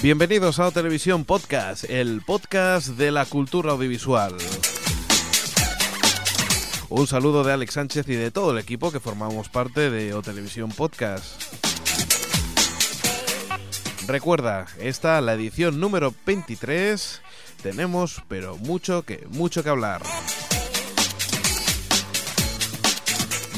Bienvenidos 0.00 0.60
a 0.60 0.68
O 0.68 0.70
Televisión 0.70 1.24
Podcast, 1.24 1.82
el 1.90 2.22
podcast 2.22 2.90
de 2.90 3.10
la 3.10 3.26
cultura 3.26 3.72
audiovisual. 3.72 4.32
Un 6.88 7.08
saludo 7.08 7.42
de 7.42 7.52
Alex 7.52 7.74
Sánchez 7.74 8.08
y 8.08 8.14
de 8.14 8.30
todo 8.30 8.52
el 8.52 8.58
equipo 8.58 8.92
que 8.92 9.00
formamos 9.00 9.48
parte 9.48 9.90
de 9.90 10.14
O 10.14 10.22
Televisión 10.22 10.70
Podcast. 10.70 11.42
Recuerda, 14.06 14.66
esta 14.78 15.20
la 15.20 15.34
edición 15.34 15.80
número 15.80 16.14
23. 16.24 17.20
Tenemos, 17.60 18.22
pero 18.28 18.56
mucho 18.56 19.02
que 19.02 19.26
mucho 19.30 19.64
que 19.64 19.70
hablar. 19.70 20.02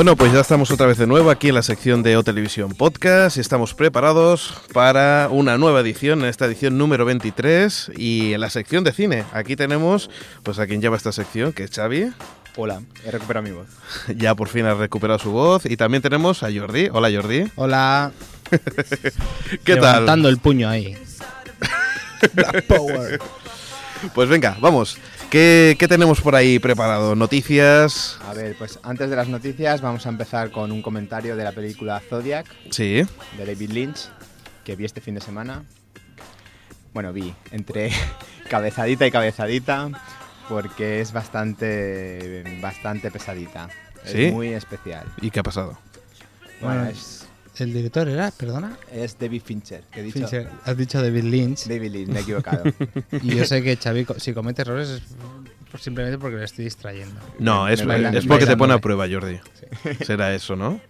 Bueno, 0.00 0.16
pues 0.16 0.32
ya 0.32 0.40
estamos 0.40 0.70
otra 0.70 0.86
vez 0.86 0.96
de 0.96 1.06
nuevo 1.06 1.28
aquí 1.28 1.50
en 1.50 1.54
la 1.54 1.62
sección 1.62 2.02
de 2.02 2.16
O 2.16 2.22
Televisión 2.22 2.72
Podcast 2.72 3.36
y 3.36 3.40
estamos 3.40 3.74
preparados 3.74 4.54
para 4.72 5.28
una 5.30 5.58
nueva 5.58 5.80
edición, 5.80 6.22
en 6.22 6.30
esta 6.30 6.46
edición 6.46 6.78
número 6.78 7.04
23 7.04 7.92
y 7.98 8.32
en 8.32 8.40
la 8.40 8.48
sección 8.48 8.82
de 8.82 8.92
cine. 8.92 9.24
Aquí 9.34 9.56
tenemos 9.56 10.08
pues 10.42 10.58
a 10.58 10.66
quien 10.66 10.80
lleva 10.80 10.96
esta 10.96 11.12
sección, 11.12 11.52
que 11.52 11.64
es 11.64 11.70
Xavi. 11.70 12.12
Hola, 12.56 12.80
he 13.04 13.10
recuperado 13.10 13.46
mi 13.46 13.52
voz. 13.52 13.66
ya 14.16 14.34
por 14.34 14.48
fin 14.48 14.64
ha 14.64 14.72
recuperado 14.72 15.18
su 15.18 15.32
voz 15.32 15.66
y 15.66 15.76
también 15.76 16.02
tenemos 16.02 16.42
a 16.44 16.48
Jordi. 16.50 16.88
Hola 16.90 17.10
Jordi. 17.14 17.50
Hola. 17.56 18.12
¿Qué 19.64 19.76
tal? 19.76 19.82
Levantando 19.82 20.30
el 20.30 20.38
puño 20.38 20.66
ahí. 20.66 20.96
Black 22.32 22.66
Power. 22.66 23.20
Pues 24.14 24.30
venga, 24.30 24.56
vamos. 24.62 24.96
¿Qué, 25.30 25.76
¿Qué, 25.78 25.86
tenemos 25.86 26.20
por 26.20 26.34
ahí 26.34 26.58
preparado? 26.58 27.14
¿Noticias? 27.14 28.18
A 28.26 28.34
ver, 28.34 28.56
pues 28.58 28.80
antes 28.82 29.08
de 29.08 29.14
las 29.14 29.28
noticias 29.28 29.80
vamos 29.80 30.04
a 30.04 30.08
empezar 30.08 30.50
con 30.50 30.72
un 30.72 30.82
comentario 30.82 31.36
de 31.36 31.44
la 31.44 31.52
película 31.52 32.00
Zodiac. 32.00 32.46
Sí. 32.70 33.04
De 33.38 33.46
David 33.46 33.70
Lynch, 33.70 34.08
que 34.64 34.74
vi 34.74 34.84
este 34.84 35.00
fin 35.00 35.14
de 35.14 35.20
semana. 35.20 35.62
Bueno, 36.92 37.12
vi 37.12 37.32
entre 37.52 37.92
cabezadita 38.50 39.06
y 39.06 39.12
cabezadita, 39.12 39.88
porque 40.48 41.00
es 41.00 41.12
bastante, 41.12 42.58
bastante 42.60 43.12
pesadita. 43.12 43.68
¿Sí? 44.04 44.24
Es 44.24 44.32
muy 44.32 44.48
especial. 44.48 45.06
¿Y 45.20 45.30
qué 45.30 45.38
ha 45.38 45.44
pasado? 45.44 45.78
Bueno, 46.60 46.80
Bueno, 46.80 46.90
es, 46.90 47.19
¿El 47.58 47.72
director 47.72 48.08
era? 48.08 48.30
Perdona. 48.30 48.76
es 48.92 49.18
David 49.18 49.42
Fincher, 49.44 49.82
que 49.90 50.00
he 50.00 50.02
dicho. 50.04 50.18
Fincher. 50.20 50.48
Has 50.64 50.76
dicho 50.76 51.02
David 51.02 51.24
Lynch. 51.24 51.66
David 51.66 51.90
Lynch, 51.92 52.08
me 52.08 52.18
he 52.20 52.22
equivocado. 52.22 52.64
Y 53.22 53.34
yo 53.36 53.44
sé 53.44 53.62
que 53.62 53.76
Xavi, 53.76 54.06
si 54.18 54.32
comete 54.32 54.62
errores, 54.62 54.88
es 55.74 55.80
simplemente 55.82 56.18
porque 56.18 56.36
le 56.36 56.44
estoy 56.44 56.64
distrayendo. 56.64 57.20
No, 57.38 57.64
Me- 57.64 57.72
es, 57.74 57.84
me 57.84 58.18
es 58.18 58.26
porque 58.26 58.46
te 58.46 58.56
pone 58.56 58.74
a 58.74 58.78
prueba, 58.78 59.06
Jordi. 59.10 59.38
Será 60.04 60.34
eso, 60.34 60.56
¿no? 60.56 60.80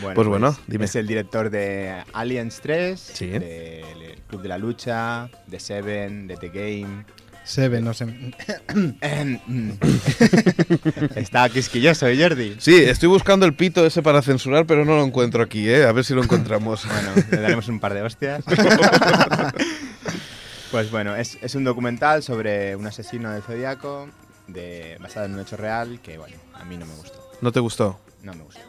Bueno, 0.00 0.14
Pues 0.14 0.28
bueno, 0.28 0.56
dime. 0.66 0.86
Es 0.86 0.96
el 0.96 1.06
director 1.06 1.50
de 1.50 2.02
Aliens 2.12 2.60
3, 2.62 2.98
Sí. 3.00 3.26
del 3.26 4.20
Club 4.28 4.42
de 4.42 4.48
la 4.48 4.58
Lucha, 4.58 5.28
de 5.46 5.60
Seven, 5.60 6.26
de 6.28 6.36
The 6.36 6.48
Game. 6.48 7.04
Seven, 7.44 7.84
no 7.84 7.92
sé. 7.92 8.06
Está 11.16 11.48
quisquilloso, 11.48 12.06
¿eh, 12.06 12.16
Jordi? 12.20 12.56
Sí, 12.58 12.76
estoy 12.76 13.08
buscando 13.08 13.46
el 13.46 13.54
pito 13.54 13.84
ese 13.84 14.02
para 14.02 14.22
censurar, 14.22 14.66
pero 14.66 14.84
no 14.84 14.96
lo 14.96 15.04
encuentro 15.04 15.42
aquí, 15.42 15.68
¿eh? 15.68 15.84
A 15.84 15.92
ver 15.92 16.04
si 16.04 16.14
lo 16.14 16.22
encontramos. 16.22 16.86
Bueno, 16.92 17.10
le 17.30 17.40
daremos 17.40 17.68
un 17.68 17.80
par 17.80 17.94
de 17.94 18.02
hostias. 18.02 18.44
pues 20.70 20.90
bueno, 20.90 21.16
es, 21.16 21.38
es 21.40 21.54
un 21.54 21.64
documental 21.64 22.22
sobre 22.22 22.76
un 22.76 22.86
asesino 22.86 23.30
del 23.30 23.42
zodiaco 23.42 24.08
de, 24.46 24.98
basado 25.00 25.26
en 25.26 25.34
un 25.34 25.40
hecho 25.40 25.56
real 25.56 26.00
que, 26.02 26.18
bueno, 26.18 26.36
a 26.54 26.64
mí 26.64 26.76
no 26.76 26.86
me 26.86 26.94
gustó. 26.94 27.30
¿No 27.40 27.50
te 27.50 27.60
gustó? 27.60 27.98
No 28.22 28.34
me 28.34 28.44
gustó. 28.44 28.60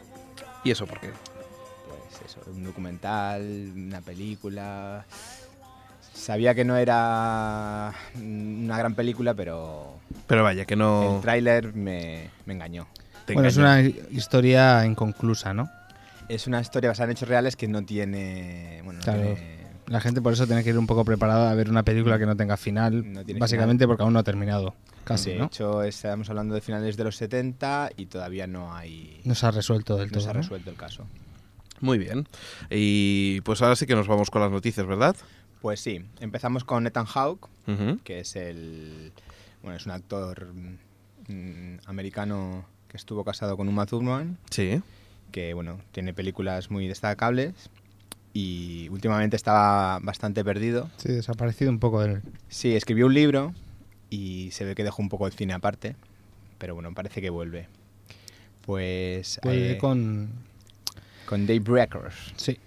¿Y 0.64 0.70
eso 0.70 0.86
por 0.86 1.00
qué? 1.00 1.10
Pues 1.10 2.30
eso, 2.30 2.40
un 2.50 2.64
documental, 2.64 3.72
una 3.76 4.00
película. 4.00 5.04
Sabía 6.14 6.54
que 6.54 6.64
no 6.64 6.76
era 6.76 7.92
una 8.16 8.78
gran 8.78 8.94
película, 8.94 9.34
pero 9.34 9.98
Pero 10.26 10.42
vaya, 10.44 10.64
que 10.64 10.76
no... 10.76 11.16
el 11.16 11.20
tráiler 11.22 11.74
me, 11.74 12.30
me 12.46 12.54
engañó. 12.54 12.86
te 13.26 13.34
Bueno, 13.34 13.48
es 13.48 13.56
una 13.56 13.80
historia 13.82 14.86
inconclusa, 14.86 15.52
¿no? 15.52 15.68
Es 16.28 16.46
una 16.46 16.60
historia 16.60 16.90
basada 16.90 17.06
en 17.06 17.10
hechos 17.12 17.28
reales 17.28 17.56
que 17.56 17.68
no 17.68 17.84
tiene. 17.84 18.80
Bueno, 18.84 19.00
no 19.00 19.04
Claro. 19.04 19.20
tiene- 19.22 19.64
La 19.88 20.00
gente 20.00 20.22
por 20.22 20.32
eso 20.32 20.46
tiene 20.46 20.62
que 20.64 20.70
ir 20.70 20.78
un 20.78 20.86
poco 20.86 21.04
preparada 21.04 21.50
a 21.50 21.54
ver 21.54 21.68
una 21.68 21.82
película 21.82 22.18
que 22.18 22.24
no 22.26 22.36
tenga 22.36 22.56
final, 22.56 23.12
No 23.12 23.22
tiene 23.24 23.38
básicamente 23.40 23.86
porque 23.86 24.02
aún 24.04 24.12
no 24.14 24.20
ha 24.20 24.24
terminado. 24.24 24.74
Casi, 25.04 25.32
de 25.32 25.38
¿no? 25.40 25.44
hecho, 25.46 25.82
estamos 25.82 26.30
hablando 26.30 26.54
de 26.54 26.62
finales 26.62 26.96
de 26.96 27.04
los 27.04 27.16
70 27.16 27.90
y 27.96 28.06
todavía 28.06 28.46
no 28.46 28.74
hay. 28.74 29.20
No 29.24 29.34
se 29.34 29.44
ha 29.44 29.50
resuelto 29.50 29.96
del 29.98 30.06
no 30.06 30.12
todo. 30.12 30.22
se 30.22 30.30
ha 30.30 30.32
¿no? 30.32 30.40
resuelto 30.40 30.70
el 30.70 30.76
caso. 30.76 31.06
Muy 31.80 31.98
bien. 31.98 32.26
Y 32.70 33.42
pues 33.42 33.60
ahora 33.60 33.76
sí 33.76 33.84
que 33.86 33.94
nos 33.94 34.06
vamos 34.08 34.30
con 34.30 34.40
las 34.40 34.50
noticias, 34.50 34.86
¿verdad? 34.86 35.14
Pues 35.64 35.80
sí, 35.80 36.04
empezamos 36.20 36.62
con 36.62 36.86
Ethan 36.86 37.06
Hawke, 37.06 37.48
que 38.04 38.20
es 38.20 38.36
el. 38.36 39.12
Bueno, 39.62 39.78
es 39.78 39.86
un 39.86 39.92
actor 39.92 40.52
mm, 41.26 41.76
americano 41.86 42.66
que 42.86 42.98
estuvo 42.98 43.24
casado 43.24 43.56
con 43.56 43.66
Uma 43.68 43.86
Thurman, 43.86 44.36
Sí. 44.50 44.82
que 45.32 45.54
bueno, 45.54 45.80
tiene 45.92 46.12
películas 46.12 46.70
muy 46.70 46.86
destacables 46.86 47.54
y 48.34 48.90
últimamente 48.90 49.36
estaba 49.36 50.00
bastante 50.00 50.44
perdido. 50.44 50.90
Sí, 50.98 51.08
desaparecido 51.12 51.70
un 51.70 51.78
poco 51.78 52.02
del. 52.02 52.20
Sí, 52.50 52.76
escribió 52.76 53.06
un 53.06 53.14
libro 53.14 53.54
y 54.10 54.50
se 54.50 54.66
ve 54.66 54.74
que 54.74 54.84
dejó 54.84 55.00
un 55.00 55.08
poco 55.08 55.26
el 55.26 55.32
cine 55.32 55.54
aparte, 55.54 55.96
pero 56.58 56.74
bueno, 56.74 56.92
parece 56.92 57.22
que 57.22 57.30
vuelve. 57.30 57.68
Pues 58.66 59.40
Vuelve 59.42 59.72
eh, 59.72 59.78
con. 59.78 60.28
con 61.24 61.46
Daybreakers, 61.46 62.34
Sí. 62.36 62.58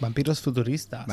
Vampiros 0.00 0.40
futuristas. 0.40 1.06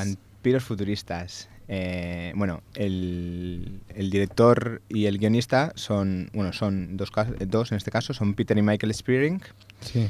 Vampiros 0.46 0.64
futuristas. 0.64 1.50
Eh, 1.68 2.32
bueno, 2.36 2.62
el, 2.76 3.82
el 3.96 4.12
director 4.12 4.84
y 4.90 5.08
el 5.08 5.18
guionista 5.18 5.74
son, 5.74 6.30
bueno, 6.36 6.54
son 6.54 6.98
dos, 6.98 7.12
dos 7.48 7.72
en 7.72 7.78
este 7.78 7.90
caso, 7.90 8.14
son 8.14 8.36
Peter 8.36 8.56
y 8.56 8.62
Michael 8.62 8.94
Spearing. 8.94 9.42
Sí. 9.82 10.08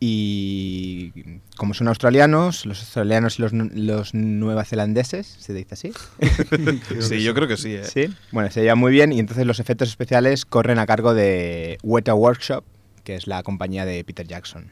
Y 0.00 1.12
como 1.58 1.74
son 1.74 1.88
australianos, 1.88 2.64
los 2.64 2.80
australianos 2.80 3.38
y 3.38 3.42
los, 3.42 3.52
los 3.52 4.14
nuevazelandeses, 4.14 5.26
¿se 5.26 5.52
dice 5.52 5.74
así? 5.74 5.92
Sí, 7.00 7.22
yo 7.22 7.34
creo 7.34 7.48
que 7.48 7.58
sí, 7.58 7.74
¿eh? 7.74 7.84
Sí, 7.84 8.06
bueno, 8.32 8.50
se 8.50 8.62
llevan 8.62 8.78
muy 8.78 8.92
bien 8.92 9.12
y 9.12 9.20
entonces 9.20 9.44
los 9.44 9.60
efectos 9.60 9.90
especiales 9.90 10.46
corren 10.46 10.78
a 10.78 10.86
cargo 10.86 11.12
de 11.12 11.76
Weta 11.82 12.14
Workshop, 12.14 12.64
que 13.04 13.14
es 13.14 13.26
la 13.26 13.42
compañía 13.42 13.84
de 13.84 14.02
Peter 14.04 14.26
Jackson. 14.26 14.70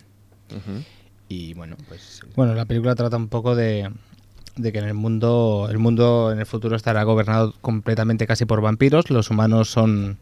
Y 1.29 1.53
bueno, 1.53 1.77
pues 1.89 2.23
Bueno, 2.37 2.55
la 2.55 2.65
película 2.65 2.95
trata 2.95 3.19
un 3.19 3.29
poco 3.29 3.55
de, 3.55 3.91
de 4.57 4.73
que 4.73 4.79
en 4.79 4.85
el 4.85 4.95
mundo, 4.95 5.69
el 5.71 5.79
mundo 5.79 6.31
en 6.33 6.39
el 6.39 6.47
futuro 6.47 6.77
estará 6.77 7.03
gobernado 7.03 7.55
completamente 7.61 8.27
casi 8.27 8.45
por 8.45 8.61
vampiros. 8.61 9.11
Los 9.11 9.31
humanos 9.31 9.71
son 9.71 10.19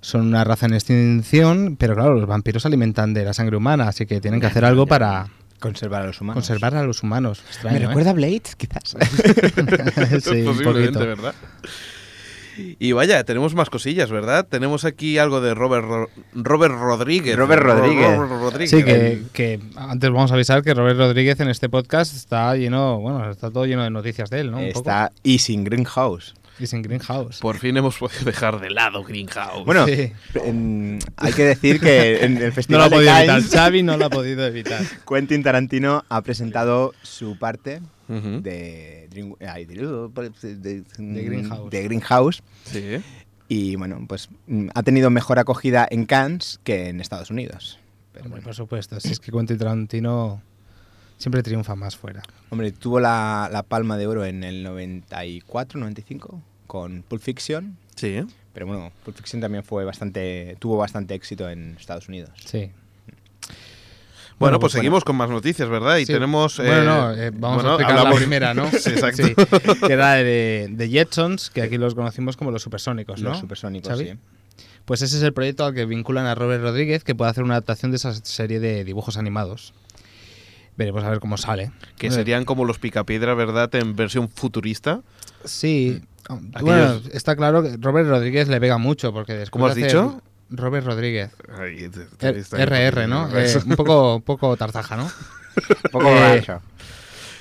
son 0.00 0.22
una 0.26 0.42
raza 0.42 0.66
en 0.66 0.74
extinción, 0.74 1.76
pero 1.78 1.94
claro, 1.94 2.14
los 2.14 2.26
vampiros 2.26 2.62
se 2.62 2.68
alimentan 2.68 3.14
de 3.14 3.24
la 3.24 3.32
sangre 3.32 3.56
humana, 3.56 3.86
así 3.86 4.04
que 4.04 4.20
tienen 4.20 4.40
que 4.40 4.46
hacer 4.46 4.64
algo 4.64 4.86
para 4.86 5.28
Conservar 5.60 6.02
a 6.02 6.06
los 6.06 6.20
humanos. 6.20 6.42
conservar 6.44 6.74
a 6.74 6.82
los 6.82 7.04
humanos. 7.04 7.40
Me 7.62 7.76
¿eh? 7.76 7.86
recuerda 7.86 8.10
a 8.10 8.14
Blade, 8.14 8.42
quizás. 8.56 8.82
sí, 10.24 10.42
un 10.42 10.58
poquito. 10.58 10.98
¿verdad? 10.98 11.34
Y 12.78 12.92
vaya, 12.92 13.24
tenemos 13.24 13.54
más 13.54 13.70
cosillas, 13.70 14.10
¿verdad? 14.10 14.46
Tenemos 14.48 14.84
aquí 14.84 15.18
algo 15.18 15.40
de 15.40 15.54
Robert, 15.54 15.84
Ro- 15.86 16.10
Robert 16.34 16.74
Rodríguez. 16.74 17.36
Robert 17.36 17.62
Ro- 17.62 17.74
Rodríguez. 17.76 18.16
Robert 18.18 18.40
Rodríguez. 18.42 18.70
Sí, 18.70 18.84
que, 18.84 19.22
que 19.32 19.60
antes 19.76 20.10
vamos 20.10 20.30
a 20.30 20.34
avisar 20.34 20.62
que 20.62 20.74
Robert 20.74 20.98
Rodríguez 20.98 21.40
en 21.40 21.48
este 21.48 21.68
podcast 21.68 22.14
está 22.14 22.54
lleno, 22.56 23.00
bueno, 23.00 23.30
está 23.30 23.50
todo 23.50 23.64
lleno 23.66 23.84
de 23.84 23.90
noticias 23.90 24.28
de 24.30 24.40
él, 24.40 24.50
¿no? 24.50 24.58
Un 24.58 24.66
poco. 24.72 24.78
Está 24.78 25.12
y 25.22 25.38
sin 25.38 25.64
Greenhouse. 25.64 26.34
Y 26.58 26.66
sin 26.66 26.82
Greenhouse. 26.82 27.40
Por 27.40 27.58
fin 27.58 27.76
hemos 27.76 27.98
podido 27.98 28.24
dejar 28.24 28.60
de 28.60 28.70
lado 28.70 29.02
Greenhouse. 29.04 29.64
Bueno, 29.64 29.86
Sí. 29.86 30.12
en- 30.34 30.98
hay 31.16 31.32
que 31.32 31.44
decir 31.44 31.80
que 31.80 32.24
en 32.24 32.36
el 32.36 32.38
No 32.42 32.46
lo 32.48 32.52
Festival 32.52 32.82
ha 32.82 32.90
podido 32.90 33.16
evitar. 33.18 33.42
Xavi 33.42 33.82
no 33.82 33.96
lo 33.96 34.04
ha 34.06 34.10
podido 34.10 34.46
evitar. 34.46 34.80
Quentin 35.08 35.42
Tarantino 35.42 36.04
ha 36.08 36.22
presentado 36.22 36.94
su 37.02 37.36
parte 37.38 37.80
de, 38.08 39.08
Dream- 39.10 39.36
ay, 39.48 39.64
de, 39.64 39.74
de- 40.56 40.84
De 40.98 41.22
Greenhouse. 41.24 41.70
de 41.70 41.82
Greenhouse. 41.84 42.42
Sí. 42.64 43.02
Y 43.48 43.76
bueno, 43.76 44.04
pues 44.08 44.28
mm, 44.46 44.68
ha 44.74 44.82
tenido 44.82 45.10
mejor 45.10 45.38
acogida 45.38 45.86
en 45.90 46.04
Cannes 46.06 46.60
que 46.64 46.88
en 46.88 47.00
Estados 47.00 47.30
Unidos. 47.30 47.78
Pero 48.12 48.24
Hombre, 48.26 48.40
bueno. 48.40 48.44
por 48.44 48.54
supuesto. 48.54 49.00
Si 49.00 49.10
es 49.10 49.20
que 49.20 49.32
Quentin 49.32 49.56
Tarantino 49.58 50.42
siempre 51.22 51.42
triunfa 51.42 51.74
más 51.76 51.96
fuera. 51.96 52.22
Hombre, 52.50 52.72
tuvo 52.72 53.00
la, 53.00 53.48
la 53.52 53.62
palma 53.62 53.96
de 53.96 54.06
oro 54.06 54.24
en 54.24 54.44
el 54.44 54.62
94, 54.62 55.78
95 55.80 56.42
con 56.66 57.02
Pulp 57.06 57.22
Fiction. 57.22 57.76
Sí. 57.96 58.20
Pero 58.52 58.66
bueno, 58.66 58.92
Pulp 59.04 59.16
Fiction 59.16 59.40
también 59.40 59.62
fue 59.64 59.84
bastante, 59.84 60.56
tuvo 60.58 60.76
bastante 60.76 61.14
éxito 61.14 61.48
en 61.48 61.76
Estados 61.78 62.08
Unidos. 62.08 62.30
Sí. 62.44 62.70
Bueno, 64.38 64.56
Bueno, 64.56 64.60
pues 64.60 64.72
seguimos 64.72 65.04
con 65.04 65.14
más 65.16 65.30
noticias, 65.30 65.68
¿verdad? 65.68 65.98
Y 65.98 66.06
Sí. 66.06 66.12
tenemos... 66.12 66.56
Bueno, 66.56 66.72
eh, 66.72 66.84
no, 66.84 67.12
eh, 67.14 67.30
vamos 67.32 67.56
bueno, 67.62 67.70
a 67.70 67.74
explicar 67.74 67.98
hablamos- 67.98 68.14
la 68.14 68.16
primera, 68.18 68.54
¿no? 68.54 68.70
Sí, 68.70 68.90
exacto. 68.90 69.22
Sí, 69.24 69.34
que 69.86 69.92
era 69.92 70.14
de, 70.14 70.68
de 70.70 70.88
Jetsons, 70.88 71.50
que 71.50 71.62
aquí 71.62 71.78
los 71.78 71.94
conocimos 71.94 72.36
como 72.36 72.50
los 72.50 72.62
supersónicos, 72.62 73.22
¿no? 73.22 73.30
Los 73.30 73.38
supersónicos, 73.38 73.88
Xavi? 73.92 74.04
sí. 74.10 74.18
Pues 74.84 75.00
ese 75.00 75.16
es 75.16 75.22
el 75.22 75.32
proyecto 75.32 75.64
al 75.64 75.74
que 75.74 75.84
vinculan 75.86 76.26
a 76.26 76.34
Robert 76.34 76.60
Rodríguez, 76.60 77.04
que 77.04 77.14
puede 77.14 77.30
hacer 77.30 77.44
una 77.44 77.54
adaptación 77.54 77.92
de 77.92 77.98
esa 77.98 78.12
serie 78.14 78.58
de 78.58 78.82
dibujos 78.82 79.16
animados. 79.16 79.74
Veremos 80.76 81.04
a 81.04 81.10
ver 81.10 81.20
cómo 81.20 81.36
sale. 81.36 81.70
Que 81.98 82.10
serían 82.10 82.44
como 82.44 82.64
los 82.64 82.78
picapiedra, 82.78 83.34
¿verdad? 83.34 83.74
En 83.74 83.94
versión 83.94 84.28
futurista. 84.30 85.02
Sí. 85.44 86.00
Aquellos- 86.24 86.62
Bueno, 86.62 87.00
está 87.12 87.36
claro 87.36 87.62
que 87.62 87.76
Robert 87.78 88.08
Rodríguez 88.08 88.48
le 88.48 88.60
pega 88.60 88.78
mucho, 88.78 89.12
porque 89.12 89.32
después 89.34 89.50
¿Cómo 89.50 89.66
has 89.66 89.74
dicho? 89.74 90.22
Robert 90.50 90.86
Rodríguez. 90.86 91.30
Ahí. 91.58 91.90
RR, 92.20 93.06
¿no? 93.08 93.28
Eh, 93.38 93.58
un 93.66 93.76
poco, 93.76 94.16
un 94.16 94.22
poco 94.22 94.56
tartaja, 94.56 94.96
¿no? 94.96 95.04
Un 95.04 95.90
poco 95.92 96.08
Eh. 96.08 96.44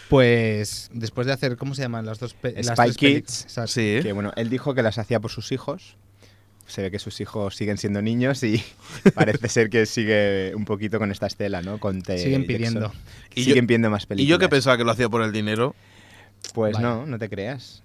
Pues 0.10 0.90
después 0.94 1.26
de 1.28 1.34
hacer, 1.34 1.56
¿cómo 1.58 1.74
se 1.74 1.84
llaman 1.84 2.06
las 2.06 2.20
dos 2.20 2.36
las 2.44 2.66
Spy 2.66 2.76
tres 2.76 2.98
peli- 2.98 3.22
Kids. 3.22 3.46
Sí. 3.68 4.00
Que 4.02 4.12
bueno, 4.12 4.34
él 4.36 4.50
dijo 4.50 4.74
que 4.74 4.84
las 4.84 4.98
hacía 4.98 5.20
por 5.20 5.32
sus 5.32 5.52
hijos. 5.52 5.96
Se 6.72 6.82
ve 6.82 6.90
que 6.92 7.00
sus 7.00 7.20
hijos 7.22 7.56
siguen 7.56 7.78
siendo 7.78 8.02
niños 8.02 8.42
y 8.44 8.64
parece 9.14 9.50
ser 9.50 9.70
que 9.70 9.86
sigue 9.86 10.54
un 10.56 10.66
poquito 10.66 11.00
con 11.00 11.12
esta 11.12 11.28
estela, 11.28 11.62
¿no? 11.62 11.80
Con 11.80 12.02
T. 12.02 12.18
Siguen 12.18 12.42
Jackson. 12.42 12.48
pidiendo. 12.48 12.94
Y 13.36 13.44
siguen 13.44 13.64
yo- 13.64 13.68
pidiendo 13.68 13.90
más 13.90 14.04
Y 14.04 14.08
películas. 14.08 14.30
yo 14.30 14.40
que 14.40 14.50
pensaba 14.50 14.78
que 14.78 14.84
lo 14.86 14.92
hacía 14.92 15.10
por 15.10 15.22
el 15.22 15.32
dinero. 15.34 15.76
Pues 16.54 16.80
no, 16.80 17.06
no 17.06 17.20
te 17.20 17.30
creas. 17.30 17.84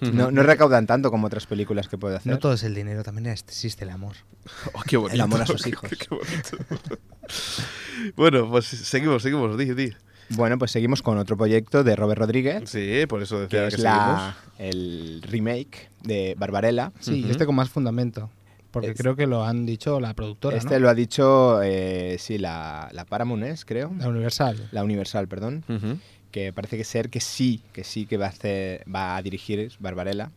No, 0.00 0.30
no 0.30 0.42
recaudan 0.42 0.86
tanto 0.86 1.10
como 1.10 1.28
otras 1.28 1.46
películas 1.46 1.88
que 1.88 1.96
puede 1.96 2.16
hacer. 2.16 2.30
No 2.30 2.38
todo 2.38 2.52
es 2.52 2.62
el 2.64 2.74
dinero, 2.74 3.02
también 3.04 3.26
existe 3.28 3.84
el 3.84 3.90
amor. 3.90 4.16
Oh, 4.74 4.82
qué 4.86 4.96
bonito. 4.98 5.14
El 5.14 5.20
amor 5.22 5.40
a 5.40 5.46
sus 5.46 5.66
hijos. 5.66 5.88
Qué 5.98 6.06
bonito. 6.10 6.58
bueno, 8.16 8.50
pues 8.50 8.66
seguimos, 8.66 9.22
seguimos. 9.22 9.56
Di, 9.56 9.72
di. 9.72 9.92
Bueno, 10.30 10.58
pues 10.58 10.70
seguimos 10.70 11.02
con 11.02 11.18
otro 11.18 11.36
proyecto 11.36 11.84
de 11.84 11.96
Robert 11.96 12.18
Rodríguez, 12.20 12.68
Sí, 12.70 13.04
por 13.08 13.22
eso 13.22 13.36
que 13.36 13.42
decía 13.58 13.66
es 13.68 13.76
que, 13.76 13.82
la, 13.82 14.36
el 14.58 15.22
remake 15.22 15.90
de 16.02 16.34
Barbarella. 16.38 16.92
Sí, 17.00 17.22
Ujú. 17.22 17.30
este 17.32 17.46
con 17.46 17.54
más 17.54 17.68
fundamento. 17.70 18.30
Porque 18.70 18.90
Es- 18.90 18.98
creo 18.98 19.14
que 19.14 19.26
lo 19.26 19.44
han 19.44 19.66
dicho 19.66 20.00
la 20.00 20.14
productora, 20.14 20.56
Este 20.56 20.74
¿no? 20.74 20.80
lo 20.80 20.88
ha 20.88 20.94
dicho, 20.94 21.62
eh, 21.62 22.16
sí, 22.18 22.38
la, 22.38 22.88
la 22.92 23.04
Paramount 23.04 23.44
es, 23.44 23.64
creo. 23.64 23.92
La 23.98 24.08
Universal. 24.08 24.68
La 24.72 24.82
Universal, 24.82 25.28
perdón. 25.28 25.64
seguimos. 25.68 25.74
Ujú. 25.76 25.98
que 26.32 26.52
parece 26.52 26.76
que 26.76 26.82
ser 26.82 27.10
que 27.10 27.20
sí, 27.20 27.62
que 27.72 27.84
sí 27.84 28.06
que 28.06 28.16
va 28.16 28.26
a 28.26 28.30
hacer, 28.30 28.82
va 28.92 29.14
a 29.14 29.22
dirigir 29.22 29.70
Barbarella. 29.78 30.32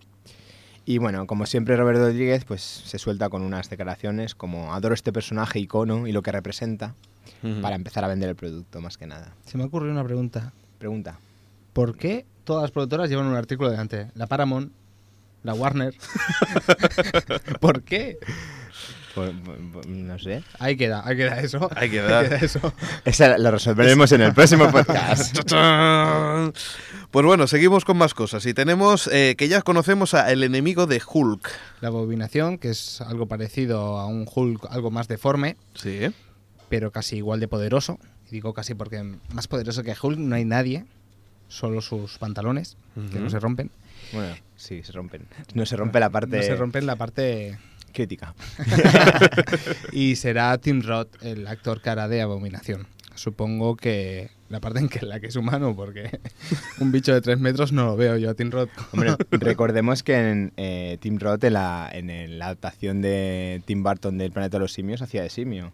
Y 0.85 0.99
bueno, 0.99 1.25
como 1.25 1.47
siempre 1.47 1.75
Robert 1.75 1.97
Rodríguez 1.97 2.45
pues 2.45 2.61
se 2.61 2.99
suelta 2.99 3.29
con 3.29 3.41
unas 3.41 3.67
declaraciones 3.71 4.35
como 4.35 4.75
adoro 4.75 4.93
este 4.93 5.11
personaje 5.11 5.57
icono 5.59 6.05
y 6.05 6.11
lo 6.11 6.21
que 6.21 6.31
representa 6.31 6.93
Para 7.61 7.75
empezar 7.75 8.03
a 8.03 8.07
vender 8.07 8.29
el 8.29 8.35
producto 8.35 8.81
más 8.81 8.97
que 8.97 9.07
nada. 9.07 9.33
Se 9.45 9.57
me 9.57 9.63
ha 9.63 9.67
ocurrido 9.67 9.91
una 9.93 10.03
pregunta. 10.03 10.53
Pregunta. 10.79 11.19
¿Por 11.73 11.97
qué 11.97 12.25
todas 12.43 12.63
las 12.63 12.71
productoras 12.71 13.09
llevan 13.09 13.27
un 13.27 13.35
artículo 13.35 13.69
delante? 13.69 14.07
La 14.15 14.27
Paramount, 14.27 14.71
la 15.43 15.53
Warner. 15.53 15.93
¿Por 17.59 17.83
qué? 17.83 18.17
No 19.87 20.19
sé. 20.19 20.43
Ahí 20.59 20.77
queda, 20.77 21.01
ahí 21.05 21.17
queda 21.17 21.39
eso. 21.39 21.69
Ahí 21.75 21.89
queda. 21.89 22.21
eso. 22.23 22.73
Esa 23.03 23.37
lo 23.37 23.49
resolveremos 23.51 24.11
en 24.11 24.21
el 24.21 24.33
próximo 24.33 24.69
podcast. 24.71 25.37
Pues 27.09 27.25
bueno, 27.25 27.47
seguimos 27.47 27.85
con 27.85 27.97
más 27.97 28.13
cosas. 28.13 28.45
Y 28.45 28.53
tenemos 28.53 29.07
eh, 29.07 29.35
que 29.37 29.47
ya 29.47 29.61
conocemos 29.61 30.13
a 30.13 30.29
el 30.29 30.43
enemigo 30.43 30.87
de 30.87 31.01
Hulk. 31.03 31.49
La 31.79 31.87
abominación, 31.87 32.57
que 32.57 32.69
es 32.69 32.99
algo 32.99 33.27
parecido 33.27 33.97
a 33.97 34.07
un 34.07 34.27
Hulk, 34.29 34.67
algo 34.69 34.91
más 34.91 35.07
deforme, 35.07 35.55
Sí. 35.73 36.11
Pero 36.69 36.91
casi 36.91 37.17
igual 37.17 37.39
de 37.39 37.47
poderoso. 37.47 37.99
Y 38.27 38.31
digo 38.31 38.53
casi 38.53 38.73
porque 38.73 39.03
más 39.33 39.47
poderoso 39.47 39.83
que 39.83 39.95
Hulk 39.99 40.17
no 40.17 40.35
hay 40.35 40.45
nadie, 40.45 40.85
solo 41.47 41.81
sus 41.81 42.17
pantalones, 42.17 42.77
que 43.11 43.19
no 43.19 43.29
se 43.29 43.39
rompen. 43.39 43.71
Bueno, 44.13 44.35
sí, 44.55 44.83
se 44.83 44.91
rompen. 44.91 45.27
No 45.53 45.65
se 45.65 45.75
rompe 45.75 45.99
la 45.99 46.09
parte 46.09 46.37
No 46.37 46.43
se 46.43 46.55
rompen 46.55 46.85
la 46.85 46.95
parte... 46.95 47.57
crítica. 47.93 48.33
y 49.91 50.15
será 50.15 50.57
Tim 50.57 50.81
Roth 50.81 51.21
el 51.23 51.47
actor 51.47 51.81
cara 51.81 52.07
de 52.07 52.21
abominación. 52.21 52.87
Supongo 53.15 53.75
que 53.75 54.29
la 54.49 54.59
parte 54.61 54.79
en 54.79 54.87
que 54.87 55.05
la 55.05 55.19
que 55.19 55.27
es 55.27 55.35
humano, 55.35 55.75
porque 55.75 56.19
un 56.79 56.91
bicho 56.91 57.13
de 57.13 57.21
tres 57.21 57.39
metros 57.39 57.71
no 57.71 57.85
lo 57.85 57.97
veo 57.97 58.17
yo 58.17 58.29
a 58.29 58.33
Tim 58.33 58.51
Roth. 58.51 58.69
Hombre, 58.91 59.15
recordemos 59.31 60.03
que 60.03 60.15
en 60.15 60.53
eh, 60.57 60.97
Tim 61.01 61.17
Roth, 61.17 61.43
en 61.43 61.53
la, 61.53 61.89
en 61.91 62.39
la 62.39 62.45
adaptación 62.45 63.01
de 63.01 63.61
Tim 63.65 63.83
Burton 63.83 64.17
del 64.17 64.31
Planeta 64.31 64.57
de 64.57 64.61
los 64.61 64.73
Simios, 64.73 65.01
hacía 65.01 65.23
de 65.23 65.29
simio. 65.29 65.73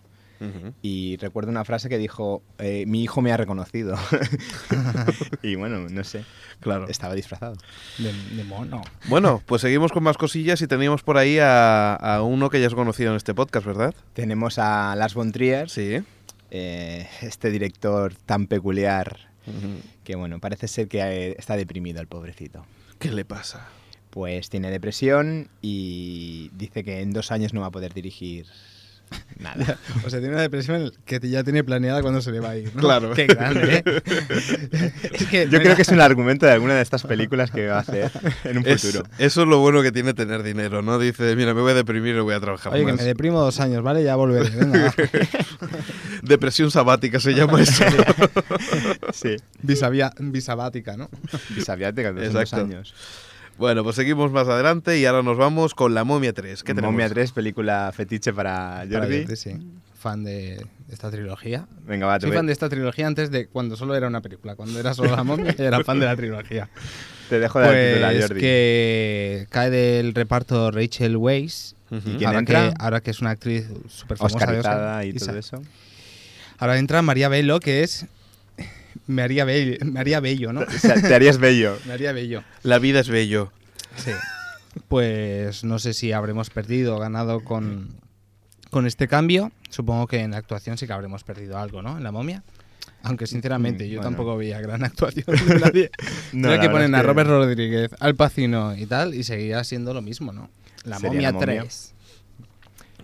Y 0.82 1.18
recuerdo 1.18 1.50
una 1.52 1.64
frase 1.66 1.88
que 1.90 1.98
dijo, 1.98 2.42
eh, 2.58 2.86
mi 2.88 3.04
hijo 3.04 3.22
me 3.22 3.32
ha 3.32 3.38
reconocido. 3.38 3.96
y 5.44 5.56
bueno, 5.56 5.88
no 5.90 6.04
sé, 6.04 6.24
Claro. 6.60 6.88
estaba 6.88 7.14
disfrazado. 7.16 7.56
De, 7.98 8.12
de 8.36 8.44
mono. 8.44 8.82
Bueno, 9.08 9.42
pues 9.46 9.62
seguimos 9.62 9.92
con 9.92 10.04
más 10.04 10.18
cosillas 10.18 10.62
y 10.62 10.68
teníamos 10.68 11.04
por 11.04 11.18
ahí 11.18 11.40
a, 11.40 11.96
a 11.96 12.22
uno 12.24 12.50
que 12.50 12.60
ya 12.62 12.68
has 12.68 12.76
conocido 12.76 13.12
en 13.12 13.18
este 13.18 13.34
podcast, 13.34 13.66
¿verdad? 13.66 13.94
Tenemos 14.14 14.60
a 14.60 14.96
Lars 14.96 15.14
von 15.14 15.32
Trier, 15.32 15.70
Sí. 15.70 16.02
eh, 16.52 17.08
este 17.22 17.50
director 17.52 18.14
tan 18.26 18.48
peculiar 18.48 19.32
que 20.06 20.16
bueno, 20.16 20.40
parece 20.40 20.70
ser 20.70 20.88
que 20.88 21.00
eh, 21.02 21.36
está 21.38 21.58
deprimido 21.58 22.00
el 22.00 22.08
pobrecito. 22.08 22.66
¿Qué 22.98 23.12
le 23.12 23.26
pasa? 23.26 23.68
Pues 24.10 24.50
tiene 24.50 24.72
depresión 24.72 25.50
y 25.62 26.50
dice 26.56 26.84
que 26.86 27.02
en 27.02 27.12
dos 27.12 27.30
años 27.32 27.54
no 27.54 27.60
va 27.60 27.68
a 27.68 27.72
poder 27.72 27.94
dirigir 27.94 28.46
nada. 29.40 29.78
O 30.06 30.10
sea, 30.10 30.20
tiene 30.20 30.34
una 30.34 30.42
depresión 30.42 30.92
que 31.06 31.20
ya 31.30 31.44
tiene 31.44 31.64
planeada 31.64 32.02
cuando 32.02 32.22
se 32.22 32.32
le 32.32 32.40
va 32.40 32.52
a 32.52 32.58
ir. 32.58 32.72
¿no? 32.76 32.82
Claro. 32.82 33.14
Qué 33.14 33.26
grande, 33.28 33.84
¿eh? 33.86 34.02
es 35.14 35.26
que 35.28 35.48
Yo 35.50 35.60
creo 35.60 35.76
que 35.76 35.82
es 35.84 35.88
un 35.90 36.02
argumento 36.02 36.46
de 36.46 36.52
alguna 36.54 36.74
de 36.76 36.82
estas 36.82 37.04
películas 37.04 37.52
que 37.52 37.68
va 37.68 37.78
a 37.78 37.80
hacer 37.80 38.12
en 38.44 38.58
un 38.60 38.68
Es- 38.68 38.82
futuro. 38.82 39.04
eso 39.18 39.42
es 39.44 39.48
lo 39.48 39.60
bueno 39.60 39.82
que 39.82 39.92
tiene 39.92 40.14
tener 40.14 40.44
dinero, 40.44 40.82
¿no? 40.82 41.00
Dice, 41.00 41.36
mira, 41.36 41.54
me 41.54 41.62
voy 41.62 41.72
a 41.72 41.76
deprimir 41.76 42.16
y 42.16 42.20
voy 42.20 42.34
a 42.34 42.40
trabajar 42.40 42.74
Oye, 42.74 42.86
que 42.86 42.92
más. 42.92 43.02
me 43.02 43.08
deprimo 43.08 43.40
dos 43.40 43.60
años, 43.60 43.82
¿vale? 43.84 44.04
Ya 44.04 44.16
volveré. 44.16 44.50
Venga. 44.50 44.94
Depresión 46.22 46.72
sabática 46.72 47.20
se 47.20 47.34
llama 47.34 47.62
eso. 47.62 47.84
Sí. 49.14 49.36
Bisabática, 49.62 50.98
¿no? 50.98 51.10
Bisaviática 51.50 52.14
de 52.14 52.26
Exacto. 52.28 52.40
dos 52.40 52.54
años. 52.54 52.94
Bueno, 53.58 53.84
pues 53.84 53.96
seguimos 53.96 54.32
más 54.32 54.48
adelante 54.48 54.98
y 55.00 55.06
ahora 55.06 55.22
nos 55.24 55.38
vamos 55.38 55.74
con 55.76 55.94
La 55.94 56.04
Momia 56.04 56.34
3. 56.34 56.64
¿Qué 56.64 56.74
tenemos? 56.74 56.92
Momia 56.92 57.10
3, 57.10 57.32
película 57.32 57.92
fetiche 57.96 58.34
para 58.34 58.86
Para 58.92 59.06
Jordi. 59.06 59.36
Sí. 59.36 59.52
Fan 60.00 60.24
de 60.24 60.66
esta 60.90 61.10
trilogía. 61.10 61.66
Venga, 61.86 62.08
va, 62.08 62.20
te 62.20 62.28
Soy 62.28 62.36
fan 62.36 62.46
de 62.46 62.52
esta 62.52 62.68
trilogía 62.68 63.08
antes 63.08 63.32
de 63.32 63.48
cuando 63.48 63.78
solo 63.78 63.96
era 63.96 64.08
una 64.08 64.22
película. 64.22 64.56
Cuando 64.56 64.80
era 64.80 64.94
solo 64.94 65.16
la 65.16 65.24
momia, 65.24 65.56
era 65.58 65.84
fan 65.84 66.00
de 66.00 66.06
la 66.06 66.16
trilogía. 66.16 66.70
te 67.30 67.40
dejo 67.40 67.60
de 67.60 67.92
titular, 67.94 68.12
Pues 68.12 68.28
Jordi. 68.28 68.42
que 68.42 69.48
cae 69.50 69.70
del 69.70 70.14
reparto 70.14 70.72
Rachel 70.72 71.16
Weisz. 71.16 71.76
¿Y 71.92 72.00
quién 72.18 72.26
ahora, 72.26 72.40
entra? 72.40 72.70
que, 72.70 72.74
ahora 72.80 73.02
que 73.02 73.12
es 73.12 73.22
una 73.22 73.30
actriz 73.30 73.68
súper 73.88 74.18
famosa 74.18 75.06
y 75.06 75.14
todo 75.14 75.38
eso. 75.38 75.62
Ahora 76.58 76.78
entra 76.80 77.02
María 77.02 77.30
Bello, 77.30 77.60
que 77.60 77.84
es. 77.84 78.06
María 79.08 79.46
Bello, 79.46 79.78
María 79.86 80.20
Bello, 80.20 80.54
¿no? 80.54 80.62
O 80.62 80.70
sea, 80.72 80.96
te 81.02 81.14
harías 81.14 81.38
bello. 81.38 81.78
María 81.88 82.12
Bello. 82.12 82.44
La 82.64 82.80
vida 82.80 83.00
es 83.00 83.10
bello. 83.10 83.52
Sí. 83.98 84.12
Pues 84.88 85.64
no 85.64 85.80
sé 85.80 85.94
si 85.94 86.12
habremos 86.12 86.50
perdido 86.50 86.96
o 86.96 87.00
ganado 87.00 87.44
con, 87.44 87.90
con 88.72 88.88
este 88.88 89.08
cambio, 89.08 89.52
supongo 89.70 90.08
que 90.08 90.20
en 90.22 90.32
la 90.32 90.38
actuación 90.38 90.78
sí 90.78 90.88
que 90.88 90.94
habremos 90.94 91.24
perdido 91.24 91.58
algo, 91.58 91.82
¿no? 91.82 91.98
En 91.98 92.04
la 92.04 92.12
momia. 92.12 92.44
Aunque 93.04 93.28
sinceramente 93.28 93.84
Mm, 93.86 93.88
yo 93.88 94.00
bueno. 94.00 94.10
tampoco 94.10 94.38
veía 94.38 94.60
gran 94.62 94.84
actuación 94.86 95.26
de 95.28 95.60
nadie. 95.60 95.92
No, 96.32 96.48
Creo 96.50 96.62
que 96.62 96.70
ponen 96.70 96.96
a 96.96 97.02
que 97.02 97.08
Robert 97.08 97.30
Rodríguez, 97.30 97.92
Al 98.00 98.16
Pacino 98.16 98.76
y 98.76 98.86
tal, 98.86 99.14
y 99.14 99.24
seguirá 99.24 99.64
siendo 99.64 99.94
lo 99.94 100.02
mismo, 100.02 100.32
¿no? 100.34 100.50
La 100.86 101.00
momia 101.00 101.32
La 101.32 101.34
momia. 101.34 101.62
3. 101.62 101.94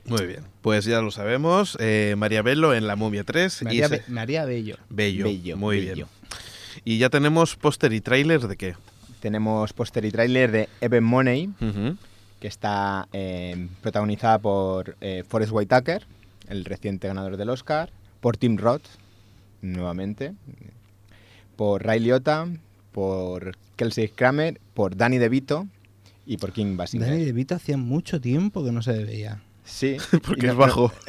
Muy 0.09 0.25
bien, 0.27 0.41
pues 0.61 0.85
ya 0.85 1.01
lo 1.01 1.11
sabemos. 1.11 1.77
eh, 1.79 2.15
María 2.17 2.41
Bello 2.41 2.73
en 2.73 2.87
La 2.87 2.95
Momia 2.95 3.23
3. 3.23 3.63
María, 3.63 3.85
y 3.85 3.89
se- 3.89 3.95
Be- 3.97 4.03
María 4.07 4.45
Bello. 4.45 4.77
Bello. 4.89 5.25
Bello, 5.25 5.57
Muy 5.57 5.79
bello. 5.79 5.93
bien. 5.95 6.07
Y 6.85 6.97
ya 6.97 7.09
tenemos 7.09 7.55
póster 7.55 7.93
y 7.93 8.01
tráiler 8.01 8.41
de 8.47 8.55
qué. 8.57 8.75
Tenemos 9.19 9.73
póster 9.73 10.05
y 10.05 10.11
tráiler 10.11 10.51
de 10.51 10.69
Even 10.81 11.03
Money, 11.03 11.49
que 12.39 12.47
está 12.47 13.07
eh, 13.11 13.67
protagonizada 13.81 14.39
por 14.39 14.95
eh, 15.01 15.23
Forrest 15.27 15.51
Whitaker, 15.51 16.05
el 16.47 16.63
reciente 16.65 17.07
ganador 17.07 17.35
del 17.35 17.49
Oscar, 17.49 17.91
por 18.21 18.37
Tim 18.37 18.57
Roth, 18.57 18.85
nuevamente, 19.61 20.33
por 21.55 21.85
Ray 21.85 21.99
Liotta, 21.99 22.47
por 22.93 23.57
Kelsey 23.75 24.07
Kramer, 24.09 24.59
por 24.73 24.95
Danny 24.95 25.17
DeVito 25.17 25.67
y 26.25 26.37
por 26.37 26.53
King 26.53 26.77
Basinger. 26.77 27.09
Danny 27.09 27.25
DeVito 27.25 27.55
hacía 27.55 27.75
mucho 27.77 28.21
tiempo 28.21 28.63
que 28.63 28.71
no 28.71 28.81
se 28.81 28.93
veía. 29.03 29.41
Sí, 29.69 29.97
Porque 30.25 30.47
es 30.47 30.55
bajo. 30.55 30.91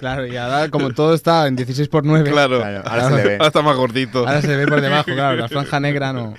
Claro, 0.00 0.26
y 0.26 0.36
ahora 0.36 0.68
como 0.68 0.90
todo 0.90 1.14
está 1.14 1.46
en 1.46 1.54
16 1.54 1.88
por 1.88 2.04
9 2.04 2.28
claro. 2.30 2.58
Claro, 2.58 2.82
ahora 2.84 3.08
se 3.08 3.14
le 3.16 3.22
ve. 3.22 3.34
Ahora 3.36 3.46
está 3.46 3.62
más 3.62 3.76
gordito. 3.76 4.18
ahora 4.26 4.42
se 4.42 4.56
ve 4.56 4.66
por 4.66 4.80
debajo, 4.80 5.04
claro, 5.12 5.36
la 5.36 5.48
franja 5.48 5.78
negra 5.78 6.12
no. 6.12 6.34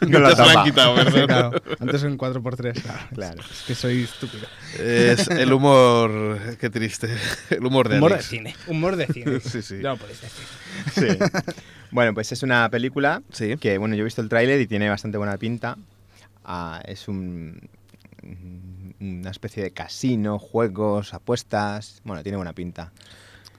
No 0.00 0.18
la 0.20 0.28
han 0.30 0.64
quitado, 0.64 0.96
Sí, 0.96 1.04
¿verdad? 1.12 1.26
claro. 1.26 1.62
Antes 1.80 2.02
en 2.04 2.16
4 2.16 2.42
por 2.42 2.56
3 2.56 2.80
claro. 2.82 2.98
Claro. 3.14 3.42
Es 3.42 3.62
que 3.66 3.74
soy 3.74 4.04
estúpido. 4.04 4.46
Es 4.78 5.28
el 5.28 5.52
humor. 5.52 6.38
Qué 6.58 6.70
triste. 6.70 7.14
El 7.50 7.66
humor 7.66 7.88
de 7.90 7.98
Humor 7.98 8.16
de 8.16 8.22
cine. 8.22 8.56
Humor 8.66 8.96
de 8.96 9.06
cine. 9.08 9.40
Sí, 9.40 9.60
sí. 9.60 9.80
Ya 9.82 9.90
lo 9.90 9.96
podéis 9.98 10.20
decir. 10.22 10.46
Sí. 10.94 11.18
Bueno, 11.90 12.14
pues 12.14 12.32
es 12.32 12.42
una 12.42 12.68
película 12.70 13.22
Sí. 13.32 13.56
que, 13.58 13.76
bueno, 13.76 13.94
yo 13.96 14.00
he 14.00 14.04
visto 14.04 14.22
el 14.22 14.30
tráiler 14.30 14.60
y 14.62 14.66
tiene 14.66 14.88
bastante 14.88 15.18
buena 15.18 15.36
pinta. 15.36 15.76
Ah, 16.44 16.80
es 16.86 17.06
un, 17.06 17.60
una 19.02 19.30
especie 19.30 19.62
de 19.62 19.72
casino, 19.72 20.38
juegos, 20.38 21.12
apuestas. 21.14 22.00
Bueno, 22.04 22.22
tiene 22.22 22.36
buena 22.36 22.52
pinta. 22.52 22.92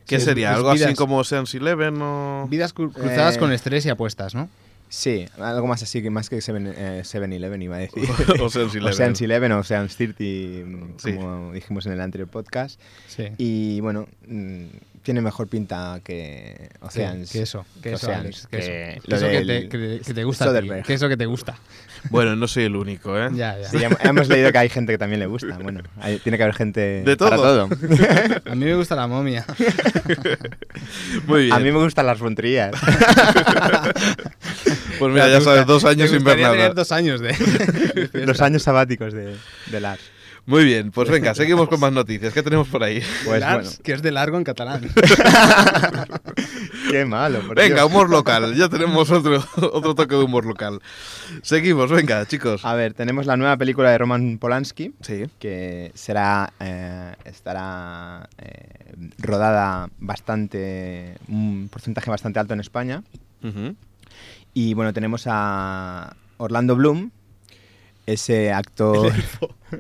¿Qué 0.08 0.20
Sí, 0.20 0.26
sería? 0.26 0.50
pues 0.50 0.58
¿Algo 0.58 0.72
así 0.72 0.94
como 0.96 1.18
Ocean's 1.18 1.54
Eleven 1.56 2.02
o...? 2.02 2.48
Vidas 2.50 2.74
cru- 2.76 2.92
cruzadas 2.94 3.36
Eh, 3.36 3.40
con 3.40 3.52
estrés 3.52 3.86
y 3.86 3.90
apuestas, 3.90 4.36
¿no? 4.36 4.50
Sí, 4.90 5.26
algo 5.40 5.66
más 5.66 5.82
así 5.82 6.04
que 6.04 6.10
más 6.12 6.30
que 6.30 6.38
7-Eleven 6.38 7.62
iba 7.64 7.78
a 7.78 7.80
decir. 7.80 8.04
Ocean's 8.42 8.76
Eleven. 8.76 8.94
Ocean's 8.94 9.22
Eleven 9.22 9.52
o 9.54 9.60
Ocean's 9.60 9.96
30, 9.96 10.24
mm, 10.24 10.94
Sí. 10.98 11.14
como 11.16 11.52
dijimos 11.54 11.86
en 11.88 11.94
el 11.94 12.02
anterior 12.02 12.30
podcast. 12.30 12.80
Sí. 13.08 13.30
Y 13.38 13.80
bueno, 13.80 14.08
mm, 14.28 14.66
tiene 15.04 15.22
mejor 15.22 15.48
pinta 15.48 16.00
que 16.04 16.70
Ocean's. 16.82 17.32
que 17.32 17.42
eso, 17.44 17.66
que 17.76 17.90
que 17.90 17.96
eso, 17.96 18.08
Ocean's, 18.08 18.22
Alex, 18.26 18.48
que, 18.48 18.58
que 18.58 18.64
eso. 18.64 19.02
lo 19.04 19.08
Que 19.10 19.16
eso 19.16 19.26
que, 19.28 19.32
del 19.34 19.48
te, 19.48 19.70
que- 19.70 20.02
que 20.06 20.14
te 20.14 20.24
gusta 20.24 20.62
ti, 20.62 20.70
que 20.86 20.94
eso 20.94 21.10
que 21.10 21.18
te 21.18 21.26
gusta. 21.26 21.56
Bueno, 22.10 22.36
no 22.36 22.48
soy 22.48 22.64
el 22.66 22.76
único, 22.76 23.18
¿eh? 23.18 23.30
Ya, 23.34 23.58
ya. 23.60 23.70
Sí, 23.70 23.80
ya 23.80 23.90
hemos 24.04 24.28
leído 24.28 24.52
que 24.52 24.58
hay 24.58 24.70
gente 24.70 24.92
que 24.94 24.98
también 24.98 25.20
le 25.20 25.26
gusta. 25.28 25.58
Bueno, 25.62 25.82
hay- 26.02 26.20
tiene 26.20 26.38
que 26.38 26.44
haber 26.44 26.56
gente 26.56 27.04
De 27.04 27.16
para 27.18 27.36
todo. 27.38 27.64
A 28.46 28.56
mí 28.56 28.66
me 28.66 28.76
gusta 28.76 28.96
la 28.96 29.08
momia. 29.08 29.46
Muy 31.28 31.44
bien. 31.44 31.54
A 31.54 31.60
mí 31.60 31.72
me 31.72 31.78
gustan 31.80 32.06
las 32.06 32.18
fronterías. 32.18 32.72
Pues 35.00 35.12
mira, 35.12 35.28
ya 35.28 35.42
sabes, 35.42 35.66
dos 35.66 35.84
años 35.86 36.12
sin 36.12 36.24
ver 36.24 36.40
nada. 36.40 36.70
dos 36.70 36.92
años 36.92 37.20
de, 37.20 37.30
de 37.30 37.36
fiesta. 37.36 38.20
Los 38.20 38.42
años 38.42 38.64
sabáticos 38.64 39.12
de, 39.12 39.36
de 39.68 39.80
Lars. 39.82 40.02
Muy 40.46 40.66
bien, 40.66 40.92
pues 40.92 41.10
venga, 41.10 41.34
seguimos 41.36 41.70
con 41.70 41.80
más 41.80 41.94
noticias. 41.94 42.34
¿Qué 42.34 42.44
tenemos 42.44 42.68
por 42.68 42.84
ahí? 42.84 43.02
Pues 43.26 43.40
Lars, 43.40 43.64
bueno, 43.70 43.84
que 43.84 43.94
es 43.94 44.02
de 44.02 44.12
largo 44.12 44.38
en 44.38 44.44
catalán. 44.44 44.82
qué 46.92 47.06
malo. 47.06 47.40
por 47.48 47.56
Venga, 47.56 47.76
Dios. 47.76 47.86
humor 47.88 48.10
local. 48.10 48.54
Ya 48.56 48.70
tenemos 48.70 49.10
otro, 49.12 49.44
otro 49.72 49.96
toque 49.96 50.16
de 50.16 50.24
humor 50.24 50.46
local. 50.46 50.82
Seguimos, 51.42 51.90
venga, 51.92 52.26
chicos. 52.26 52.66
A 52.66 52.74
ver, 52.76 52.94
tenemos 52.94 53.26
la 53.26 53.38
nueva 53.38 53.56
película 53.58 53.90
de 53.92 53.98
Roman 53.98 54.38
Polanski, 54.38 54.94
Sí. 55.02 55.24
que 55.40 55.92
será 55.96 56.52
eh, 56.60 57.14
estará 57.26 58.28
eh, 58.38 58.94
rodada 59.20 59.90
bastante 60.00 61.18
un 61.28 61.70
porcentaje 61.72 62.10
bastante 62.10 62.40
alto 62.40 62.54
en 62.54 62.60
España 62.60 63.04
y 64.54 64.74
bueno 64.74 64.94
tenemos 64.94 65.24
a 65.28 66.16
Orlando 66.38 66.76
Bloom 66.78 67.12
ese 68.06 68.54
actor 68.54 69.12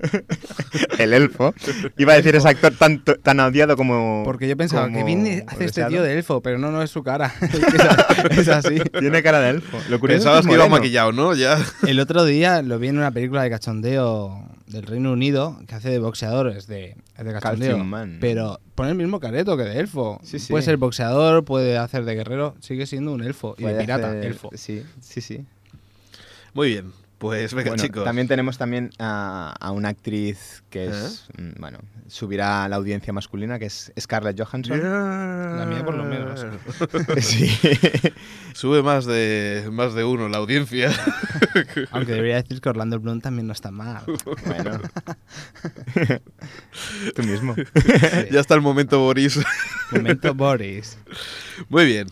el 1.00 1.14
elfo 1.14 1.54
iba 1.98 2.14
a 2.14 2.16
decir 2.16 2.36
ese 2.36 2.48
actor 2.48 2.74
tan, 2.78 3.04
tan 3.04 3.40
odiado 3.40 3.76
como 3.76 4.24
Porque 4.26 4.48
yo 4.48 4.58
pensaba 4.58 4.92
que 4.92 5.04
bien 5.04 5.44
hace 5.48 5.66
este 5.66 5.86
tío 5.86 6.04
de 6.04 6.18
elfo, 6.18 6.42
pero 6.42 6.58
no, 6.58 6.72
no 6.72 6.82
es 6.82 6.90
su 6.92 7.04
cara. 7.04 7.34
es, 7.42 8.38
es 8.40 8.48
así. 8.48 8.80
tiene 9.00 9.24
cara 9.24 9.40
de 9.40 9.50
elfo 9.52 9.78
lo 9.90 10.00
curioso 10.00 10.20
Pensabas 10.24 10.42
es 10.42 10.48
que 10.48 10.54
iba 10.54 10.68
maquillado, 10.68 11.12
¿no? 11.12 11.34
Ya. 11.36 11.58
El 11.88 12.00
otro 12.00 12.26
día 12.26 12.62
lo 12.62 12.80
vi 12.80 12.90
en 12.90 12.98
una 12.98 13.12
película 13.12 13.44
de 13.44 13.50
cachondeo 13.50 14.50
del 14.68 14.84
Reino 14.84 15.12
Unido 15.12 15.60
que 15.68 15.76
hace 15.76 15.90
de 15.90 16.00
boxeadores 16.00 16.68
de, 16.68 16.96
es 17.18 17.26
de 17.26 17.34
cachondeo. 17.34 17.70
Calcium 17.70 17.88
Man. 17.88 18.18
Pero 18.20 18.60
pone 18.76 18.90
el 18.92 18.96
mismo 18.96 19.20
careto 19.20 19.56
que 19.58 19.64
de 19.64 19.80
elfo. 19.80 20.20
Sí, 20.24 20.40
sí. 20.40 20.52
Puede 20.52 20.64
ser 20.64 20.78
boxeador, 20.78 21.44
puede 21.46 21.78
hacer 21.78 22.06
de 22.06 22.16
guerrero, 22.16 22.56
sigue 22.60 22.86
siendo 22.88 23.12
un 23.14 23.24
elfo. 23.24 23.56
Y 23.58 23.64
de 23.66 23.76
pirata, 23.76 24.10
hacer- 24.10 24.26
elfo. 24.26 24.50
sí 24.56 24.84
sí 25.02 25.22
sí 25.22 25.46
Muy 26.54 26.70
bien. 26.70 26.92
Pues 27.24 27.54
venga, 27.54 27.70
Bueno, 27.70 27.82
chicos. 27.82 28.04
También 28.04 28.28
tenemos 28.28 28.58
también 28.58 28.90
a, 29.00 29.56
a 29.58 29.72
una 29.72 29.88
actriz 29.88 30.62
que 30.70 30.88
es, 30.88 31.26
mm, 31.38 31.52
bueno, 31.58 31.80
subirá 32.08 32.66
a 32.66 32.68
la 32.68 32.76
audiencia 32.76 33.14
masculina, 33.14 33.60
que 33.60 33.68
es 33.68 33.94
Scarlett 33.98 34.38
Johansson. 34.38 34.78
La 34.78 35.66
mía 35.66 35.86
por 35.86 35.96
lo 35.96 36.04
menos. 36.04 36.46
Sí. 37.22 37.50
Sube 38.54 38.84
más 38.84 39.06
de 39.06 39.70
más 39.72 39.94
de 39.94 40.04
uno 40.04 40.28
la 40.28 40.40
audiencia. 40.40 40.92
Aunque 41.92 42.12
debería 42.12 42.42
decir 42.42 42.60
que 42.60 42.68
Orlando 42.68 43.00
Bloom 43.00 43.22
también 43.22 43.48
no 43.48 43.54
está 43.54 43.72
mal. 43.72 44.04
bueno. 44.46 44.82
Tú 47.16 47.24
mismo. 47.24 47.56
ya 48.32 48.42
está 48.42 48.56
el 48.56 48.62
momento, 48.62 49.00
Boris. 49.00 49.40
Momento 49.92 50.34
Boris. 50.34 50.98
Muy 51.70 51.86
bien. 51.86 52.08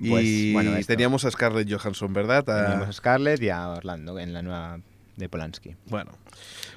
Y 0.00 0.08
Pues, 0.10 0.52
bueno, 0.54 0.76
esto. 0.76 0.92
teníamos 0.92 1.24
a 1.26 1.30
Scarlett 1.30 1.70
Johansson, 1.70 2.12
¿verdad? 2.12 2.48
A- 2.48 2.66
Tenemos 2.70 2.88
a 2.88 2.92
Scarlett 2.92 3.42
y 3.42 3.50
a 3.50 3.68
Orlando 3.68 4.18
en 4.18 4.32
la 4.32 4.42
nueva 4.42 4.80
de 5.16 5.28
Polanski. 5.28 5.76
Bueno, 5.86 6.12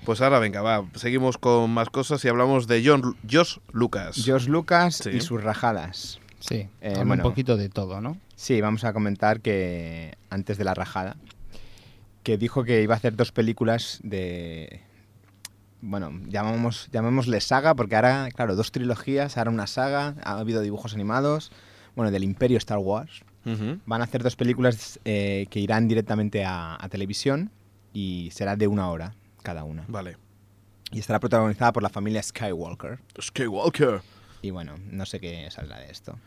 pues 0.04 0.20
ahora 0.22 0.40
venga, 0.40 0.62
va. 0.62 0.86
Seguimos 0.96 1.38
con 1.38 1.72
más 1.72 1.90
cosas 1.90 2.24
y 2.26 2.28
hablamos 2.28 2.68
de 2.68 2.84
John, 2.86 3.16
Josh 3.32 3.60
Lucas. 3.72 4.18
George 4.22 4.50
Lucas 4.50 4.96
Sí. 4.98 5.12
y 5.12 5.22
sus 5.22 5.42
rajadas. 5.42 6.20
Sí, 6.42 6.68
Eh, 6.82 6.94
bueno. 6.98 7.14
un 7.14 7.22
poquito 7.22 7.56
de 7.56 7.70
todo, 7.70 8.02
¿no? 8.02 8.18
Sí, 8.36 8.60
vamos 8.60 8.84
a 8.84 8.92
comentar 8.92 9.40
que 9.40 10.18
antes 10.30 10.58
de 10.58 10.66
la 10.66 10.74
rajada, 10.74 11.16
que 12.24 12.38
dijo 12.38 12.66
que 12.66 12.82
iba 12.82 12.94
a 12.94 12.98
hacer 12.98 13.16
dos 13.16 13.32
películas 13.32 14.00
de... 14.04 14.82
Bueno, 15.80 16.12
llamamos, 16.28 16.90
llamémosle 16.92 17.40
saga, 17.42 17.76
porque 17.76 17.96
ahora, 17.96 18.30
claro, 18.36 18.56
dos 18.58 18.72
trilogías, 18.74 19.38
ahora 19.38 19.52
una 19.52 19.68
saga, 19.68 20.16
ha 20.24 20.40
habido 20.40 20.62
dibujos 20.62 20.94
animados, 20.94 21.52
bueno, 21.96 22.12
del 22.12 22.24
Imperio 22.24 22.58
Star 22.58 22.78
Wars. 22.80 23.24
Van 23.86 24.00
a 24.02 24.06
hacer 24.06 24.24
dos 24.24 24.38
películas 24.38 25.00
eh, 25.04 25.48
que 25.50 25.60
irán 25.60 25.88
directamente 25.90 26.46
a, 26.46 26.78
a 26.82 26.88
televisión 26.90 27.52
y 27.92 28.30
será 28.32 28.56
de 28.56 28.68
una 28.68 28.90
hora 28.90 29.16
cada 29.42 29.66
una. 29.66 29.84
Vale. 29.90 30.16
Y 30.92 31.00
estará 31.00 31.20
protagonizada 31.20 31.74
por 31.74 31.84
la 31.84 31.90
familia 31.90 32.24
Skywalker. 32.24 33.00
Skywalker. 33.22 34.02
Y 34.42 34.52
bueno, 34.52 34.76
no 34.92 35.06
sé 35.06 35.20
qué 35.20 35.50
saldrá 35.52 35.80
de 35.80 35.92
esto. 35.92 36.18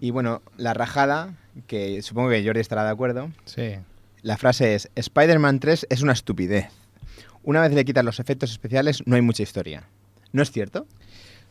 Y 0.00 0.10
bueno, 0.10 0.42
la 0.58 0.74
rajada, 0.74 1.34
que 1.66 2.02
supongo 2.02 2.28
que 2.30 2.44
Jordi 2.44 2.60
estará 2.60 2.84
de 2.84 2.90
acuerdo, 2.90 3.30
Sí. 3.46 3.76
la 4.22 4.36
frase 4.36 4.74
es, 4.74 4.90
Spider-Man 4.94 5.60
3 5.60 5.86
es 5.88 6.02
una 6.02 6.12
estupidez. 6.12 6.66
Una 7.42 7.62
vez 7.62 7.72
le 7.72 7.84
quitas 7.84 8.04
los 8.04 8.20
efectos 8.20 8.50
especiales, 8.50 9.02
no 9.06 9.16
hay 9.16 9.22
mucha 9.22 9.42
historia. 9.42 9.84
¿No 10.32 10.42
es 10.42 10.50
cierto? 10.50 10.86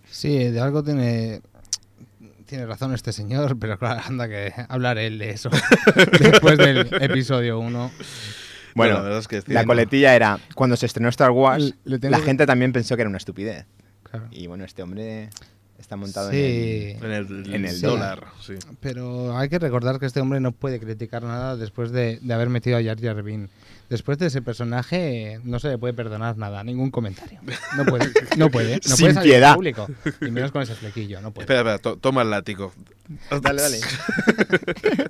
Sí, 0.10 0.38
de 0.50 0.60
algo 0.60 0.84
tiene 0.84 1.42
tiene 2.46 2.66
razón 2.66 2.94
este 2.94 3.12
señor, 3.12 3.58
pero 3.60 3.78
claro, 3.78 4.02
anda 4.06 4.28
que 4.28 4.54
hablar 4.70 4.98
él 4.98 5.18
de 5.20 5.32
eso 5.32 5.50
después 6.20 6.58
del 6.58 6.88
episodio 7.02 7.60
1. 7.60 7.92
Bueno, 8.76 8.96
la 8.96 9.02
verdad 9.02 9.20
es 9.20 9.28
que 9.28 9.42
sí, 9.42 9.54
la 9.54 9.62
no. 9.62 9.68
coletilla 9.68 10.16
era, 10.16 10.40
cuando 10.54 10.76
se 10.76 10.86
estrenó 10.86 11.08
Star 11.10 11.32
Wars, 11.32 11.74
la 11.86 11.98
que- 12.20 12.24
gente 12.26 12.46
también 12.46 12.74
pensó 12.74 12.96
que 12.96 13.04
era 13.04 13.10
una 13.10 13.18
estupidez. 13.18 13.66
Claro. 14.04 14.28
Y 14.32 14.48
bueno, 14.48 14.66
este 14.66 14.84
hombre 14.84 15.30
está 15.80 15.96
montado 15.96 16.30
Sí. 16.32 16.96
en 17.00 17.04
En 17.06 17.12
el, 17.12 17.54
En 17.54 17.66
el 17.66 17.82
dólar. 17.82 18.26
sí. 18.42 18.54
Pero 18.82 19.38
hay 19.38 19.50
que 19.50 19.60
recordar 19.60 20.00
que 20.00 20.06
este 20.06 20.20
hombre 20.20 20.40
no 20.40 20.52
puede 20.52 20.80
criticar 20.80 21.24
nada 21.24 21.56
después 21.58 21.92
de, 21.92 22.20
de 22.22 22.34
haber 22.34 22.50
metido 22.50 22.78
a 22.78 22.84
Jar 22.84 23.00
Jar 23.02 23.22
Binks. 23.24 23.50
Después 23.90 24.18
de 24.18 24.28
ese 24.28 24.42
personaje 24.42 25.40
no 25.44 25.60
se 25.60 25.70
le 25.70 25.78
puede 25.78 25.94
perdonar 25.94 26.38
nada, 26.38 26.64
ningún 26.64 26.90
comentario. 26.92 27.40
No 27.78 27.86
puede, 27.86 28.10
no 28.38 28.50
puede, 28.50 28.76
no 28.78 28.82
Sin 28.96 29.06
puede 29.06 29.14
salir 29.14 29.32
piedad. 29.34 29.54
público. 29.56 29.88
Y 30.22 30.32
menos 30.32 30.52
con 30.52 30.62
ese 30.64 30.74
flequillo, 30.76 31.22
no 31.22 31.32
puede. 31.32 31.44
Espera, 31.44 31.60
espera, 31.60 31.78
to- 31.78 31.98
toma 31.98 32.24
el 32.24 32.32
látigo. 32.32 32.74
Dale, 33.42 33.62
dale. 33.62 33.80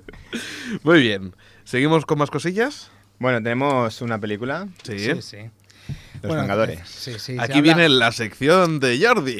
Muy 0.82 1.00
bien. 1.00 1.34
¿Seguimos 1.64 2.04
con 2.06 2.18
más 2.18 2.30
cosillas? 2.30 2.90
bueno, 3.18 3.38
tenemos 3.42 4.02
una 4.02 4.18
película. 4.20 4.68
Sí. 4.82 4.98
Sí, 4.98 5.22
sí. 5.22 5.38
Los 6.22 6.28
Bueno, 6.28 6.42
Vengadores. 6.42 6.80
Sí, 6.86 7.12
sí, 7.12 7.18
se 7.18 7.40
Aquí 7.40 7.58
habla- 7.58 7.62
viene 7.62 7.88
la 7.88 8.10
sección 8.10 8.80
de 8.80 8.98
Jordi. 9.00 9.36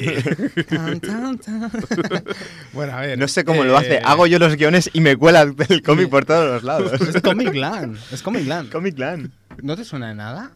Tan, 0.69 0.99
tan, 0.99 1.37
tan. 1.39 1.71
bueno, 2.73 2.95
a 2.95 3.01
ver. 3.01 3.17
No 3.17 3.27
sé 3.27 3.43
cómo 3.43 3.63
lo 3.63 3.75
hace. 3.77 3.95
eh, 3.95 4.01
Hago 4.05 4.27
yo 4.27 4.37
los 4.39 4.55
guiones 4.55 4.89
y 4.93 5.01
me 5.01 5.15
cuela 5.17 5.41
el 5.41 5.81
cómic 5.81 6.09
por 6.09 6.25
todos 6.25 6.45
los 6.47 6.63
lados. 6.63 6.93
Es 7.01 7.21
Comic 7.21 7.53
Land. 7.55 7.97
Es 8.11 8.21
Comic 8.21 8.45
Land. 8.47 8.71
Comic 8.71 8.95
Clan. 8.95 9.33
¿No 9.63 9.75
te 9.75 9.83
suena 9.83 10.09
de 10.09 10.15
nada? 10.15 10.51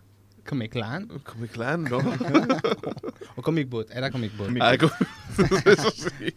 Comic 0.47 0.75
Land. 0.75 1.23
Comic 1.23 1.51
Clan, 1.51 1.83
¿no? 1.85 1.97
O 3.35 3.41
Comic 3.41 3.67
Boot. 3.69 3.89
Era 3.91 4.11
Comic 4.11 4.35
Boot. 4.37 4.51
Ah, 4.61 4.77
com- 4.77 4.89
Eso 5.65 5.89
sí. 5.91 6.33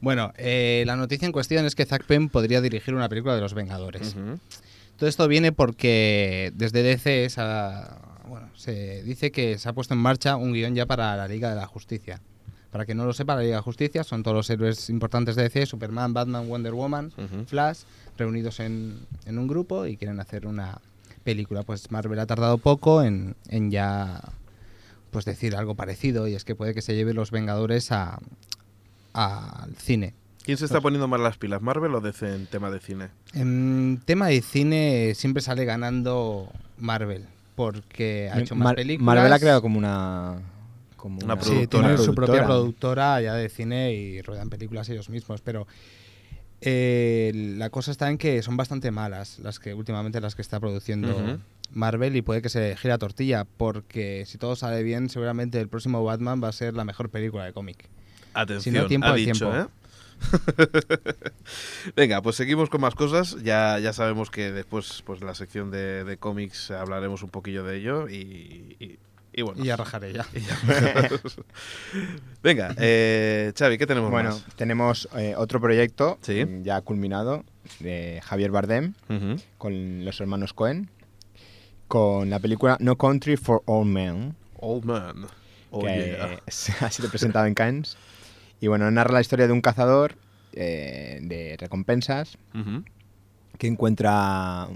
Bueno, 0.00 0.32
eh, 0.36 0.84
la 0.86 0.96
noticia 0.96 1.26
en 1.26 1.32
cuestión 1.32 1.66
es 1.66 1.74
que 1.74 1.84
Zack 1.84 2.04
Penn 2.04 2.28
podría 2.28 2.60
dirigir 2.60 2.94
una 2.94 3.08
película 3.08 3.34
de 3.34 3.40
los 3.40 3.54
Vengadores. 3.54 4.16
Todo 4.96 5.08
esto 5.08 5.28
viene 5.28 5.52
porque 5.52 6.50
desde 6.54 6.82
DC 6.82 7.30
se, 7.30 7.40
ha- 7.40 7.98
bueno, 8.28 8.48
se 8.54 9.02
dice 9.02 9.30
que 9.30 9.58
se 9.58 9.68
ha 9.68 9.72
puesto 9.72 9.94
en 9.94 10.00
marcha 10.00 10.36
un 10.36 10.52
guion 10.52 10.74
ya 10.74 10.86
para 10.86 11.16
la 11.16 11.28
Liga 11.28 11.50
de 11.50 11.56
la 11.56 11.66
Justicia. 11.66 12.20
Para 12.70 12.84
que 12.84 12.94
no 12.94 13.06
lo 13.06 13.12
sepa, 13.12 13.34
la 13.34 13.40
Liga 13.40 13.52
de 13.52 13.58
la 13.58 13.62
Justicia 13.62 14.04
son 14.04 14.22
todos 14.22 14.36
los 14.36 14.50
héroes 14.50 14.90
importantes 14.90 15.36
de 15.36 15.44
DC, 15.44 15.66
Superman, 15.66 16.12
Batman, 16.12 16.48
Wonder 16.48 16.74
Woman. 16.74 17.12
Flash, 17.46 17.80
reunidos 18.18 18.60
en, 18.60 18.98
en 19.24 19.38
un 19.38 19.48
grupo 19.48 19.86
y 19.86 19.96
quieren 19.96 20.20
hacer 20.20 20.46
una 20.46 20.80
película. 21.24 21.62
Pues 21.62 21.90
Marvel 21.90 22.18
ha 22.18 22.26
tardado 22.26 22.58
poco 22.58 23.02
en, 23.02 23.36
en 23.48 23.70
ya 23.70 24.20
pues 25.10 25.24
decir 25.24 25.56
algo 25.56 25.74
parecido 25.74 26.28
y 26.28 26.34
es 26.34 26.44
que 26.44 26.54
puede 26.54 26.74
que 26.74 26.82
se 26.82 26.94
lleve 26.94 27.14
los 27.14 27.30
Vengadores 27.30 27.90
a 27.92 28.18
al 29.14 29.74
cine. 29.76 30.14
¿Quién 30.44 30.58
se 30.58 30.66
está 30.66 30.80
poniendo 30.80 31.08
más 31.08 31.20
las 31.20 31.36
pilas, 31.36 31.60
Marvel 31.60 31.94
o 31.94 32.00
DC 32.00 32.34
en 32.34 32.46
tema 32.46 32.70
de 32.70 32.80
cine? 32.80 33.08
En 33.34 34.00
tema 34.04 34.28
de 34.28 34.40
cine 34.40 35.14
siempre 35.14 35.42
sale 35.42 35.64
ganando 35.64 36.50
Marvel 36.78 37.26
porque 37.58 38.30
ha 38.32 38.38
hecho 38.38 38.54
más 38.54 38.66
Mar- 38.66 38.76
películas. 38.76 39.04
Marvel 39.16 39.32
ha 39.32 39.38
creado 39.40 39.60
como 39.60 39.76
una. 39.78 40.40
Como 40.96 41.18
Una 41.24 41.34
Sí, 41.40 41.50
productora. 41.50 41.88
tiene 41.88 41.98
su 41.98 42.14
propia 42.14 42.44
productora. 42.44 43.20
ya 43.20 43.34
de 43.34 43.48
cine 43.48 43.92
y 43.94 44.22
ruedan 44.22 44.48
películas 44.48 44.88
ellos 44.88 45.10
mismos, 45.10 45.40
pero 45.42 45.66
eh, 46.60 47.32
la 47.56 47.70
cosa 47.70 47.90
está 47.90 48.10
en 48.10 48.18
que 48.18 48.42
son 48.42 48.56
bastante 48.56 48.90
malas 48.90 49.38
las 49.38 49.58
que 49.58 49.74
últimamente 49.74 50.20
las 50.20 50.34
que 50.34 50.42
está 50.42 50.58
produciendo. 50.60 51.38
Marvel 51.70 52.16
y 52.16 52.22
puede 52.22 52.40
que 52.42 52.48
se 52.48 52.76
gira 52.76 52.94
a 52.94 52.98
tortilla 52.98 53.44
porque 53.44 54.24
si 54.26 54.38
todo 54.38 54.56
sale 54.56 54.82
bien 54.82 55.10
seguramente 55.10 55.60
el 55.60 55.68
próximo 55.68 56.02
Batman 56.02 56.42
va 56.42 56.48
a 56.48 56.52
ser 56.52 56.72
la 56.74 56.84
mejor 56.84 57.10
película 57.10 57.44
de 57.44 57.52
cómic. 57.52 57.84
Atención, 58.34 58.74
Si 58.74 58.80
no, 58.80 58.86
tiempo 58.86 59.06
ha 59.06 59.10
al 59.10 59.16
dicho, 59.16 59.50
tiempo. 59.50 59.56
¿eh? 59.56 59.66
Venga, 61.96 62.22
pues 62.22 62.36
seguimos 62.36 62.68
con 62.70 62.80
más 62.80 62.94
cosas. 62.94 63.36
Ya, 63.42 63.78
ya 63.78 63.92
sabemos 63.92 64.30
que 64.30 64.52
después, 64.52 65.02
pues 65.06 65.20
la 65.22 65.34
sección 65.34 65.70
de, 65.70 66.04
de 66.04 66.16
cómics 66.16 66.70
hablaremos 66.70 67.22
un 67.22 67.30
poquillo 67.30 67.64
de 67.64 67.76
ello 67.76 68.08
y, 68.08 68.76
y- 68.78 68.98
y 69.32 69.42
bueno. 69.42 69.62
Y 69.62 69.66
ya 69.66 69.76
rajaré 69.76 70.12
ya. 70.14 70.26
y 70.34 70.40
ya. 70.40 70.58
Venga, 72.42 72.74
eh, 72.78 73.52
Xavi, 73.56 73.78
¿qué 73.78 73.86
tenemos 73.86 74.10
Bueno, 74.10 74.30
más? 74.30 74.44
tenemos 74.56 75.08
eh, 75.16 75.34
otro 75.36 75.60
proyecto 75.60 76.18
Sí. 76.22 76.44
mm, 76.44 76.62
ya 76.64 76.80
culminado 76.80 77.44
de 77.78 78.20
Javier 78.24 78.50
Bardem 78.50 78.94
con 79.58 80.04
los 80.04 80.20
hermanos 80.20 80.54
Cohen 80.54 80.90
con 81.86 82.30
la 82.30 82.38
película 82.40 82.76
No 82.80 82.96
Country 82.96 83.36
for 83.36 83.62
All 83.66 83.86
Men 83.86 84.34
Old 84.56 84.84
Man. 84.84 85.26
Oh, 85.70 85.82
que 85.84 86.16
yeah. 86.16 86.40
ha 86.86 86.90
sido 86.90 87.08
presentado 87.10 87.46
en 87.46 87.54
Cannes 87.54 87.96
y 88.60 88.66
bueno 88.66 88.90
narra 88.90 89.12
la 89.14 89.20
historia 89.20 89.46
de 89.46 89.52
un 89.52 89.60
cazador 89.60 90.16
eh, 90.52 91.18
de 91.22 91.56
recompensas 91.58 92.38
que 93.58 93.66
encuentra 93.66 94.68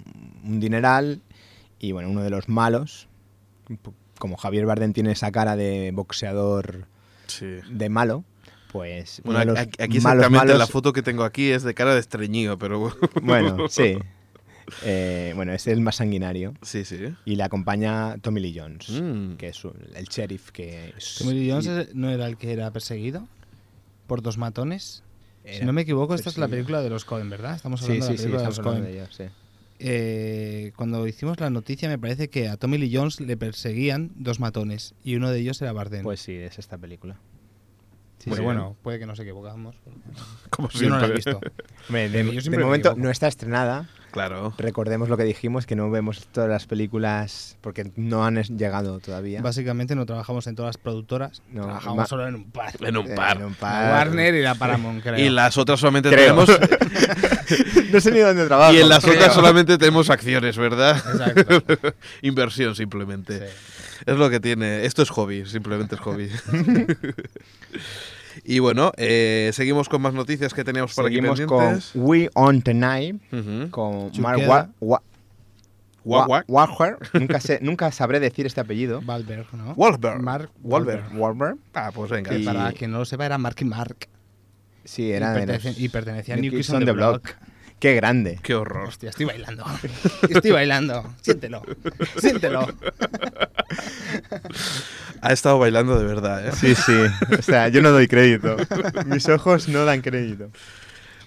un 0.45 0.61
dineral 0.61 1.21
y 1.79 1.93
bueno 1.93 2.11
uno 2.11 2.23
de 2.23 2.31
los 2.31 2.49
malos 2.49 3.09
como 4.19 4.37
Javier 4.37 4.67
Bardem 4.67 4.93
tiene 4.93 5.13
esa 5.13 5.31
cara 5.33 5.57
de 5.57 5.91
boxeador 5.95 6.87
Sí. 7.27 7.47
de 7.71 7.89
malo 7.89 8.25
pues 8.71 9.21
uno 9.25 9.35
Bueno, 9.37 9.55
de 9.55 9.61
los 9.61 9.69
aquí 9.79 10.01
malos 10.01 10.25
exactamente 10.25 10.59
la 10.59 10.67
foto 10.67 10.93
que 10.93 11.03
tengo 11.03 11.25
aquí 11.25 11.51
es 11.51 11.63
de 11.63 11.75
cara 11.75 11.95
de 11.95 12.01
estreñido, 12.01 12.59
pero 12.59 12.91
Bueno, 13.23 13.67
sí. 13.69 13.99
Eh, 14.85 15.33
bueno, 15.37 15.53
es 15.53 15.67
el 15.67 15.81
más 15.83 15.97
sanguinario. 15.97 16.55
Sí, 16.63 16.85
sí. 16.87 16.99
Y 17.27 17.37
le 17.37 17.43
acompaña 17.43 18.17
Tommy 18.19 18.41
Lee 18.41 18.59
Jones, 18.59 18.89
Mm. 18.91 19.35
que 19.35 19.49
es 19.49 19.61
el 19.95 20.05
sheriff 20.07 20.51
que... 20.53 20.95
es- 20.97 21.17
Tommy 21.19 21.35
Lee 21.35 21.51
Jones 21.51 21.89
y- 21.93 21.95
no 21.99 22.09
era 22.11 22.27
el 22.27 22.37
que 22.39 22.53
era 22.53 22.71
perseguido 22.71 23.29
por 24.07 24.23
dos 24.23 24.39
matones. 24.39 25.03
si 25.45 25.65
no 25.65 25.73
me 25.73 25.83
equivoco, 25.83 26.15
esta 26.15 26.31
es 26.31 26.39
la 26.39 26.49
película 26.49 26.83
de 26.83 26.91
los 26.91 27.05
Cohen, 27.05 27.31
¿verdad? 27.31 27.55
Estamos 27.57 27.81
Sí, 27.81 27.87
hablando 27.93 28.07
sí, 28.07 28.13
de 28.13 28.15
la 28.15 28.19
sí, 28.19 28.23
película 28.25 28.43
de 28.75 28.79
los 28.81 28.85
de 28.85 28.93
ellos, 28.93 29.15
sí. 29.17 29.25
Eh, 29.85 30.73
cuando 30.77 31.07
hicimos 31.09 31.41
la 31.41 31.51
noticia 31.51 31.89
me 31.89 31.99
parece 31.99 32.31
que 32.31 32.49
a 32.49 32.57
Tommy 32.57 32.79
Lee 32.79 32.95
Jones 32.95 33.21
le 33.21 33.37
perseguían 33.37 34.13
dos 34.15 34.39
matones 34.39 34.95
y 35.03 35.17
uno 35.17 35.31
de 35.31 35.41
ellos 35.41 35.61
era 35.61 35.73
Bardem. 35.73 36.05
Pues 36.05 36.21
sí, 36.21 36.37
es 36.37 36.59
esta 36.61 36.79
película. 36.79 37.17
Sí, 38.19 38.31
pero 38.31 38.43
bien. 38.43 38.45
bueno, 38.45 38.77
puede 38.83 39.01
que 39.01 39.07
nos 39.07 39.19
equivocamos. 39.19 39.75
Como 40.51 40.69
Yo 40.69 40.89
no 40.89 41.01
la 41.01 41.09
he 41.09 41.13
visto. 41.13 41.41
Hombre, 41.89 42.09
de, 42.09 42.23
momento 42.23 42.91
equivoco. 42.91 42.95
no 42.97 43.11
está 43.11 43.27
estrenada. 43.27 43.89
Claro. 44.13 44.53
Recordemos 44.59 45.09
lo 45.09 45.17
que 45.17 45.25
dijimos, 45.25 45.67
que 45.67 45.75
no 45.75 45.91
vemos 45.91 46.27
todas 46.31 46.49
las 46.49 46.67
películas 46.67 47.57
porque 47.63 47.91
no 47.97 48.25
han 48.25 48.41
llegado 48.43 48.99
todavía. 49.01 49.41
Básicamente 49.43 49.95
no 49.97 50.07
trabajamos 50.07 50.47
en 50.47 50.55
todas 50.55 50.69
las 50.69 50.77
productoras, 50.79 51.43
No, 51.51 51.65
trabajamos 51.65 52.09
solo 52.09 52.29
en 52.29 52.35
un 52.37 52.51
par. 52.51 52.73
En 52.81 52.97
un 52.97 53.11
Eh, 53.11 53.15
par. 53.15 53.39
en 53.39 53.45
un 53.45 53.55
par. 53.55 53.91
Warner 53.93 54.35
y 54.35 54.43
la 54.43 54.55
Paramount, 54.55 55.03
creo. 55.03 55.19
Y 55.19 55.31
las 55.31 55.57
otras 55.59 55.81
solamente 55.81 56.11
Creo. 56.11 56.45
tenemos. 56.45 56.49
no 57.93 58.01
sé 58.01 58.11
ni 58.13 58.21
dónde 58.21 58.47
trabajo. 58.47 58.73
y 58.75 58.81
en 58.81 58.89
las 58.89 59.03
creo. 59.03 59.15
otras 59.17 59.35
solamente 59.35 59.79
tenemos 59.79 60.11
acciones, 60.11 60.57
¿verdad? 60.59 60.97
Exacto. 60.97 61.63
Inversión 62.23 62.77
simplemente. 62.77 63.39
Sí. 63.49 63.55
Es 64.05 64.17
lo 64.17 64.29
que 64.31 64.41
tiene. 64.41 64.85
Esto 64.85 65.03
es 65.03 65.11
hobby, 65.11 65.47
simplemente 65.47 65.95
es 65.95 66.01
hobby. 66.03 66.29
Y 68.45 68.59
bueno, 68.59 68.93
eh, 68.97 69.51
seguimos 69.53 69.89
con 69.89 70.03
más 70.03 70.15
noticias 70.15 70.55
que 70.55 70.65
teníamos 70.65 70.95
por 70.95 71.05
Seguimos 71.07 71.39
aquí 71.39 71.47
con 71.47 71.59
pendientes. 71.59 71.91
We 71.95 72.31
On 72.35 72.63
Tonight, 72.63 73.21
Ujú. 73.33 73.71
con 73.71 74.11
Chuqueda. 74.13 74.23
Mark 74.37 74.49
Wa- 74.49 74.71
Wa- 74.81 75.03
Wa- 76.05 76.27
wa- 76.27 76.45
Wa- 76.49 76.65
Wahlberg. 76.67 76.99
nunca, 77.15 77.41
sé, 77.41 77.59
nunca 77.63 77.93
sabré 77.93 78.19
decir 78.21 78.45
este 78.47 78.61
apellido. 78.61 79.01
Wahlberg, 79.07 79.47
¿no? 79.55 79.73
Wahlberg. 79.75 80.21
Mark 80.21 80.51
Wahlberg. 80.63 81.05
Wahlberg. 81.17 81.57
Ah, 81.75 81.91
pues 81.95 82.11
venga. 82.11 82.31
Que 82.31 82.39
Y- 82.41 82.45
para 82.45 82.73
quien 82.73 82.91
no 82.91 82.99
lo 82.99 83.05
sepa 83.05 83.25
era 83.27 83.39
Mark 83.39 83.57
y 83.61 83.65
Mark. 83.65 84.09
Sí, 84.85 85.13
era 85.13 85.41
y, 85.41 85.47
los- 85.47 85.79
y 85.79 85.89
pertenecía 85.89 86.35
a 86.35 86.37
New 86.39 86.51
New 86.51 86.61
Kids 86.61 86.71
on 86.71 86.85
the 86.85 86.91
Block. 86.93 87.37
Qué 87.83 87.97
grande. 87.97 88.39
Qué 88.45 88.55
horror. 88.55 88.87
Hostia, 88.87 89.11
estoy 89.11 89.27
bailando. 89.27 89.65
Estoy 90.31 90.53
bailando. 90.53 91.05
Siéntelo. 91.21 91.65
Siéntelo. 92.17 92.69
Ha 95.21 95.33
estado 95.33 95.59
bailando 95.59 95.99
de 95.99 96.07
verdad, 96.07 96.47
¿eh? 96.47 96.53
Sí, 96.53 96.77
sí. 96.77 96.93
O 97.37 97.43
sea, 97.43 97.67
yo 97.67 97.83
no 97.83 97.91
doy 97.91 98.07
crédito. 98.07 98.57
Mis 99.07 99.29
ojos 99.29 99.67
no 99.67 99.85
dan 99.85 100.01
crédito. 100.01 100.53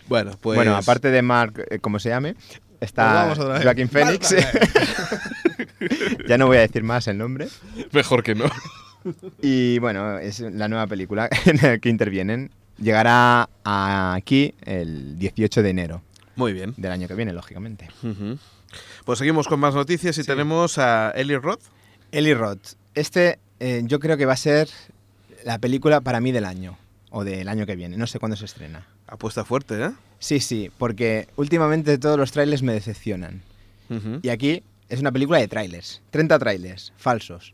Bueno, 0.08 0.32
pues. 0.40 0.56
Bueno, 0.56 0.78
aparte 0.78 1.12
de 1.12 1.22
Mark, 1.22 1.62
eh, 1.70 1.80
como 1.80 2.00
se 2.00 2.08
llame, 2.08 2.38
está. 2.80 3.36
Joaquin 3.36 3.90
Phoenix. 3.90 4.34
ya 6.30 6.38
no 6.38 6.48
voy 6.48 6.56
a 6.56 6.62
decir 6.62 6.84
más 6.84 7.06
el 7.10 7.18
nombre. 7.18 7.50
Mejor 7.92 8.24
que 8.24 8.34
no. 8.34 8.46
Y 9.42 9.80
bueno, 9.80 10.20
es 10.20 10.40
la 10.40 10.70
nueva 10.70 10.88
película 10.88 11.28
en 11.48 11.58
la 11.58 11.80
que 11.80 11.90
intervienen. 11.90 12.50
Llegará 12.78 13.50
aquí 13.66 14.56
el 14.64 15.20
18 15.20 15.62
de 15.62 15.70
enero 15.70 16.02
Muy 16.36 16.54
bien. 16.54 16.74
del 16.78 16.92
año 16.92 17.08
que 17.08 17.16
viene, 17.16 17.34
lógicamente. 17.34 17.88
Pues 19.06 19.20
seguimos 19.20 19.48
con 19.48 19.60
más 19.60 19.74
noticias 19.76 20.18
y 20.18 20.22
Sí. 20.22 20.28
tenemos 20.28 20.78
a 20.78 21.12
Eli 21.12 21.38
Roth. 21.38 21.62
Eli 22.12 22.34
Roth. 22.34 22.74
Este 22.94 23.40
eh, 23.60 23.82
yo 23.86 24.00
creo 24.00 24.18
que 24.18 24.26
va 24.26 24.34
a 24.34 24.38
ser 24.38 24.70
la 25.44 25.60
película 25.60 26.02
para 26.02 26.20
mí 26.20 26.32
del 26.32 26.46
año. 26.46 26.78
O 27.10 27.24
del 27.24 27.48
año 27.48 27.66
que 27.66 27.76
viene. 27.78 27.96
No 27.98 28.08
sé 28.08 28.20
cuándo 28.20 28.36
se 28.36 28.46
estrena. 28.46 28.86
Apuesta 29.08 29.46
fuerte, 29.46 29.82
¿eh? 29.82 29.92
Sí, 30.20 30.40
sí, 30.42 30.70
porque 30.78 31.28
últimamente 31.38 31.98
todos 31.98 32.18
los 32.18 32.32
trailers 32.34 32.62
me 32.64 32.74
decepcionan. 32.74 33.42
Y 34.24 34.30
aquí 34.30 34.64
es 34.90 35.00
una 35.00 35.12
película 35.12 35.38
de 35.40 35.48
trailers. 35.48 36.02
30 36.10 36.40
trailers, 36.40 36.92
falsos. 36.98 37.54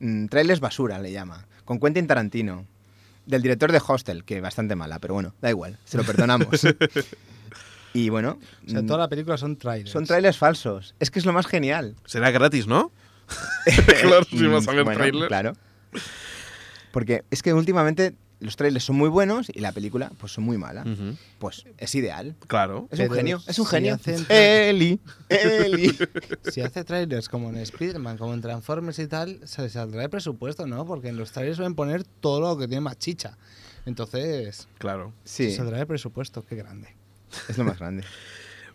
Mm, 0.00 0.26
trailers 0.26 0.60
basura, 0.60 0.98
le 0.98 1.12
llama. 1.12 1.46
Con 1.64 1.78
Quentin 1.80 2.06
Tarantino. 2.06 2.66
Del 3.24 3.40
director 3.40 3.70
de 3.70 3.80
Hostel, 3.86 4.24
que 4.24 4.40
bastante 4.40 4.74
mala, 4.74 4.98
pero 4.98 5.14
bueno, 5.14 5.32
da 5.40 5.48
igual, 5.48 5.78
se 5.84 5.96
lo 5.96 6.02
perdonamos. 6.02 6.48
y 7.94 8.08
bueno, 8.08 8.38
O 8.66 8.70
sea, 8.70 8.82
mm, 8.82 8.86
toda 8.86 8.98
la 9.00 9.08
película 9.08 9.36
son 9.36 9.56
trailers. 9.56 9.90
son 9.90 10.04
trailers 10.06 10.36
falsos. 10.38 10.94
Es 11.00 11.10
que 11.10 11.18
es 11.18 11.26
lo 11.26 11.32
más 11.32 11.46
genial. 11.46 11.94
Será 12.06 12.30
gratis, 12.30 12.66
¿no? 12.66 12.90
claro, 14.02 14.24
si 14.24 14.46
vas 14.46 14.66
a 14.68 14.72
ver 14.72 14.82
Mm, 14.82 14.84
Bueno, 14.84 14.98
trailers. 15.00 15.28
Claro. 15.28 15.52
Porque 16.92 17.24
es 17.30 17.42
que 17.42 17.52
últimamente 17.54 18.14
los 18.40 18.56
trailers 18.56 18.84
son 18.84 18.96
muy 18.96 19.08
buenos 19.08 19.46
y 19.54 19.60
la 19.60 19.70
película 19.72 20.10
pues 20.18 20.32
son 20.32 20.44
muy 20.44 20.58
mala. 20.58 20.84
Pues 21.38 21.64
es 21.78 21.94
ideal. 21.94 22.34
Claro. 22.48 22.88
Es 22.90 22.98
un 22.98 23.10
genio, 23.10 23.40
es 23.46 23.58
un 23.58 23.66
si 23.66 23.70
genio. 23.70 23.98
Eli, 24.28 24.98
Eli. 25.28 25.96
Si 26.50 26.60
hace 26.60 26.82
trailers 26.84 27.28
como 27.28 27.48
en 27.50 27.56
Spider-Man, 27.58 28.18
como 28.18 28.34
en 28.34 28.40
Transformers 28.40 28.98
y 28.98 29.06
tal, 29.06 29.40
se 29.44 29.62
les 29.62 29.72
saldrá 29.72 30.02
de 30.02 30.08
presupuesto, 30.08 30.66
¿no? 30.66 30.84
Porque 30.84 31.08
en 31.08 31.16
los 31.16 31.30
trailers 31.32 31.56
suelen 31.56 31.74
poner 31.76 32.02
todo 32.04 32.40
lo 32.40 32.58
que 32.58 32.66
tiene 32.66 32.80
más 32.80 32.98
chicha. 32.98 33.38
Entonces, 33.86 34.68
Claro. 34.78 35.12
se 35.24 35.50
Sí, 35.50 35.56
saldrá 35.56 35.78
de 35.78 35.86
presupuesto. 35.86 36.44
Qué 36.44 36.56
grande. 36.56 36.88
Es 37.48 37.58
lo 37.58 37.64
más 37.64 37.78
grande. 37.78 38.04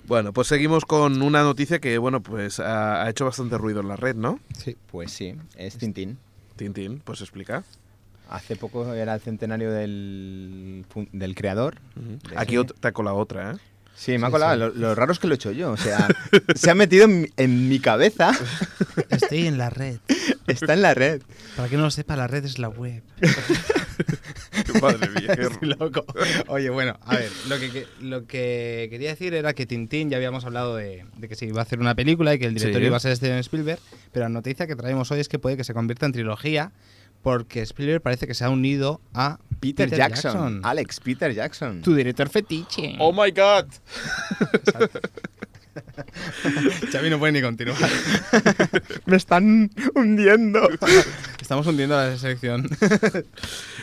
Bueno, 0.07 0.31
pues 0.31 0.47
seguimos 0.47 0.85
con 0.85 1.21
una 1.21 1.43
noticia 1.43 1.79
que, 1.79 1.97
bueno, 1.97 2.23
pues 2.23 2.61
ha, 2.61 3.03
ha 3.03 3.09
hecho 3.09 3.25
bastante 3.25 3.57
ruido 3.57 3.81
en 3.81 3.89
la 3.89 3.97
red, 3.97 4.15
¿no? 4.15 4.39
Sí. 4.57 4.77
Pues 4.89 5.11
sí, 5.11 5.35
es 5.57 5.77
Tintín. 5.77 6.17
Tintín, 6.55 7.01
pues 7.03 7.19
explica. 7.19 7.65
Hace 8.29 8.55
poco 8.55 8.93
era 8.93 9.15
el 9.15 9.19
centenario 9.19 9.69
del, 9.69 10.85
del 11.11 11.35
creador. 11.35 11.79
De 11.95 12.37
Aquí 12.37 12.55
te 12.79 12.87
ha 12.87 12.93
colado 12.93 13.17
otra, 13.17 13.51
¿eh? 13.51 13.55
Sí, 13.95 14.17
me 14.17 14.27
ha 14.27 14.31
colado. 14.31 14.53
sí. 14.53 14.59
Lo, 14.59 14.69
lo 14.89 14.95
raro 14.95 15.11
es 15.11 15.19
que 15.19 15.27
lo 15.27 15.33
he 15.33 15.35
hecho 15.35 15.51
yo. 15.51 15.71
O 15.71 15.77
sea, 15.77 16.07
se 16.55 16.71
ha 16.71 16.75
metido 16.75 17.03
en, 17.03 17.21
mi- 17.23 17.29
en 17.35 17.67
mi 17.67 17.79
cabeza. 17.81 18.31
Estoy 19.09 19.45
en 19.47 19.57
la 19.57 19.69
red. 19.69 19.97
Está 20.47 20.71
en 20.73 20.83
la 20.83 20.93
red. 20.93 21.21
Para 21.57 21.67
que 21.67 21.75
no 21.75 21.83
lo 21.83 21.91
sepa, 21.91 22.15
la 22.15 22.27
red 22.27 22.45
es 22.45 22.59
la 22.59 22.69
web. 22.69 23.03
Madre 24.81 25.09
mía, 25.09 25.35
qué 25.35 25.65
loco. 25.65 26.05
Oye, 26.47 26.69
bueno, 26.69 26.97
a 27.05 27.15
ver, 27.15 27.29
lo 27.49 27.57
que, 27.59 27.85
lo 28.01 28.25
que 28.27 28.87
quería 28.89 29.09
decir 29.09 29.33
era 29.33 29.53
que 29.53 29.65
Tintín, 29.65 30.09
ya 30.09 30.17
habíamos 30.17 30.45
hablado 30.45 30.75
de, 30.75 31.05
de 31.17 31.27
que 31.27 31.35
se 31.35 31.45
iba 31.45 31.59
a 31.59 31.63
hacer 31.63 31.79
una 31.79 31.95
película 31.95 32.33
y 32.33 32.39
que 32.39 32.45
el 32.45 32.53
director 32.53 32.81
Sí. 32.81 32.87
iba 32.87 32.97
a 32.97 32.99
ser 32.99 33.15
Steven 33.15 33.39
Spielberg, 33.39 33.79
pero 34.11 34.25
la 34.25 34.29
noticia 34.29 34.67
que 34.67 34.75
traemos 34.75 35.09
hoy 35.11 35.19
es 35.19 35.27
que 35.29 35.39
puede 35.39 35.57
que 35.57 35.63
se 35.63 35.73
convierta 35.73 36.05
en 36.05 36.11
trilogía 36.13 36.71
porque 37.23 37.61
Spielberg 37.61 38.01
parece 38.01 38.27
que 38.27 38.33
se 38.33 38.45
ha 38.45 38.49
unido 38.49 39.01
a 39.13 39.39
Peter, 39.59 39.89
Jackson. 39.89 40.61
Alex 40.63 40.99
Peter 40.99 41.33
Jackson. 41.33 41.81
Tu 41.81 41.93
director 41.95 42.29
fetiche. 42.29 42.95
¡Oh, 42.99 43.11
my 43.11 43.31
God! 43.31 43.65
Xavi 46.91 47.09
no 47.09 47.19
puede 47.19 47.33
ni 47.33 47.41
continuar. 47.41 47.77
Me 49.05 49.17
están 49.17 49.69
hundiendo. 49.95 50.67
Estamos 51.41 51.67
hundiendo 51.67 51.95
la 51.95 52.17
sección. 52.17 52.67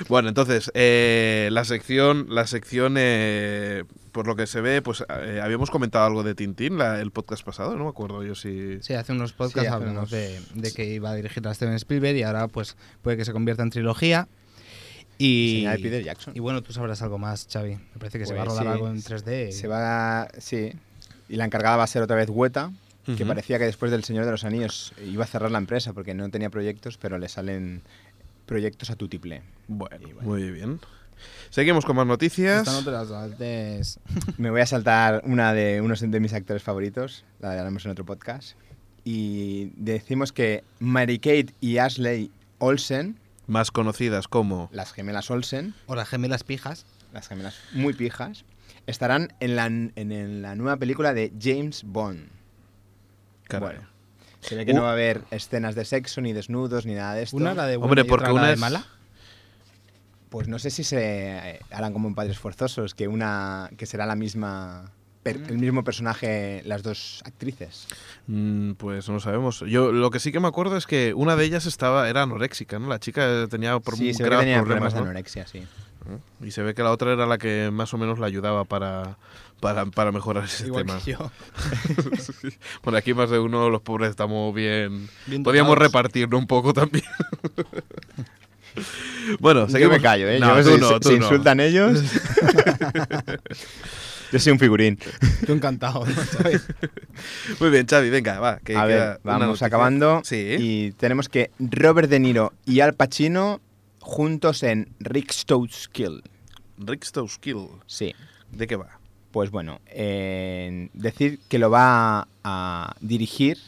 Bueno, 0.08 0.28
entonces, 0.28 0.70
eh, 0.74 1.48
la 1.52 1.64
sección, 1.64 2.26
la 2.28 2.46
sección 2.46 2.96
eh, 2.98 3.84
por 4.12 4.26
lo 4.26 4.34
que 4.36 4.46
se 4.46 4.60
ve, 4.60 4.82
pues 4.82 5.04
eh, 5.08 5.40
habíamos 5.42 5.70
comentado 5.70 6.04
algo 6.04 6.22
de 6.24 6.34
Tintín 6.34 6.76
la- 6.78 7.00
el 7.00 7.10
podcast 7.12 7.44
pasado, 7.44 7.76
no 7.76 7.84
me 7.84 7.90
acuerdo 7.90 8.22
yo 8.24 8.34
si... 8.34 8.78
Sí, 8.82 8.92
hace 8.94 9.12
unos 9.12 9.32
podcasts 9.32 9.60
Sí, 9.60 9.66
hace 9.66 9.74
hablamos 9.76 9.96
unos- 9.96 10.10
de, 10.10 10.40
de 10.54 10.72
que 10.72 10.84
iba 10.86 11.10
a 11.10 11.14
dirigir 11.14 11.46
a 11.46 11.54
Steven 11.54 11.74
Spielberg 11.74 12.16
y 12.16 12.22
ahora 12.24 12.48
pues 12.48 12.76
puede 13.02 13.16
que 13.16 13.24
se 13.24 13.32
convierta 13.32 13.62
en 13.62 13.70
trilogía. 13.70 14.26
Y, 15.16 15.64
Peter 15.80 16.02
Jackson. 16.02 16.34
y 16.36 16.40
bueno, 16.40 16.60
tú 16.62 16.72
sabrás 16.72 17.00
algo 17.02 17.18
más, 17.18 17.46
Xavi. 17.50 17.76
Me 17.76 17.98
parece 18.00 18.18
que 18.18 18.26
se 18.26 18.34
va 18.34 18.42
a 18.42 18.44
Pues 18.46 18.58
rodar 18.58 18.64
sí, 18.64 18.72
algo 18.72 18.88
en 18.88 19.00
3D. 19.00 19.52
Se 19.52 19.68
va. 19.68 20.28
Sí. 20.38 20.72
Y 21.34 21.36
la 21.36 21.46
encargada 21.46 21.76
va 21.76 21.82
a 21.82 21.88
ser 21.88 22.00
otra 22.00 22.14
vez 22.14 22.30
Hueta. 22.30 22.70
Que 23.16 23.26
parecía 23.26 23.58
que 23.58 23.64
después 23.64 23.90
del 23.90 24.04
Señor 24.04 24.24
de 24.24 24.30
los 24.30 24.44
Anillos 24.44 24.92
iba 25.04 25.24
a 25.24 25.26
cerrar 25.26 25.50
la 25.50 25.58
empresa 25.58 25.92
porque 25.92 26.14
no 26.14 26.30
tenía 26.30 26.48
proyectos, 26.48 26.96
pero 26.96 27.18
le 27.18 27.28
salen 27.28 27.82
proyectos 28.46 28.88
a 28.90 28.94
tutiple. 28.96 29.42
Bueno, 29.66 29.98
bueno. 30.14 30.22
muy 30.22 30.50
bien. 30.52 30.78
Seguimos 31.50 31.84
con 31.84 31.96
más 31.96 32.06
noticias. 32.06 32.60
Esta 32.60 32.72
no 32.72 32.84
te 32.84 32.92
la 32.92 33.04
saltes. 33.04 33.98
Me 34.38 34.48
voy 34.50 34.60
a 34.60 34.66
saltar 34.66 35.22
una 35.26 35.52
de 35.52 35.80
unos 35.80 36.08
de 36.08 36.20
mis 36.20 36.32
actores 36.34 36.62
favoritos, 36.62 37.24
la 37.40 37.50
haremos 37.50 37.84
en 37.84 37.90
otro 37.90 38.06
podcast. 38.06 38.56
Y 39.02 39.72
decimos 39.76 40.32
que 40.32 40.62
Mary 40.78 41.18
Kate 41.18 41.48
y 41.60 41.78
Ashley 41.78 42.30
Olsen, 42.58 43.18
Más 43.48 43.72
conocidas 43.72 44.28
como... 44.28 44.70
las 44.72 44.92
gemelas 44.92 45.30
Olsen, 45.32 45.74
O 45.86 45.96
las 45.96 46.08
gemelas 46.08 46.44
pijas. 46.44 46.86
las 47.12 47.26
gemelas 47.28 47.56
muy 47.72 47.92
pijas, 47.92 48.44
estarán 48.86 49.32
en 49.40 49.56
la, 49.56 49.66
en, 49.66 49.92
en 49.96 50.42
la 50.42 50.54
nueva 50.54 50.76
película 50.76 51.12
de 51.14 51.32
James 51.40 51.82
Bond. 51.84 52.28
Caray. 53.48 53.76
Bueno, 53.76 53.88
se 54.40 54.56
ve 54.56 54.64
que 54.66 54.72
Uh. 54.72 54.76
no 54.76 54.82
va 54.82 54.90
a 54.90 54.92
haber 54.92 55.22
escenas 55.30 55.74
de 55.74 55.84
sexo, 55.84 56.20
ni 56.20 56.32
desnudos, 56.32 56.86
ni 56.86 56.94
nada 56.94 57.14
de 57.14 57.22
esto. 57.22 57.36
Una 57.36 57.54
la 57.54 57.66
de 57.66 57.76
buena 57.76 57.90
Hombre, 57.90 58.02
y 58.02 58.08
porque 58.08 58.24
otra 58.24 58.32
la 58.34 58.40
una 58.40 58.48
de 58.48 58.54
es- 58.54 58.60
mala. 58.60 58.84
Pues 60.30 60.48
no 60.48 60.58
sé 60.58 60.70
si 60.70 60.82
se 60.82 60.98
eh, 61.00 61.60
harán 61.70 61.92
como 61.92 62.08
en 62.08 62.14
Padres 62.16 62.38
Forzosos, 62.38 62.94
que 62.94 63.06
una 63.06 63.70
que 63.78 63.86
será 63.86 64.04
la 64.04 64.16
misma 64.16 64.90
per- 65.22 65.40
el 65.48 65.58
mismo 65.58 65.84
personaje 65.84 66.60
las 66.64 66.82
dos 66.82 67.22
actrices. 67.24 67.86
Mm, 68.26 68.72
pues 68.72 69.06
no 69.08 69.14
lo 69.14 69.20
sabemos. 69.20 69.60
Yo 69.60 69.92
lo 69.92 70.10
que 70.10 70.18
sí 70.18 70.32
que 70.32 70.40
me 70.40 70.48
acuerdo 70.48 70.76
es 70.76 70.86
que 70.86 71.14
una 71.14 71.36
de 71.36 71.44
ellas 71.44 71.66
estaba 71.66 72.08
era 72.08 72.22
anoréxica, 72.22 72.80
¿no? 72.80 72.88
La 72.88 72.98
chica 72.98 73.46
tenía 73.48 73.78
por 73.78 73.96
sí, 73.96 74.12
graves 74.12 74.40
tenía 74.40 74.56
problemas, 74.60 74.64
problemas 74.92 74.94
de 74.94 74.98
¿no? 75.00 75.04
anorexia, 75.06 75.46
sí. 75.46 75.62
Y 76.44 76.50
se 76.50 76.62
ve 76.62 76.74
que 76.74 76.82
la 76.82 76.90
otra 76.90 77.12
era 77.12 77.26
la 77.26 77.38
que 77.38 77.70
más 77.72 77.94
o 77.94 77.98
menos 77.98 78.18
la 78.18 78.26
ayudaba 78.26 78.64
para, 78.64 79.16
para, 79.60 79.86
para 79.86 80.12
mejorar 80.12 80.44
ese 80.44 80.66
Igual 80.66 80.84
tema. 80.86 80.98
que 81.04 81.12
yo. 81.12 81.30
Bueno, 82.82 82.98
aquí 82.98 83.14
más 83.14 83.30
de 83.30 83.38
uno, 83.38 83.70
los 83.70 83.80
pobres 83.80 84.10
estamos 84.10 84.54
bien. 84.54 85.08
Bien 85.26 85.44
repartirlo 85.74 86.36
un 86.38 86.46
poco 86.46 86.72
también. 86.74 87.04
bueno, 89.40 89.66
Yo 89.66 89.72
seguimos. 89.72 89.96
me 89.96 90.02
callo, 90.02 90.28
¿eh? 90.28 90.38
No, 90.40 90.60
Yo, 90.60 90.64
tú 90.64 90.74
si, 90.74 90.80
no, 90.80 90.88
si- 90.88 91.00
tú 91.00 91.08
si 91.10 91.18
no. 91.18 91.24
insultan 91.26 91.60
ellos... 91.60 92.02
Yo 94.32 94.40
soy 94.40 94.52
un 94.52 94.58
figurín. 94.58 94.98
Yo 95.46 95.54
encantado. 95.54 96.04
¿no? 96.04 96.12
¿Sabes? 96.24 96.66
Muy 97.60 97.70
bien, 97.70 97.86
Xavi, 97.86 98.10
venga, 98.10 98.40
va. 98.40 98.58
Que 98.58 98.74
A 98.76 98.84
ver, 98.84 99.20
vamos 99.22 99.62
acabando. 99.62 100.22
Sí. 100.24 100.56
Y 100.58 100.92
tenemos 100.92 101.28
que 101.28 101.52
Robert 101.60 102.08
De 102.10 102.18
Niro 102.18 102.52
y 102.66 102.80
Al 102.80 102.94
Pacino 102.94 103.60
juntos 104.04 104.62
en 104.62 104.88
Rick 105.00 105.32
Kill. 105.92 106.22
Rick 106.78 107.04
Stoskill. 107.04 107.68
Sí. 107.86 108.14
¿De 108.52 108.66
qué 108.66 108.76
va? 108.76 108.98
Pues 109.32 109.50
bueno, 109.50 109.80
en 109.86 110.90
decir 110.92 111.40
que 111.48 111.58
lo 111.58 111.70
va 111.70 112.28
a 112.44 112.94
dirigir 113.00 113.58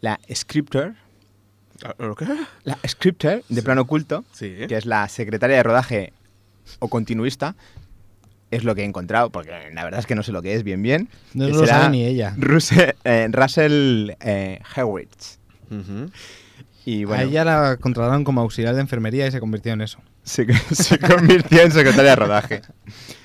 la 0.00 0.20
scripter, 0.32 0.94
Ah, 1.84 1.94
¿Lo 1.98 2.14
qué? 2.16 2.26
la 2.64 2.76
scripter 2.86 3.44
de 3.48 3.62
plano 3.62 3.82
oculto, 3.82 4.24
Sí. 4.32 4.52
que 4.68 4.76
es 4.76 4.84
la 4.84 5.08
secretaria 5.08 5.56
de 5.56 5.62
rodaje 5.62 6.12
o 6.80 6.88
continuista, 6.88 7.54
es 8.50 8.64
lo 8.64 8.74
que 8.74 8.82
he 8.82 8.84
encontrado, 8.84 9.30
porque 9.30 9.50
la 9.72 9.84
verdad 9.84 10.00
es 10.00 10.06
que 10.06 10.14
no 10.16 10.22
sé 10.24 10.32
lo 10.32 10.42
que 10.42 10.54
es 10.54 10.64
bien 10.64 10.82
bien. 10.82 11.08
No 11.34 11.46
que 11.46 11.52
lo 11.52 11.66
sabe 11.66 11.90
ni 11.90 12.04
ella. 12.04 12.34
Russell, 12.36 12.90
eh, 13.04 13.28
Russell 13.30 14.10
eh. 14.20 14.60
Ujú. 15.70 16.10
Y 16.90 17.02
A 17.02 17.06
bueno, 17.06 17.22
ella 17.24 17.44
la 17.44 17.76
contrataron 17.76 18.24
como 18.24 18.40
auxiliar 18.40 18.74
de 18.74 18.80
enfermería 18.80 19.26
y 19.26 19.30
se 19.30 19.40
convirtió 19.40 19.74
en 19.74 19.82
eso. 19.82 19.98
se, 20.22 20.46
se 20.74 20.98
convirtió 20.98 21.60
en 21.60 21.70
secretaria 21.70 22.12
de 22.12 22.16
rodaje. 22.16 22.62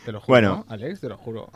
Te 0.04 0.12
lo 0.12 0.19
juro, 0.19 0.28
Bueno. 0.28 0.65
Alex, 0.67 0.99
te 0.99 1.08
lo 1.08 1.17
juro. 1.17 1.49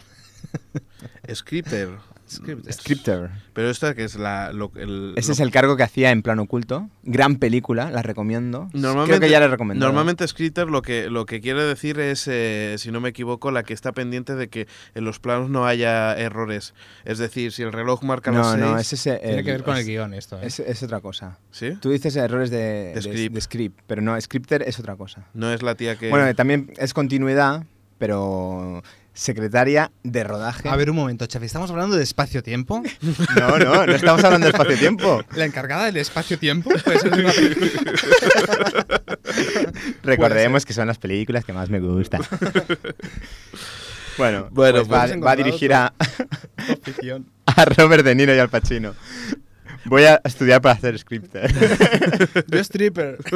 Scripter. 1.33 1.89
Scripter. 2.29 2.73
Scripter. 2.73 3.29
Pero 3.53 3.69
esta 3.69 3.93
que 3.95 4.03
es 4.03 4.15
la. 4.15 4.51
Lo, 4.53 4.71
el, 4.75 5.13
Ese 5.15 5.29
lo- 5.29 5.33
es 5.33 5.39
el 5.39 5.51
cargo 5.51 5.77
que 5.77 5.83
hacía 5.83 6.11
en 6.11 6.21
plano 6.21 6.43
oculto. 6.43 6.89
Gran 7.03 7.37
película, 7.37 7.89
la 7.89 8.01
recomiendo. 8.01 8.69
Normalmente, 8.73 9.07
Creo 9.17 9.19
que 9.21 9.29
ya 9.31 9.39
la 9.39 9.45
he 9.45 9.49
recomendado. 9.49 9.87
Normalmente 9.91 10.27
Scripter 10.27 10.67
lo 10.67 10.81
que, 10.81 11.09
lo 11.09 11.25
que 11.25 11.39
quiere 11.41 11.63
decir 11.63 11.99
es, 11.99 12.27
eh, 12.27 12.75
si 12.77 12.91
no 12.91 12.99
me 12.99 13.09
equivoco, 13.09 13.51
la 13.51 13.63
que 13.63 13.73
está 13.73 13.91
pendiente 13.93 14.35
de 14.35 14.49
que 14.49 14.67
en 14.95 15.05
los 15.05 15.19
planos 15.19 15.49
no 15.49 15.65
haya 15.65 16.15
errores. 16.17 16.73
Es 17.05 17.17
decir, 17.17 17.51
si 17.51 17.63
el 17.63 17.71
reloj 17.71 18.03
marca 18.03 18.31
las 18.31 18.45
No, 18.45 18.51
seis... 18.53 18.63
no, 18.65 18.77
es 18.77 18.93
ese. 18.93 19.17
Tiene 19.17 19.39
el- 19.39 19.45
que 19.45 19.51
ver 19.51 19.63
con 19.63 19.77
el 19.77 19.85
guion 19.85 20.13
esto. 20.13 20.37
¿eh? 20.37 20.47
Es, 20.47 20.59
es 20.59 20.83
otra 20.83 20.99
cosa. 20.99 21.39
¿Sí? 21.51 21.77
Tú 21.79 21.89
dices 21.91 22.15
errores 22.17 22.49
de, 22.49 22.57
De 22.57 22.93
de- 22.95 23.01
script. 23.01 23.35
de 23.35 23.41
script, 23.41 23.79
pero 23.87 24.01
no, 24.01 24.19
scripter 24.19 24.63
es 24.63 24.79
otra 24.79 24.95
cosa. 24.95 25.27
No 25.33 25.51
es 25.53 25.61
la 25.63 25.75
tía 25.75 25.95
que... 25.95 26.09
Bueno, 26.09 26.33
también 26.35 26.73
es 26.77 26.93
continuidad, 26.93 27.63
pero 27.97 28.83
secretaria 29.13 29.91
de 30.03 30.23
rodaje. 30.23 30.69
A 30.69 30.75
ver, 30.75 30.91
un 30.91 30.95
momento, 30.95 31.25
Chavi. 31.25 31.47
¿Estamos 31.47 31.71
hablando 31.71 31.95
de 31.95 32.03
espacio-tiempo? 32.03 32.83
No, 33.39 33.57
no, 33.57 33.85
no 33.85 33.91
estamos 33.95 34.23
hablando 34.23 34.45
de 34.45 34.51
espacio-tiempo. 34.51 35.23
¿La 35.35 35.45
encargada 35.45 35.85
del 35.85 35.97
espacio-tiempo? 35.97 36.69
Puede 36.85 36.99
ser 36.99 37.15
de 37.15 37.21
una 37.23 37.31
película. 37.31 37.71
Recordemos 40.03 40.65
que 40.65 40.73
son 40.73 40.87
las 40.87 40.97
películas 40.97 41.45
que 41.45 41.53
más 41.53 41.69
me 41.69 41.79
gustan. 41.79 42.21
bueno, 44.17 44.47
Bueno, 44.51 44.83
pues 44.85 44.91
va, 44.91 45.07
pues- 45.07 45.23
va 45.23 45.31
a 45.31 45.35
dirigir 45.35 45.73
a, 45.73 45.93
a 47.45 47.65
Robert 47.65 48.03
De 48.05 48.15
Niro 48.15 48.35
y 48.35 48.39
al 48.39 48.49
Pacino. 48.49 48.93
Voy 49.85 50.03
a 50.03 50.19
estudiar 50.23 50.61
para 50.61 50.75
hacer 50.75 50.97
scripter. 50.99 51.51
Yo 52.47 52.59
stripper. 52.59 53.17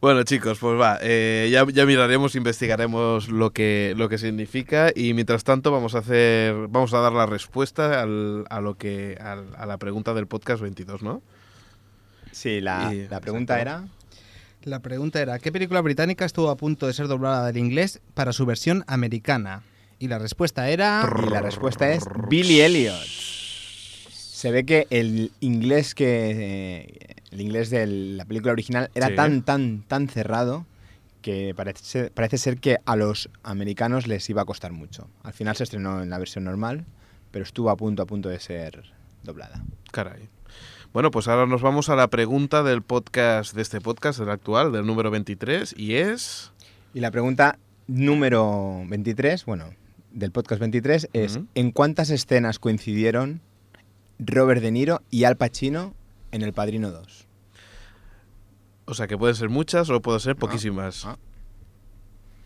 Bueno, 0.00 0.22
chicos, 0.24 0.58
pues 0.58 0.78
va. 0.80 0.98
eh, 1.00 1.48
ya, 1.50 1.64
ya 1.72 1.86
miraremos, 1.86 2.34
investigaremos 2.34 3.28
lo 3.28 3.50
que, 3.52 3.94
lo 3.96 4.08
que 4.08 4.18
significa 4.18 4.90
y 4.94 5.14
mientras 5.14 5.44
tanto 5.44 5.70
vamos 5.70 5.94
a 5.94 5.98
hacer, 5.98 6.54
vamos 6.68 6.92
a 6.92 6.98
dar 6.98 7.12
la 7.12 7.26
respuesta 7.26 8.00
al- 8.02 8.44
a 8.50 8.60
lo 8.60 8.74
que, 8.76 9.16
al- 9.20 9.54
a 9.56 9.64
la 9.66 9.78
pregunta 9.78 10.12
del 10.14 10.26
podcast 10.26 10.60
22, 10.62 11.02
¿no? 11.02 11.22
Sí, 12.32 12.60
la, 12.60 12.92
Y- 12.92 13.08
la 13.08 13.20
pregunta 13.20 13.60
era... 13.60 13.84
La 14.64 14.78
pregunta 14.80 15.20
era, 15.20 15.38
¿qué 15.40 15.50
película 15.50 15.80
británica 15.80 16.24
estuvo 16.24 16.48
a 16.50 16.56
punto 16.56 16.86
de 16.86 16.92
ser 16.92 17.08
doblada 17.08 17.46
del 17.46 17.56
inglés 17.56 18.00
para 18.14 18.32
su 18.32 18.46
versión 18.46 18.84
americana? 18.86 19.62
Y 19.98 20.06
la 20.08 20.18
respuesta 20.18 20.68
era... 20.68 21.08
Y 21.26 21.30
la 21.30 21.40
respuesta 21.40 21.90
es 21.90 22.04
Billy 22.28 22.60
Elliot. 22.60 22.94
Se 24.42 24.50
ve 24.50 24.66
que 24.66 24.88
el 24.90 25.30
inglés 25.38 25.94
que 25.94 26.06
eh, 26.32 27.14
el 27.30 27.40
inglés 27.40 27.70
de 27.70 27.86
la 27.86 28.24
película 28.24 28.50
original 28.50 28.90
era 28.92 29.06
Sí. 29.06 29.14
tan 29.14 29.42
tan 29.42 29.84
tan 29.86 30.08
cerrado 30.08 30.66
que 31.20 31.54
parece, 31.54 32.10
parece 32.10 32.38
ser 32.38 32.58
que 32.58 32.78
a 32.84 32.96
los 32.96 33.30
americanos 33.44 34.08
les 34.08 34.28
iba 34.28 34.42
a 34.42 34.44
costar 34.44 34.72
mucho. 34.72 35.06
Al 35.22 35.32
final 35.32 35.54
se 35.54 35.62
estrenó 35.62 36.02
en 36.02 36.10
la 36.10 36.18
versión 36.18 36.42
normal, 36.42 36.84
pero 37.30 37.44
estuvo 37.44 37.70
a 37.70 37.76
punto 37.76 38.02
a 38.02 38.06
punto 38.06 38.30
de 38.30 38.40
ser 38.40 38.82
doblada. 39.22 39.62
Caray. 39.92 40.28
Bueno, 40.92 41.12
pues 41.12 41.28
ahora 41.28 41.46
nos 41.46 41.62
vamos 41.62 41.88
a 41.88 41.94
la 41.94 42.08
pregunta 42.08 42.64
del 42.64 42.82
podcast, 42.82 43.54
de 43.54 43.62
este 43.62 43.80
podcast, 43.80 44.18
del 44.18 44.30
actual, 44.30 44.72
del 44.72 44.84
número 44.84 45.12
23, 45.12 45.72
y 45.78 45.94
es... 45.94 46.50
Y 46.94 46.98
la 46.98 47.12
pregunta 47.12 47.60
número 47.86 48.82
23, 48.88 49.44
bueno, 49.44 49.72
del 50.10 50.32
podcast 50.32 50.58
23 50.58 51.10
es. 51.12 51.38
¿en 51.54 51.70
cuántas 51.70 52.10
escenas 52.10 52.58
coincidieron 52.58 53.40
Robert 54.24 54.60
De 54.62 54.70
Niro 54.70 55.02
y 55.10 55.24
Al 55.24 55.36
Pacino 55.36 55.94
en 56.30 56.42
El 56.42 56.52
Padrino 56.52 56.90
2? 56.90 57.26
O 58.84 58.94
sea, 58.94 59.06
que 59.06 59.16
pueden 59.16 59.34
ser 59.36 59.48
muchas 59.48 59.88
o 59.90 60.00
pueden 60.02 60.20
ser 60.20 60.36
poquísimas. 60.36 61.04
ah. 61.06 61.16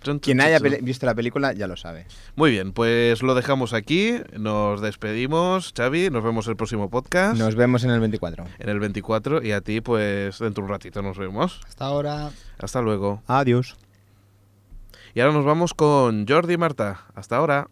Chun, 0.02 0.16
chun, 0.16 0.18
Quien 0.20 0.40
haya 0.40 0.58
visto 0.60 1.06
la 1.06 1.14
película 1.14 1.52
ya 1.52 1.66
lo 1.66 1.76
sabe. 1.76 2.06
Muy 2.36 2.50
bien, 2.50 2.72
pues 2.72 3.22
lo 3.22 3.34
dejamos 3.34 3.72
aquí. 3.72 4.12
Nos 4.38 4.80
despedimos, 4.80 5.72
Xavi. 5.76 6.10
Nos 6.10 6.22
vemos 6.22 6.46
el 6.46 6.54
próximo 6.56 6.90
podcast. 6.90 7.36
Nos 7.38 7.56
vemos 7.56 7.82
en 7.82 7.90
el 7.90 8.00
24. 8.00 8.44
En 8.58 8.68
el 8.68 8.78
24 8.78 9.42
y 9.42 9.52
a 9.52 9.62
ti, 9.62 9.80
pues 9.80 10.38
dentro 10.38 10.62
de 10.62 10.66
un 10.66 10.70
ratito 10.72 11.02
nos 11.02 11.18
vemos. 11.18 11.60
Hasta 11.66 11.86
ahora. 11.86 12.30
Hasta 12.58 12.82
luego. 12.82 13.22
Adiós. 13.26 13.74
Y 15.14 15.20
ahora 15.20 15.32
nos 15.32 15.46
vamos 15.46 15.72
con 15.74 16.26
Jordi 16.28 16.54
y 16.54 16.58
Marta. 16.58 17.06
Hasta 17.14 17.36
ahora. 17.36 17.68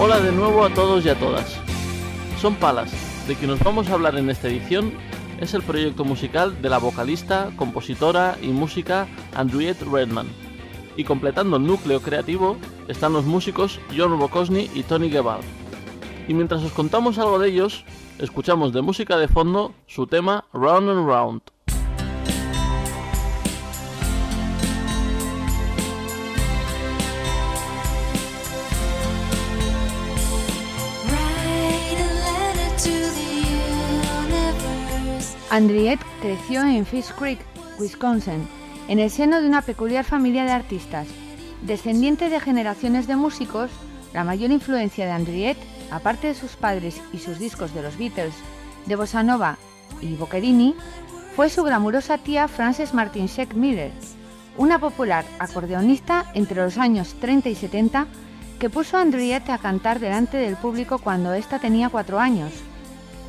Hola 0.00 0.20
de 0.20 0.30
nuevo 0.30 0.64
a 0.64 0.72
todos 0.72 1.04
y 1.04 1.08
a 1.08 1.18
todas. 1.18 1.58
Son 2.40 2.54
Palas, 2.54 2.92
de 3.26 3.34
quien 3.34 3.50
nos 3.50 3.58
vamos 3.58 3.88
a 3.88 3.94
hablar 3.94 4.16
en 4.16 4.30
esta 4.30 4.46
edición, 4.46 4.92
es 5.40 5.54
el 5.54 5.62
proyecto 5.62 6.04
musical 6.04 6.62
de 6.62 6.68
la 6.68 6.78
vocalista, 6.78 7.50
compositora 7.56 8.38
y 8.40 8.46
música 8.46 9.08
Andriette 9.34 9.82
Redman. 9.82 10.28
Y 10.96 11.02
completando 11.02 11.56
el 11.56 11.66
núcleo 11.66 12.00
creativo 12.00 12.56
están 12.86 13.12
los 13.12 13.24
músicos 13.24 13.80
John 13.94 14.16
Bocosny 14.16 14.70
y 14.72 14.84
Tony 14.84 15.10
Gebal. 15.10 15.40
Y 16.28 16.34
mientras 16.34 16.62
os 16.62 16.70
contamos 16.70 17.18
algo 17.18 17.40
de 17.40 17.48
ellos, 17.48 17.84
escuchamos 18.20 18.72
de 18.72 18.82
música 18.82 19.18
de 19.18 19.26
fondo 19.26 19.74
su 19.88 20.06
tema 20.06 20.44
Round 20.52 20.90
and 20.90 21.08
Round. 21.08 21.42
Andriette 35.58 36.06
creció 36.20 36.62
en 36.62 36.86
Fish 36.86 37.12
Creek, 37.18 37.40
Wisconsin, 37.80 38.46
en 38.86 39.00
el 39.00 39.10
seno 39.10 39.40
de 39.40 39.48
una 39.48 39.60
peculiar 39.60 40.04
familia 40.04 40.44
de 40.44 40.52
artistas. 40.52 41.08
Descendiente 41.62 42.28
de 42.28 42.38
generaciones 42.38 43.08
de 43.08 43.16
músicos, 43.16 43.68
la 44.14 44.22
mayor 44.22 44.52
influencia 44.52 45.04
de 45.04 45.10
Andriette, 45.10 45.58
aparte 45.90 46.28
de 46.28 46.34
sus 46.36 46.54
padres 46.54 47.02
y 47.12 47.18
sus 47.18 47.40
discos 47.40 47.74
de 47.74 47.82
los 47.82 47.98
Beatles, 47.98 48.34
de 48.86 48.94
Bossa 48.94 49.24
Nova 49.24 49.58
y 50.00 50.14
Boccherini, 50.14 50.76
fue 51.34 51.50
su 51.50 51.64
glamurosa 51.64 52.18
tía 52.18 52.46
Frances 52.46 52.94
Martin 52.94 53.26
Sheck 53.26 53.54
Miller, 53.54 53.90
una 54.58 54.78
popular 54.78 55.24
acordeonista 55.40 56.26
entre 56.34 56.62
los 56.62 56.78
años 56.78 57.16
30 57.20 57.48
y 57.48 57.56
70 57.56 58.06
que 58.60 58.70
puso 58.70 58.96
a 58.96 59.00
Andriette 59.00 59.50
a 59.50 59.58
cantar 59.58 59.98
delante 59.98 60.36
del 60.36 60.54
público 60.54 60.98
cuando 60.98 61.32
ésta 61.32 61.58
tenía 61.58 61.88
cuatro 61.88 62.20
años. 62.20 62.52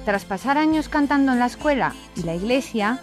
Tras 0.05 0.25
pasar 0.25 0.57
años 0.57 0.89
cantando 0.89 1.33
en 1.33 1.39
la 1.39 1.45
escuela 1.45 1.93
y 2.15 2.23
la 2.23 2.35
iglesia, 2.35 2.99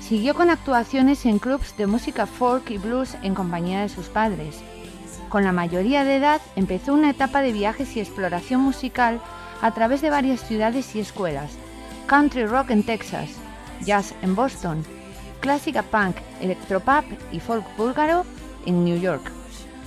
siguió 0.00 0.34
con 0.34 0.50
actuaciones 0.50 1.26
en 1.26 1.38
clubs 1.38 1.76
de 1.76 1.86
música 1.86 2.26
folk 2.26 2.70
y 2.70 2.78
blues 2.78 3.16
en 3.22 3.34
compañía 3.34 3.80
de 3.80 3.88
sus 3.88 4.06
padres. 4.06 4.56
Con 5.28 5.44
la 5.44 5.52
mayoría 5.52 6.04
de 6.04 6.16
edad 6.16 6.40
empezó 6.54 6.94
una 6.94 7.10
etapa 7.10 7.42
de 7.42 7.52
viajes 7.52 7.96
y 7.96 8.00
exploración 8.00 8.60
musical 8.60 9.20
a 9.60 9.72
través 9.72 10.00
de 10.00 10.10
varias 10.10 10.40
ciudades 10.40 10.94
y 10.94 11.00
escuelas. 11.00 11.52
Country 12.06 12.46
rock 12.46 12.70
en 12.70 12.84
Texas, 12.84 13.30
jazz 13.84 14.14
en 14.22 14.36
Boston, 14.36 14.84
clásica 15.40 15.82
punk, 15.82 16.16
electropop 16.40 17.04
y 17.32 17.40
folk 17.40 17.64
búlgaro 17.76 18.24
en 18.64 18.84
New 18.84 18.98
York. 18.98 19.32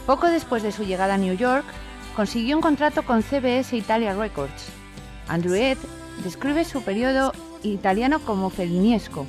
Poco 0.06 0.28
después 0.28 0.64
de 0.64 0.72
su 0.72 0.84
llegada 0.84 1.14
a 1.14 1.18
New 1.18 1.36
York, 1.36 1.66
consiguió 2.16 2.58
un 2.58 2.62
contrato 2.62 3.04
con 3.04 3.24
CBS 3.24 3.76
Italia 3.78 4.14
Records. 4.14 4.72
Andruet 5.28 5.78
describe 6.24 6.66
su 6.66 6.82
periodo 6.84 7.34
italiano 7.64 8.20
como 8.20 8.50
feliniesco. 8.50 9.26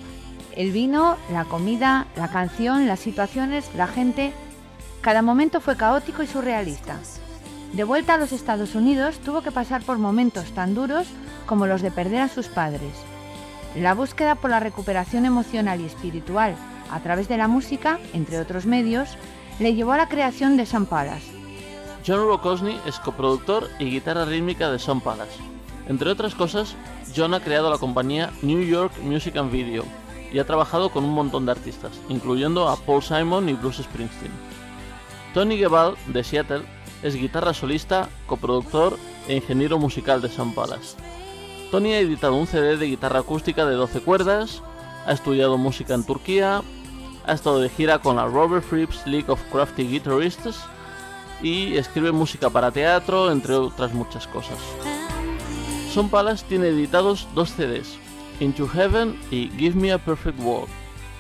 El 0.57 0.73
vino, 0.73 1.17
la 1.33 1.45
comida, 1.45 2.07
la 2.17 2.29
canción, 2.29 2.87
las 2.87 3.01
situaciones, 3.01 3.71
la 3.77 3.87
gente, 3.87 4.33
cada 5.01 5.23
momento 5.23 5.61
fue 5.61 5.77
caótico 5.77 6.23
y 6.23 6.27
surrealista. 6.27 6.99
De 7.73 7.85
vuelta 7.85 8.15
a 8.15 8.19
los 8.19 8.33
Estados 8.33 8.75
Unidos 8.75 9.19
tuvo 9.19 9.43
que 9.43 9.53
pasar 9.53 9.83
por 9.83 9.99
momentos 9.99 10.51
tan 10.53 10.75
duros 10.75 11.07
como 11.47 11.67
los 11.67 11.83
de 11.83 11.91
perder 11.91 12.23
a 12.23 12.29
sus 12.29 12.49
padres. 12.49 12.93
La 13.77 13.95
búsqueda 13.95 14.35
por 14.35 14.51
la 14.51 14.61
recuperación 14.61 15.25
emocional 15.25 15.81
y 15.81 15.87
espiritual 15.87 16.57
a 16.91 17.01
través 17.01 17.29
de 17.29 17.37
la 17.37 17.47
música, 17.47 18.01
entre 18.13 18.41
otros 18.41 18.67
medios, 18.67 19.17
le 19.61 19.75
llevó 19.75 19.93
a 19.93 19.99
la 19.99 20.09
creación 20.09 20.57
de 20.57 20.67
Sam 20.67 20.87
Palace. 20.87 21.31
John 22.05 22.27
Rokosny 22.27 22.81
es 22.87 22.99
coproductor 22.99 23.69
y 23.79 23.91
guitarra 23.91 24.25
rítmica 24.25 24.71
de 24.71 24.79
Son 24.79 25.01
Palace. 25.01 25.50
Entre 25.91 26.09
otras 26.09 26.37
cosas, 26.37 26.77
John 27.17 27.35
ha 27.35 27.41
creado 27.41 27.69
la 27.69 27.79
compañía 27.79 28.31
New 28.43 28.63
York 28.63 28.93
Music 29.03 29.37
and 29.37 29.51
Video 29.51 29.85
y 30.33 30.39
ha 30.39 30.47
trabajado 30.47 30.91
con 30.91 31.03
un 31.03 31.13
montón 31.13 31.47
de 31.47 31.51
artistas, 31.51 31.91
incluyendo 32.09 32.69
a 32.69 32.77
Paul 32.77 33.03
Simon 33.03 33.49
y 33.49 33.55
Bruce 33.55 33.83
Springsteen. 33.83 34.31
Tony 35.35 35.57
Gebal, 35.57 35.97
de 36.07 36.23
Seattle, 36.23 36.63
es 37.03 37.17
guitarra 37.17 37.55
solista, 37.55 38.09
coproductor 38.29 38.97
e 39.27 39.35
ingeniero 39.35 39.81
musical 39.81 40.23
de 40.23 40.29
Son 40.29 40.55
Palace. 40.55 40.97
Tony 41.73 41.93
ha 41.95 41.99
editado 41.99 42.37
un 42.37 42.47
CD 42.47 42.77
de 42.77 42.87
guitarra 42.87 43.19
acústica 43.19 43.67
de 43.67 43.75
12 43.75 44.01
cuerdas, 44.03 44.63
ha 45.07 45.13
estudiado 45.13 45.59
música 45.59 45.95
en 45.95 46.07
Turquía, 46.07 46.63
ha 47.27 47.33
estado 47.33 47.59
de 47.59 47.69
gira 47.69 47.99
con 47.99 48.15
la 48.15 48.27
Robert 48.27 48.65
Fripp's 48.65 49.05
League 49.09 49.29
of 49.29 49.43
Crafty 49.51 49.89
Guitarists 49.89 50.61
y 51.43 51.77
escribe 51.77 52.13
música 52.13 52.49
para 52.49 52.71
teatro, 52.71 53.33
entre 53.33 53.55
otras 53.55 53.93
muchas 53.93 54.29
cosas. 54.29 54.57
Son 55.93 56.09
Palace 56.09 56.45
tiene 56.49 56.69
editados 56.69 57.27
dos 57.35 57.51
CDs, 57.51 57.97
Into 58.39 58.69
Heaven 58.69 59.19
y 59.33 59.49
Give 59.51 59.75
Me 59.75 59.91
a 59.91 59.99
Perfect 59.99 60.39
World. 60.39 60.69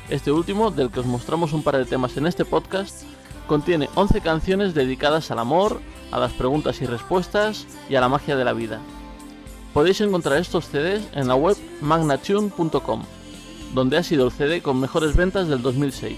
Este 0.08 0.30
último, 0.30 0.70
del 0.70 0.90
que 0.90 1.00
os 1.00 1.06
mostramos 1.06 1.52
un 1.52 1.64
par 1.64 1.76
de 1.76 1.84
temas 1.84 2.16
en 2.16 2.28
este 2.28 2.44
podcast, 2.44 3.02
contiene 3.48 3.88
11 3.96 4.20
canciones 4.20 4.72
dedicadas 4.72 5.32
al 5.32 5.40
amor, 5.40 5.80
a 6.12 6.20
las 6.20 6.32
preguntas 6.32 6.80
y 6.82 6.86
respuestas 6.86 7.66
y 7.88 7.96
a 7.96 8.00
la 8.00 8.08
magia 8.08 8.36
de 8.36 8.44
la 8.44 8.52
vida. 8.52 8.78
Podéis 9.74 10.00
encontrar 10.02 10.38
estos 10.38 10.66
CDs 10.66 11.02
en 11.14 11.26
la 11.26 11.34
web 11.34 11.56
magnatune.com, 11.80 13.02
donde 13.74 13.98
ha 13.98 14.04
sido 14.04 14.26
el 14.26 14.32
CD 14.32 14.62
con 14.62 14.78
mejores 14.78 15.16
ventas 15.16 15.48
del 15.48 15.62
2006. 15.62 16.16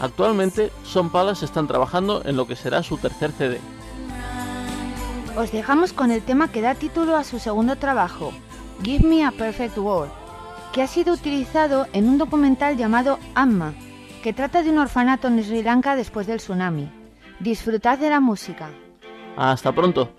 Actualmente, 0.00 0.72
Son 0.84 1.10
Palace 1.10 1.44
están 1.44 1.66
trabajando 1.66 2.22
en 2.24 2.36
lo 2.36 2.46
que 2.46 2.56
será 2.56 2.82
su 2.82 2.96
tercer 2.96 3.30
CD. 3.32 3.60
Os 5.36 5.50
dejamos 5.50 5.92
con 5.92 6.12
el 6.12 6.22
tema 6.22 6.46
que 6.46 6.62
da 6.62 6.76
título 6.76 7.16
a 7.16 7.24
su 7.24 7.40
segundo 7.40 7.74
trabajo, 7.74 8.32
Give 8.84 9.06
Me 9.08 9.24
a 9.24 9.32
Perfect 9.32 9.76
World, 9.78 10.12
que 10.72 10.80
ha 10.80 10.86
sido 10.86 11.12
utilizado 11.12 11.88
en 11.92 12.08
un 12.08 12.18
documental 12.18 12.76
llamado 12.76 13.18
Amma, 13.34 13.74
que 14.22 14.32
trata 14.32 14.62
de 14.62 14.70
un 14.70 14.78
orfanato 14.78 15.26
en 15.26 15.42
Sri 15.42 15.64
Lanka 15.64 15.96
después 15.96 16.28
del 16.28 16.38
tsunami. 16.38 16.88
Disfrutad 17.40 17.98
de 17.98 18.10
la 18.10 18.20
música. 18.20 18.70
Hasta 19.36 19.72
pronto. 19.72 20.14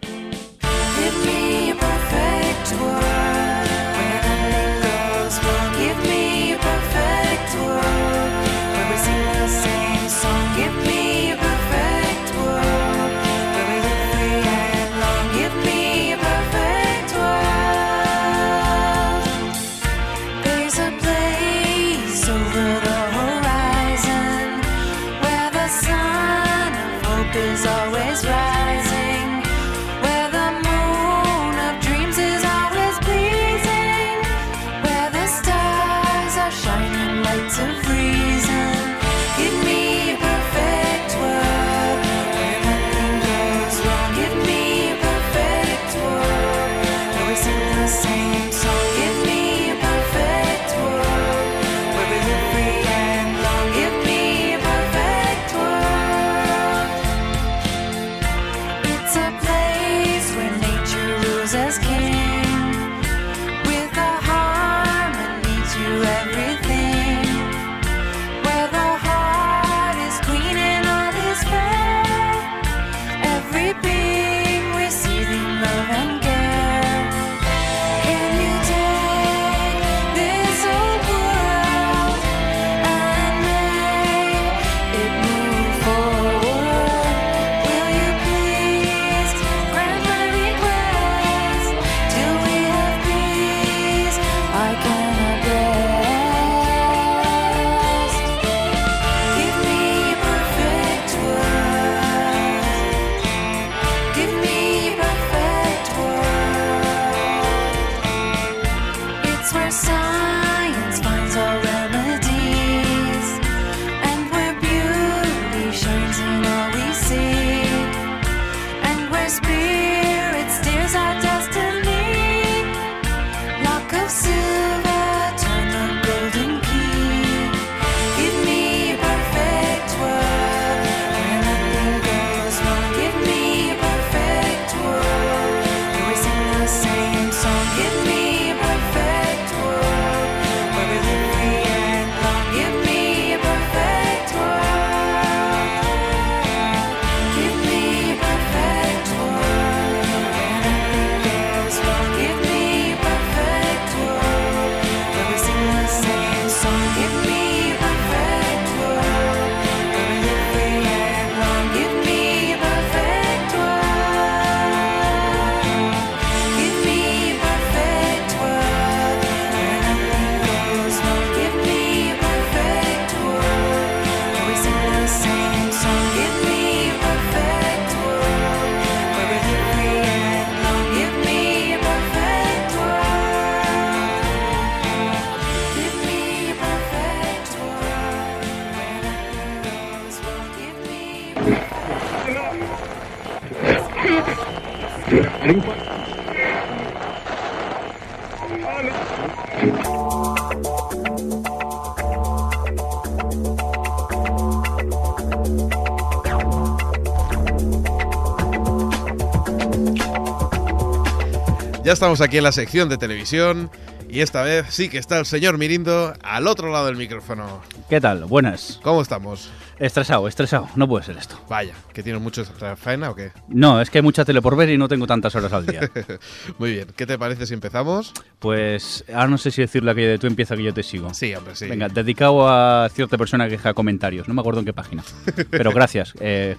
Estamos 211.96 212.20
aquí 212.20 212.36
en 212.38 212.44
la 212.44 212.52
sección 212.52 212.90
de 212.90 212.98
televisión 212.98 213.72
y 214.10 214.20
esta 214.20 214.44
vez 214.44 214.66
sí 214.68 214.90
que 214.90 214.98
está 214.98 215.18
el 215.18 215.26
señor 215.26 215.58
Mirindo 215.58 216.14
al 216.22 216.46
otro 216.46 216.70
lado 216.70 216.88
del 216.88 216.98
micrófono. 216.98 217.62
¿Qué 217.90 218.02
tal? 218.02 218.26
Buenas. 218.26 218.82
¿Cómo 218.84 219.02
estamos? 219.02 219.50
Estresado, 219.80 220.28
estresado. 220.28 220.68
No 220.76 220.90
puede 220.90 221.06
ser 221.06 221.16
esto. 221.16 221.40
Vaya, 221.48 221.74
¿que 221.94 222.04
tienes 222.04 222.22
mucho 222.22 222.44
faena 222.76 223.12
o 223.12 223.16
qué? 223.16 223.32
No, 223.48 223.80
es 223.80 223.90
que 223.90 224.00
hay 224.00 224.02
mucha 224.02 224.26
tele 224.26 224.42
por 224.42 224.58
ver 224.58 224.72
y 224.72 224.78
no 224.78 224.90
tengo 224.90 225.08
tantas 225.08 225.34
horas 225.36 225.54
al 225.54 225.66
día. 225.66 225.90
Muy 226.60 226.74
bien, 226.74 226.88
¿qué 226.98 227.06
te 227.06 227.18
parece 227.18 227.46
si 227.46 227.54
empezamos? 227.54 228.12
Pues 228.40 229.06
ahora 229.14 229.28
no 229.30 229.38
sé 229.38 229.52
si 229.52 229.62
decirle 229.62 229.92
aquello 229.92 230.10
de 230.10 230.20
tú 230.20 230.28
empieza 230.28 230.58
que 230.58 230.64
yo 230.64 230.74
te 230.74 230.84
sigo. 230.84 231.14
Sí, 231.14 231.34
hombre, 231.34 231.56
sí. 231.56 231.68
Venga, 231.68 231.88
dedicado 231.88 232.50
a 232.50 232.90
cierta 232.90 233.18
persona 233.18 233.46
que 233.46 233.52
deja 233.52 233.74
comentarios. 233.74 234.28
No 234.28 234.34
me 234.34 234.42
acuerdo 234.42 234.60
en 234.60 234.66
qué 234.66 234.74
página. 234.74 235.02
Pero 235.50 235.72
gracias. 235.72 236.12
eh, 236.20 236.58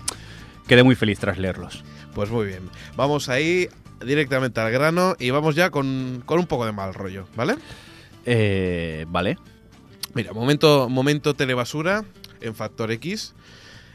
quedé 0.67 0.83
muy 0.83 0.95
feliz 0.95 1.19
tras 1.19 1.37
leerlos. 1.37 1.85
Pues 2.15 2.31
muy 2.31 2.47
bien. 2.47 2.71
Vamos 2.97 3.29
ahí 3.29 3.69
directamente 4.05 4.61
al 4.61 4.71
grano 4.73 5.15
y 5.19 5.31
vamos 5.31 5.55
ya 5.55 5.71
con, 5.71 6.23
con 6.27 6.39
un 6.39 6.47
poco 6.47 6.67
de 6.67 6.73
mal 6.73 6.95
rollo, 6.95 7.27
¿vale? 7.37 7.57
Eh, 8.25 9.07
vale. 9.09 9.39
Mira, 10.15 10.33
momento, 10.33 10.89
momento 10.89 11.35
telebasura 11.35 12.05
en 12.41 12.55
Factor 12.55 12.91
X. 12.93 13.35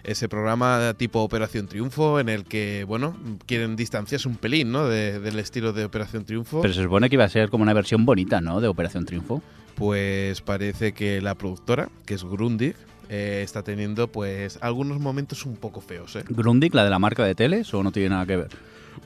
Ese 0.03 0.27
programa 0.27 0.95
tipo 0.97 1.21
Operación 1.21 1.67
Triunfo 1.67 2.19
en 2.19 2.27
el 2.29 2.43
que, 2.45 2.85
bueno, 2.87 3.15
quieren 3.45 3.75
distanciarse 3.75 4.27
un 4.27 4.35
pelín, 4.35 4.71
¿no? 4.71 4.87
De- 4.87 5.19
del 5.19 5.37
estilo 5.37 5.73
de 5.73 5.85
Operación 5.85 6.25
Triunfo. 6.25 6.61
Pero 6.61 6.73
se 6.73 6.81
supone 6.81 7.07
que 7.09 7.15
iba 7.17 7.23
a 7.25 7.29
ser 7.29 7.49
como 7.49 7.61
una 7.63 7.73
versión 7.73 8.03
bonita, 8.05 8.41
¿no? 8.41 8.61
De 8.61 8.67
Operación 8.67 9.05
Triunfo. 9.05 9.43
Pues 9.75 10.41
parece 10.41 10.93
que 10.93 11.21
la 11.21 11.35
productora, 11.35 11.89
que 12.05 12.15
es 12.15 12.23
Grundig, 12.23 12.75
eh, 13.09 13.41
está 13.43 13.61
teniendo 13.61 14.07
pues 14.07 14.57
algunos 14.61 14.99
momentos 14.99 15.45
un 15.45 15.55
poco 15.55 15.81
feos, 15.81 16.15
¿eh? 16.15 16.23
Grundig, 16.29 16.73
la 16.73 16.83
de 16.83 16.89
la 16.89 16.97
marca 16.99 17.23
de 17.23 17.35
teles, 17.35 17.71
o 17.73 17.83
no 17.83 17.91
tiene 17.91 18.09
nada 18.09 18.25
que 18.25 18.37
ver. 18.37 18.49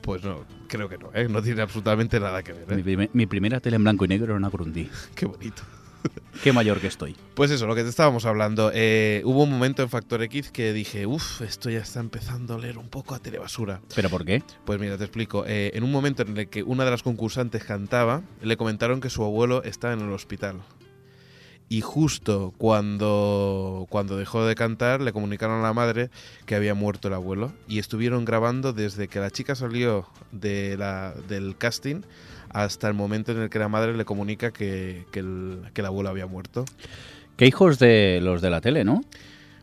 Pues 0.02 0.24
no, 0.24 0.46
creo 0.68 0.88
que 0.90 0.98
no, 0.98 1.10
¿eh? 1.14 1.28
No 1.30 1.42
tiene 1.42 1.62
absolutamente 1.62 2.20
nada 2.20 2.44
que 2.44 2.54
ver, 2.54 2.84
Mi, 2.84 3.04
¿eh? 3.04 3.10
mi 3.14 3.26
primera 3.26 3.60
tele 3.60 3.76
en 3.78 3.84
blanco 3.84 4.06
y 4.06 4.08
negro 4.08 4.26
era 4.28 4.36
una 4.36 4.50
Grundig. 4.50 4.90
Qué 5.16 5.26
bonito. 5.26 5.64
Qué 6.44 6.54
mayor 6.54 6.80
que 6.80 6.88
estoy. 6.88 7.16
Pues 7.34 7.50
eso, 7.50 7.66
lo 7.66 7.74
que 7.74 7.82
te 7.84 7.90
estábamos 7.90 8.26
hablando. 8.26 8.70
eh, 8.74 9.22
hubo 9.26 9.44
un 9.44 9.50
momento 9.50 9.82
en 9.82 9.90
Factor 9.90 10.22
X 10.24 10.52
que 10.52 10.72
dije, 10.74 11.08
uff, 11.08 11.42
esto 11.42 11.70
ya 11.72 11.80
está 11.80 12.00
empezando 12.00 12.54
a 12.54 12.58
oler 12.58 12.78
un 12.78 12.90
poco 12.90 13.16
a 13.16 13.20
telebasura. 13.20 13.82
¿Pero 13.96 14.10
por 14.10 14.24
qué? 14.26 14.44
Pues 14.66 14.80
mira, 14.80 14.98
te 14.98 15.04
explico. 15.06 15.46
Eh, 15.48 15.72
en 15.74 15.84
un 15.84 15.92
momento 15.92 16.22
en 16.22 16.38
el 16.38 16.48
que 16.48 16.62
una 16.62 16.86
de 16.86 16.92
las 16.92 17.02
concursantes 17.02 17.64
cantaba, 17.64 18.22
le 18.42 18.56
comentaron 18.58 19.02
que 19.02 19.10
su 19.10 19.24
abuelo 19.24 19.64
está 19.64 19.94
en 19.94 20.02
el 20.02 20.12
hospital. 20.12 20.62
Y 21.68 21.82
justo 21.82 22.54
cuando, 22.58 23.88
cuando 23.90 24.18
dejó 24.18 24.46
de 24.46 24.56
cantar, 24.56 25.02
le 25.02 25.14
comunicaron 25.14 25.60
a 25.60 25.64
la 25.64 25.74
madre 25.74 26.10
que 26.46 26.56
había 26.56 26.76
muerto 26.76 27.08
el 27.08 27.16
abuelo. 27.16 27.54
Y 27.68 27.80
estuvieron 27.80 28.24
grabando 28.24 28.72
desde 28.72 29.08
que 29.08 29.20
la 29.20 29.32
chica 29.32 29.56
salió 29.56 30.08
de 30.32 30.78
la, 30.78 31.14
del 31.28 31.58
casting 31.58 32.02
hasta 32.50 32.88
el 32.88 32.94
momento 32.94 33.32
en 33.32 33.40
el 33.42 33.50
que 33.50 33.60
la 33.60 33.68
madre 33.68 33.98
le 33.98 34.06
comunica 34.06 34.52
que, 34.52 35.06
que 35.12 35.20
el, 35.20 35.60
que 35.74 35.82
el 35.82 35.88
abuelo 35.88 36.10
había 36.10 36.28
muerto. 36.28 36.66
Qué 37.36 37.48
hijos 37.48 37.80
de 37.80 38.20
los 38.22 38.42
de 38.42 38.50
la 38.50 38.62
tele, 38.62 38.84
¿no? 38.86 39.02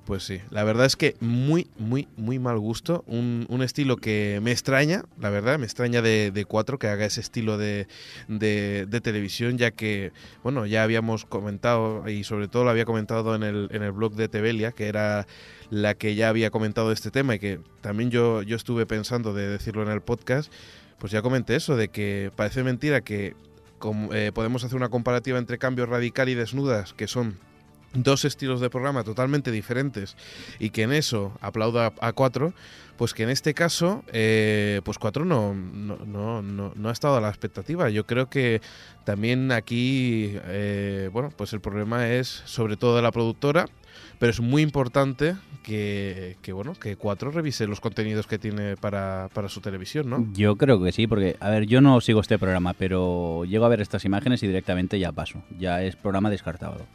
Pues 0.04 0.24
sí, 0.24 0.40
la 0.50 0.64
verdad 0.64 0.86
es 0.86 0.96
que 0.96 1.14
muy, 1.20 1.68
muy, 1.78 2.08
muy 2.16 2.40
mal 2.40 2.58
gusto. 2.58 3.04
Un, 3.06 3.46
un 3.48 3.62
estilo 3.62 3.96
que 3.96 4.40
me 4.42 4.50
extraña, 4.50 5.04
la 5.20 5.30
verdad, 5.30 5.60
me 5.60 5.64
extraña 5.64 6.02
de, 6.02 6.32
de 6.32 6.44
Cuatro 6.44 6.76
que 6.76 6.88
haga 6.88 7.04
ese 7.06 7.20
estilo 7.20 7.56
de, 7.56 7.86
de- 8.26 8.86
de 8.88 9.00
televisión, 9.00 9.58
ya 9.58 9.70
que, 9.70 10.10
bueno, 10.42 10.66
ya 10.66 10.82
habíamos 10.82 11.24
comentado, 11.24 12.08
y 12.08 12.24
sobre 12.24 12.48
todo 12.48 12.64
lo 12.64 12.70
había 12.70 12.84
comentado 12.84 13.36
en 13.36 13.44
el, 13.44 13.68
en 13.70 13.84
el 13.84 13.92
blog 13.92 14.14
de 14.16 14.28
Tebelia, 14.28 14.72
que 14.72 14.88
era 14.88 15.28
la 15.70 15.94
que 15.94 16.16
ya 16.16 16.28
había 16.28 16.50
comentado 16.50 16.90
este 16.90 17.12
tema 17.12 17.36
y 17.36 17.38
que 17.38 17.60
también 17.80 18.10
yo, 18.10 18.42
yo 18.42 18.56
estuve 18.56 18.86
pensando 18.86 19.32
de 19.32 19.46
decirlo 19.46 19.84
en 19.84 19.88
el 19.88 20.00
podcast, 20.00 20.52
pues 20.98 21.12
ya 21.12 21.22
comenté 21.22 21.54
eso, 21.54 21.76
de 21.76 21.88
que 21.88 22.32
parece 22.34 22.64
mentira 22.64 23.02
que 23.02 23.36
eh, 24.12 24.32
podemos 24.34 24.64
hacer 24.64 24.76
una 24.76 24.88
comparativa 24.88 25.38
entre 25.38 25.58
Cambio 25.58 25.86
Radical 25.86 26.28
y 26.28 26.34
Desnudas, 26.34 26.92
que 26.92 27.06
son 27.06 27.38
dos 27.94 28.24
estilos 28.24 28.60
de 28.60 28.70
programa 28.70 29.04
totalmente 29.04 29.50
diferentes 29.50 30.16
y 30.58 30.70
que 30.70 30.82
en 30.82 30.92
eso 30.92 31.32
aplauda 31.40 31.92
a 32.00 32.12
cuatro, 32.12 32.54
pues 32.96 33.14
que 33.14 33.22
en 33.24 33.30
este 33.30 33.54
caso, 33.54 34.04
eh, 34.12 34.80
pues 34.84 34.98
cuatro 34.98 35.24
no, 35.24 35.54
no, 35.54 35.96
no, 36.06 36.42
no, 36.42 36.72
no 36.74 36.88
ha 36.88 36.92
estado 36.92 37.16
a 37.16 37.20
la 37.20 37.28
expectativa. 37.28 37.90
Yo 37.90 38.06
creo 38.06 38.28
que 38.28 38.60
también 39.04 39.50
aquí, 39.52 40.36
eh, 40.44 41.10
bueno, 41.12 41.30
pues 41.36 41.52
el 41.52 41.60
problema 41.60 42.08
es 42.08 42.42
sobre 42.44 42.76
todo 42.76 42.96
de 42.96 43.02
la 43.02 43.10
productora, 43.10 43.66
pero 44.18 44.30
es 44.30 44.40
muy 44.40 44.62
importante 44.62 45.34
que, 45.64 46.36
que, 46.42 46.52
bueno, 46.52 46.74
que 46.74 46.96
cuatro 46.96 47.30
revise 47.30 47.66
los 47.66 47.80
contenidos 47.80 48.26
que 48.26 48.38
tiene 48.38 48.76
para, 48.76 49.28
para 49.34 49.48
su 49.48 49.60
televisión, 49.60 50.08
¿no? 50.08 50.28
Yo 50.32 50.56
creo 50.56 50.80
que 50.80 50.92
sí, 50.92 51.06
porque, 51.06 51.36
a 51.40 51.50
ver, 51.50 51.66
yo 51.66 51.80
no 51.80 52.00
sigo 52.00 52.20
este 52.20 52.38
programa, 52.38 52.72
pero 52.74 53.44
llego 53.44 53.64
a 53.64 53.68
ver 53.68 53.80
estas 53.80 54.04
imágenes 54.04 54.42
y 54.44 54.46
directamente 54.46 54.98
ya 54.98 55.10
paso. 55.10 55.42
Ya 55.58 55.82
es 55.82 55.96
programa 55.96 56.30
descartado. 56.30 56.86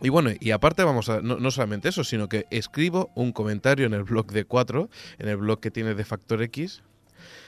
Y 0.00 0.10
bueno, 0.10 0.30
y 0.38 0.50
aparte 0.52 0.84
vamos 0.84 1.08
a, 1.08 1.20
no, 1.20 1.38
no 1.38 1.50
solamente 1.50 1.88
eso, 1.88 2.04
sino 2.04 2.28
que 2.28 2.46
escribo 2.50 3.10
un 3.14 3.32
comentario 3.32 3.86
en 3.86 3.94
el 3.94 4.04
blog 4.04 4.30
de 4.30 4.44
4, 4.44 4.88
en 5.18 5.28
el 5.28 5.36
blog 5.36 5.60
que 5.60 5.70
tiene 5.70 5.94
de 5.94 6.04
Factor 6.04 6.42
X, 6.42 6.82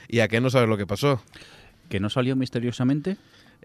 y 0.09 0.21
a 0.21 0.29
qué 0.29 0.41
no 0.41 0.51
sabes 0.51 0.69
lo 0.69 0.77
que 0.77 0.87
pasó. 0.87 1.23
¿Que 1.89 2.01
no 2.01 2.11
salió 2.11 2.37
misteriosamente? 2.37 3.17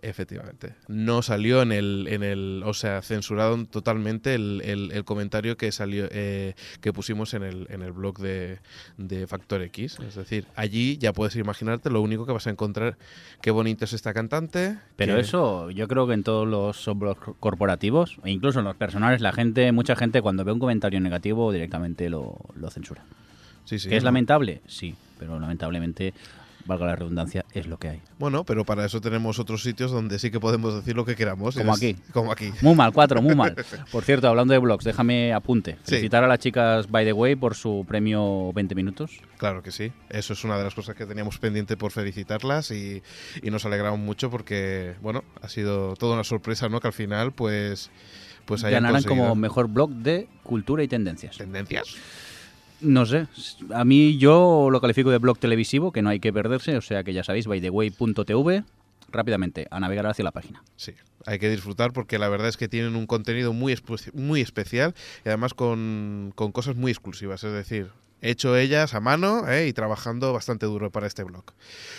Efectivamente. 0.01 0.73
No 0.87 1.21
salió 1.21 1.61
en 1.61 1.71
el, 1.71 2.07
en 2.09 2.21
el, 2.23 2.61
o 2.65 2.73
sea, 2.73 3.01
censuraron 3.01 3.65
totalmente 3.65 4.35
el, 4.35 4.61
el- 4.63 4.91
el 4.91 5.03
comentario 5.05 5.57
que 5.57 5.71
salió, 5.71 6.07
eh, 6.11 6.53
que 6.81 6.93
pusimos 6.93 7.33
en 7.33 7.43
el, 7.43 7.67
en 7.69 7.81
el 7.81 7.91
blog 7.91 8.19
de, 8.19 8.59
de 8.97 9.25
Factor 9.27 9.61
X. 9.63 9.97
Es 10.05 10.15
decir, 10.15 10.45
allí 10.55 10.97
ya 10.97 11.13
puedes 11.13 11.35
imaginarte 11.35 11.89
lo 11.89 12.01
único 12.01 12.25
que 12.25 12.33
vas 12.33 12.45
a 12.47 12.51
encontrar. 12.51 12.97
Qué 13.41 13.51
bonito 13.51 13.85
es 13.85 13.93
esta 13.93 14.13
cantante. 14.13 14.77
Pero 14.95 15.15
que- 15.15 15.21
eso, 15.21 15.71
yo 15.71 15.87
creo 15.87 16.07
que 16.07 16.13
en 16.13 16.23
todos 16.23 16.47
los 16.47 16.77
software 16.77 17.17
corporativos, 17.39 18.17
e 18.23 18.31
incluso 18.31 18.59
en 18.59 18.65
los 18.65 18.75
personales, 18.75 19.21
la 19.21 19.31
gente, 19.31 19.71
mucha 19.71 19.95
gente 19.95 20.21
cuando 20.21 20.43
ve 20.43 20.51
un 20.51 20.59
comentario 20.59 20.99
negativo 20.99 21.51
directamente 21.51 22.09
lo, 22.09 22.37
lo 22.55 22.69
censura. 22.69 23.03
Sí, 23.65 23.79
sí, 23.79 23.89
¿Que 23.89 23.97
es 23.97 24.03
lamentable? 24.03 24.61
Sí, 24.67 24.93
pero 25.17 25.39
lamentablemente, 25.39 26.13
valga 26.65 26.85
la 26.87 26.95
redundancia, 26.95 27.45
es 27.53 27.67
lo 27.67 27.77
que 27.77 27.89
hay. 27.89 28.01
Bueno, 28.19 28.43
pero 28.43 28.65
para 28.65 28.85
eso 28.85 28.99
tenemos 29.01 29.39
otros 29.39 29.61
sitios 29.63 29.91
donde 29.91 30.19
sí 30.19 30.31
que 30.31 30.39
podemos 30.39 30.73
decir 30.75 30.95
lo 30.95 31.05
que 31.05 31.15
queramos. 31.15 31.55
Como 31.55 31.71
es- 31.73 31.77
aquí. 31.77 31.95
Como 32.11 32.31
aquí. 32.31 32.51
Muy 32.61 32.75
mal, 32.75 32.91
cuatro, 32.93 33.21
muy 33.21 33.35
mal. 33.35 33.55
Por 33.91 34.03
cierto, 34.03 34.27
hablando 34.27 34.53
de 34.53 34.59
blogs, 34.59 34.83
déjame 34.83 35.33
apunte. 35.33 35.73
Sí. 35.83 35.91
Felicitar 35.91 36.23
a 36.23 36.27
las 36.27 36.39
chicas 36.39 36.89
By 36.89 37.05
the 37.05 37.13
Way 37.13 37.35
por 37.35 37.55
su 37.55 37.85
premio 37.87 38.51
20 38.53 38.75
minutos. 38.75 39.19
Claro 39.37 39.61
que 39.63 39.71
sí. 39.71 39.91
Eso 40.09 40.33
es 40.33 40.43
una 40.43 40.57
de 40.57 40.63
las 40.63 40.73
cosas 40.75 40.95
que 40.95 41.05
teníamos 41.05 41.37
pendiente 41.37 41.77
por 41.77 41.91
felicitarlas 41.91 42.71
y, 42.71 43.01
y 43.41 43.51
nos 43.51 43.65
alegramos 43.65 43.99
mucho 43.99 44.29
porque, 44.29 44.95
bueno, 45.01 45.23
ha 45.41 45.47
sido 45.49 45.95
toda 45.95 46.13
una 46.15 46.23
sorpresa, 46.23 46.69
¿no? 46.69 46.79
Que 46.79 46.87
al 46.87 46.93
final, 46.93 47.31
pues, 47.31 47.89
pues 48.45 48.63
hayan 48.63 48.83
Ganarán 48.83 49.03
conseguido- 49.03 49.23
como 49.23 49.35
mejor 49.35 49.67
blog 49.67 49.89
de 49.91 50.27
cultura 50.43 50.83
y 50.83 50.87
tendencias. 50.87 51.37
tendencias. 51.37 51.95
No 52.81 53.05
sé, 53.05 53.27
a 53.73 53.85
mí 53.85 54.17
yo 54.17 54.69
lo 54.71 54.81
califico 54.81 55.09
de 55.09 55.17
blog 55.17 55.39
televisivo, 55.39 55.91
que 55.91 56.01
no 56.01 56.09
hay 56.09 56.19
que 56.19 56.33
perderse, 56.33 56.77
o 56.77 56.81
sea 56.81 57.03
que 57.03 57.13
ya 57.13 57.23
sabéis, 57.23 57.47
bytheway.tv, 57.47 58.63
rápidamente, 59.11 59.67
a 59.71 59.79
navegar 59.79 60.05
hacia 60.07 60.23
la 60.23 60.31
página. 60.31 60.63
Sí, 60.75 60.93
hay 61.25 61.39
que 61.39 61.49
disfrutar 61.49 61.93
porque 61.93 62.19
la 62.19 62.29
verdad 62.29 62.49
es 62.49 62.57
que 62.57 62.67
tienen 62.67 62.95
un 62.95 63.07
contenido 63.07 63.53
muy, 63.53 63.75
muy 64.13 64.41
especial 64.41 64.93
y 65.23 65.29
además 65.29 65.53
con, 65.53 66.33
con 66.35 66.51
cosas 66.51 66.75
muy 66.75 66.91
exclusivas, 66.91 67.43
es 67.43 67.53
decir, 67.53 67.91
hecho 68.29 68.57
ellas 68.57 68.93
a 68.93 68.99
mano 68.99 69.49
¿eh? 69.49 69.67
y 69.67 69.73
trabajando 69.73 70.33
bastante 70.33 70.65
duro 70.65 70.91
para 70.91 71.07
este 71.07 71.23
blog. 71.23 71.43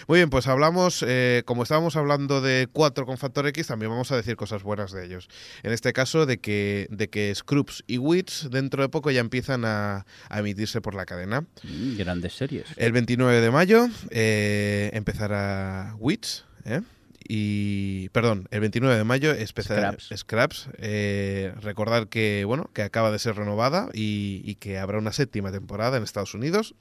Muy 0.08 0.18
bien, 0.18 0.30
pues 0.30 0.46
hablamos, 0.46 1.04
eh, 1.06 1.42
como 1.46 1.62
estábamos 1.62 1.96
hablando 1.96 2.40
de 2.40 2.68
4 2.72 3.06
con 3.06 3.18
Factor 3.18 3.46
X, 3.46 3.68
también 3.68 3.90
vamos 3.90 4.12
a 4.12 4.16
decir 4.16 4.36
cosas 4.36 4.62
buenas 4.62 4.92
de 4.92 5.04
ellos. 5.04 5.28
En 5.62 5.72
este 5.72 5.92
caso, 5.92 6.26
de 6.26 6.38
que, 6.38 6.86
de 6.90 7.08
que 7.08 7.34
Scrubs 7.34 7.84
y 7.86 7.98
Wits 7.98 8.48
dentro 8.50 8.82
de 8.82 8.88
poco 8.88 9.10
ya 9.10 9.20
empiezan 9.20 9.64
a, 9.64 10.06
a 10.28 10.38
emitirse 10.38 10.80
por 10.80 10.94
la 10.94 11.06
cadena. 11.06 11.42
Mm, 11.62 11.96
grandes 11.96 12.34
series. 12.34 12.66
El 12.76 12.92
29 12.92 13.40
de 13.40 13.50
mayo 13.50 13.88
eh, 14.10 14.90
empezará 14.92 15.94
Wits, 15.98 16.44
¿eh? 16.64 16.82
Y, 17.28 18.08
perdón, 18.10 18.46
el 18.50 18.60
29 18.60 18.96
de 18.96 19.04
mayo 19.04 19.32
empezará 19.32 19.92
Scraps. 19.92 20.20
Scraps. 20.20 20.68
Eh, 20.78 21.52
recordar 21.60 22.08
que, 22.08 22.44
bueno, 22.44 22.70
que 22.72 22.82
acaba 22.82 23.10
de 23.10 23.18
ser 23.18 23.36
renovada 23.36 23.88
y, 23.92 24.42
y 24.44 24.56
que 24.56 24.78
habrá 24.78 24.98
una 24.98 25.12
séptima 25.12 25.52
temporada 25.52 25.96
en 25.96 26.02
Estados 26.02 26.34
Unidos. 26.34 26.74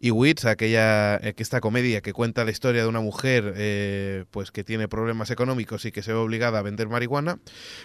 Y 0.00 0.10
Wits, 0.10 0.44
aquella, 0.44 1.16
eh, 1.16 1.34
que 1.34 1.42
esta 1.42 1.60
comedia 1.60 2.00
que 2.00 2.12
cuenta 2.12 2.44
la 2.44 2.50
historia 2.50 2.82
de 2.82 2.88
una 2.88 3.00
mujer 3.00 3.54
eh, 3.56 4.24
pues 4.30 4.50
que 4.50 4.64
tiene 4.64 4.88
problemas 4.88 5.30
económicos 5.30 5.84
y 5.84 5.92
que 5.92 6.02
se 6.02 6.12
ve 6.12 6.18
obligada 6.18 6.58
a 6.58 6.62
vender 6.62 6.88
marihuana, 6.88 7.38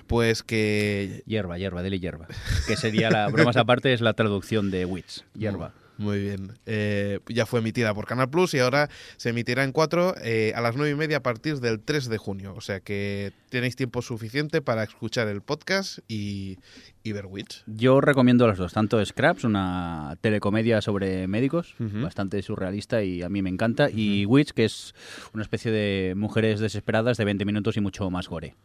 pues 0.07 0.43
que 0.43 1.23
Hierba, 1.25 1.57
hierba, 1.57 1.83
dele 1.83 1.99
hierba. 1.99 2.27
Que 2.67 2.77
sería 2.77 3.09
la, 3.09 3.27
bromas 3.29 3.57
aparte, 3.57 3.93
es 3.93 4.01
la 4.01 4.13
traducción 4.13 4.71
de 4.71 4.85
Wits, 4.85 5.25
hierba. 5.33 5.73
Muy 5.97 6.19
bien. 6.19 6.53
Eh, 6.65 7.19
ya 7.27 7.45
fue 7.45 7.59
emitida 7.59 7.93
por 7.93 8.05
Canal 8.05 8.29
Plus 8.29 8.53
y 8.53 8.59
ahora 8.59 8.89
se 9.17 9.29
emitirá 9.29 9.63
en 9.63 9.71
4 9.71 10.15
a 10.55 10.61
las 10.61 10.75
9 10.75 10.91
y 10.91 10.95
media 10.95 11.17
a 11.17 11.23
partir 11.23 11.59
del 11.59 11.79
3 11.79 12.09
de 12.09 12.17
junio. 12.17 12.53
O 12.55 12.61
sea 12.61 12.79
que 12.79 13.33
tenéis 13.49 13.75
tiempo 13.75 14.01
suficiente 14.01 14.61
para 14.61 14.83
escuchar 14.83 15.27
el 15.27 15.41
podcast 15.41 15.99
y, 16.07 16.57
y 17.03 17.11
ver 17.13 17.25
Witch. 17.25 17.63
Yo 17.65 18.01
recomiendo 18.01 18.47
las 18.47 18.57
dos, 18.57 18.73
tanto 18.73 19.03
Scraps, 19.03 19.43
una 19.43 20.17
telecomedia 20.21 20.81
sobre 20.81 21.27
médicos, 21.27 21.75
bastante 21.79 22.41
surrealista 22.41 23.03
y 23.03 23.23
a 23.23 23.29
mí 23.29 23.41
me 23.41 23.49
encanta, 23.49 23.89
y 23.89 24.25
Witch, 24.25 24.51
que 24.51 24.65
es 24.65 24.93
una 25.33 25.43
especie 25.43 25.71
de 25.71 26.13
mujeres 26.15 26.59
desesperadas 26.59 27.17
de 27.17 27.25
20 27.25 27.45
minutos 27.45 27.77
y 27.77 27.81
mucho 27.81 28.09
más 28.09 28.27
gore. 28.27 28.55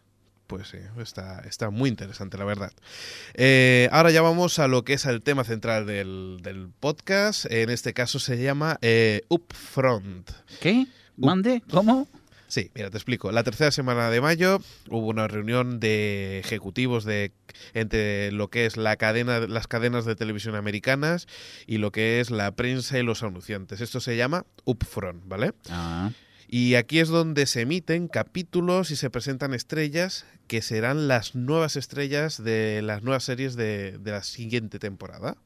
Pues 0.52 0.68
sí, 0.68 0.76
está, 1.00 1.40
está 1.48 1.70
muy 1.70 1.88
interesante, 1.88 2.36
la 2.36 2.44
verdad. 2.44 2.72
Eh, 3.32 3.88
ahora 3.90 4.10
ya 4.10 4.20
vamos 4.20 4.58
a 4.58 4.68
lo 4.68 4.84
que 4.84 4.92
es 4.92 5.06
el 5.06 5.22
tema 5.22 5.44
central 5.44 5.86
del, 5.86 6.40
del 6.42 6.68
podcast. 6.78 7.46
En 7.50 7.70
este 7.70 7.94
caso 7.94 8.18
se 8.18 8.36
llama 8.36 8.76
eh, 8.82 9.22
Upfront. 9.28 10.30
¿Qué? 10.60 10.86
¿Mande? 11.16 11.62
¿Cómo? 11.70 12.06
Sí, 12.48 12.70
mira, 12.74 12.90
te 12.90 12.98
explico. 12.98 13.32
La 13.32 13.44
tercera 13.44 13.70
semana 13.70 14.10
de 14.10 14.20
mayo 14.20 14.60
hubo 14.90 15.06
una 15.06 15.26
reunión 15.26 15.80
de 15.80 16.40
ejecutivos 16.40 17.06
de 17.06 17.32
entre 17.72 18.30
lo 18.30 18.50
que 18.50 18.66
es 18.66 18.76
la 18.76 18.96
cadena, 18.96 19.40
las 19.40 19.68
cadenas 19.68 20.04
de 20.04 20.16
televisión 20.16 20.54
americanas 20.54 21.28
y 21.66 21.78
lo 21.78 21.92
que 21.92 22.20
es 22.20 22.30
la 22.30 22.50
prensa 22.50 22.98
y 22.98 23.02
los 23.04 23.22
anunciantes. 23.22 23.80
Esto 23.80 24.00
se 24.00 24.18
llama 24.18 24.44
Upfront, 24.66 25.26
¿vale? 25.26 25.52
Ah, 25.70 26.10
Y 26.54 26.74
aquí 26.74 26.98
es 26.98 27.08
donde 27.08 27.46
se 27.46 27.62
emiten 27.62 28.08
capítulos 28.08 28.90
y 28.90 28.96
se 28.96 29.08
presentan 29.08 29.54
estrellas 29.54 30.26
que 30.48 30.60
serán 30.60 31.08
las 31.08 31.34
nuevas 31.34 31.76
estrellas 31.76 32.44
de 32.44 32.82
las 32.82 33.02
nuevas 33.02 33.24
series 33.24 33.56
de, 33.56 33.96
de 33.98 34.10
la 34.10 34.22
siguiente 34.22 34.78
temporada. 34.78 35.38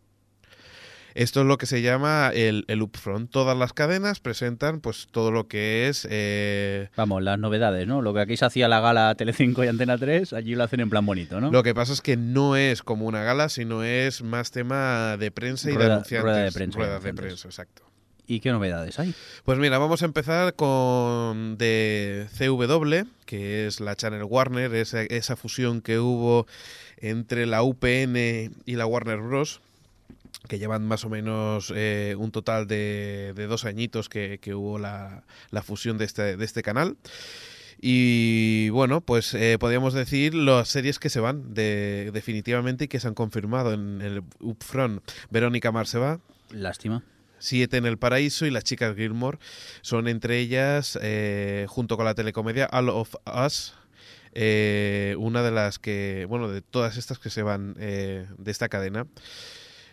Esto 1.15 1.43
es 1.43 1.47
lo 1.47 1.59
que 1.59 1.67
se 1.67 1.81
llama 1.81 2.33
el, 2.35 2.65
el 2.67 2.83
upfront. 2.83 3.31
Todas 3.31 3.57
las 3.57 3.73
cadenas 3.73 4.19
presentan 4.19 4.81
pues 4.81 5.07
todo 5.09 5.31
lo 5.31 5.47
que 5.47 5.87
es 5.87 6.09
eh, 6.11 6.89
vamos, 6.97 7.23
las 7.23 7.39
novedades, 7.39 7.87
¿no? 7.87 8.03
Lo 8.03 8.13
que 8.13 8.23
aquí 8.23 8.37
se 8.37 8.45
hacía 8.45 8.67
la 8.67 8.81
gala 8.81 9.15
Telecinco 9.15 9.63
y 9.63 9.69
Antena 9.69 9.99
3, 9.99 10.33
allí 10.33 10.57
lo 10.57 10.65
hacen 10.65 10.81
en 10.81 10.91
plan 10.91 11.07
bonito, 11.07 11.41
¿no? 11.41 11.53
Lo 11.53 11.63
que 11.63 11.73
pasa 11.73 11.93
es 11.93 12.01
que 12.01 12.17
no 12.17 12.57
es 12.57 12.83
como 12.83 13.07
una 13.07 13.23
gala, 13.23 13.49
sino 13.49 13.85
es 13.85 14.25
más 14.25 14.51
tema 14.51 15.17
de 15.19 15.31
prensa 15.31 15.71
y 15.71 15.77
de 15.77 15.85
anunciantes. 15.85 16.23
rueda 16.25 16.43
de 16.43 16.51
prensa 16.51 16.79
Ruedas 16.79 17.05
de 17.05 17.15
prensa, 17.15 17.47
exacto. 17.47 17.85
¿Y 18.27 18.41
qué 18.41 18.51
novedades 18.51 18.99
hay? 18.99 19.15
Pues 19.45 19.59
mira, 19.59 19.79
vamos 19.79 20.03
a 20.03 20.07
empezar 20.07 20.55
con 20.55 21.57
de 21.59 22.27
CW, 22.37 23.09
que 23.25 23.67
es 23.67 23.81
la 23.81 23.95
Channel 23.95 24.25
Warner, 24.25 24.75
esa, 24.75 25.03
esa 25.03 25.37
fusión 25.37 25.81
que 25.81 25.99
hubo 25.99 26.47
entre 26.99 27.47
la 27.47 27.63
UPN 27.63 28.17
y 28.65 28.77
la 28.77 28.87
Warner 28.87 29.21
Bros., 29.21 29.61
que 30.49 30.59
llevan 30.59 30.87
más 30.87 31.05
o 31.05 31.09
menos 31.09 31.73
eh, 31.75 32.15
un 32.19 32.31
total 32.31 32.67
de, 32.67 33.33
de 33.35 33.47
dos 33.47 33.65
añitos 33.65 34.09
que, 34.09 34.39
que 34.41 34.55
hubo 34.55 34.79
la, 34.79 35.25
la 35.51 35.63
fusión 35.63 35.99
de 35.99 36.05
este, 36.05 36.37
de 36.37 36.45
este 36.45 36.63
canal. 36.63 36.97
Y 37.81 38.71
bueno, 38.71 39.01
pues 39.03 39.35
eh, 39.35 39.59
podríamos 39.59 39.93
decir 39.93 40.35
las 40.35 40.69
series 40.69 40.99
que 40.99 41.11
se 41.11 41.21
van 41.21 41.55
de, 41.55 42.11
definitivamente 42.13 42.85
y 42.85 42.89
que 42.89 43.01
se 43.01 43.09
han 43.09 43.15
confirmado 43.15 43.73
en 43.73 44.01
el 44.03 44.23
Upfront. 44.41 45.03
Verónica 45.31 45.73
Mars 45.73 45.91
se 45.91 45.99
va, 45.99 46.21
Lástima. 46.51 47.03
Siete 47.47 47.77
en 47.77 47.87
el 47.87 47.97
Paraíso 47.97 48.45
y 48.45 48.51
las 48.51 48.65
chicas 48.65 48.97
Gilmore 48.97 49.39
son 49.81 50.09
entre 50.09 50.41
ellas, 50.41 50.99
eh, 51.01 51.67
junto 51.69 51.97
con 51.97 52.05
la 52.05 52.17
telecomedia 52.17 52.69
All 52.73 52.89
of 52.89 53.15
Us, 53.25 53.73
eh, 54.33 55.15
una 55.17 55.45
de 55.45 55.53
las 55.53 55.79
que, 55.79 56.27
bueno, 56.29 56.49
de 56.49 56.61
todas 56.61 56.97
estas 56.97 57.21
que 57.21 57.31
se 57.31 57.45
van 57.45 57.77
eh, 57.79 58.27
de 58.37 58.51
esta 58.51 58.69
cadena. 58.69 59.07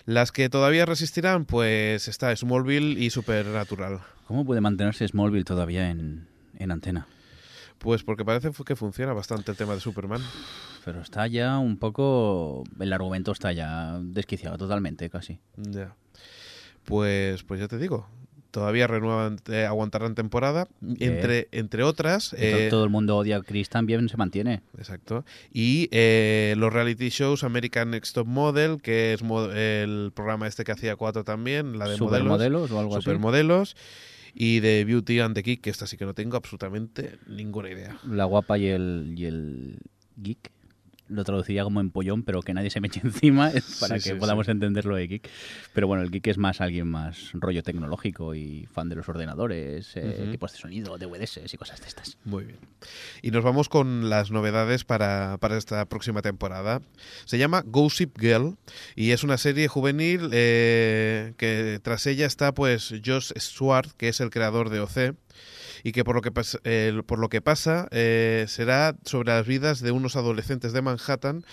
Las 0.08 0.32
que 0.32 0.50
todavía 0.50 0.88
resistirán, 0.88 1.46
pues 1.46 2.08
está 2.08 2.36
Smallville 2.36 3.00
y 3.00 3.12
Supernatural. 3.12 4.00
¿Cómo 4.26 4.46
puede 4.46 4.60
mantenerse 4.60 5.08
Smallville 5.08 5.46
todavía 5.46 5.92
en, 5.92 6.28
en 6.58 6.72
antena? 6.72 7.06
Pues 7.78 8.02
porque 8.02 8.26
parece 8.26 8.50
que 8.66 8.76
funciona 8.76 9.14
bastante 9.14 9.52
el 9.52 9.58
tema 9.58 9.76
de 9.76 9.80
Superman. 9.80 10.24
Pero 10.84 11.02
está 11.02 11.28
ya 11.28 11.60
un 11.60 11.78
poco... 11.78 12.64
El 12.80 12.94
argumento 12.94 13.32
está 13.32 13.52
ya 13.52 14.00
desquiciado 14.02 14.58
totalmente, 14.58 15.08
casi. 15.12 15.40
Ya. 15.56 15.96
Pues, 16.86 17.44
pues 17.44 17.60
ya 17.60 17.68
te 17.68 17.78
digo. 17.78 18.08
Todavía 18.52 18.86
renuevan, 18.86 19.38
eh, 19.50 19.66
aguantarán 19.66 20.14
temporada. 20.14 20.68
Entre, 21.00 21.48
entre 21.52 21.82
otras. 21.82 22.36
Eh, 22.38 22.68
Todo 22.70 22.84
el 22.84 22.92
mundo 22.92 23.18
odia 23.18 23.38
a 23.38 23.42
Chris 23.42 23.68
también, 23.68 24.08
se 24.10 24.16
mantiene. 24.18 24.62
Exacto. 24.78 25.26
Y 25.52 25.90
eh, 25.92 26.54
los 26.58 26.72
reality 26.72 27.10
shows 27.10 27.44
American 27.44 27.90
Next 27.92 28.14
Top 28.14 28.28
Model, 28.28 28.80
que 28.80 29.14
es 29.14 29.24
mo- 29.24 29.50
el 29.50 30.12
programa 30.14 30.46
este 30.48 30.64
que 30.66 30.72
hacía 30.72 30.96
cuatro 30.96 31.24
también, 31.24 31.80
la 31.80 31.86
de 31.88 31.98
modelos. 31.98 31.98
Supermodelos 32.20 32.72
o 32.72 32.80
algo 32.80 32.96
así. 32.98 33.04
Supermodelos. 33.06 33.76
Y 34.36 34.60
de 34.60 34.84
Beauty 34.86 35.20
and 35.20 35.34
the 35.36 35.42
Geek, 35.42 35.62
que 35.62 35.70
esta 35.72 35.88
sí 35.88 35.98
que 35.98 36.06
no 36.06 36.14
tengo 36.14 36.38
absolutamente 36.38 37.18
ninguna 37.28 37.72
idea. 37.72 37.98
La 38.08 38.26
guapa 38.26 38.58
y 38.60 38.68
el, 38.68 39.14
y 39.18 39.26
el 39.26 39.78
geek. 40.18 40.52
Lo 41.14 41.24
traduciría 41.24 41.64
como 41.64 41.80
empollón, 41.80 42.24
pero 42.24 42.42
que 42.42 42.54
nadie 42.54 42.70
se 42.70 42.82
me 42.82 42.88
eche 42.88 43.02
encima 43.04 43.52
para 43.80 44.00
Sí, 44.00 44.10
que 44.10 44.14
sí, 44.16 44.20
podamos 44.20 44.46
sí. 44.48 44.52
entenderlo 44.52 44.96
de 44.96 45.08
geek. 45.08 45.30
Pero 45.74 45.88
bueno, 45.88 46.04
el 46.04 46.10
geek 46.12 46.28
es 46.28 46.38
más 46.38 46.60
alguien 46.62 46.88
más 46.88 47.30
rollo 47.34 47.62
tecnológico 47.64 48.36
y 48.36 48.66
fan 48.72 48.90
de 48.90 48.96
los 48.96 49.08
ordenadores, 49.08 49.96
eh, 49.96 50.16
Ujú. 50.18 50.28
equipos 50.30 50.52
de 50.54 50.58
sonido, 50.58 50.98
DVDs 50.98 51.40
y 51.54 51.58
cosas 51.58 51.80
de 51.82 51.88
estas. 51.88 52.18
Muy 52.26 52.46
bien. 52.46 52.58
Y 53.22 53.32
nos 53.32 53.44
vamos 53.44 53.70
con 53.70 54.10
las 54.10 54.32
novedades 54.32 54.84
para, 54.86 55.38
para 55.40 55.58
esta 55.58 55.86
próxima 55.86 56.22
temporada. 56.22 56.82
Se 57.26 57.38
llama 57.38 57.64
Gossip 57.66 58.18
Girl 58.20 58.58
y 58.96 59.12
es 59.12 59.24
una 59.24 59.38
serie 59.38 59.68
juvenil 59.68 60.30
eh, 60.32 61.34
que 61.38 61.80
tras 61.84 62.06
ella 62.08 62.26
está 62.26 62.54
pues 62.54 62.94
Josh 63.06 63.32
Swart, 63.38 63.92
que 63.98 64.10
es 64.10 64.20
el 64.20 64.30
creador 64.30 64.70
de 64.70 64.80
OC 64.80 65.16
y 65.84 65.92
que 65.92 66.04
por 66.04 66.16
lo 66.16 66.22
que, 66.22 66.32
pas- 66.34 66.60
eh, 66.64 67.02
por 67.06 67.20
lo 67.20 67.30
que 67.30 67.42
pasa 67.42 67.88
eh, 67.92 68.46
será 68.48 68.96
sobre 69.04 69.34
las 69.34 69.46
vidas 69.46 69.82
de 69.82 69.92
unos 69.92 70.16
adolescentes 70.16 70.74
de 70.74 70.82
Manhattan, 70.82 71.44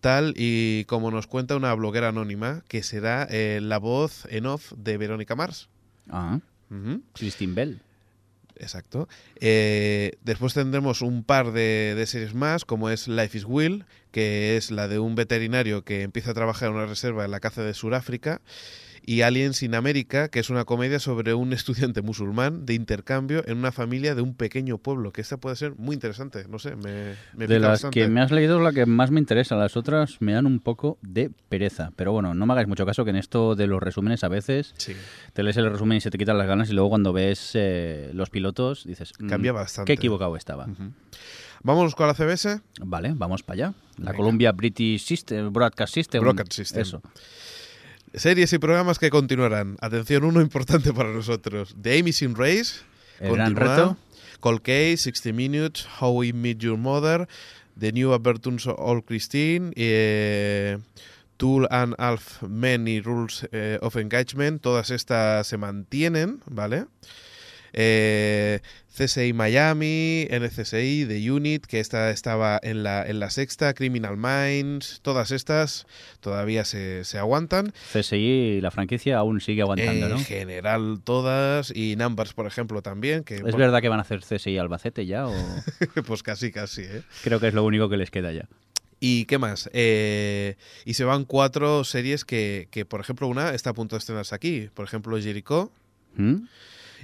tal 0.00 0.34
y 0.36 0.84
como 0.84 1.10
nos 1.10 1.26
cuenta 1.26 1.56
una 1.56 1.72
bloguera 1.74 2.08
anónima, 2.08 2.62
que 2.68 2.82
será 2.82 3.26
eh, 3.30 3.60
la 3.62 3.78
voz 3.78 4.26
en 4.30 4.46
off 4.46 4.72
de 4.76 4.96
Verónica 4.98 5.34
Mars. 5.34 5.68
Ah. 6.10 6.38
Christine 7.14 7.54
Bell. 7.54 7.80
Exacto. 8.60 9.08
Eh, 9.40 10.16
después 10.24 10.52
tendremos 10.52 11.00
un 11.00 11.22
par 11.22 11.52
de, 11.52 11.94
de 11.96 12.06
series 12.06 12.34
más, 12.34 12.64
como 12.64 12.90
es 12.90 13.06
Life 13.08 13.38
is 13.38 13.44
Will, 13.44 13.84
que 14.10 14.56
es 14.56 14.70
la 14.72 14.88
de 14.88 14.98
un 14.98 15.14
veterinario 15.14 15.84
que 15.84 16.02
empieza 16.02 16.32
a 16.32 16.34
trabajar 16.34 16.68
en 16.70 16.74
una 16.74 16.86
reserva 16.86 17.24
en 17.24 17.30
la 17.30 17.40
caza 17.40 17.62
de 17.62 17.72
Sudáfrica, 17.72 18.40
y 19.04 19.22
Aliens 19.22 19.62
in 19.62 19.74
America, 19.74 20.28
que 20.28 20.40
es 20.40 20.50
una 20.50 20.64
comedia 20.64 20.98
sobre 20.98 21.34
un 21.34 21.52
estudiante 21.54 22.02
musulmán 22.02 22.66
de 22.66 22.74
intercambio 22.74 23.42
en 23.46 23.58
una 23.58 23.72
familia 23.72 24.14
de 24.14 24.22
un 24.22 24.34
pequeño 24.34 24.78
pueblo, 24.78 25.12
que 25.12 25.20
esta 25.20 25.36
puede 25.36 25.56
ser 25.56 25.74
muy 25.76 25.94
interesante, 25.94 26.46
no 26.48 26.58
sé, 26.58 26.76
me, 26.76 27.14
me 27.34 27.46
de 27.46 27.58
las 27.58 27.70
bastante. 27.70 28.00
que 28.00 28.08
me 28.08 28.20
has 28.20 28.30
leído 28.30 28.58
es 28.58 28.64
la 28.64 28.72
que 28.72 28.86
más 28.86 29.10
me 29.10 29.20
interesa, 29.20 29.56
las 29.56 29.76
otras 29.76 30.16
me 30.20 30.32
dan 30.32 30.46
un 30.46 30.60
poco 30.60 30.98
de 31.02 31.30
pereza. 31.48 31.92
Pero 31.96 32.12
bueno, 32.12 32.34
no 32.34 32.46
me 32.46 32.52
hagáis 32.52 32.68
mucho 32.68 32.84
caso 32.86 33.04
que 33.04 33.10
en 33.10 33.16
esto 33.16 33.54
de 33.54 33.66
los 33.66 33.82
resúmenes 33.82 34.24
a 34.24 34.28
veces 34.28 34.74
Sí, 34.76 34.94
te 35.32 35.42
lees 35.42 35.56
el 35.56 35.70
resumen 35.70 35.98
y 35.98 36.00
se 36.00 36.10
te 36.10 36.18
quitan 36.18 36.36
las 36.38 36.46
ganas 36.46 36.70
y 36.70 36.72
luego 36.72 36.90
cuando 36.90 37.12
ves 37.12 37.52
eh, 37.54 38.10
los 38.14 38.30
pilotos 38.30 38.84
dices, 38.84 39.12
mm, 39.18 39.28
Cambia 39.28 39.52
bastante. 39.52 39.86
qué 39.86 39.92
equivocado 39.94 40.36
estaba. 40.36 40.66
Ujú. 40.66 40.92
Vámonos 41.62 41.94
con 41.96 42.06
la 42.06 42.14
CBS. 42.14 42.60
Vale, 42.80 43.12
vamos 43.16 43.42
para 43.42 43.54
allá. 43.66 43.74
La 43.96 44.06
Venga. 44.12 44.16
Columbia 44.16 44.52
British 44.52 45.02
System, 45.04 45.52
Broadcast 45.52 45.92
System. 45.94 46.20
Broadcast 46.20 46.52
System. 46.52 46.82
Eso. 46.82 47.02
Series 48.14 48.52
y 48.52 48.58
programas 48.58 48.98
que 48.98 49.10
continuarán. 49.10 49.76
Atención, 49.80 50.24
uno 50.24 50.40
importante 50.40 50.92
para 50.92 51.10
nosotros. 51.10 51.74
The 51.80 51.98
Amazing 52.00 52.34
Race. 52.34 52.80
El 53.20 53.34
gran 53.34 53.54
reto. 53.54 53.96
Cold 54.40 54.62
Case, 54.62 54.98
60 54.98 55.32
Minutes, 55.32 55.86
How 56.00 56.12
We 56.12 56.32
Meet 56.32 56.58
Your 56.58 56.78
Mother, 56.78 57.26
The 57.78 57.92
New 57.92 58.12
Adventures 58.12 58.66
of 58.66 58.78
All 58.78 59.02
Christine, 59.02 59.72
eh, 59.76 60.78
Tool 61.38 61.66
and 61.70 61.94
Half 61.98 62.42
Many 62.42 63.00
Rules 63.00 63.46
eh, 63.52 63.78
of 63.82 63.96
Engagement. 63.96 64.62
Todas 64.62 64.90
estas 64.90 65.46
se 65.46 65.56
mantienen, 65.56 66.40
¿vale? 66.46 66.86
Eh, 67.72 68.60
CSI 68.98 69.32
Miami, 69.32 70.26
NCSI, 70.28 71.06
The 71.06 71.30
Unit, 71.30 71.66
que 71.66 71.78
esta 71.78 72.10
estaba 72.10 72.58
en 72.62 72.82
la, 72.82 73.06
en 73.06 73.20
la 73.20 73.30
sexta, 73.30 73.72
Criminal 73.72 74.16
Minds, 74.16 75.00
todas 75.02 75.30
estas 75.30 75.86
todavía 76.20 76.64
se, 76.64 77.04
se 77.04 77.18
aguantan. 77.18 77.72
CSI, 77.92 78.60
la 78.60 78.72
franquicia, 78.72 79.18
aún 79.18 79.40
sigue 79.40 79.62
aguantando, 79.62 80.06
en 80.06 80.12
¿no? 80.12 80.18
general 80.18 81.00
todas, 81.04 81.72
y 81.74 81.94
Numbers, 81.96 82.32
por 82.32 82.46
ejemplo, 82.46 82.82
también, 82.82 83.22
que 83.22 83.36
¿Es 83.36 83.56
verdad 83.56 83.80
que 83.80 83.88
van 83.88 84.00
a 84.00 84.02
hacer 84.02 84.20
CSI 84.20 84.58
Albacete 84.58 85.06
ya? 85.06 85.28
O... 85.28 85.34
pues 86.06 86.24
casi, 86.24 86.50
casi, 86.50 86.82
¿eh? 86.82 87.02
Creo 87.22 87.38
que 87.38 87.48
es 87.48 87.54
lo 87.54 87.64
único 87.64 87.88
que 87.88 87.96
les 87.96 88.10
queda 88.10 88.32
ya. 88.32 88.48
¿Y 89.00 89.26
qué 89.26 89.38
más? 89.38 89.70
Eh, 89.74 90.56
y 90.84 90.94
se 90.94 91.04
van 91.04 91.24
cuatro 91.24 91.84
series 91.84 92.24
que, 92.24 92.66
que, 92.72 92.84
por 92.84 93.00
ejemplo, 93.00 93.28
una 93.28 93.54
está 93.54 93.70
a 93.70 93.74
punto 93.74 93.94
de 93.94 93.98
estrenarse 93.98 94.34
aquí. 94.34 94.70
Por 94.74 94.84
ejemplo, 94.84 95.16
Jericho, 95.20 95.70
¿Mm? 96.16 96.46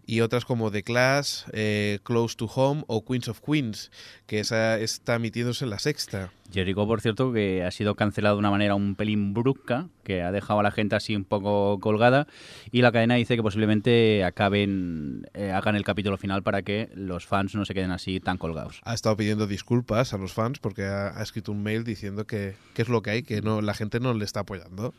Y 0.07 0.21
otras 0.21 0.45
como 0.45 0.71
The 0.71 0.83
Clash, 0.83 1.45
eh, 1.53 1.99
Close 2.03 2.37
to 2.37 2.47
Home 2.47 2.85
o 2.87 3.05
Queens 3.05 3.29
of 3.29 3.41
Queens, 3.41 3.91
que 4.27 4.41
esa 4.41 4.79
está 4.79 5.17
emitiéndose 5.17 5.65
en 5.65 5.71
la 5.71 5.79
sexta. 5.79 6.31
Jericho, 6.53 6.87
por 6.87 7.01
cierto, 7.01 7.33
que 7.33 7.65
ha 7.65 7.71
sido 7.71 7.95
cancelado 7.95 8.37
de 8.37 8.41
una 8.41 8.51
manera 8.51 8.75
un 8.75 8.95
pelín 8.95 9.35
brusca, 9.35 9.89
que 10.05 10.23
ha 10.23 10.31
dejado 10.31 10.61
a 10.61 10.63
la 10.63 10.71
gente 10.71 10.95
así 10.95 11.17
un 11.17 11.25
poco 11.25 11.81
colgada, 11.81 12.27
y 12.71 12.83
la 12.83 12.93
cadena 12.93 13.15
dice 13.17 13.35
que 13.35 13.43
posiblemente 13.43 14.23
acaben, 14.25 15.27
eh, 15.35 15.51
hagan 15.51 15.75
el 15.75 15.85
capítulo 15.85 16.17
final 16.19 16.43
para 16.43 16.63
que 16.63 16.91
los 16.95 17.27
fans 17.27 17.55
no 17.55 17.65
se 17.65 17.75
queden 17.75 17.91
así 17.91 18.21
tan 18.21 18.37
colgados. 18.39 18.81
Ha 18.85 18.95
estado 18.95 19.17
pidiendo 19.17 19.47
disculpas 19.47 20.13
a 20.13 20.19
los 20.19 20.33
fans 20.33 20.59
porque 20.59 20.85
ha, 20.85 21.19
ha 21.19 21.23
escrito 21.23 21.51
un 21.51 21.63
mail 21.63 21.83
diciendo 21.83 22.27
que, 22.27 22.55
que 22.75 22.83
es 22.83 22.89
lo 22.89 23.03
que 23.03 23.11
hay, 23.11 23.23
que 23.23 23.41
no 23.43 23.61
la 23.63 23.75
gente 23.75 23.99
no 23.99 24.15
le 24.15 24.25
está 24.25 24.41
apoyando. 24.41 24.95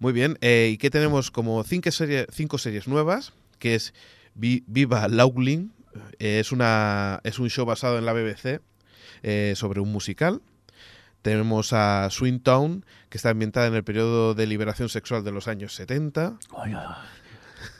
Muy 0.00 0.12
bien, 0.12 0.38
eh, 0.40 0.70
y 0.72 0.78
que 0.78 0.90
tenemos 0.90 1.30
como 1.30 1.62
cinco, 1.64 1.90
serie- 1.90 2.26
cinco 2.30 2.58
series 2.58 2.88
nuevas, 2.88 3.32
que 3.58 3.74
es 3.74 3.94
Vi- 4.34 4.64
Viva 4.66 5.08
Laughlin, 5.08 5.72
eh, 6.18 6.40
es, 6.40 6.52
una, 6.52 7.20
es 7.24 7.38
un 7.38 7.48
show 7.50 7.66
basado 7.66 7.98
en 7.98 8.04
la 8.06 8.12
BBC 8.12 8.60
eh, 9.22 9.54
sobre 9.56 9.80
un 9.80 9.90
musical. 9.92 10.40
Tenemos 11.22 11.72
a 11.72 12.08
Swing 12.10 12.38
Town, 12.40 12.84
que 13.08 13.18
está 13.18 13.30
ambientada 13.30 13.66
en 13.66 13.74
el 13.74 13.82
periodo 13.84 14.34
de 14.34 14.46
liberación 14.46 14.88
sexual 14.88 15.24
de 15.24 15.32
los 15.32 15.48
años 15.48 15.74
70. 15.74 16.38
Ay, 16.56 16.72
ay, 16.76 16.86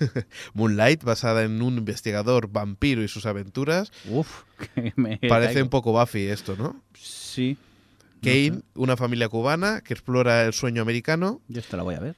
Moonlight, 0.55 1.05
basada 1.05 1.45
en 1.45 1.63
un 1.63 1.79
investigador 1.79 2.49
vampiro 2.51 3.03
y 3.03 3.09
sus 3.09 3.27
aventuras. 3.27 3.93
Uf, 4.11 4.43
que 4.75 4.93
me 4.97 5.19
Parece 5.29 5.63
un 5.63 5.69
poco 5.69 5.93
Buffy 5.93 6.27
esto, 6.27 6.57
¿no? 6.57 6.83
Sí. 6.95 7.57
No 7.61 8.21
Kane, 8.23 8.51
sé. 8.57 8.63
una 8.75 8.97
familia 8.97 9.29
cubana 9.29 9.81
que 9.81 9.95
explora 9.95 10.45
el 10.45 10.53
sueño 10.53 10.83
americano, 10.83 11.41
Yo 11.47 11.61
esta 11.61 11.77
la 11.77 11.85
voy 11.85 11.95
a 11.95 12.01
ver. 12.01 12.17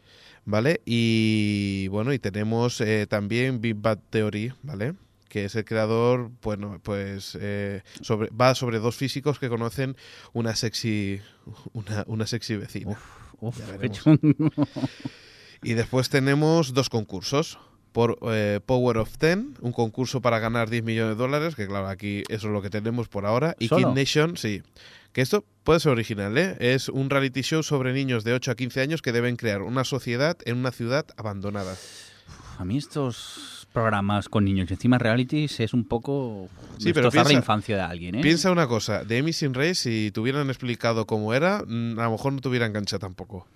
¿Vale? 0.51 0.81
Y 0.85 1.89
bueno, 1.89 2.13
y 2.13 2.19
tenemos 2.19 2.81
eh, 2.81 3.07
también 3.09 3.61
Big 3.61 3.77
Bad 3.77 3.99
Theory, 4.11 4.53
¿vale? 4.63 4.95
Que 5.29 5.45
es 5.45 5.55
el 5.55 5.65
creador, 5.65 6.31
bueno, 6.43 6.81
pues 6.83 7.39
eh, 7.41 7.83
sobre, 8.01 8.31
va 8.31 8.55
sobre 8.55 8.79
dos 8.79 8.97
físicos 8.97 9.39
que 9.39 9.49
conocen 9.49 9.97
una 10.33 10.57
sexy, 10.57 11.21
una, 11.73 12.05
una 12.07 12.27
sexy 12.27 12.57
vecina. 12.57 12.99
Uf, 13.41 13.59
chungo. 13.91 14.51
Y 15.63 15.75
después 15.75 16.09
tenemos 16.09 16.73
dos 16.73 16.89
concursos. 16.89 17.59
Por 17.93 18.19
eh, 18.23 18.61
Power 18.65 18.99
of 18.99 19.19
Ten, 19.19 19.57
un 19.61 19.73
concurso 19.73 20.21
para 20.21 20.39
ganar 20.39 20.71
10 20.71 20.85
millones 20.85 21.17
de 21.17 21.23
dólares, 21.23 21.57
que 21.57 21.67
claro, 21.67 21.89
aquí 21.89 22.23
eso 22.29 22.47
es 22.47 22.53
lo 22.53 22.63
que 22.63 22.71
tenemos 22.71 23.09
por 23.09 23.27
ahora. 23.27 23.57
Y 23.59 23.67
¿Solo? 23.67 23.89
Kid 23.89 24.01
Nation, 24.01 24.37
sí. 24.37 24.63
Que 25.13 25.23
esto 25.23 25.45
puede 25.65 25.81
ser 25.81 25.93
original, 25.93 26.37
¿eh? 26.39 26.57
Es 26.61 26.89
un 26.89 27.11
reality 27.11 27.43
show 27.43 27.63
sobre 27.63 27.93
niños 27.93 28.23
de 28.23 28.33
8 28.33 28.53
a 28.53 28.55
15 28.55 28.81
años 28.81 29.03
que 29.03 29.13
deben 29.13 29.37
crear 29.37 29.63
una 29.63 29.85
sociedad 29.85 30.37
en 30.45 30.57
una 30.57 30.71
ciudad 30.71 31.07
abandonada. 31.17 31.75
A 32.59 32.65
mí 32.65 32.77
estos 32.77 33.67
programas 33.73 34.29
con 34.29 34.45
niños 34.45 34.71
y 34.71 34.75
encima 34.75 34.99
realities 34.99 35.61
es 35.61 35.73
un 35.75 35.85
poco 35.85 36.49
Sí, 36.79 36.93
pero 36.93 37.11
la 37.11 37.33
infancia 37.33 37.77
de 37.77 37.83
alguien, 37.83 38.15
¿eh? 38.17 38.21
Piensa 38.21 38.51
una 38.51 38.67
cosa, 38.67 39.05
de 39.05 39.33
Sin 39.33 39.55
Rey, 39.55 39.75
si 39.75 40.11
te 40.13 40.21
hubieran 40.21 40.49
explicado 40.49 41.07
cómo 41.07 41.35
era, 41.35 41.65
mm, 41.67 41.99
a 41.99 42.05
lo 42.05 42.13
mejor 42.13 42.33
no 42.33 42.41
te 42.41 42.49
hubiera 42.49 42.67
enganchado 42.67 43.01
tampoco. 43.01 43.47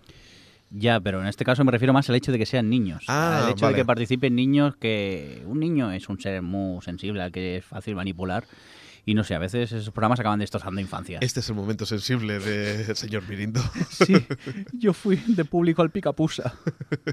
Ya, 0.71 1.01
pero 1.01 1.21
en 1.21 1.29
este 1.29 1.45
caso 1.45 1.65
me 1.65 1.71
refiero 1.71 1.93
más 1.93 2.09
al 2.09 2.17
hecho 2.17 2.33
de 2.33 2.39
que 2.39 2.47
sean 2.47 2.69
niños. 2.69 3.05
Ah, 3.07 3.45
al 3.45 3.53
hecho 3.53 3.67
vale. 3.67 3.77
de 3.77 3.83
que 3.83 3.87
participen 3.87 4.35
niños, 4.35 4.75
que 4.77 5.43
un 5.47 5.61
niño 5.61 5.93
es 5.93 6.09
un 6.09 6.21
ser 6.21 6.43
muy 6.43 6.83
sensible, 6.83 7.23
al 7.23 7.31
que 7.31 7.59
es 7.59 7.65
fácil 7.65 7.95
manipular. 7.95 8.45
Y 9.07 9.13
no 9.15 9.23
sé, 9.23 9.35
a 9.35 9.39
veces 9.39 9.71
esos 9.73 9.91
programas 9.93 10.19
acaban 10.21 10.39
destrozando 10.39 10.81
infancias. 10.81 11.23
Este 11.23 11.41
es 11.41 11.49
el 11.51 11.55
momento 11.55 11.85
sensible 11.85 12.39
del 12.39 12.97
señor 12.97 13.29
Mirindo. 13.29 13.61
Sí, 13.91 14.15
yo 14.73 14.95
fui 14.95 15.17
de 15.27 15.45
público 15.45 15.83
al 15.83 15.91
picapusa. 15.91 16.55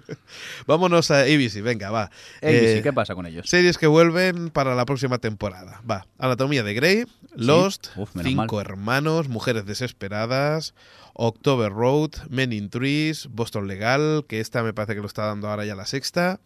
Vámonos 0.68 1.12
a 1.12 1.22
ABC, 1.22 1.62
venga, 1.62 1.92
va. 1.92 2.04
ABC, 2.04 2.12
Eh, 2.42 2.80
¿qué 2.84 2.94
pasa 2.94 3.16
con 3.16 3.26
ellos? 3.26 3.50
Series 3.50 3.78
que 3.78 3.88
vuelven 3.88 4.50
para 4.50 4.76
la 4.76 4.86
próxima 4.86 5.18
temporada. 5.18 5.82
Va. 5.90 6.06
Anatomía 6.18 6.64
de 6.64 6.74
Grey, 6.74 7.06
Lost, 7.36 7.88
Uf, 7.98 8.12
Cinco 8.24 8.56
mal. 8.56 8.66
Hermanos, 8.66 9.28
Mujeres 9.28 9.66
Desesperadas, 9.66 10.74
October 11.14 11.72
Road, 11.72 12.12
Men 12.30 12.54
in 12.54 12.70
Trees, 12.70 13.28
Boston 13.32 13.68
Legal, 13.68 14.26
que 14.28 14.40
esta 14.40 14.64
me 14.64 14.74
parece 14.74 14.96
que 14.96 15.02
lo 15.02 15.08
está 15.08 15.26
dando 15.26 15.50
ahora 15.50 15.66
ya 15.66 15.76
la 15.76 15.86
sexta, 15.86 16.40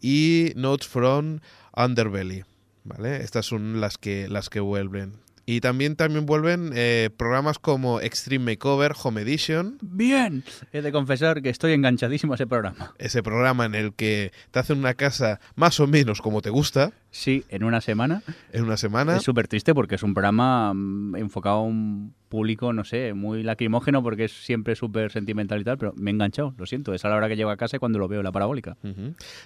y 0.00 0.52
Notes 0.56 0.88
from 0.88 1.40
Underbelly. 1.76 2.44
¿Vale? 2.84 3.22
Estas 3.22 3.46
son 3.46 3.80
las 3.80 3.98
que, 3.98 4.28
las 4.28 4.48
que 4.48 4.60
vuelven. 4.60 5.12
Y 5.46 5.60
también, 5.60 5.96
también 5.96 6.26
vuelven 6.26 6.70
eh, 6.74 7.10
programas 7.16 7.58
como 7.58 8.00
Extreme 8.00 8.52
Makeover, 8.52 8.94
Home 9.02 9.22
Edition, 9.22 9.78
Bien, 9.80 10.44
he 10.72 10.80
de 10.80 10.92
confesar 10.92 11.42
que 11.42 11.50
estoy 11.50 11.72
enganchadísimo 11.72 12.34
a 12.34 12.36
ese 12.36 12.46
programa. 12.46 12.94
ese 12.98 13.22
programa 13.22 13.64
en 13.64 13.74
el 13.74 13.92
que 13.94 14.32
te 14.52 14.58
hacen 14.60 14.78
una 14.78 14.94
casa 14.94 15.40
más 15.56 15.80
o 15.80 15.88
menos 15.88 16.20
como 16.22 16.40
te 16.40 16.50
gusta 16.50 16.92
Sí, 17.10 17.44
en 17.48 17.64
una 17.64 17.80
semana. 17.80 18.22
en 18.52 18.64
una 18.64 18.76
semana. 18.76 19.16
Es 19.16 19.22
súper 19.22 19.48
triste 19.48 19.74
porque 19.74 19.96
es 19.96 20.02
un 20.02 20.14
programa 20.14 20.72
mm, 20.74 21.16
enfocado 21.16 21.56
a 21.56 21.62
un 21.62 22.14
público, 22.28 22.72
no 22.72 22.84
sé, 22.84 23.12
muy 23.12 23.42
lacrimógeno 23.42 24.02
porque 24.02 24.24
es 24.24 24.32
siempre 24.32 24.76
súper 24.76 25.10
sentimental 25.10 25.60
y 25.60 25.64
tal, 25.64 25.76
pero 25.78 25.92
me 25.96 26.10
he 26.10 26.14
enganchado, 26.14 26.54
lo 26.56 26.66
siento, 26.66 26.94
es 26.94 27.04
a 27.04 27.08
la 27.08 27.16
hora 27.16 27.28
que 27.28 27.34
llego 27.36 27.50
a 27.50 27.56
casa 27.56 27.76
y 27.76 27.78
cuando 27.80 27.98
lo 27.98 28.06
veo 28.06 28.20
en 28.20 28.24
la 28.24 28.32
parabólica. 28.32 28.76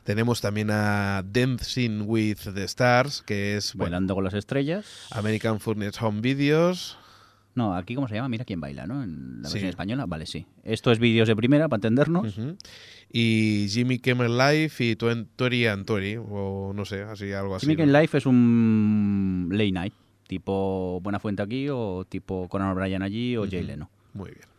Tenemos 0.04 0.42
también 0.42 0.70
a 0.70 1.22
Dancing 1.24 2.02
with 2.04 2.40
the 2.54 2.64
Stars, 2.64 3.22
que 3.22 3.56
es 3.56 3.74
bueno, 3.74 3.92
Bailando 3.92 4.14
con 4.14 4.24
las 4.24 4.34
estrellas. 4.34 5.08
American 5.10 5.60
Furniture 5.60 6.06
Home 6.06 6.20
Videos. 6.20 6.98
No, 7.54 7.74
aquí 7.76 7.94
cómo 7.94 8.08
se 8.08 8.16
llama, 8.16 8.28
mira 8.28 8.44
quién 8.44 8.60
baila, 8.60 8.86
¿no? 8.86 9.02
En 9.04 9.42
la 9.42 9.48
Sí. 9.48 9.54
versión 9.54 9.70
española, 9.70 10.06
vale, 10.06 10.26
sí. 10.26 10.44
Esto 10.64 10.90
es 10.90 10.98
vídeos 10.98 11.28
de 11.28 11.36
primera 11.36 11.68
para 11.68 11.78
entendernos. 11.78 12.36
Y 13.12 13.66
Jimmy 13.68 13.98
Kimmel 14.00 14.36
Live 14.36 14.72
y 14.80 14.96
Tori 14.96 15.66
and 15.66 15.84
Tori, 15.86 16.16
o 16.16 16.72
no 16.74 16.84
sé, 16.84 17.02
así 17.02 17.32
algo 17.32 17.54
así. 17.54 17.66
Jimmy 17.66 17.76
¿no? 17.76 17.84
Kimmel 17.84 18.02
Life 18.02 18.18
es 18.18 18.26
un 18.26 19.48
late 19.52 19.70
night, 19.72 19.94
tipo 20.26 21.00
Buena 21.00 21.20
Fuente 21.20 21.42
aquí 21.42 21.68
o 21.70 22.04
tipo 22.08 22.48
Conan 22.48 22.70
O'Brien 22.76 23.02
allí 23.02 23.36
o 23.36 23.48
Jay 23.48 23.62
Leno. 23.62 23.88
Muy 24.14 24.30
bien. 24.30 24.53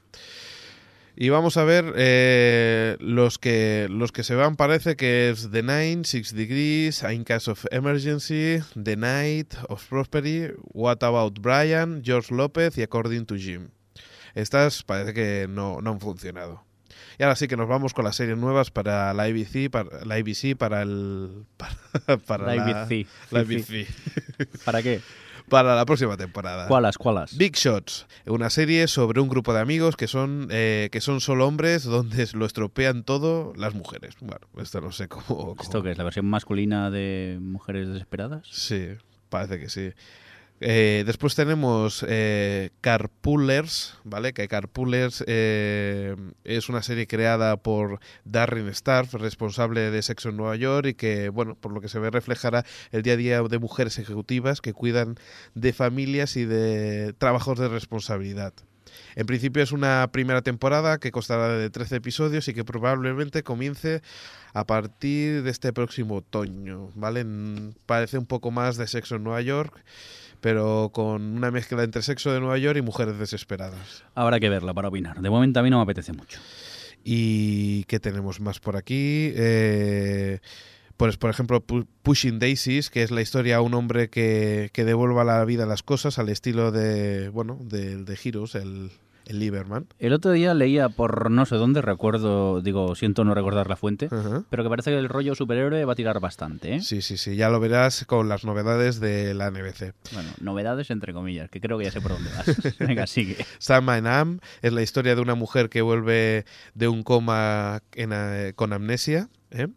Y 1.17 1.29
vamos 1.29 1.55
a 1.55 1.63
ver 1.63 1.93
eh, 1.95 2.97
los 2.99 3.37
que 3.39 3.87
los 3.89 4.11
que 4.11 4.23
se 4.23 4.35
van 4.35 4.57
parece 4.57 4.97
que 4.97 5.29
es 5.29 5.49
The 5.49 5.63
Nine, 5.63 6.03
Six 6.03 6.35
Degrees, 6.35 7.03
In 7.03 7.23
Case 7.23 7.49
of 7.49 7.65
Emergency, 7.71 8.59
The 8.81 8.97
Night 8.97 9.53
of 9.69 9.85
Prosperity, 9.87 10.53
What 10.73 10.97
About 11.03 11.39
Brian, 11.39 12.01
George 12.03 12.33
López 12.35 12.77
y 12.77 12.83
According 12.83 13.25
to 13.27 13.35
Jim. 13.37 13.69
Estas 14.33 14.83
parece 14.83 15.13
que 15.13 15.47
no, 15.49 15.79
no 15.81 15.91
han 15.91 16.01
funcionado. 16.01 16.65
Y 17.17 17.23
ahora 17.23 17.37
sí 17.37 17.47
que 17.47 17.55
nos 17.55 17.69
vamos 17.69 17.93
con 17.93 18.03
las 18.03 18.17
series 18.17 18.37
nuevas 18.37 18.69
para 18.69 19.13
la 19.13 19.23
ABC, 19.23 19.69
para 19.71 20.03
la 20.05 20.15
ABC, 20.15 20.57
para 20.57 20.81
el 20.81 21.45
para, 21.57 22.17
para 22.17 22.45
La 22.47 22.55
la, 22.55 22.81
ABC. 22.83 23.07
la. 23.31 23.39
ABC. 23.39 23.87
¿Para 24.65 24.83
qué? 24.83 24.99
Para 25.49 25.75
la 25.75 25.85
próxima 25.85 26.17
temporada. 26.17 26.67
¿Cuáles, 26.67 26.97
cuáles? 26.97 27.37
Big 27.37 27.55
Shots, 27.55 28.07
una 28.25 28.49
serie 28.49 28.87
sobre 28.87 29.21
un 29.21 29.29
grupo 29.29 29.53
de 29.53 29.59
amigos 29.59 29.95
que 29.95 30.07
son 30.07 30.47
eh, 30.51 30.89
que 30.91 31.01
son 31.01 31.21
solo 31.21 31.47
hombres 31.47 31.83
donde 31.83 32.27
lo 32.33 32.45
estropean 32.45 33.03
todo 33.03 33.53
las 33.55 33.73
mujeres. 33.73 34.15
Bueno, 34.21 34.47
esto 34.61 34.81
no 34.81 34.91
sé 34.91 35.07
cómo. 35.07 35.23
cómo- 35.25 35.55
¿Esto 35.61 35.83
qué 35.83 35.91
es? 35.91 35.97
¿La 35.97 36.03
versión 36.03 36.25
masculina 36.25 36.89
de 36.89 37.37
Mujeres 37.41 37.87
Desesperadas? 37.89 38.47
Sí, 38.51 38.87
parece 39.29 39.59
que 39.59 39.69
sí. 39.69 39.91
Eh, 40.61 41.03
después 41.05 41.35
tenemos 41.35 42.05
eh, 42.07 42.69
Carpoolers, 42.79 43.97
¿vale? 44.05 44.33
Que 44.33 44.47
Carpoolers 44.47 45.23
eh, 45.27 46.15
es 46.45 46.69
una 46.69 46.81
serie 46.81 47.07
creada 47.07 47.57
por 47.57 47.99
Darren 48.23 48.69
Starr, 48.69 49.07
responsable 49.19 49.91
de 49.91 50.01
Sexo 50.01 50.29
en 50.29 50.37
Nueva 50.37 50.55
York, 50.55 50.87
y 50.87 50.93
que, 50.93 51.29
bueno, 51.29 51.55
por 51.55 51.73
lo 51.73 51.81
que 51.81 51.89
se 51.89 51.99
ve 51.99 52.09
reflejará 52.09 52.65
el 52.91 53.03
día 53.03 53.13
a 53.13 53.17
día 53.17 53.43
de 53.43 53.59
mujeres 53.59 53.99
ejecutivas 53.99 54.61
que 54.61 54.73
cuidan 54.73 55.15
de 55.55 55.73
familias 55.73 56.37
y 56.37 56.45
de 56.45 57.13
trabajos 57.17 57.59
de 57.59 57.67
responsabilidad. 57.67 58.53
En 59.15 59.25
principio 59.25 59.63
es 59.63 59.71
una 59.71 60.07
primera 60.11 60.41
temporada 60.41 60.99
que 60.99 61.11
constará 61.11 61.49
de 61.49 61.69
13 61.69 61.97
episodios 61.97 62.47
y 62.47 62.53
que 62.53 62.63
probablemente 62.63 63.43
comience 63.43 64.01
a 64.53 64.65
partir 64.65 65.43
de 65.43 65.51
este 65.51 65.73
próximo 65.73 66.15
otoño, 66.15 66.91
¿vale? 66.95 67.25
Mm, 67.25 67.73
Parece 67.85 68.17
un 68.17 68.25
poco 68.25 68.51
más 68.51 68.77
de 68.77 68.87
sexo 68.87 69.15
en 69.15 69.23
Nueva 69.23 69.41
York, 69.41 69.83
pero 70.39 70.89
con 70.93 71.21
una 71.37 71.51
mezcla 71.51 71.83
entre 71.83 72.01
sexo 72.01 72.31
de 72.31 72.39
Nueva 72.39 72.57
York 72.57 72.77
y 72.77 72.81
mujeres 72.81 73.17
desesperadas. 73.17 74.03
Habrá 74.15 74.39
que 74.39 74.49
verla 74.49 74.73
para 74.73 74.87
opinar. 74.89 75.21
De 75.21 75.29
momento 75.29 75.59
a 75.59 75.63
mí 75.63 75.69
no 75.69 75.77
me 75.77 75.83
apetece 75.83 76.13
mucho. 76.13 76.39
¿Y 77.03 77.83
qué 77.85 77.99
tenemos 77.99 78.39
más 78.39 78.59
por 78.59 78.77
aquí? 78.77 79.31
Eh, 79.35 80.39
pues, 80.97 81.17
por 81.17 81.29
ejemplo, 81.29 81.65
Pu- 81.65 81.85
Pushing 82.03 82.39
Daisies, 82.39 82.89
que 82.89 83.03
es 83.03 83.11
la 83.11 83.21
historia 83.21 83.57
de 83.57 83.61
un 83.61 83.73
hombre 83.73 84.09
que, 84.09 84.69
que 84.73 84.85
devuelva 84.85 85.23
la 85.23 85.43
vida 85.45 85.63
a 85.65 85.67
las 85.67 85.83
cosas 85.83 86.17
al 86.19 86.29
estilo 86.29 86.71
de, 86.71 87.29
bueno, 87.29 87.59
de, 87.61 87.97
de 88.03 88.19
Heroes, 88.23 88.55
el, 88.55 88.91
el 89.25 89.39
Lieberman. 89.39 89.87
El 89.99 90.13
otro 90.13 90.31
día 90.31 90.53
leía 90.53 90.89
por 90.89 91.31
no 91.31 91.45
sé 91.45 91.55
dónde, 91.55 91.81
recuerdo, 91.81 92.61
digo, 92.61 92.95
siento 92.95 93.23
no 93.23 93.33
recordar 93.33 93.67
la 93.67 93.75
fuente, 93.75 94.09
pero 94.49 94.63
que 94.63 94.69
parece 94.69 94.91
que 94.91 94.97
el 94.97 95.09
rollo 95.09 95.35
superhéroe 95.35 95.85
va 95.85 95.93
a 95.93 95.95
tirar 95.95 96.19
bastante, 96.19 96.75
¿eh? 96.75 96.81
Sí, 96.81 97.01
sí, 97.01 97.17
sí, 97.17 97.35
ya 97.35 97.49
lo 97.49 97.59
verás 97.59 98.05
con 98.05 98.29
las 98.29 98.45
novedades 98.45 98.99
de 98.99 99.33
la 99.33 99.51
NBC. 99.51 99.93
Bueno, 100.13 100.29
novedades 100.39 100.91
entre 100.91 101.13
comillas, 101.13 101.49
que 101.49 101.59
creo 101.59 101.77
que 101.77 101.85
ya 101.85 101.91
sé 101.91 102.01
por 102.01 102.11
dónde 102.13 102.29
vas. 102.31 102.77
Venga, 102.79 103.07
sigue. 103.07 103.37
Sam 103.59 103.89
and 103.89 104.07
Am 104.07 104.39
es 104.61 104.73
la 104.73 104.81
historia 104.81 105.15
de 105.15 105.21
una 105.21 105.35
mujer 105.35 105.69
que 105.69 105.81
vuelve 105.81 106.45
de 106.73 106.87
un 106.87 107.03
coma 107.03 107.81
en, 107.93 108.11
eh, 108.13 108.53
con 108.55 108.73
amnesia. 108.73 109.29
¿eh? 109.51 109.67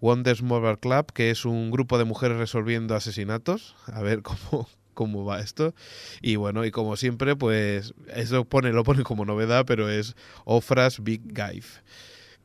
Wonders 0.00 0.42
Mobile 0.42 0.76
Club, 0.76 1.12
que 1.12 1.30
es 1.30 1.46
un 1.46 1.70
grupo 1.70 1.96
de 1.96 2.04
mujeres 2.04 2.36
resolviendo 2.36 2.94
asesinatos. 2.94 3.74
A 3.86 4.02
ver 4.02 4.22
cómo, 4.50 4.68
cómo 4.94 5.24
va 5.24 5.40
esto. 5.40 5.74
Y 6.22 6.36
bueno, 6.36 6.64
y 6.64 6.70
como 6.70 6.96
siempre, 6.96 7.36
pues 7.36 7.94
eso 8.14 8.44
pone, 8.44 8.72
lo 8.72 8.84
pone 8.84 9.02
como 9.02 9.24
novedad, 9.24 9.64
pero 9.66 9.90
es 9.90 10.16
Ofra's 10.44 11.02
Big 11.02 11.22
Guy, 11.24 11.62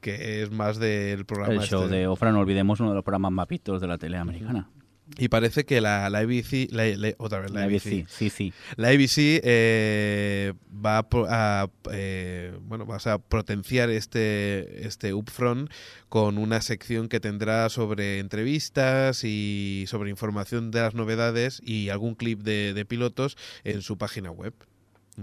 que 0.02 0.41
es 0.41 0.52
más 0.52 0.80
del 0.80 1.26
programa. 1.26 1.54
El 1.54 1.62
show 1.62 1.84
este. 1.84 1.95
de 1.95 2.08
Ofra, 2.08 2.32
no 2.32 2.39
olvidemos, 2.39 2.80
uno 2.80 2.89
de 2.89 2.95
los 2.95 3.04
programas 3.04 3.32
mapitos 3.32 3.80
de 3.80 3.88
la 3.88 3.97
tele 3.97 4.18
americana. 4.18 4.70
Y 5.18 5.28
parece 5.30 5.66
que 5.66 5.82
la, 5.82 6.10
la 6.10 6.20
ABC, 6.20 6.68
la- 6.72 6.86
la- 6.95 7.14
otra 7.18 7.39
vez 7.39 7.51
la, 7.51 7.64
ABC, 7.64 7.88
ABC, 7.88 8.07
sí, 8.10 8.30
sí. 8.30 8.53
La 8.76 8.89
ABC 8.89 9.41
eh, 9.43 10.53
va 10.74 11.07
a, 11.12 11.68
eh, 11.91 12.53
bueno, 12.62 12.86
vas 12.86 13.07
a 13.07 13.18
potenciar 13.18 13.89
este, 13.89 14.86
este 14.88 15.14
upfront 15.14 15.70
con 16.10 16.38
una 16.38 16.62
sección 16.62 17.10
que 17.10 17.20
tendrá 17.20 17.70
sobre 17.70 18.20
entrevistas 18.20 19.24
y 19.24 19.86
sobre 19.88 20.10
información 20.10 20.72
de 20.72 20.82
las 20.82 20.93
novedades 20.93 21.62
y 21.66 21.89
algún 21.89 22.16
clip 22.16 22.41
de, 22.41 22.74
de 22.74 22.86
pilotos 22.86 23.38
en 23.64 23.82
su 23.82 23.97
página 23.97 24.32
web. 24.32 24.53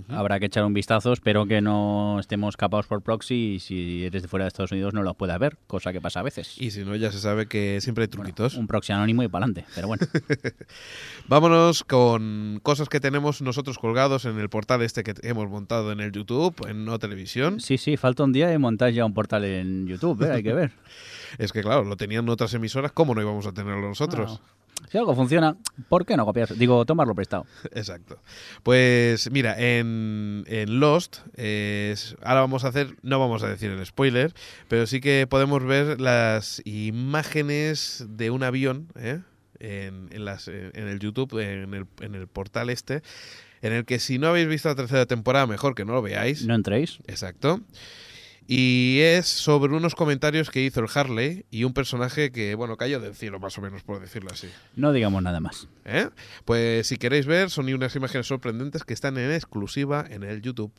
Habrá 0.08 0.38
que 0.40 0.46
echar 0.46 0.64
un 0.64 0.74
vistazo, 0.74 1.12
espero 1.12 1.46
que 1.46 1.60
no 1.60 2.18
estemos 2.20 2.56
capados 2.56 2.86
por 2.86 3.02
proxy 3.02 3.54
y 3.54 3.60
si 3.60 4.04
eres 4.04 4.22
de 4.22 4.28
fuera 4.28 4.44
de 4.44 4.48
Estados 4.48 4.72
Unidos 4.72 4.94
no 4.94 5.02
los 5.02 5.16
puedas 5.16 5.38
ver, 5.38 5.58
cosa 5.66 5.92
que 5.92 6.00
pasa 6.00 6.20
a 6.20 6.22
veces. 6.22 6.54
Y 6.60 6.70
si 6.70 6.84
no, 6.84 6.96
ya 6.96 7.10
se 7.12 7.18
sabe 7.18 7.46
que 7.46 7.80
siempre 7.80 8.04
hay 8.04 8.08
Bueno, 8.08 8.22
truquitos. 8.24 8.54
un 8.56 8.66
proxy 8.66 8.92
anónimo 8.92 9.22
y 9.22 9.28
para 9.28 9.44
adelante, 9.46 9.70
pero 9.74 9.88
bueno. 9.88 10.06
Vámonos 11.28 11.84
con 11.84 12.60
cosas 12.62 12.88
que 12.88 13.00
tenemos 13.00 13.42
nosotros 13.42 13.78
colgados 13.78 14.24
en 14.24 14.38
el 14.38 14.48
portal 14.48 14.82
este 14.82 15.02
que 15.02 15.14
hemos 15.22 15.48
montado 15.48 15.92
en 15.92 16.00
el 16.00 16.12
YouTube, 16.12 16.54
en 16.68 16.84
No 16.84 16.98
Televisión. 16.98 17.60
Sí, 17.60 17.78
sí, 17.78 17.96
falta 17.96 18.24
un 18.24 18.32
día 18.32 18.52
y 18.52 18.58
montar 18.58 18.90
ya 18.92 19.04
un 19.04 19.14
portal 19.14 19.44
en 19.44 19.86
YouTube, 19.86 20.22
¿eh? 20.22 20.32
hay 20.32 20.42
que 20.42 20.52
ver. 20.52 20.72
Es 21.38 21.52
que 21.52 21.60
claro, 21.60 21.84
lo 21.84 21.96
tenían 21.96 22.26
otras 22.28 22.54
emisoras, 22.54 22.92
¿cómo 22.92 23.14
no 23.14 23.20
íbamos 23.20 23.46
a 23.46 23.52
tenerlo 23.52 23.88
nosotros? 23.88 24.40
No. 24.40 24.65
Si 24.90 24.98
algo 24.98 25.14
funciona, 25.14 25.56
¿por 25.88 26.06
qué 26.06 26.16
no 26.16 26.24
copiar? 26.24 26.54
Digo, 26.56 26.84
tomarlo 26.84 27.14
prestado. 27.14 27.46
Exacto. 27.72 28.18
Pues 28.62 29.30
mira, 29.30 29.56
en, 29.58 30.44
en 30.46 30.80
Lost, 30.80 31.18
ahora 32.22 32.40
vamos 32.40 32.64
a 32.64 32.68
hacer, 32.68 32.96
no 33.02 33.18
vamos 33.18 33.42
a 33.42 33.48
decir 33.48 33.70
el 33.70 33.84
spoiler, 33.84 34.32
pero 34.68 34.86
sí 34.86 35.00
que 35.00 35.26
podemos 35.28 35.64
ver 35.64 36.00
las 36.00 36.62
imágenes 36.64 38.04
de 38.08 38.30
un 38.30 38.42
avión 38.42 38.88
¿eh? 38.96 39.20
en, 39.58 40.08
en 40.12 40.24
las, 40.24 40.48
en 40.48 40.72
el 40.74 40.98
YouTube, 40.98 41.38
en 41.38 41.74
el, 41.74 41.86
en 42.00 42.14
el 42.14 42.26
portal 42.28 42.70
este, 42.70 43.02
en 43.62 43.72
el 43.72 43.84
que 43.84 43.98
si 43.98 44.18
no 44.18 44.28
habéis 44.28 44.48
visto 44.48 44.68
la 44.68 44.74
tercera 44.74 45.06
temporada, 45.06 45.46
mejor 45.46 45.74
que 45.74 45.84
no 45.84 45.92
lo 45.92 46.02
veáis. 46.02 46.44
No 46.44 46.54
entréis. 46.54 46.98
Exacto. 47.06 47.60
Y 48.48 49.00
es 49.00 49.26
sobre 49.26 49.74
unos 49.74 49.94
comentarios 49.96 50.50
que 50.50 50.62
hizo 50.62 50.80
el 50.80 50.86
Harley 50.94 51.44
y 51.50 51.64
un 51.64 51.72
personaje 51.74 52.30
que, 52.30 52.54
bueno, 52.54 52.76
cayó 52.76 53.00
del 53.00 53.14
cielo, 53.14 53.40
más 53.40 53.58
o 53.58 53.60
menos, 53.60 53.82
por 53.82 53.98
decirlo 54.00 54.30
así. 54.32 54.48
No 54.76 54.92
digamos 54.92 55.22
nada 55.22 55.40
más. 55.40 55.66
¿Eh? 55.84 56.08
Pues 56.44 56.86
si 56.86 56.96
queréis 56.96 57.26
ver, 57.26 57.50
son 57.50 57.72
unas 57.72 57.96
imágenes 57.96 58.26
sorprendentes 58.28 58.84
que 58.84 58.94
están 58.94 59.18
en 59.18 59.32
exclusiva 59.32 60.04
en 60.08 60.22
el 60.22 60.42
YouTube. 60.42 60.72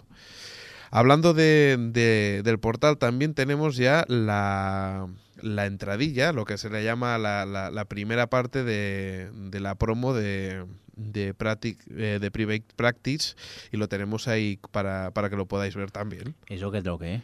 Hablando 0.91 1.33
de, 1.33 1.75
de- 1.91 2.41
del 2.43 2.59
portal, 2.59 2.97
también 2.97 3.33
tenemos 3.33 3.75
ya 3.75 4.05
la, 4.07 5.07
la 5.41 5.65
entradilla, 5.65 6.31
lo 6.31 6.45
que 6.45 6.57
se 6.57 6.69
le 6.69 6.85
llama 6.85 7.17
la, 7.17 7.45
la- 7.45 7.69
la 7.69 7.85
primera 7.85 8.27
parte 8.27 8.63
de, 8.63 9.29
de 9.33 9.59
la 9.59 9.75
promo 9.75 10.13
de, 10.13 10.63
de, 10.95 11.35
Practic- 11.35 11.83
eh, 11.89 12.19
de 12.21 12.31
Private 12.31 12.63
Practice 12.77 13.35
y 13.73 13.75
lo 13.77 13.89
tenemos 13.89 14.29
ahí 14.29 14.57
para, 14.71 15.11
para 15.11 15.29
que 15.29 15.35
lo 15.35 15.45
podáis 15.47 15.75
ver 15.75 15.91
también. 15.91 16.35
¿Eso 16.47 16.71
qué 16.71 16.77
es 16.77 16.85
lo 16.85 16.97
que 16.97 17.15
es? 17.15 17.21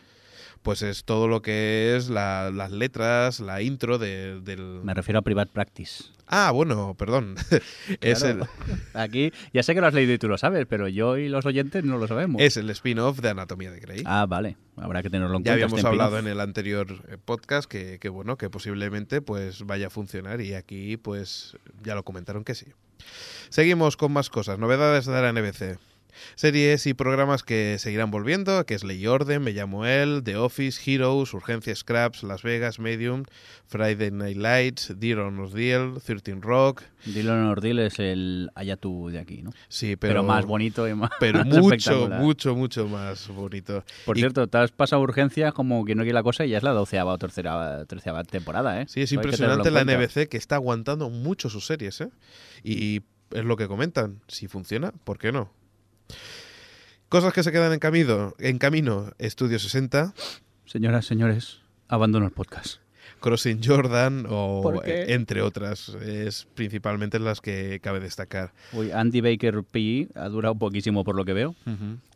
Pues 0.64 0.82
es 0.82 1.03
todo 1.03 1.28
lo 1.28 1.41
que 1.41 1.95
es 1.97 2.09
la- 2.09 2.49
las 2.49 2.72
letras, 2.72 3.39
la 3.41 3.61
intro 3.61 3.97
de- 3.97 4.39
del... 4.41 4.61
Me 4.84 4.93
refiero 4.93 5.20
a 5.20 5.22
Private 5.22 5.51
Practice. 5.53 6.05
Ah, 6.26 6.51
bueno, 6.51 6.95
perdón. 6.97 7.36
es 8.01 8.24
el... 8.24 8.43
Aquí, 8.93 9.34
ya 9.53 9.61
sé 9.61 9.76
que 9.76 9.82
lo 9.82 9.88
has 9.88 9.93
leído 9.93 10.14
y 10.14 10.18
tú 10.18 10.30
lo 10.30 10.38
sabes, 10.38 10.66
pero 10.68 10.88
yo 10.88 11.18
y 11.18 11.28
los 11.28 11.45
oyentes 11.45 11.84
no 11.84 11.97
lo 11.97 12.07
sabemos. 12.07 12.41
Es 12.41 12.55
el 12.55 12.70
spin-off 12.70 13.20
de 13.20 13.30
Anatomía 13.30 13.72
de 13.72 13.82
Grey. 13.82 14.03
Ah, 14.05 14.26
vale. 14.26 14.55
Habrá 14.78 15.03
que 15.03 15.09
tenerlo 15.09 15.36
en 15.38 15.43
ya 15.43 15.51
cuenta. 15.51 15.53
habíamos 15.66 15.78
este 15.80 15.88
hablado 15.88 16.18
en 16.18 16.28
el 16.28 16.39
anterior 16.39 16.88
eh, 17.09 17.18
podcast 17.24 17.70
que, 17.70 17.99
que, 17.99 18.07
bueno 18.09 18.38
que 18.38 18.49
posiblemente 18.49 19.22
pues 19.22 19.64
vaya 19.68 19.88
a 19.88 19.89
funcionar 19.89 20.39
y 20.39 20.53
aquí 20.53 20.95
pues 20.97 21.57
ya 21.84 21.93
lo 21.93 22.03
comentaron 22.03 22.43
que 22.45 22.55
sí. 22.55 22.68
Seguimos 23.49 23.97
con 23.97 24.14
más 24.14 24.30
cosas, 24.30 24.57
novedades 24.59 25.05
de 25.05 25.22
la 25.22 25.32
NBC. 25.34 25.78
Series 26.36 26.86
y 26.88 26.93
programas 26.93 27.43
que 27.43 27.78
seguirán 27.80 28.11
volviendo, 28.11 28.66
que 28.66 28.74
es 28.74 28.84
Ley 28.84 29.01
y 29.03 29.07
Orden, 29.07 29.43
Me 29.43 29.51
llamo 29.51 29.86
él, 29.86 30.22
The 30.24 30.38
Office, 30.38 30.80
Heroes, 30.91 31.34
Urgencia 31.34 31.76
Scraps, 31.76 32.24
Las 32.24 32.43
Vegas, 32.43 32.80
Medium, 32.80 33.24
Friday 33.68 34.11
Night 34.11 34.38
Lights, 34.38 34.93
Dear 34.99 35.20
on 35.20 35.39
Us 35.39 35.53
Deal, 35.53 36.01
13 36.03 36.36
Rock. 36.41 36.84
Dylan 37.05 37.45
Ordil 37.45 37.80
es 37.80 37.99
el 37.99 38.49
Ayatu 38.55 39.09
de 39.09 39.20
aquí, 39.20 39.41
¿no? 39.43 39.51
Sí, 39.68 39.95
Pero, 39.95 40.14
pero, 40.14 40.24
más 40.24 40.45
bonito 40.45 40.88
y 40.88 40.93
más 40.93 41.11
Pero 41.20 41.43
mucho, 41.45 42.07
mucho, 42.09 42.55
mucho 42.55 42.88
más 42.88 43.28
bonito. 43.28 43.84
Por 44.05 44.18
Y- 44.18 44.22
cierto, 44.22 44.47
te 44.47 44.57
has 44.57 44.72
pasado 44.72 45.01
urgencias 45.01 45.53
como 45.53 45.84
que 45.86 45.95
no 45.95 46.03
quiere 46.03 46.14
la 46.14 46.24
cosa 46.24 46.45
y 46.45 46.49
ya 46.49 46.57
es 46.57 46.64
la 46.64 46.72
doceava 46.72 47.14
o 47.14 47.18
tercera, 47.18 47.86
tercera 47.86 48.24
temporada, 48.24 48.82
¿eh? 48.82 48.86
Sí, 48.88 49.01
es 49.01 49.11
impresionante 49.11 49.70
la. 49.72 49.84
NBC 49.84 50.30
que 50.30 50.38
está 50.38 50.55
aguantando 50.55 51.09
mucho 51.09 51.49
sus 51.49 51.66
series, 51.66 51.99
¿eh? 52.01 52.09
Y 52.64 53.01
es 53.32 53.43
lo 53.43 53.57
que 53.57 53.68
comentan. 53.68 54.22
Si 54.28 54.47
funciona, 54.47 54.93
¿por 55.03 55.18
qué 55.18 55.32
no? 55.32 55.51
Cosas 57.09 57.34
que 57.34 57.43
se 57.43 57.51
quedan 57.51 57.74
en 57.74 57.80
camino. 57.80 58.34
En 58.39 58.57
camino, 58.57 59.11
Estudio 59.20 59.59
60, 59.59 60.14
Señoras, 60.66 61.05
señores, 61.05 61.59
abandono 61.88 62.26
el 62.26 62.32
podcast. 62.32 62.82
Crossing 63.24 63.61
Jordan 63.63 64.26
o 64.30 64.82
eh, 64.84 65.05
entre 65.13 65.41
otras. 65.41 65.88
Es 66.03 66.45
principalmente 66.55 67.19
las 67.19 67.39
que 67.39 67.80
cabe 67.82 68.01
destacar. 68.01 68.51
Uy, 68.74 68.91
Andy 68.91 69.21
Baker 69.21 69.63
P 69.63 70.09
ha 70.13 70.28
durado 70.28 70.55
poquísimo 70.55 71.05
por 71.05 71.15
lo 71.15 71.24
que 71.24 71.32
veo. 71.32 71.55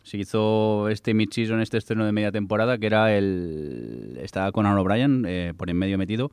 Se 0.03 0.17
hizo 0.17 0.89
este 0.89 1.13
mid-season, 1.13 1.61
este 1.61 1.77
estreno 1.77 2.05
de 2.05 2.11
media 2.11 2.31
temporada, 2.31 2.77
que 2.77 2.87
era 2.87 3.17
el... 3.17 4.17
Estaba 4.21 4.51
con 4.51 4.65
Conan 4.65 4.77
O'Brien 4.77 5.25
eh, 5.25 5.53
por 5.55 5.69
en 5.69 5.77
medio 5.77 5.97
metido 5.97 6.29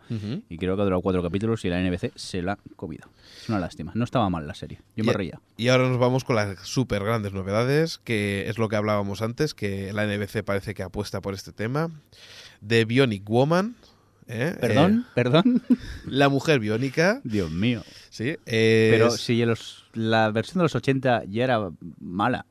y 0.49 0.59
creo 0.59 0.75
que 0.75 0.83
ha 0.83 0.85
durado 0.85 1.03
cuatro 1.03 1.23
capítulos 1.23 1.65
y 1.65 1.69
la 1.69 1.81
NBC 1.81 2.11
se 2.17 2.43
la 2.43 2.53
ha 2.53 2.59
comido. 2.75 3.09
Es 3.41 3.49
una 3.49 3.61
lástima. 3.61 3.93
No 3.95 4.03
estaba 4.03 4.29
mal 4.29 4.47
la 4.49 4.55
serie. 4.55 4.81
Yo 4.97 5.05
me 5.05 5.13
reía. 5.13 5.41
Y 5.57 5.69
ahora 5.69 5.89
nos 5.89 5.99
vamos 5.99 6.25
con 6.25 6.35
las 6.35 6.59
súper 6.67 7.05
grandes 7.05 7.33
novedades, 7.33 7.99
que 7.99 8.49
es 8.49 8.59
lo 8.59 8.69
que 8.69 8.75
hablábamos 8.75 9.23
antes, 9.23 9.55
que 9.55 9.93
la 9.93 10.05
NBC 10.05 10.43
parece 10.45 10.75
que 10.75 10.83
apuesta 10.83 11.21
por 11.21 11.35
este 11.35 11.53
tema. 11.53 11.91
De 12.61 12.85
Bionic 12.85 13.29
Woman. 13.29 13.77
¿Eh? 14.29 14.57
¿Perdón? 14.61 15.07
¿Perdón? 15.15 15.63
Eh, 15.71 15.75
la 16.07 16.29
mujer 16.29 16.59
biónica. 16.61 17.21
Dios 17.25 17.51
mío. 17.51 17.83
Sí. 18.11 18.37
Pero 18.45 19.11
si 19.11 19.45
los- 19.45 19.85
la 19.93 20.31
versión 20.31 20.59
de 20.59 20.63
los 20.65 20.75
80 20.75 21.25
ya 21.29 21.45
era 21.45 21.71
mala, 22.01 22.47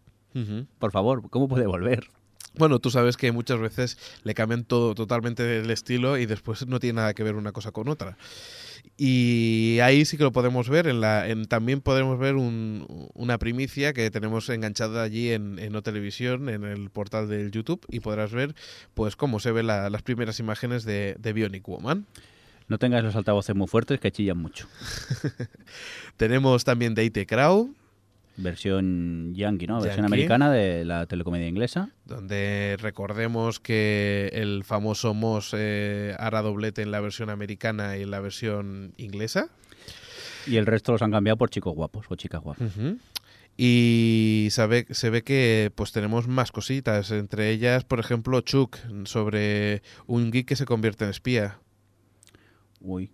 por 0.79 0.91
favor, 0.91 1.29
¿cómo 1.29 1.47
puede 1.47 1.65
volver? 1.67 2.07
Bueno, 2.55 2.77
tú 2.79 2.91
sabes 2.91 3.17
que 3.17 3.31
muchas 3.31 3.59
veces 3.59 3.97
le 4.23 4.35
cambian 4.35 4.63
todo 4.63 4.93
totalmente 4.93 5.57
el 5.59 5.71
estilo 5.71 6.17
y 6.19 6.25
después 6.27 6.67
no 6.67 6.79
tiene 6.79 6.97
nada 6.97 7.13
que 7.15 7.23
ver 7.23 7.33
una 7.35 7.51
cosa 7.51 7.71
con 7.71 7.87
otra. 7.89 8.15
Y 8.95 9.79
ahí 9.81 10.05
sí 10.05 10.17
que 10.17 10.23
lo 10.23 10.31
podemos 10.31 10.69
ver. 10.69 10.87
En 10.87 11.01
la, 11.01 11.27
en, 11.27 11.45
también 11.45 11.81
podemos 11.81 12.19
ver 12.19 12.35
un- 12.35 13.09
una 13.15 13.37
primicia 13.39 13.91
que 13.93 14.09
tenemos 14.11 14.47
enganchada 14.49 15.01
allí 15.03 15.31
en, 15.31 15.57
en 15.59 15.75
O 15.75 15.81
Televisión, 15.81 16.47
en 16.49 16.63
el 16.63 16.89
portal 16.91 17.27
del 17.27 17.51
YouTube, 17.51 17.85
y 17.89 18.01
podrás 18.01 18.31
ver 18.31 18.53
pues 18.93 19.15
cómo 19.15 19.39
se 19.39 19.51
ven 19.51 19.67
la- 19.67 19.89
las 19.89 20.03
primeras 20.03 20.39
imágenes 20.39 20.83
de, 20.85 21.15
de 21.19 21.33
Bionic 21.33 21.67
Woman. 21.67 22.05
No 22.67 22.77
tengas 22.77 23.03
los 23.03 23.15
altavoces 23.15 23.55
muy 23.55 23.67
fuertes 23.67 23.99
que 23.99 24.11
chillan 24.11 24.37
mucho. 24.37 24.67
Tenemos 26.17 26.63
también 26.63 26.95
Date 26.95 27.25
Crow, 27.25 27.73
Versión 28.35 29.33
yankee, 29.35 29.67
¿no? 29.67 29.75
Versión 29.75 30.03
Yankee. 30.05 30.05
americana 30.07 30.51
de 30.51 30.85
la 30.85 31.05
telecomedia 31.05 31.47
inglesa. 31.47 31.89
donde 32.05 32.77
recordemos 32.81 33.59
que 33.59 34.29
el 34.33 34.63
famoso 34.63 35.13
Moss 35.13 35.53
eh, 35.55 36.15
hará 36.17 36.41
doblete 36.41 36.81
en 36.81 36.89
la 36.91 36.99
versión 36.99 37.29
americana 37.29 37.95
y 37.97 38.01
en 38.03 38.11
la 38.11 38.19
versión 38.19 38.93
inglesa. 38.97 39.49
Y 40.47 40.57
el 40.57 40.65
resto 40.65 40.91
los 40.91 41.01
han 41.01 41.11
cambiado 41.11 41.37
por 41.37 41.49
chicos 41.51 41.73
guapos 41.75 42.05
o 42.09 42.15
chicas 42.15 42.41
guapas. 42.41 42.71
Y 43.55 44.47
sabe- 44.51 44.87
se 44.89 45.09
ve 45.11 45.21
que 45.21 45.71
pues 45.75 45.91
tenemos 45.91 46.27
más 46.27 46.51
cositas, 46.51 47.11
entre 47.11 47.51
ellas, 47.51 47.83
por 47.83 47.99
ejemplo, 47.99 48.41
Chuck, 48.41 48.77
sobre 49.05 49.83
un 50.07 50.31
geek 50.31 50.47
que 50.47 50.55
se 50.55 50.65
convierte 50.65 51.03
en 51.03 51.11
espía. 51.11 51.59
Uy. 52.81 53.11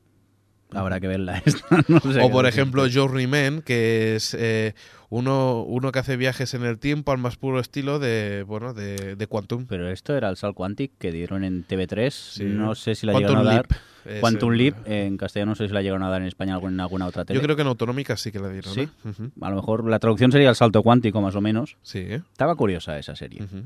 Habrá 0.71 0.99
que 0.99 1.07
verla 1.07 1.37
esta. 1.45 1.83
no 1.87 1.99
sé 1.99 2.21
o 2.21 2.29
por 2.29 2.45
ejemplo, 2.45 2.85
Journey 2.91 3.27
Man, 3.27 3.61
que 3.61 4.15
es 4.15 4.33
eh, 4.33 4.73
uno, 5.09 5.63
uno 5.63 5.91
que 5.91 5.99
hace 5.99 6.15
viajes 6.17 6.53
en 6.53 6.63
el 6.63 6.77
tiempo 6.77 7.11
al 7.11 7.17
más 7.17 7.37
puro 7.37 7.59
estilo 7.59 7.99
de, 7.99 8.43
bueno, 8.47 8.73
de, 8.73 9.15
de 9.15 9.27
Quantum. 9.27 9.65
Pero 9.67 9.89
esto 9.89 10.15
era 10.15 10.29
el 10.29 10.37
Sal 10.37 10.53
Quantic 10.53 10.91
que 10.99 11.11
dieron 11.11 11.43
en 11.43 11.65
TV3. 11.65 12.11
Sí. 12.11 12.43
No 12.43 12.75
sé 12.75 12.95
si 12.95 13.05
la 13.05 13.13
Quantum 13.13 13.29
llegaron 13.29 13.47
a 13.47 13.55
dar. 13.55 13.67
Leap 13.69 14.21
Quantum 14.21 14.51
Leap 14.51 14.87
en 14.87 15.17
castellano 15.17 15.51
no 15.51 15.55
sé 15.55 15.67
si 15.67 15.73
la 15.73 15.81
llegaron 15.81 16.03
a 16.03 16.09
dar 16.09 16.21
en 16.21 16.27
España 16.27 16.57
en 16.61 16.79
alguna 16.79 17.05
otra 17.05 17.25
tele. 17.25 17.39
Yo 17.39 17.43
creo 17.43 17.55
que 17.55 17.61
en 17.61 17.67
Autonómica 17.67 18.15
sí 18.17 18.31
que 18.31 18.39
la 18.39 18.49
dieron. 18.49 18.73
¿Sí? 18.73 18.81
¿eh? 18.81 19.29
A 19.41 19.49
lo 19.49 19.57
mejor 19.57 19.87
la 19.89 19.99
traducción 19.99 20.31
sería 20.31 20.49
el 20.49 20.55
salto 20.55 20.81
cuántico, 20.83 21.21
más 21.21 21.35
o 21.35 21.41
menos. 21.41 21.77
Sí, 21.81 21.99
¿eh? 21.99 22.21
Estaba 22.31 22.55
curiosa 22.55 22.97
esa 22.97 23.15
serie. 23.15 23.43
Ujú. 23.43 23.63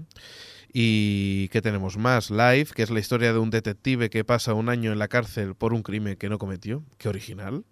¿Y 0.76 1.50
qué 1.50 1.62
tenemos 1.62 1.98
más? 1.98 2.32
Life, 2.32 2.74
que 2.74 2.82
es 2.82 2.90
la 2.90 3.00
historia 3.00 3.32
de 3.32 3.38
un 3.38 3.52
detective 3.52 4.10
que 4.10 4.24
pasa 4.24 4.56
un 4.56 4.70
año 4.70 4.92
en 4.92 4.98
la 4.98 5.08
cárcel 5.08 5.54
por 5.54 5.72
un 5.74 5.84
crimen 5.84 6.18
que 6.18 6.30
no 6.30 6.40
cometió. 6.40 6.84
Qué 6.98 7.10
original. 7.10 7.64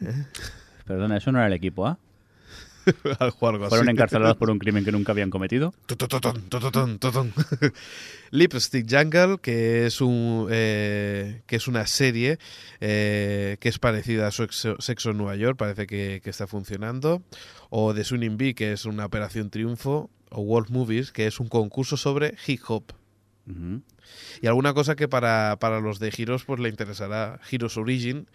Perdona, 0.86 1.16
eso 1.16 1.32
no 1.32 1.38
era 1.38 1.48
el 1.48 1.52
equipo 1.52 1.86
A. 1.86 1.98
Algo 3.18 3.48
algo 3.48 3.68
Fueron 3.70 3.88
así. 3.88 3.92
encarcelados 3.92 4.36
por 4.36 4.50
un 4.50 4.58
crimen 4.58 4.84
que 4.84 4.92
nunca 4.92 5.12
habían 5.12 5.30
cometido. 5.30 5.72
Lipstick 8.30 8.86
Jungle, 8.90 9.38
que 9.40 9.86
es 9.86 10.02
un 10.02 10.48
eh, 10.50 11.40
que 11.46 11.56
es 11.56 11.66
una 11.66 11.86
serie 11.86 12.38
eh, 12.80 13.56
que 13.60 13.70
es 13.70 13.78
parecida 13.78 14.26
a 14.26 14.30
Sexo, 14.30 14.76
Sexo 14.80 15.10
en 15.12 15.16
Nueva 15.16 15.36
York, 15.36 15.56
parece 15.56 15.86
que, 15.86 16.20
que 16.22 16.28
está 16.28 16.46
funcionando. 16.46 17.22
O 17.70 17.94
The 17.94 18.04
Swinging 18.04 18.36
Bee, 18.36 18.54
que 18.54 18.72
es 18.72 18.84
una 18.84 19.06
operación 19.06 19.48
triunfo. 19.48 20.10
O 20.34 20.42
World 20.42 20.70
Movies, 20.70 21.12
que 21.12 21.26
es 21.26 21.40
un 21.40 21.48
concurso 21.48 21.96
sobre 21.96 22.34
hip 22.46 22.60
hop. 22.68 22.84
Y 24.40 24.46
alguna 24.46 24.72
cosa 24.72 24.96
que 24.96 25.06
para, 25.06 25.58
para 25.60 25.80
los 25.80 25.98
de 25.98 26.12
Heroes 26.16 26.44
pues 26.44 26.60
le 26.60 26.70
interesará 26.70 27.40
Heroes 27.50 27.76
Origin, 27.76 28.26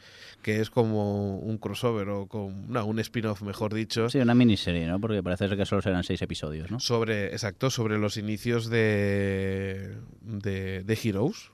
que 0.44 0.62
es 0.62 0.70
como 0.70 1.40
un 1.40 1.58
crossover 1.58 2.10
o 2.10 2.28
con, 2.28 2.72
no, 2.72 2.86
un 2.86 3.00
spin-off, 3.00 3.42
mejor 3.42 3.74
dicho, 3.74 4.10
Sí, 4.10 4.20
una 4.20 4.36
miniserie, 4.36 4.86
¿no? 4.88 5.00
Porque 5.00 5.24
parece 5.24 5.48
ser 5.48 5.58
que 5.58 5.66
solo 5.66 5.82
serán 5.82 6.04
seis 6.04 6.22
episodios, 6.22 6.70
¿no? 6.70 6.80
sobre, 6.80 7.28
exacto, 7.28 7.70
sobre 7.70 7.98
los 7.98 8.18
inicios 8.18 8.70
de, 8.70 9.96
de, 10.22 10.84
de 10.84 11.00
Heroes. 11.04 11.50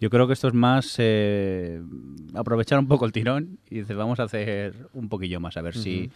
Yo 0.00 0.10
creo 0.10 0.26
que 0.26 0.32
esto 0.32 0.48
es 0.48 0.54
más 0.54 0.96
eh, 0.98 1.80
aprovechar 2.34 2.78
un 2.78 2.88
poco 2.88 3.06
el 3.06 3.12
tirón 3.12 3.58
y 3.70 3.80
dice, 3.80 3.94
vamos 3.94 4.18
a 4.20 4.24
hacer 4.24 4.74
un 4.92 5.08
poquillo 5.08 5.40
más, 5.40 5.56
a 5.56 5.62
ver 5.62 5.76
si 5.76 6.10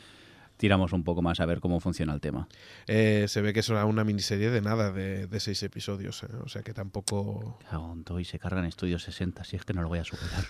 tiramos 0.59 0.93
un 0.93 1.05
poco 1.05 1.23
más, 1.23 1.41
a 1.41 1.47
ver 1.47 1.61
cómo 1.61 1.81
funciona 1.81 2.13
el 2.13 2.21
tema. 2.21 2.49
Eh, 2.87 3.25
se 3.29 3.41
ve 3.41 3.55
que 3.55 3.61
es 3.61 3.69
una, 3.71 4.05
miniserie 4.05 4.51
de 4.51 4.61
nada, 4.61 4.93
de, 4.93 5.27
de 5.27 5.41
seis 5.41 5.63
episodios, 5.63 6.23
eh, 6.25 6.27
o 6.45 6.49
sea 6.49 6.63
que 6.63 6.75
tampoco... 6.75 7.59
Cago 7.71 7.93
en 7.95 8.05
todo 8.05 8.21
y 8.21 8.25
se 8.27 8.39
cargan 8.39 8.67
Estudios 8.67 9.03
60, 9.05 9.45
si 9.45 9.57
es 9.57 9.65
que 9.65 9.73
no 9.73 9.81
lo 9.83 9.89
voy 9.89 10.01
a 10.01 10.05
superar. 10.05 10.45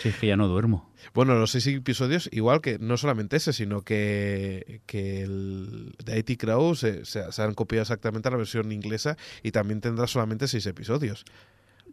si 0.00 0.08
es 0.08 0.16
que 0.16 0.26
ya 0.28 0.36
no 0.36 0.48
duermo. 0.48 0.90
Bueno, 1.14 1.34
los 1.36 1.52
seis 1.52 1.66
episodios, 1.68 2.28
igual 2.32 2.60
que 2.60 2.78
no 2.80 2.96
solamente 2.96 3.36
ese, 3.36 3.52
sino 3.52 3.82
que, 3.82 4.80
que 4.86 5.22
el 5.22 5.94
de 6.04 6.18
IT 6.18 6.38
Crow 6.40 6.74
se, 6.74 7.04
se- 7.04 7.30
se 7.30 7.42
han 7.42 7.54
copiado 7.54 7.82
exactamente 7.82 8.28
a 8.28 8.30
la 8.32 8.36
versión 8.36 8.72
inglesa 8.72 9.16
y 9.42 9.52
también 9.52 9.80
tendrá 9.80 10.06
solamente 10.06 10.48
seis 10.48 10.66
episodios. 10.66 11.24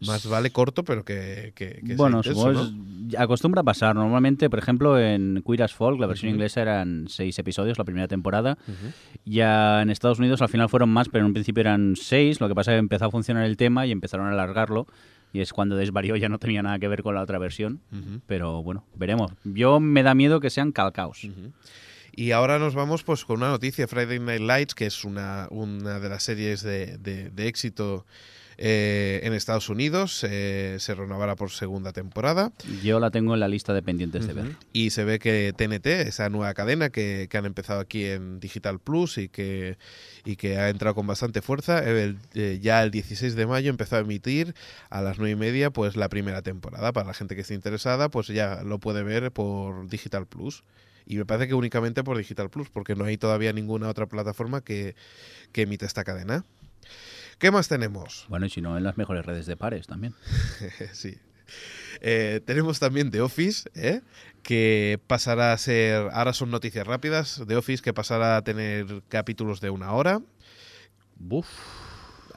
Más 0.06 0.28
vale 0.28 0.52
corto, 0.52 0.84
pero 0.84 1.04
que, 1.06 1.54
que, 1.56 1.80
que 1.82 1.88
sea 1.88 1.96
bueno, 1.96 2.18
intenso, 2.18 2.40
supongo 2.42 2.64
¿no? 2.72 3.20
acostumbra 3.20 3.62
a 3.62 3.64
pasar. 3.64 3.96
Normalmente, 3.96 4.50
por 4.50 4.60
ejemplo, 4.60 5.00
en 5.00 5.42
Queer 5.46 5.64
as 5.64 5.74
Folk, 5.74 6.00
la 6.00 6.08
versión 6.08 6.32
inglesa 6.32 6.62
eran 6.62 7.06
seis 7.08 7.38
episodios 7.40 7.78
la 7.78 7.84
primera 7.86 8.08
temporada. 8.08 8.58
Ujú. 8.68 8.92
Ya 9.26 9.82
en 9.82 9.90
Estados 9.90 10.20
Unidos 10.20 10.42
al 10.42 10.50
final 10.50 10.70
fueron 10.70 10.90
más, 10.90 11.08
pero 11.10 11.22
en 11.22 11.28
un 11.28 11.34
principio 11.34 11.62
eran 11.62 11.96
seis. 11.96 12.42
Lo 12.42 12.48
que 12.48 12.56
pasa 12.56 12.72
es 12.72 12.76
que 12.76 12.80
empezó 12.80 13.06
a 13.06 13.12
funcionar 13.12 13.46
el 13.46 13.58
tema 13.58 13.86
y 13.86 13.92
empezaron 13.92 14.28
a 14.28 14.32
alargarlo. 14.32 14.86
Y 15.34 15.42
es 15.42 15.52
cuando 15.54 15.76
desvarió, 15.76 16.16
ya 16.16 16.30
no 16.30 16.40
tenía 16.40 16.62
nada 16.64 16.80
que 16.80 16.88
ver 16.88 17.04
con 17.04 17.16
la 17.16 17.22
otra 17.22 17.40
versión. 17.40 17.82
Ujú. 17.92 18.22
Pero 18.28 18.64
bueno, 18.64 18.86
veremos. 18.96 19.32
Yo 19.44 19.80
me 19.80 20.02
da 20.04 20.14
miedo 20.16 20.40
que 20.40 20.50
sean 20.50 20.72
calcaos. 20.72 21.24
Ujú. 21.26 21.52
Y 22.18 22.32
ahora 22.32 22.60
nos 22.60 22.76
vamos 22.76 23.04
pues 23.04 23.26
con 23.26 23.38
una 23.40 23.50
noticia, 23.50 23.88
Friday 23.90 24.20
Night 24.20 24.42
Lights, 24.42 24.74
que 24.76 24.86
es 24.86 25.04
una, 25.04 25.48
una 25.52 26.00
de 26.00 26.08
las 26.10 26.24
series 26.24 26.62
de, 26.64 26.98
de- 26.98 27.30
de 27.30 27.48
éxito 27.48 28.06
eh, 28.58 29.20
en 29.24 29.34
Estados 29.34 29.70
Unidos, 29.70 30.26
eh, 30.28 30.78
se 30.80 30.96
renovará 30.96 31.36
por 31.36 31.52
segunda 31.52 31.92
temporada. 31.94 32.52
Yo 32.84 33.00
la 33.00 33.12
tengo 33.12 33.34
en 33.34 33.40
la 33.40 33.48
lista 33.48 33.74
de 33.74 33.82
pendientes 33.82 34.28
de 34.28 34.34
ver. 34.34 34.56
Y 34.74 34.90
se 34.92 35.04
ve 35.04 35.20
que 35.20 35.54
TNT, 35.56 35.88
esa 36.08 36.30
nueva 36.30 36.54
cadena 36.54 36.90
que, 36.90 37.28
que 37.30 37.38
han 37.38 37.46
empezado 37.46 37.80
aquí 37.80 38.06
en 38.06 38.40
Digital 38.40 38.80
Plus 38.80 39.18
y 39.18 39.30
que, 39.30 39.78
y 40.24 40.36
que 40.36 40.58
ha 40.58 40.70
entrado 40.70 40.96
con 40.96 41.08
bastante 41.08 41.42
fuerza, 41.42 41.80
el- 41.80 42.18
eh, 42.34 42.60
ya 42.62 42.84
el 42.84 42.92
16 42.92 43.36
de 43.36 43.46
mayo 43.48 43.70
empezó 43.70 43.96
a 43.96 44.00
emitir 44.00 44.56
a 44.90 45.02
las 45.02 45.18
9 45.18 45.32
y 45.32 45.36
media 45.36 45.70
pues 45.72 45.96
la 45.96 46.10
primera 46.10 46.42
temporada. 46.42 46.92
Para 46.94 47.08
la 47.08 47.14
gente 47.14 47.36
que 47.36 47.42
esté 47.42 47.54
interesada, 47.54 48.10
pues 48.10 48.28
ya 48.28 48.64
lo 48.64 48.80
puede 48.80 49.04
ver 49.04 49.32
por 49.32 49.88
Digital 49.90 50.28
Plus. 50.28 50.64
Y 51.08 51.18
me 51.18 51.26
parece 51.26 51.48
que 51.48 51.54
únicamente 51.54 52.04
por 52.04 52.18
Digital 52.18 52.50
Plus, 52.50 52.70
porque 52.70 52.96
no 52.96 53.06
hay 53.06 53.16
todavía 53.18 53.54
ninguna 53.54 53.90
otra 53.90 54.08
plataforma 54.08 54.62
que, 54.62 54.96
que 55.52 55.62
emite 55.62 55.86
esta 55.86 56.04
cadena. 56.04 56.44
¿Qué 57.40 57.52
más 57.52 57.68
tenemos? 57.68 58.26
Bueno, 58.30 58.46
y 58.46 58.50
si 58.50 58.62
no, 58.62 58.78
en 58.78 58.84
las 58.84 58.98
mejores 58.98 59.26
redes 59.26 59.46
de 59.46 59.58
pares 59.58 59.88
también. 59.88 60.14
sí. 60.94 61.18
Eh, 62.02 62.42
tenemos 62.46 62.80
también 62.80 63.12
The 63.12 63.22
Office, 63.22 63.70
¿eh? 63.76 64.02
que 64.42 65.00
pasará 65.08 65.54
a 65.54 65.58
ser, 65.58 66.10
ahora 66.14 66.34
son 66.34 66.52
noticias 66.52 66.86
rápidas, 66.86 67.42
The 67.48 67.56
Office 67.56 67.82
que 67.84 67.94
pasará 67.94 68.38
a 68.38 68.44
tener 68.44 69.04
capítulos 69.10 69.62
de 69.62 69.70
una 69.70 69.92
hora. 69.94 70.22
Buf. 71.18 71.48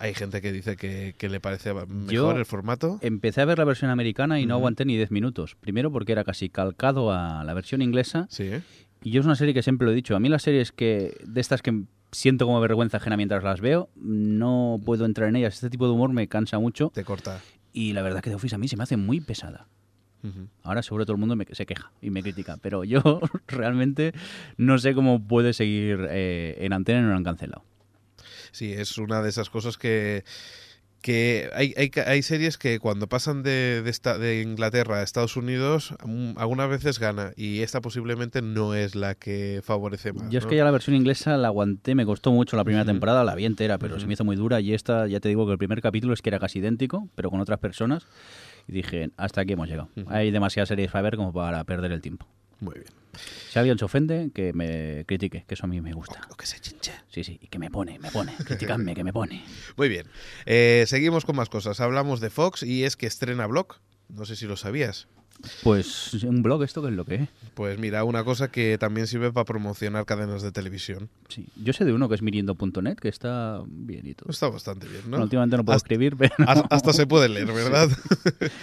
Hay 0.01 0.15
gente 0.15 0.41
que 0.41 0.53
dice 0.53 0.77
que, 0.77 1.15
que 1.19 1.29
le 1.29 1.41
parece 1.41 1.75
mejor 1.75 2.11
Yo- 2.13 2.31
el 2.31 2.47
formato. 2.47 2.99
Empecé 3.03 3.41
a 3.41 3.45
ver 3.47 3.59
la 3.59 3.65
versión 3.65 3.91
americana 3.91 4.39
y 4.39 4.47
no 4.47 4.55
aguanté 4.55 4.85
ni 4.85 4.97
10 4.97 5.11
minutos. 5.11 5.57
Primero 5.57 5.91
porque 5.91 6.13
era 6.13 6.23
casi 6.23 6.49
calcado 6.51 7.11
a 7.13 7.43
la 7.43 7.53
versión 7.55 7.83
inglesa. 7.83 8.29
Sí. 8.31 8.51
Y 9.03 9.11
yo 9.11 9.21
es 9.21 9.27
una 9.27 9.35
serie 9.35 9.55
que 9.55 9.63
siempre 9.63 9.87
lo 9.87 9.93
he 9.93 9.97
dicho. 9.97 10.15
A 10.15 10.21
mí 10.21 10.29
las 10.29 10.43
series 10.43 10.71
que 10.71 11.17
de 11.27 11.41
estas 11.41 11.63
que 11.63 11.83
siento 12.13 12.47
como 12.47 12.61
vergüenza 12.61 12.97
ajena 12.99 13.17
mientras 13.17 13.43
las 13.45 13.61
veo, 13.61 13.89
no 13.97 14.81
puedo 14.85 15.05
entrar 15.05 15.29
en 15.29 15.37
ellas. 15.37 15.55
Este 15.55 15.71
tipo 15.71 15.87
de 15.87 15.93
humor 15.93 16.13
me 16.13 16.29
cansa 16.29 16.59
mucho. 16.59 16.91
te 16.95 17.05
corta. 17.05 17.41
Y 17.73 17.93
la 17.93 18.03
verdad 18.03 18.21
que 18.23 18.31
The 18.31 18.37
Office 18.37 18.55
a 18.55 18.59
mí 18.59 18.67
se 18.69 18.77
me 18.77 18.83
hace 18.83 18.97
muy 18.97 19.21
pesada. 19.21 19.67
Ahora 20.65 20.83
seguro 20.83 21.07
todo 21.07 21.15
el 21.15 21.21
mundo 21.21 21.37
me- 21.37 21.47
se 21.53 21.65
queja 21.65 21.93
y 22.03 22.11
me 22.11 22.23
critica. 22.23 22.59
Pero 22.61 22.83
yo 22.85 23.01
realmente 23.47 24.13
no 24.57 24.79
sé 24.79 24.95
cómo 24.95 25.27
puede 25.27 25.53
seguir 25.53 26.07
eh, 26.11 26.57
en 26.61 26.73
antena 26.73 26.99
y 26.99 27.03
no 27.03 27.11
lo 27.11 27.17
han 27.17 27.25
cancelado. 27.25 27.65
Sí, 28.51 28.73
es 28.73 28.99
una 28.99 29.23
de 29.23 29.29
esas 29.29 29.49
cosas 29.51 29.77
que, 29.79 30.25
que 31.03 31.49
hay, 31.55 31.75
hay, 31.77 31.91
hay 32.07 32.23
series 32.23 32.59
que 32.59 32.79
cuando 32.81 33.07
pasan 33.09 33.43
de, 33.43 33.83
de, 33.83 33.91
esta- 33.91 34.19
de 34.19 34.43
Inglaterra 34.43 34.99
a 34.99 35.03
Estados 35.03 35.37
Unidos, 35.37 35.95
mm, 36.05 36.33
algunas 36.37 36.69
veces 36.69 36.99
gana 36.99 37.33
y 37.37 37.61
esta 37.63 37.81
posiblemente 37.81 38.43
no 38.43 38.75
es 38.75 38.95
la 38.95 39.15
que 39.15 39.61
favorece 39.63 40.13
más. 40.13 40.29
Yo 40.31 40.41
es 40.41 40.47
que 40.47 40.57
ya 40.57 40.65
la 40.65 40.71
versión 40.73 40.97
inglesa 40.97 41.37
la 41.37 41.49
aguanté, 41.49 41.95
me 41.95 42.05
costó 42.05 42.33
mucho 42.33 42.57
la 42.57 42.65
primera 42.65 42.85
temporada, 42.85 43.23
la 43.25 43.35
vi 43.35 43.45
entera, 43.45 43.79
pero 43.79 43.99
se 44.01 44.07
me 44.07 44.15
hizo 44.15 44.25
muy 44.25 44.37
dura 44.37 44.61
y 44.61 44.75
esta, 44.75 45.07
ya 45.07 45.21
te 45.21 45.29
digo 45.29 45.47
que 45.47 45.53
el 45.53 45.59
primer 45.59 45.81
capítulo 45.81 46.15
es 46.15 46.21
que 46.23 46.31
era 46.31 46.39
casi 46.41 46.59
idéntico, 46.59 47.09
pero 47.15 47.31
con 47.31 47.41
otras 47.41 47.59
personas. 47.61 48.07
Y 48.67 48.73
dije, 48.73 49.11
hasta 49.17 49.41
aquí 49.43 49.53
hemos 49.55 49.69
llegado. 49.69 49.89
Hay 50.09 50.31
demasiadas 50.31 50.69
series 50.69 50.91
para 50.91 51.03
ver 51.03 51.17
como 51.17 51.33
para 51.33 51.63
perder 51.65 51.93
el 51.93 52.01
tiempo. 52.03 52.27
Muy 52.61 52.75
bien. 52.75 52.87
Si 53.51 53.59
alguien 53.59 53.79
se 53.79 53.85
ofende, 53.85 54.31
que 54.35 54.53
me 54.53 55.05
critique, 55.07 55.45
que 55.47 55.55
eso 55.55 55.65
a 55.65 55.69
mí 55.69 55.81
me 55.81 55.93
gusta. 55.93 56.21
O 56.31 56.37
que 56.37 56.47
se 56.47 56.61
chinche. 56.61 56.93
Sí, 57.11 57.25
sí, 57.25 57.39
y 57.43 57.49
que 57.49 57.59
me 57.59 57.71
pone, 57.71 57.99
me 57.99 58.11
pone, 58.11 58.35
criticadme, 58.45 58.95
que 58.95 59.05
me 59.05 59.13
pone. 59.13 59.45
Muy 59.77 59.89
bien. 59.89 60.07
Eh, 60.47 60.85
seguimos 60.87 61.25
con 61.25 61.37
más 61.37 61.49
cosas. 61.49 61.81
Hablamos 61.81 62.21
de 62.21 62.31
Fox 62.31 62.63
y 62.63 62.85
es 62.85 62.97
que 62.97 63.07
estrena 63.07 63.47
blog. 63.47 63.77
No 64.09 64.25
sé 64.25 64.37
si 64.37 64.47
lo 64.47 64.57
sabías. 64.57 65.09
Pues 65.63 66.15
un 66.25 66.43
blog, 66.43 66.63
¿esto 66.65 66.83
qué 66.83 66.89
es 66.89 66.95
lo 66.95 67.05
que 67.05 67.15
es? 67.17 67.29
Pues 67.55 67.79
mira, 67.79 68.05
una 68.05 68.25
cosa 68.25 68.51
que 68.51 68.77
también 68.79 69.07
sirve 69.07 69.33
para 69.33 69.45
promocionar 69.45 70.05
cadenas 70.05 70.43
de 70.43 70.53
televisión. 70.53 71.09
Sí. 71.29 71.47
Yo 71.63 71.73
sé 71.73 71.85
de 71.85 71.93
uno 71.93 72.09
que 72.09 72.15
es 72.17 72.23
miriendo.net, 72.23 72.97
que 72.97 73.09
está 73.09 73.63
bien 73.67 74.07
y 74.07 74.15
todo. 74.15 74.31
Está 74.31 74.49
bastante 74.49 74.87
bien, 74.87 75.03
¿no? 75.05 75.11
Bueno, 75.11 75.25
últimamente 75.25 75.57
no 75.57 75.65
puedo 75.65 75.77
Hasta- 75.77 75.87
escribir, 75.87 76.17
pero... 76.17 76.35
Hasta, 76.71 76.93
se 76.93 77.07
puede 77.07 77.29
leer, 77.29 77.47
¿verdad? 77.53 77.89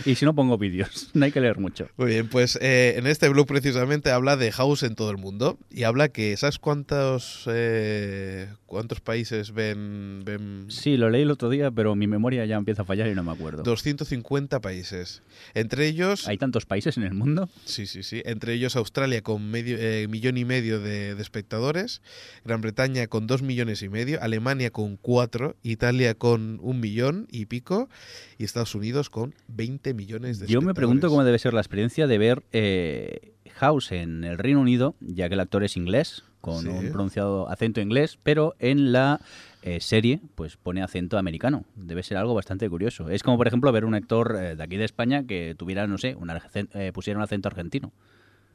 Y 0.05 0.15
si 0.15 0.25
no 0.25 0.33
pongo 0.35 0.57
vídeos, 0.57 1.09
no 1.13 1.25
hay 1.25 1.31
que 1.31 1.41
leer 1.41 1.59
mucho. 1.59 1.87
Muy 1.97 2.07
bien, 2.07 2.27
pues 2.29 2.57
eh, 2.61 2.95
en 2.97 3.07
este 3.07 3.29
blog 3.29 3.47
precisamente 3.47 4.11
habla 4.11 4.35
de 4.37 4.51
House 4.51 4.83
en 4.83 4.95
todo 4.95 5.11
el 5.11 5.17
mundo 5.17 5.57
y 5.69 5.83
habla 5.83 6.09
que, 6.09 6.35
¿sabes 6.37 6.59
cuántos 6.59 7.43
eh, 7.47 8.47
cuántos 8.65 8.99
países 9.01 9.53
ven, 9.53 10.23
ven 10.25 10.65
Sí, 10.69 10.97
lo 10.97 11.09
leí 11.09 11.21
el 11.21 11.31
otro 11.31 11.49
día, 11.49 11.71
pero 11.71 11.95
mi 11.95 12.07
memoria 12.07 12.45
ya 12.45 12.55
empieza 12.57 12.81
a 12.81 12.85
fallar 12.85 13.07
y 13.07 13.15
no 13.15 13.23
me 13.23 13.31
acuerdo. 13.31 13.63
250 13.63 14.59
países. 14.59 15.21
Entre 15.53 15.87
ellos, 15.87 16.27
¿Hay 16.27 16.37
tantos 16.37 16.64
países 16.65 16.97
en 16.97 17.03
el 17.03 17.13
mundo? 17.13 17.49
sí, 17.65 17.85
sí, 17.87 18.03
sí, 18.03 18.21
entre 18.25 18.53
ellos 18.53 18.75
Australia 18.75 19.21
con 19.21 19.49
medio 19.49 19.77
eh, 19.79 20.07
millón 20.09 20.37
y 20.37 20.45
medio 20.45 20.79
de, 20.79 21.15
de 21.15 21.21
espectadores, 21.21 22.01
Gran 22.43 22.61
Bretaña 22.61 23.07
con 23.07 23.27
dos 23.27 23.41
millones 23.41 23.81
y 23.81 23.89
medio, 23.89 24.21
Alemania 24.21 24.71
con 24.71 24.97
cuatro, 24.97 25.55
Italia 25.63 26.13
con 26.15 26.59
un 26.61 26.79
millón 26.79 27.27
y 27.31 27.45
pico 27.45 27.89
y 28.37 28.43
Estados 28.43 28.75
Unidos 28.75 29.09
con 29.09 29.33
20 29.47 29.93
millones 29.93 30.39
de 30.39 30.47
Yo 30.47 30.61
me 30.61 30.73
pregunto 30.73 31.07
espectadores. 31.07 31.11
cómo 31.11 31.23
debe 31.25 31.39
ser 31.39 31.53
la 31.53 31.61
experiencia 31.61 32.07
de 32.07 32.17
ver 32.17 32.43
eh, 32.51 33.33
House 33.55 33.91
en 33.91 34.23
el 34.23 34.37
Reino 34.37 34.59
Unido, 34.61 34.95
ya 34.99 35.27
que 35.29 35.35
el 35.35 35.39
actor 35.39 35.63
es 35.63 35.77
inglés, 35.77 36.23
con 36.41 36.61
Sí. 36.63 36.67
un 36.67 36.89
pronunciado 36.91 37.49
acento 37.49 37.81
inglés, 37.81 38.19
pero 38.21 38.55
en 38.59 38.91
la 38.91 39.19
eh, 39.65 39.79
serie 39.79 40.21
pues 40.35 40.57
pone 40.57 40.83
acento 40.83 41.17
americano. 41.17 41.65
Debe 41.75 42.03
ser 42.03 42.17
algo 42.17 42.35
bastante 42.35 42.69
curioso. 42.69 43.09
Es 43.09 43.23
como, 43.23 43.35
por 43.35 43.47
ejemplo, 43.47 43.71
ver 43.71 43.83
un 43.83 43.95
actor 43.95 44.37
eh, 44.39 44.55
de 44.55 44.63
aquí 44.63 44.77
de 44.77 44.85
España 44.85 45.25
que 45.25 45.55
tuviera, 45.57 45.87
no 45.87 45.97
sé, 45.97 46.15
un 46.15 46.31
eh, 46.53 46.91
pusiera 46.93 47.17
un 47.17 47.23
acento 47.23 47.49
argentino. 47.49 47.91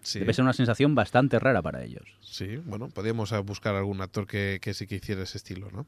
Sí. 0.02 0.20
Debe 0.20 0.32
ser 0.32 0.44
una 0.44 0.52
sensación 0.52 0.94
bastante 0.94 1.38
rara 1.40 1.60
para 1.62 1.82
ellos. 1.82 2.04
Sí, 2.20 2.56
bueno, 2.64 2.88
podríamos 2.88 3.32
buscar 3.44 3.74
algún 3.74 4.00
actor 4.00 4.26
que, 4.26 4.58
que 4.62 4.72
sí 4.72 4.86
que 4.86 4.94
hiciera 4.94 5.24
ese 5.24 5.36
estilo, 5.36 5.68
¿no? 5.72 5.84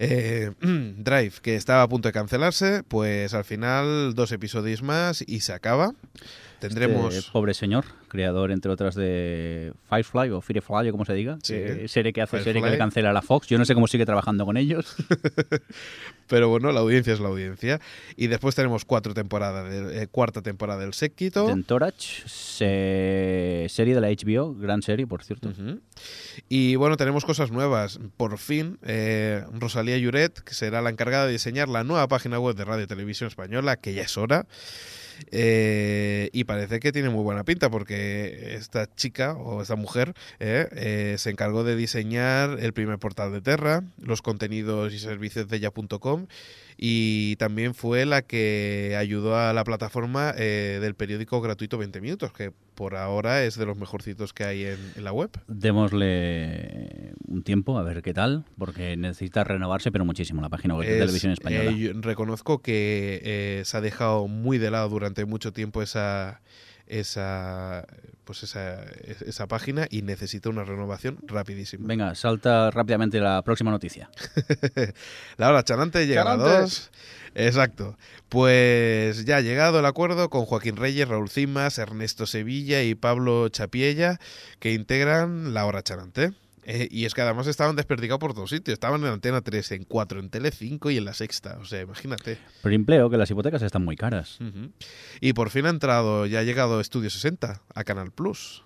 Eh, 0.00 0.50
Drive, 0.60 1.34
que 1.40 1.54
estaba 1.54 1.82
a 1.82 1.88
punto 1.88 2.08
de 2.08 2.12
cancelarse, 2.12 2.82
pues 2.82 3.32
al 3.32 3.44
final 3.44 4.14
dos 4.14 4.32
episodios 4.32 4.82
más 4.82 5.22
y 5.26 5.40
se 5.40 5.52
acaba. 5.52 5.94
Tendremos... 6.58 7.14
Este 7.14 7.30
pobre 7.30 7.54
señor, 7.54 7.84
creador, 8.10 8.50
entre 8.50 8.70
otras, 8.70 8.94
de 8.94 9.72
Firefly 9.88 10.28
o 10.30 10.42
Firefly, 10.42 10.90
o 10.90 10.92
como 10.92 11.06
se 11.06 11.14
diga. 11.14 11.38
Sí. 11.42 11.54
que 11.54 11.88
serie 11.88 12.12
que 12.12 12.20
hace 12.20 12.42
serie 12.42 12.60
que 12.62 12.68
le 12.70 12.76
cancela 12.76 13.14
la 13.14 13.22
Fox. 13.22 13.46
Yo 13.48 13.56
no 13.56 13.64
sé 13.64 13.72
cómo 13.74 13.86
sigue 13.86 14.04
trabajando 14.04 14.44
con 14.44 14.58
ellos. 14.58 14.94
Pero 16.26 16.48
bueno, 16.48 16.70
la 16.70 16.80
audiencia 16.80 17.12
es 17.12 17.20
la 17.20 17.28
audiencia. 17.28 17.80
Y 18.16 18.26
después 18.28 18.54
tenemos 18.54 18.84
cuatro 18.84 19.14
temporadas, 19.14 19.68
de- 19.70 20.02
eh, 20.02 20.06
cuarta 20.06 20.42
temporada 20.42 20.80
del 20.80 20.92
Séquito. 20.94 21.46
Tentorach, 21.46 21.96
se- 22.26 23.66
serie 23.68 23.94
de 23.94 24.00
la 24.00 24.08
HBO, 24.10 24.54
gran 24.54 24.82
serie, 24.82 25.06
por 25.06 25.24
cierto. 25.24 25.52
Y 26.48 26.76
bueno, 26.76 26.96
tenemos 26.96 27.24
cosas 27.24 27.50
nuevas. 27.50 27.98
Por 28.16 28.38
fin, 28.38 28.78
eh, 28.84 29.42
Rosalía 29.58 29.96
Lloret, 29.98 30.40
que 30.40 30.54
será 30.54 30.82
la 30.82 30.90
encargada 30.90 31.26
de 31.26 31.32
diseñar 31.32 31.68
la 31.68 31.84
nueva 31.84 32.06
página 32.08 32.38
web 32.38 32.54
de 32.54 32.64
Radio 32.64 32.84
y 32.84 32.86
Televisión 32.86 33.28
Española, 33.28 33.76
que 33.76 33.94
ya 33.94 34.02
es 34.02 34.16
hora. 34.16 34.46
Eh, 35.32 36.30
y 36.32 36.44
parece 36.44 36.80
que 36.80 36.92
tiene 36.92 37.10
muy 37.10 37.22
buena 37.22 37.44
pinta 37.44 37.68
porque 37.70 37.99
esta 38.54 38.92
chica 38.94 39.34
o 39.34 39.62
esta 39.62 39.76
mujer 39.76 40.14
eh, 40.38 40.68
eh, 40.72 41.14
se 41.18 41.30
encargó 41.30 41.64
de 41.64 41.76
diseñar 41.76 42.58
el 42.60 42.72
primer 42.72 42.98
portal 42.98 43.32
de 43.32 43.40
Terra, 43.40 43.82
los 44.02 44.22
contenidos 44.22 44.92
y 44.92 44.98
servicios 44.98 45.48
de 45.48 45.56
ella.com 45.56 46.26
y 46.82 47.36
también 47.36 47.74
fue 47.74 48.06
la 48.06 48.22
que 48.22 48.96
ayudó 48.98 49.36
a 49.36 49.52
la 49.52 49.64
plataforma 49.64 50.32
eh, 50.38 50.78
del 50.80 50.94
periódico 50.94 51.38
gratuito 51.42 51.76
20 51.76 52.00
minutos, 52.00 52.32
que 52.32 52.52
por 52.74 52.96
ahora 52.96 53.44
es 53.44 53.58
de 53.58 53.66
los 53.66 53.76
mejorcitos 53.76 54.32
que 54.32 54.44
hay 54.44 54.64
en, 54.64 54.78
en 54.96 55.04
la 55.04 55.12
web. 55.12 55.30
Démosle 55.46 57.12
un 57.28 57.42
tiempo 57.42 57.78
a 57.78 57.82
ver 57.82 58.00
qué 58.00 58.14
tal, 58.14 58.46
porque 58.56 58.96
necesita 58.96 59.44
renovarse, 59.44 59.92
pero 59.92 60.06
muchísimo 60.06 60.40
la 60.40 60.48
página 60.48 60.74
web 60.74 60.88
de 60.88 60.98
televisión 61.00 61.32
española. 61.32 61.70
eh, 61.70 61.78
yo 61.78 61.92
reconozco 62.00 62.62
que 62.62 63.20
eh, 63.24 63.62
se 63.66 63.76
ha 63.76 63.82
dejado 63.82 64.26
muy 64.26 64.56
de 64.56 64.70
lado 64.70 64.88
durante 64.88 65.26
mucho 65.26 65.52
tiempo 65.52 65.82
esa 65.82 66.40
esa 66.90 67.86
pues 68.24 68.42
esa, 68.42 68.84
esa 69.26 69.46
página 69.48 69.86
y 69.90 70.02
necesita 70.02 70.50
una 70.50 70.62
renovación 70.62 71.18
rapidísima. 71.22 71.86
Venga, 71.88 72.14
salta 72.14 72.70
rápidamente 72.70 73.18
la 73.18 73.42
próxima 73.42 73.72
noticia. 73.72 74.08
La 75.36 75.48
hora 75.48 75.64
chanante 75.64 76.06
llega 76.06 76.30
a 76.30 76.36
dos. 76.36 76.90
Exacto. 77.34 77.96
Pues 78.28 79.24
ya 79.24 79.38
ha 79.38 79.40
llegado 79.40 79.80
el 79.80 79.86
acuerdo 79.86 80.30
con 80.30 80.44
Joaquín 80.44 80.76
Reyes, 80.76 81.08
Raúl 81.08 81.28
Cimas, 81.28 81.78
Ernesto 81.78 82.26
Sevilla 82.26 82.82
y 82.82 82.94
Pablo 82.94 83.48
Chapiella, 83.48 84.20
que 84.60 84.74
integran 84.74 85.52
la 85.54 85.66
hora 85.66 85.82
chanante. 85.82 86.32
Eh, 86.64 86.88
y 86.90 87.04
es 87.04 87.14
que 87.14 87.22
además 87.22 87.46
estaban 87.46 87.76
desperdigados 87.76 88.20
por 88.20 88.34
todos 88.34 88.50
sitios. 88.50 88.74
Estaban 88.74 89.00
en 89.02 89.08
Antena 89.08 89.40
3, 89.40 89.72
en 89.72 89.84
4, 89.84 90.20
en 90.20 90.30
Tele 90.30 90.50
5 90.50 90.90
y 90.90 90.98
en 90.98 91.04
la 91.04 91.14
Sexta. 91.14 91.58
O 91.60 91.64
sea, 91.64 91.80
imagínate. 91.80 92.38
Pero 92.62 92.74
empleo, 92.74 93.10
que 93.10 93.16
las 93.16 93.30
hipotecas 93.30 93.62
están 93.62 93.84
muy 93.84 93.96
caras. 93.96 94.38
Y 95.20 95.32
por 95.32 95.50
fin 95.50 95.66
ha 95.66 95.70
entrado, 95.70 96.26
ya 96.26 96.40
ha 96.40 96.42
llegado 96.42 96.80
Estudio 96.80 97.10
60 97.10 97.62
a 97.74 97.84
Canal 97.84 98.12
Plus. 98.12 98.64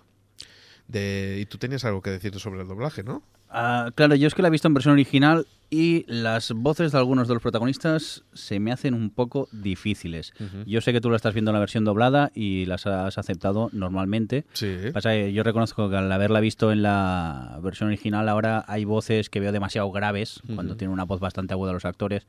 De, 0.88 1.38
y 1.40 1.47
tú 1.47 1.57
tenías 1.57 1.84
algo 1.84 2.03
que 2.03 2.11
decir 2.11 2.38
sobre 2.38 2.61
el 2.61 2.68
doblaje, 2.68 3.03
¿no? 3.03 3.22
Ah, 3.49 3.90
claro, 3.95 4.16
yo 4.16 4.26
es 4.26 4.34
que 4.34 4.42
la 4.42 4.49
he 4.49 4.51
visto 4.51 4.68
en 4.68 4.74
versión 4.74 4.92
original 4.92 5.47
y 5.75 6.05
las 6.07 6.53
voces 6.53 6.93
de 6.93 6.99
algunos 6.99 7.27
de 7.27 7.35
los 7.35 7.43
protagonistas 7.43 8.22
se 8.33 8.61
me 8.61 8.70
hacen 8.70 8.95
un 8.95 9.11
poco 9.11 9.49
difíciles. 9.51 10.33
Ujú. 10.39 10.62
Yo 10.66 10.81
sé 10.81 10.93
que 10.93 11.01
tú 11.01 11.11
la 11.11 11.16
estás 11.16 11.35
viendo 11.35 11.51
en 11.51 11.55
la 11.55 11.59
versión 11.59 11.85
doblada 11.85 12.31
y 12.33 12.64
las 12.66 12.87
has 12.87 13.18
aceptado 13.18 13.70
normalmente. 13.72 14.45
Sí. 14.53 14.77
Pasa 14.93 15.11
que 15.11 15.33
yo 15.33 15.43
reconozco 15.43 15.91
que 15.91 15.97
al 15.97 16.12
haberla 16.12 16.39
visto 16.39 16.70
en 16.70 16.83
la 16.83 17.59
versión 17.61 17.89
original 17.89 18.29
ahora 18.29 18.64
hay 18.68 18.85
voces 18.85 19.31
que 19.31 19.41
veo 19.41 19.51
demasiado 19.51 19.91
graves 19.91 20.41
cuando 20.55 20.75
Ujú. 20.75 20.79
tienen 20.79 20.93
una 20.93 21.05
voz 21.05 21.18
bastante 21.18 21.55
aguda 21.55 21.72
los 21.72 21.85
actores 21.85 22.27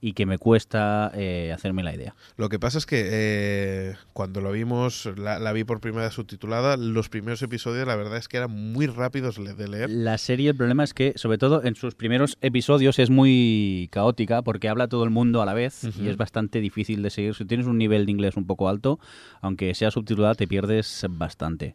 y 0.00 0.14
que 0.14 0.26
me 0.26 0.38
cuesta 0.38 1.12
eh, 1.14 1.52
hacerme 1.54 1.84
la 1.84 1.94
idea. 1.94 2.16
Lo 2.36 2.48
que 2.48 2.58
pasa 2.58 2.78
es 2.78 2.86
que 2.86 3.02
eh, 3.10 3.94
cuando 4.12 4.40
lo 4.40 4.50
vimos, 4.50 5.08
la, 5.16 5.38
la 5.38 5.52
vi 5.52 5.62
por 5.62 5.80
primera 5.80 6.04
vez 6.04 6.14
subtitulada, 6.14 6.76
los 6.76 7.08
primeros 7.08 7.42
episodios 7.42 7.86
la 7.86 7.94
verdad 7.94 8.16
es 8.16 8.26
que 8.26 8.38
eran 8.38 8.50
muy 8.50 8.86
rápidos 8.86 9.36
de 9.36 9.68
leer. 9.68 9.90
La 9.90 10.18
serie, 10.18 10.50
el 10.50 10.56
problema 10.56 10.82
es 10.84 10.94
que, 10.94 11.12
sobre 11.16 11.38
todo 11.38 11.62
en 11.62 11.74
sus 11.76 11.94
primeros 11.94 12.38
episodios, 12.40 12.87
es 12.98 13.10
muy 13.10 13.88
caótica 13.90 14.42
porque 14.42 14.68
habla 14.68 14.88
todo 14.88 15.04
el 15.04 15.10
mundo 15.10 15.42
a 15.42 15.46
la 15.46 15.54
vez 15.54 15.84
y 16.00 16.08
es 16.08 16.16
bastante 16.16 16.60
difícil 16.60 17.02
de 17.02 17.10
seguir. 17.10 17.34
Si 17.34 17.44
tienes 17.44 17.66
un 17.66 17.76
nivel 17.78 18.06
de 18.06 18.12
inglés 18.12 18.36
un 18.36 18.46
poco 18.46 18.68
alto, 18.68 18.98
aunque 19.40 19.74
sea 19.74 19.90
subtitulada, 19.90 20.34
te 20.34 20.46
pierdes 20.46 21.04
bastante. 21.10 21.74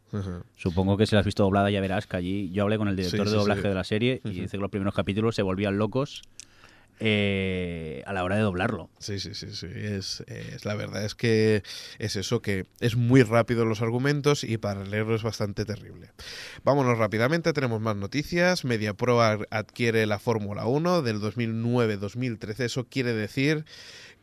Supongo 0.56 0.98
que 0.98 1.06
si 1.06 1.16
la 1.16 1.20
has 1.20 1.26
visto 1.26 1.44
doblada 1.44 1.70
ya 1.70 1.82
verás 1.82 2.08
que 2.08 2.18
allí 2.18 2.50
yo 2.52 2.64
hablé 2.64 2.78
con 2.78 2.88
el 2.88 2.96
director 2.96 3.20
Sí, 3.20 3.26
de 3.26 3.30
sí, 3.32 3.36
doblaje 3.38 3.62
sí. 3.62 3.68
de 3.68 3.74
la 3.76 3.84
serie 3.84 4.22
y 4.24 4.30
dice 4.30 4.58
que 4.58 4.62
los 4.62 4.72
primeros 4.72 4.94
capítulos 4.96 5.36
se 5.36 5.42
volvían 5.42 5.78
locos 5.78 6.22
eh, 7.06 8.02
a 8.06 8.14
la 8.14 8.24
hora 8.24 8.38
de 8.38 8.44
doblarlo. 8.44 8.90
Sí, 8.98 9.20
sí, 9.20 9.34
sí, 9.34 9.54
sí. 9.54 9.68
Es, 9.74 10.24
es- 10.28 10.64
la 10.64 10.74
verdad 10.74 11.04
es 11.04 11.16
que 11.16 11.62
es 12.00 12.16
eso, 12.16 12.42
que 12.42 12.66
es 12.80 12.96
muy 12.96 13.24
rápido 13.24 13.66
los 13.66 13.82
argumentos 13.82 14.46
y 14.46 14.58
para 14.58 14.86
leerlo 14.86 15.14
es 15.16 15.22
bastante 15.24 15.66
terrible. 15.66 16.12
Vámonos 16.64 16.98
rápidamente, 16.98 17.52
tenemos 17.52 17.82
más 17.82 17.98
noticias. 17.98 18.64
MediaPro 18.64 19.22
adquiere 19.22 20.06
la 20.06 20.18
Fórmula 20.18 20.66
1 20.66 21.02
del 21.02 21.20
2009-2013. 21.20 22.64
Eso 22.64 22.86
quiere 22.88 23.12
decir 23.14 23.66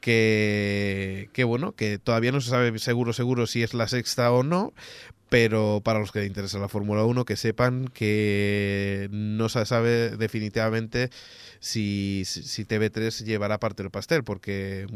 que, 0.01 1.29
que, 1.35 1.45
bueno, 1.45 1.73
que 1.73 1.99
todavía 1.99 2.33
no 2.33 2.41
se 2.41 2.49
sabe 2.51 2.79
seguro, 2.79 3.13
seguro 3.13 3.47
si 3.47 3.63
es 3.63 3.75
la 3.75 3.89
sexta 3.89 4.33
o 4.33 4.43
no, 4.43 4.73
pero 5.31 5.81
para 5.83 6.01
los 6.01 6.11
que 6.11 6.19
les 6.19 6.29
interesa 6.29 6.59
la 6.59 6.69
Fórmula 6.69 7.05
1, 7.05 7.25
que 7.25 7.37
sepan 7.37 7.87
que 7.87 9.09
no 9.13 9.49
se 9.49 9.65
sabe 9.65 10.11
definitivamente 10.17 11.09
si, 11.61 12.25
si 12.27 12.43
si 12.43 12.65
TV3 12.65 13.25
llevará 13.25 13.61
parte 13.61 13.85
del 13.85 13.93
pastel, 13.93 14.25
porque 14.25 14.87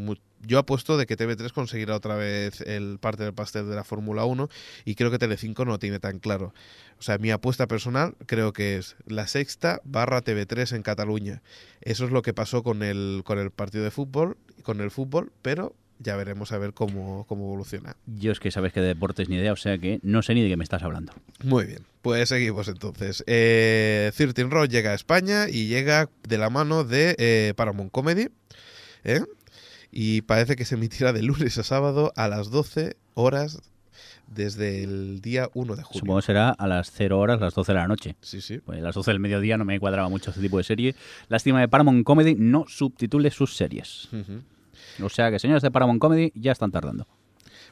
yo 0.43 0.59
apuesto 0.59 0.99
de 0.99 1.07
que 1.07 1.17
TV3 1.17 1.53
conseguirá 1.53 1.95
otra 1.95 2.17
vez 2.17 2.61
el 2.63 2.99
parte 2.99 3.23
del 3.23 3.33
pastel 3.33 3.69
de 3.69 3.77
la 3.77 3.85
Fórmula 3.85 4.25
1 4.25 4.49
y 4.85 4.97
creo 4.97 5.13
que 5.13 5.19
Telecinco 5.19 5.65
no 5.65 5.79
tiene 5.79 6.01
tan 6.01 6.19
claro. 6.19 6.53
O 6.99 7.03
sea, 7.03 7.19
mi 7.19 7.31
apuesta 7.31 7.69
personal 7.69 8.17
creo 8.27 8.53
que 8.53 8.77
es 8.77 8.97
la 9.07 9.29
sexta 9.29 9.81
barra 9.85 10.21
TV3 10.21 10.75
en 10.75 10.83
Cataluña. 10.83 11.43
Eso 11.81 12.07
es 12.07 12.11
lo 12.11 12.23
que 12.23 12.35
pasó 12.35 12.65
con 12.65 12.83
el, 12.83 13.23
con 13.25 13.39
el 13.39 13.53
partido 13.53 13.85
de 13.85 13.93
fútbol, 13.93 14.37
con 14.65 14.81
el 14.81 14.91
fútbol, 14.91 15.31
pero 15.43 15.77
ya 15.99 16.17
veremos 16.17 16.53
a 16.53 16.59
ver 16.59 16.73
cómo, 16.73 17.25
cómo 17.29 17.45
evoluciona. 17.45 17.97
Yo 18.07 18.33
es 18.33 18.41
que 18.41 18.51
sabes 18.51 18.73
que 18.73 18.81
de 18.81 18.89
deportes 18.89 19.29
ni 19.29 19.37
idea, 19.37 19.53
o 19.53 19.57
sea 19.57 19.79
que 19.79 20.01
no 20.03 20.23
sé 20.23 20.35
ni 20.35 20.43
de 20.43 20.49
qué 20.49 20.57
me 20.57 20.65
estás 20.65 20.83
hablando. 20.83 21.13
Muy 21.43 21.65
bien, 21.65 21.85
pues 22.03 22.29
seguimos 22.29 22.69
entonces. 22.69 23.25
Eh, 23.27 24.13
13 24.17 24.45
Road 24.45 24.69
llega 24.69 24.91
a 24.91 24.95
España 24.95 25.49
y 25.49 25.69
llega 25.69 26.09
de 26.29 26.39
la 26.39 26.51
mano 26.51 26.85
de 26.85 27.15
eh, 27.19 27.55
Paramount 27.57 27.93
Comedy. 27.93 28.29
¿eh? 29.05 29.23
Y 29.91 30.23
parece 30.23 30.57
que 30.57 30.65
se 30.65 30.75
emitirá 30.75 31.13
de 31.13 31.23
lunes 31.23 31.57
a 31.59 31.63
sábado 31.63 32.13
a 32.17 32.29
las 32.29 32.51
12 32.51 32.97
horas 33.15 33.61
desde 34.27 34.83
el 34.83 35.21
día 35.21 35.49
1 35.55 35.77
de 35.77 35.83
julio. 35.83 36.01
Supongo 36.01 36.21
que 36.21 36.27
será 36.27 36.51
a 36.51 36.67
las 36.67 36.91
0 36.93 37.19
horas, 37.19 37.41
las 37.41 37.55
12 37.55 37.73
de 37.73 37.79
la 37.79 37.87
noche. 37.87 38.17
Sí, 38.21 38.41
sí. 38.41 38.59
Pues 38.59 38.81
a 38.81 38.83
las 38.83 38.95
12 38.95 39.11
del 39.11 39.21
mediodía 39.21 39.57
no 39.57 39.65
me 39.65 39.79
cuadraba 39.79 40.09
mucho 40.09 40.31
este 40.31 40.43
tipo 40.43 40.59
de 40.59 40.65
serie. 40.65 40.95
Lástima 41.29 41.61
de 41.61 41.69
Paramount 41.69 42.05
Comedy 42.05 42.35
no 42.35 42.65
subtitule 42.67 43.31
sus 43.31 43.57
series. 43.57 44.09
Ujú. 44.13 44.43
O 45.03 45.09
sea 45.09 45.31
que 45.31 45.39
señores 45.39 45.63
de 45.63 45.71
Paramount 45.71 46.01
Comedy 46.01 46.33
ya 46.35 46.53
están 46.53 46.71
tardando. 46.71 47.07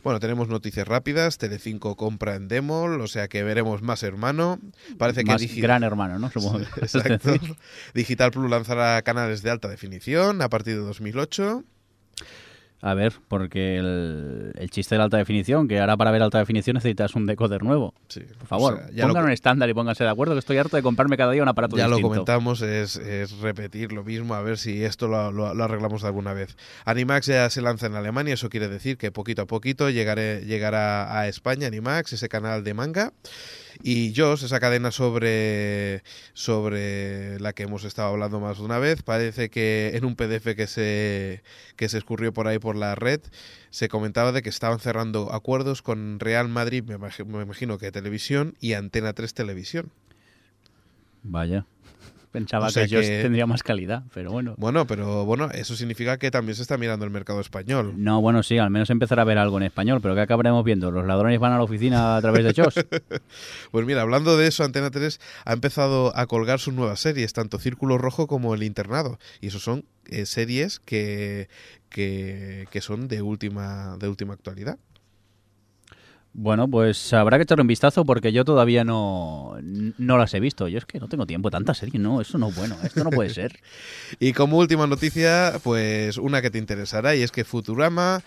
Bueno, 0.03 0.19
tenemos 0.19 0.49
noticias 0.49 0.87
rápidas. 0.89 1.39
Telecinco 1.39 1.97
compra 1.97 2.35
en 2.35 2.49
Demol, 2.49 3.01
o 3.01 3.07
sea 3.07 3.29
que 3.29 3.45
veremos 3.45 3.83
más 3.83 4.03
hermano. 4.03 4.59
Parece 4.99 5.23
que 5.23 5.31
Más 5.31 5.41
Digi- 5.41 5.61
gran 5.63 5.85
hermano, 5.85 6.19
¿no? 6.19 6.29
Supongo 6.31 6.59
que 6.59 6.65
Exacto. 6.81 7.35
Digital 7.95 8.33
Plus 8.33 8.51
lanzará 8.51 9.01
canales 9.03 9.43
de 9.43 9.51
alta 9.51 9.69
definición 9.69 10.43
a 10.43 10.49
partir 10.49 10.75
de 10.75 10.81
2008. 10.81 11.63
A 12.85 12.95
ver, 12.95 13.13
porque 13.29 13.77
el, 13.79 14.51
el 14.59 14.69
chiste 14.71 14.97
de 14.97 14.99
la 14.99 15.05
alta 15.05 15.17
definición, 15.17 15.69
que 15.69 15.79
ahora 15.79 15.97
para 15.97 16.11
ver 16.11 16.21
alta 16.21 16.39
definición 16.41 16.75
necesitas 16.75 17.15
un 17.15 17.27
decoder 17.27 17.63
nuevo. 17.63 17.95
Sí, 18.09 18.23
Por 18.39 18.49
favor, 18.49 18.75
o 18.75 18.77
sea, 18.79 18.91
ya 18.91 19.03
lo 19.07 19.11
pongan 19.11 19.27
un 19.27 19.31
estándar 19.31 19.71
y 19.71 19.73
pónganse 19.75 20.03
de 20.03 20.11
acuerdo 20.11 20.35
que 20.35 20.41
estoy 20.41 20.57
harto 20.59 20.77
de 20.77 20.83
comprarme 20.83 21.17
cada 21.17 21.31
día 21.31 21.45
un 21.45 21.49
aparato 21.49 21.77
Ya 21.77 21.85
lo 21.87 21.91
distinto. 21.95 22.09
comentamos, 22.09 22.61
es, 22.61 22.97
es 22.97 23.39
repetir 23.39 23.93
lo 23.93 24.03
mismo, 24.03 24.35
a 24.35 24.43
ver 24.43 24.59
si 24.59 24.83
esto 24.85 25.07
lo, 25.07 25.31
lo- 25.31 25.55
lo 25.55 25.63
arreglamos 25.65 26.03
de 26.03 26.09
alguna 26.09 26.33
vez. 26.33 26.57
Animax 26.85 27.27
ya 27.27 27.49
se 27.51 27.63
lanza 27.63 27.87
en 27.87 27.95
Alemania, 27.95 28.35
eso 28.35 28.49
quiere 28.51 28.67
decir 28.69 28.97
que 28.97 29.13
poquito 29.13 29.43
a 29.43 29.47
poquito 29.47 29.89
llegaré, 29.89 30.45
llegará 30.45 31.21
a 31.21 31.29
España 31.29 31.69
Animax, 31.69 32.15
ese 32.15 32.29
canal 32.29 32.65
de 32.65 32.75
manga. 32.75 33.13
Y 33.83 34.13
Joss, 34.17 34.43
esa 34.43 34.61
cadena 34.61 34.91
sobre, 34.91 36.03
sobre 36.35 37.39
la 37.41 37.53
que 37.53 37.63
hemos 37.65 37.85
estado 37.85 38.09
hablando 38.09 38.41
más 38.41 38.59
de 38.59 38.65
una 38.65 38.79
vez, 38.79 39.03
parece 39.03 39.49
que 39.51 39.93
en 39.95 40.05
un 40.05 40.17
PDF 40.17 40.55
que 40.57 40.67
se, 40.67 41.43
que 41.77 41.89
se 41.89 41.99
escurrió 41.99 42.33
por 42.33 42.49
ahí 42.49 42.59
por 42.59 42.77
la 42.77 42.95
red, 42.95 43.21
se 43.71 43.89
comentaba 43.89 44.33
de 44.33 44.43
que 44.43 44.49
estaban 44.51 44.81
cerrando 44.81 45.33
acuerdos 45.33 45.83
con 45.83 46.21
Real 46.21 46.49
Madrid, 46.49 46.85
me 46.85 46.97
imag- 46.99 47.25
me 47.25 47.43
imagino 47.43 47.79
que 47.79 47.91
televisión, 47.93 48.55
y 48.61 48.75
Antena 48.75 49.13
3 49.13 49.33
Televisión. 49.35 49.91
Vaya. 51.23 51.65
Pensaba 52.33 52.69
O 52.69 52.71
sea 52.71 52.89
que 52.89 52.97
ellos 52.97 53.07
tendría 53.07 53.47
más 53.47 53.63
calidad, 53.63 54.05
pero 54.15 54.33
bueno. 54.33 54.55
Bueno, 54.57 54.87
pero 54.87 55.27
bueno, 55.27 55.51
eso 55.53 55.77
significa 55.77 56.17
que 56.17 56.31
también 56.31 56.57
se 56.57 56.63
está 56.63 56.79
mirando 56.79 57.05
el 57.05 57.11
mercado 57.11 57.41
español. 57.41 57.93
No, 57.97 58.23
bueno, 58.23 58.43
sí, 58.43 58.57
al 58.57 58.71
menos 58.71 58.89
empezar 58.89 59.21
a 59.21 59.25
ver 59.25 59.37
algo 59.37 59.59
en 59.59 59.65
español, 59.65 60.01
pero 60.01 60.15
¿qué 60.15 60.23
acabaremos 60.23 60.65
viendo? 60.65 60.91
¿Los 60.91 61.07
ladrones 61.07 61.39
van 61.39 61.53
a 61.53 61.59
la 61.59 61.65
oficina 61.65 62.17
a 62.17 62.23
través 62.23 62.45
de 62.45 62.55
Chos? 62.55 62.75
Pues 63.71 63.87
mira, 63.87 64.03
hablando 64.03 64.37
de 64.37 64.47
eso, 64.47 64.65
Antena 64.65 64.91
3 64.91 65.21
ha 65.45 65.53
empezado 65.53 66.17
a 66.17 66.27
colgar 66.27 66.59
sus 66.59 66.75
nuevas 66.75 67.01
series, 67.01 67.33
tanto 67.33 67.59
Círculo 67.59 67.99
Rojo 67.99 68.27
como 68.27 68.55
El 68.55 68.63
Internado. 68.63 69.19
Y 69.41 69.49
eso 69.49 69.59
son 69.59 69.85
eh, 70.09 70.27
series 70.27 70.81
que, 70.81 71.49
que, 71.89 72.67
que 72.71 72.81
son 72.81 73.09
de 73.09 73.23
última, 73.23 73.97
de 73.99 74.09
última 74.09 74.35
actualidad. 74.35 74.79
Bueno, 76.35 76.67
pues 76.67 77.13
habrá 77.13 77.37
que 77.37 77.43
echarle 77.43 77.61
un 77.61 77.69
vistazo 77.69 78.07
porque 78.07 78.33
yo 78.33 78.45
todavía 78.45 78.85
no, 78.85 79.57
no 79.63 80.17
las 80.17 80.33
he 80.33 80.41
visto. 80.41 80.67
Yo 80.67 80.79
es 80.79 80.87
que 80.87 80.99
no 80.99 81.09
tengo 81.09 81.27
tiempo, 81.27 81.51
tanta 81.51 81.75
serie, 81.75 82.01
no, 82.01 82.23
eso 82.23 82.39
no 82.39 82.49
es 82.49 82.57
bueno, 82.57 82.77
esto 82.83 83.05
no 83.05 83.11
puede 83.11 83.31
ser. 83.31 83.61
Y 84.19 84.33
como 84.33 84.59
última 84.59 84.87
noticia, 84.87 85.55
pues 85.63 86.17
una 86.17 86.43
que 86.43 86.51
te 86.51 86.59
interesará 86.59 87.15
y 87.15 87.23
es 87.23 87.31
que 87.31 87.45
Futurama 87.45 88.23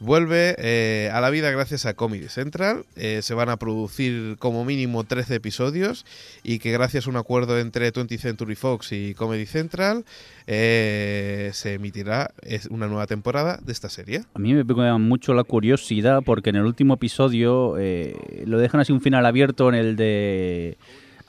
vuelve 0.00 0.54
eh, 0.58 1.10
a 1.12 1.20
la 1.20 1.30
vida 1.30 1.50
gracias 1.50 1.86
a 1.86 1.94
Comedy 1.94 2.28
Central. 2.28 2.84
Eh, 2.96 3.20
se 3.22 3.34
van 3.34 3.48
a 3.48 3.56
producir 3.56 4.36
como 4.38 4.64
mínimo 4.64 5.04
13 5.04 5.36
episodios 5.36 6.04
y 6.42 6.58
que 6.58 6.72
gracias 6.72 7.06
a 7.06 7.10
un 7.10 7.16
acuerdo 7.16 7.58
entre 7.58 7.92
20th 7.92 8.18
Century 8.18 8.54
Fox 8.54 8.92
y 8.92 9.14
Comedy 9.14 9.46
Central 9.46 10.04
eh, 10.46 11.50
se 11.52 11.74
emitirá 11.74 12.30
una 12.70 12.86
nueva 12.86 13.06
temporada 13.06 13.58
de 13.62 13.72
esta 13.72 13.88
serie. 13.88 14.22
A 14.34 14.38
mí 14.38 14.54
me 14.54 14.64
pega 14.64 14.96
mucho 14.98 15.34
la 15.34 15.44
curiosidad 15.44 16.22
porque 16.24 16.50
en 16.50 16.56
el 16.56 16.64
último 16.64 16.94
episodio 16.94 17.76
eh, 17.78 18.44
lo 18.46 18.58
dejan 18.58 18.80
así 18.80 18.92
un 18.92 19.00
final 19.00 19.26
abierto 19.26 19.68
en 19.68 19.74
el 19.74 19.96
de... 19.96 20.78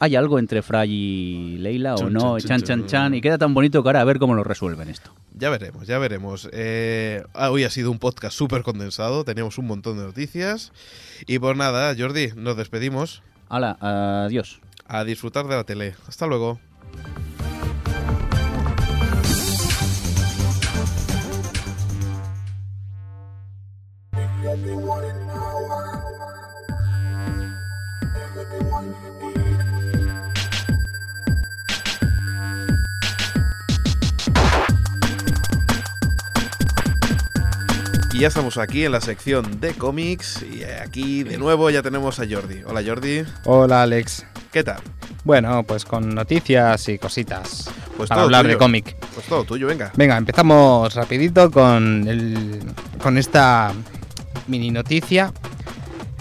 ¿Hay 0.01 0.15
algo 0.15 0.39
entre 0.39 0.61
Fry 0.61 0.89
y 0.89 1.57
Leila 1.57 1.95
o 1.95 2.09
no? 2.09 2.39
Chan, 2.39 2.61
chan, 2.61 2.85
chan. 2.85 3.13
Y 3.15 3.21
queda 3.21 3.37
tan 3.37 3.53
bonito 3.53 3.83
que 3.83 3.89
ahora 3.89 3.99
a 3.99 4.05
ver 4.05 4.17
cómo 4.17 4.33
lo 4.33 4.45
resuelven 4.45 4.87
esto. 4.87 5.11
Ya 5.33 5.49
veremos, 5.49 5.87
ya 5.87 5.99
veremos. 5.99 6.49
Eh, 6.53 7.21
hoy 7.33 7.65
ha 7.65 7.69
sido 7.69 7.91
un 7.91 7.99
podcast 7.99 8.35
súper 8.35 8.63
condensado, 8.63 9.25
teníamos 9.25 9.57
un 9.57 9.67
montón 9.67 9.97
de 9.97 10.03
noticias. 10.03 10.71
Y 11.27 11.39
pues 11.39 11.57
nada, 11.57 11.93
Jordi, 11.97 12.29
nos 12.35 12.55
despedimos. 12.55 13.21
Hala, 13.49 13.77
adiós. 13.81 14.61
A 14.87 15.03
disfrutar 15.03 15.47
de 15.47 15.55
la 15.55 15.65
tele. 15.65 15.95
Hasta 16.07 16.27
luego. 16.27 16.59
Ya 38.19 38.27
estamos 38.27 38.57
aquí 38.57 38.83
en 38.85 38.91
la 38.91 39.01
sección 39.01 39.59
de 39.61 39.73
cómics 39.73 40.43
y 40.43 40.63
aquí 40.63 41.23
de 41.23 41.37
nuevo 41.37 41.69
ya 41.69 41.81
tenemos 41.81 42.19
a 42.19 42.25
Jordi. 42.29 42.61
Hola 42.65 42.81
Jordi, 42.85 43.23
Hola 43.45 43.83
Alex. 43.83 44.25
¿qué 44.51 44.63
tal? 44.63 44.81
Bueno, 45.23 45.63
pues 45.63 45.85
con 45.85 46.09
noticias 46.15 46.89
y 46.89 46.97
cositas 46.97 47.69
Pues 47.97 48.09
para 48.09 48.19
todo 48.19 48.25
hablar 48.25 48.41
tuyo. 48.43 48.53
de 48.55 48.57
cómic. 48.59 48.95
Pues 49.13 49.25
todo 49.27 49.43
tuyo, 49.45 49.67
venga. 49.67 49.91
Venga, 49.95 50.17
empezamos 50.17 50.93
rapidito 50.95 51.49
con, 51.51 52.07
el, 52.07 52.59
con 53.01 53.17
esta 53.17 53.71
mini 54.47 54.71
noticia, 54.71 55.31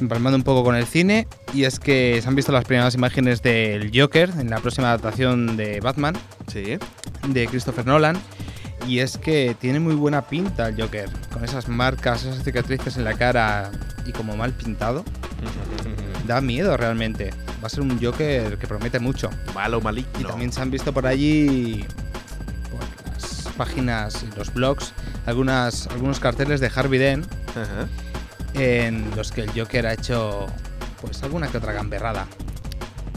empalmando 0.00 0.36
un 0.36 0.42
poco 0.44 0.62
con 0.64 0.76
el 0.76 0.86
cine, 0.86 1.26
y 1.54 1.64
es 1.64 1.80
que 1.80 2.18
se 2.22 2.28
han 2.28 2.34
visto 2.34 2.52
las 2.52 2.64
primeras 2.64 2.94
imágenes 2.94 3.42
del 3.42 3.90
Joker 3.98 4.30
en 4.38 4.50
la 4.50 4.58
próxima 4.60 4.88
adaptación 4.88 5.56
de 5.56 5.80
Batman 5.80 6.14
Sí. 6.52 6.78
de 7.28 7.46
Christopher 7.48 7.86
Nolan. 7.86 8.16
Y 8.86 9.00
es 9.00 9.18
que 9.18 9.56
tiene 9.60 9.80
muy 9.80 9.94
buena 9.94 10.22
pinta 10.22 10.68
el 10.68 10.80
Joker, 10.80 11.10
con 11.32 11.44
esas 11.44 11.68
marcas, 11.68 12.24
esas 12.24 12.42
cicatrices 12.42 12.96
en 12.96 13.04
la 13.04 13.14
cara 13.14 13.70
y 14.06 14.12
como 14.12 14.36
mal 14.36 14.52
pintado. 14.52 15.04
Da 16.26 16.42
miedo 16.42 16.76
realmente. 16.76 17.30
Va 17.62 17.68
a 17.68 17.70
ser 17.70 17.80
un 17.80 17.98
Joker 18.02 18.58
que 18.58 18.66
promete 18.66 18.98
mucho. 18.98 19.30
Malo, 19.54 19.80
maligno. 19.80 20.10
Y 20.20 20.24
también 20.24 20.52
se 20.52 20.60
han 20.60 20.70
visto 20.70 20.92
por 20.92 21.06
allí, 21.06 21.86
por 22.70 22.80
las 23.14 23.48
páginas 23.56 24.22
y 24.30 24.36
los 24.38 24.52
blogs, 24.52 24.92
algunas, 25.24 25.86
algunos 25.86 26.20
carteles 26.20 26.60
de 26.60 26.70
Harvey 26.74 26.98
Dent 26.98 27.26
en 28.52 29.10
los 29.16 29.32
que 29.32 29.42
el 29.42 29.50
Joker 29.58 29.86
ha 29.86 29.94
hecho 29.94 30.46
pues 31.00 31.22
alguna 31.22 31.48
que 31.48 31.56
otra 31.56 31.72
gamberrada. 31.72 32.26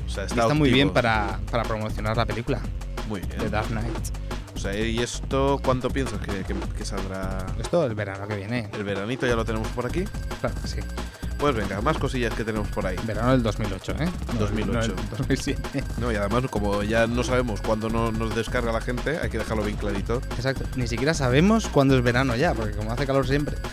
O 0.07 0.09
sea, 0.09 0.23
Y 0.23 0.27
está, 0.27 0.53
muy 0.53 0.71
bien 0.71 0.91
para, 0.91 1.37
para 1.51 1.63
promocionar 1.63 2.15
la 2.15 2.25
película 2.25 2.59
Muy 3.09 3.19
bien. 3.21 3.39
de 3.39 3.49
Dark 3.49 3.67
Knight. 3.67 4.09
Sea, 4.61 4.77
¿y 4.79 4.99
esto 4.99 5.59
cuánto 5.63 5.89
piensas 5.89 6.19
que, 6.19 6.43
que- 6.43 6.55
que 6.77 6.85
saldrá? 6.85 7.45
Esto 7.59 7.83
el 7.85 7.95
verano 7.95 8.27
que 8.27 8.35
viene. 8.35 8.69
El 8.73 8.83
veranito 8.83 9.25
ya 9.25 9.35
lo 9.35 9.43
tenemos 9.45 9.67
por 9.69 9.85
aquí. 9.87 10.03
Claro 10.39 10.55
que 10.61 10.67
sí. 10.67 10.79
Pues 11.39 11.55
venga, 11.55 11.81
más 11.81 11.97
cosillas 11.97 12.31
que 12.35 12.43
tenemos 12.43 12.67
por 12.67 12.85
ahí. 12.85 12.95
Verano 13.07 13.31
del 13.31 13.41
2008, 13.41 13.93
¿eh? 13.99 14.09
No, 14.33 14.39
2008. 14.41 14.71
no 14.71 14.79
el 14.83 15.09
2007. 15.17 15.83
No, 15.97 16.11
y 16.11 16.15
además, 16.15 16.43
como 16.51 16.83
ya 16.83 17.07
no 17.07 17.23
sabemos 17.23 17.61
cuándo 17.61 17.89
no, 17.89 18.11
nos 18.11 18.35
descarga 18.35 18.71
la 18.71 18.81
gente, 18.81 19.17
hay 19.17 19.31
que 19.31 19.39
dejarlo 19.39 19.63
bien 19.63 19.77
clarito. 19.77 20.21
Exacto. 20.37 20.65
Ni 20.75 20.85
siquiera 20.87 21.15
sabemos 21.15 21.67
cuándo 21.67 21.97
es 21.97 22.03
verano 22.03 22.35
ya, 22.35 22.53
porque 22.53 22.73
como 22.75 22.91
hace 22.91 23.07
calor 23.07 23.27
siempre. 23.27 23.55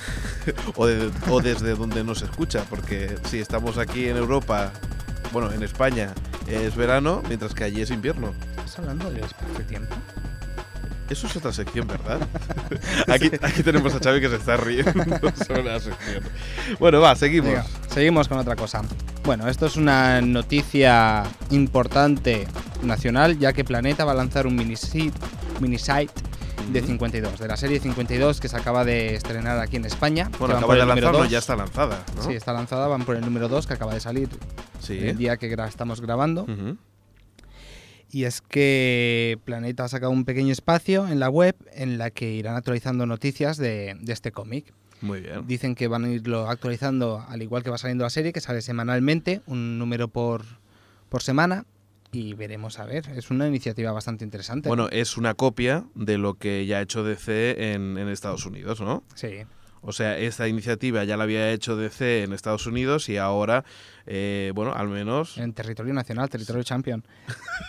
O, 0.76 0.86
de- 0.86 1.10
o 1.28 1.42
desde 1.42 1.74
donde 1.74 2.02
nos 2.02 2.22
escucha, 2.22 2.64
porque 2.70 3.18
si 3.28 3.38
estamos 3.38 3.76
aquí 3.76 4.08
en 4.08 4.16
Europa, 4.16 4.72
bueno, 5.30 5.52
en 5.52 5.62
España 5.62 6.14
es 6.46 6.74
verano, 6.74 7.22
mientras 7.28 7.52
que 7.52 7.64
allí 7.64 7.82
es 7.82 7.90
invierno. 7.90 8.32
¿Estás 8.56 8.78
hablando 8.78 9.10
del 9.10 9.24
espacio-tiempo? 9.24 9.94
Eso 11.10 11.26
es 11.26 11.36
otra 11.36 11.52
sección, 11.52 11.86
¿verdad? 11.86 12.20
Aquí, 13.08 13.30
aquí 13.40 13.62
tenemos 13.62 13.94
a 13.94 13.98
Xavi 13.98 14.20
que 14.20 14.28
se 14.28 14.36
está 14.36 14.56
riendo 14.58 14.92
sobre 15.46 15.62
la 15.64 15.80
sección. 15.80 16.22
Bueno, 16.78 17.00
va, 17.00 17.16
seguimos. 17.16 17.48
Venga, 17.50 17.64
seguimos 17.88 18.28
con 18.28 18.38
otra 18.38 18.56
cosa. 18.56 18.82
Bueno, 19.24 19.48
esto 19.48 19.66
es 19.66 19.76
una 19.76 20.20
noticia 20.20 21.24
importante 21.50 22.46
nacional, 22.82 23.38
ya 23.38 23.52
que 23.52 23.64
Planeta 23.64 24.04
va 24.04 24.12
a 24.12 24.14
lanzar 24.16 24.46
un 24.46 24.54
mini 24.56 24.76
site, 24.76 25.12
mini 25.60 25.78
site 25.78 26.12
de 26.72 26.82
52, 26.82 27.38
de 27.38 27.48
la 27.48 27.56
serie 27.56 27.80
52 27.80 28.40
que 28.40 28.48
se 28.48 28.56
acaba 28.56 28.84
de 28.84 29.14
estrenar 29.14 29.58
aquí 29.60 29.76
en 29.76 29.86
España. 29.86 30.30
Bueno, 30.38 30.56
acaba 30.58 30.74
de 30.74 30.84
lanzarlo, 30.86 31.24
ya 31.24 31.38
está 31.38 31.56
lanzada, 31.56 32.04
¿no? 32.16 32.22
Sí, 32.24 32.34
está 32.34 32.52
lanzada, 32.52 32.86
van 32.88 33.04
por 33.04 33.16
el 33.16 33.22
número 33.24 33.48
2 33.48 33.66
que 33.66 33.72
acaba 33.74 33.94
de 33.94 34.00
salir 34.00 34.28
Sí. 34.80 34.98
el 34.98 35.16
día 35.16 35.36
que 35.38 35.50
gra- 35.54 35.68
estamos 35.68 36.00
grabando. 36.02 36.42
Ujú. 36.42 36.76
Y 38.10 38.24
es 38.24 38.40
que 38.40 39.38
Planeta 39.44 39.84
ha 39.84 39.88
sacado 39.88 40.12
un 40.12 40.24
pequeño 40.24 40.52
espacio 40.52 41.06
en 41.08 41.20
la 41.20 41.28
web 41.28 41.54
en 41.72 41.98
la 41.98 42.10
que 42.10 42.32
irán 42.32 42.56
actualizando 42.56 43.04
noticias 43.06 43.58
de, 43.58 43.96
de 44.00 44.12
este 44.12 44.32
cómic. 44.32 44.72
Muy 45.00 45.20
bien. 45.20 45.46
Dicen 45.46 45.74
que 45.74 45.88
van 45.88 46.04
a 46.04 46.08
irlo 46.08 46.48
actualizando 46.48 47.24
al 47.28 47.42
igual 47.42 47.62
que 47.62 47.70
va 47.70 47.78
saliendo 47.78 48.04
la 48.04 48.10
serie, 48.10 48.32
que 48.32 48.40
sale 48.40 48.62
semanalmente, 48.62 49.42
un 49.46 49.78
número 49.78 50.08
por, 50.08 50.44
por 51.08 51.22
semana. 51.22 51.66
Y 52.10 52.32
veremos 52.32 52.78
a 52.78 52.86
ver. 52.86 53.10
Es 53.14 53.30
una 53.30 53.46
iniciativa 53.46 53.92
bastante 53.92 54.24
interesante. 54.24 54.68
Bueno, 54.68 54.88
es 54.90 55.18
una 55.18 55.34
copia 55.34 55.84
de 55.94 56.16
lo 56.16 56.34
que 56.34 56.64
ya 56.64 56.78
ha 56.78 56.80
hecho 56.80 57.04
DC 57.04 57.74
en, 57.74 57.98
en 57.98 58.08
Estados 58.08 58.46
Unidos, 58.46 58.80
¿no? 58.80 59.04
sí. 59.14 59.44
O 59.80 59.92
sea, 59.92 60.18
esta 60.18 60.48
iniciativa 60.48 61.04
ya 61.04 61.16
la 61.16 61.24
había 61.24 61.50
hecho 61.52 61.76
DC 61.76 62.24
en 62.24 62.32
Estados 62.32 62.66
Unidos 62.66 63.08
y 63.08 63.16
ahora, 63.16 63.64
eh, 64.06 64.52
bueno, 64.54 64.72
al 64.74 64.88
menos... 64.88 65.38
En 65.38 65.52
territorio 65.52 65.94
nacional, 65.94 66.28
territorio 66.28 66.62
champion. 66.62 67.04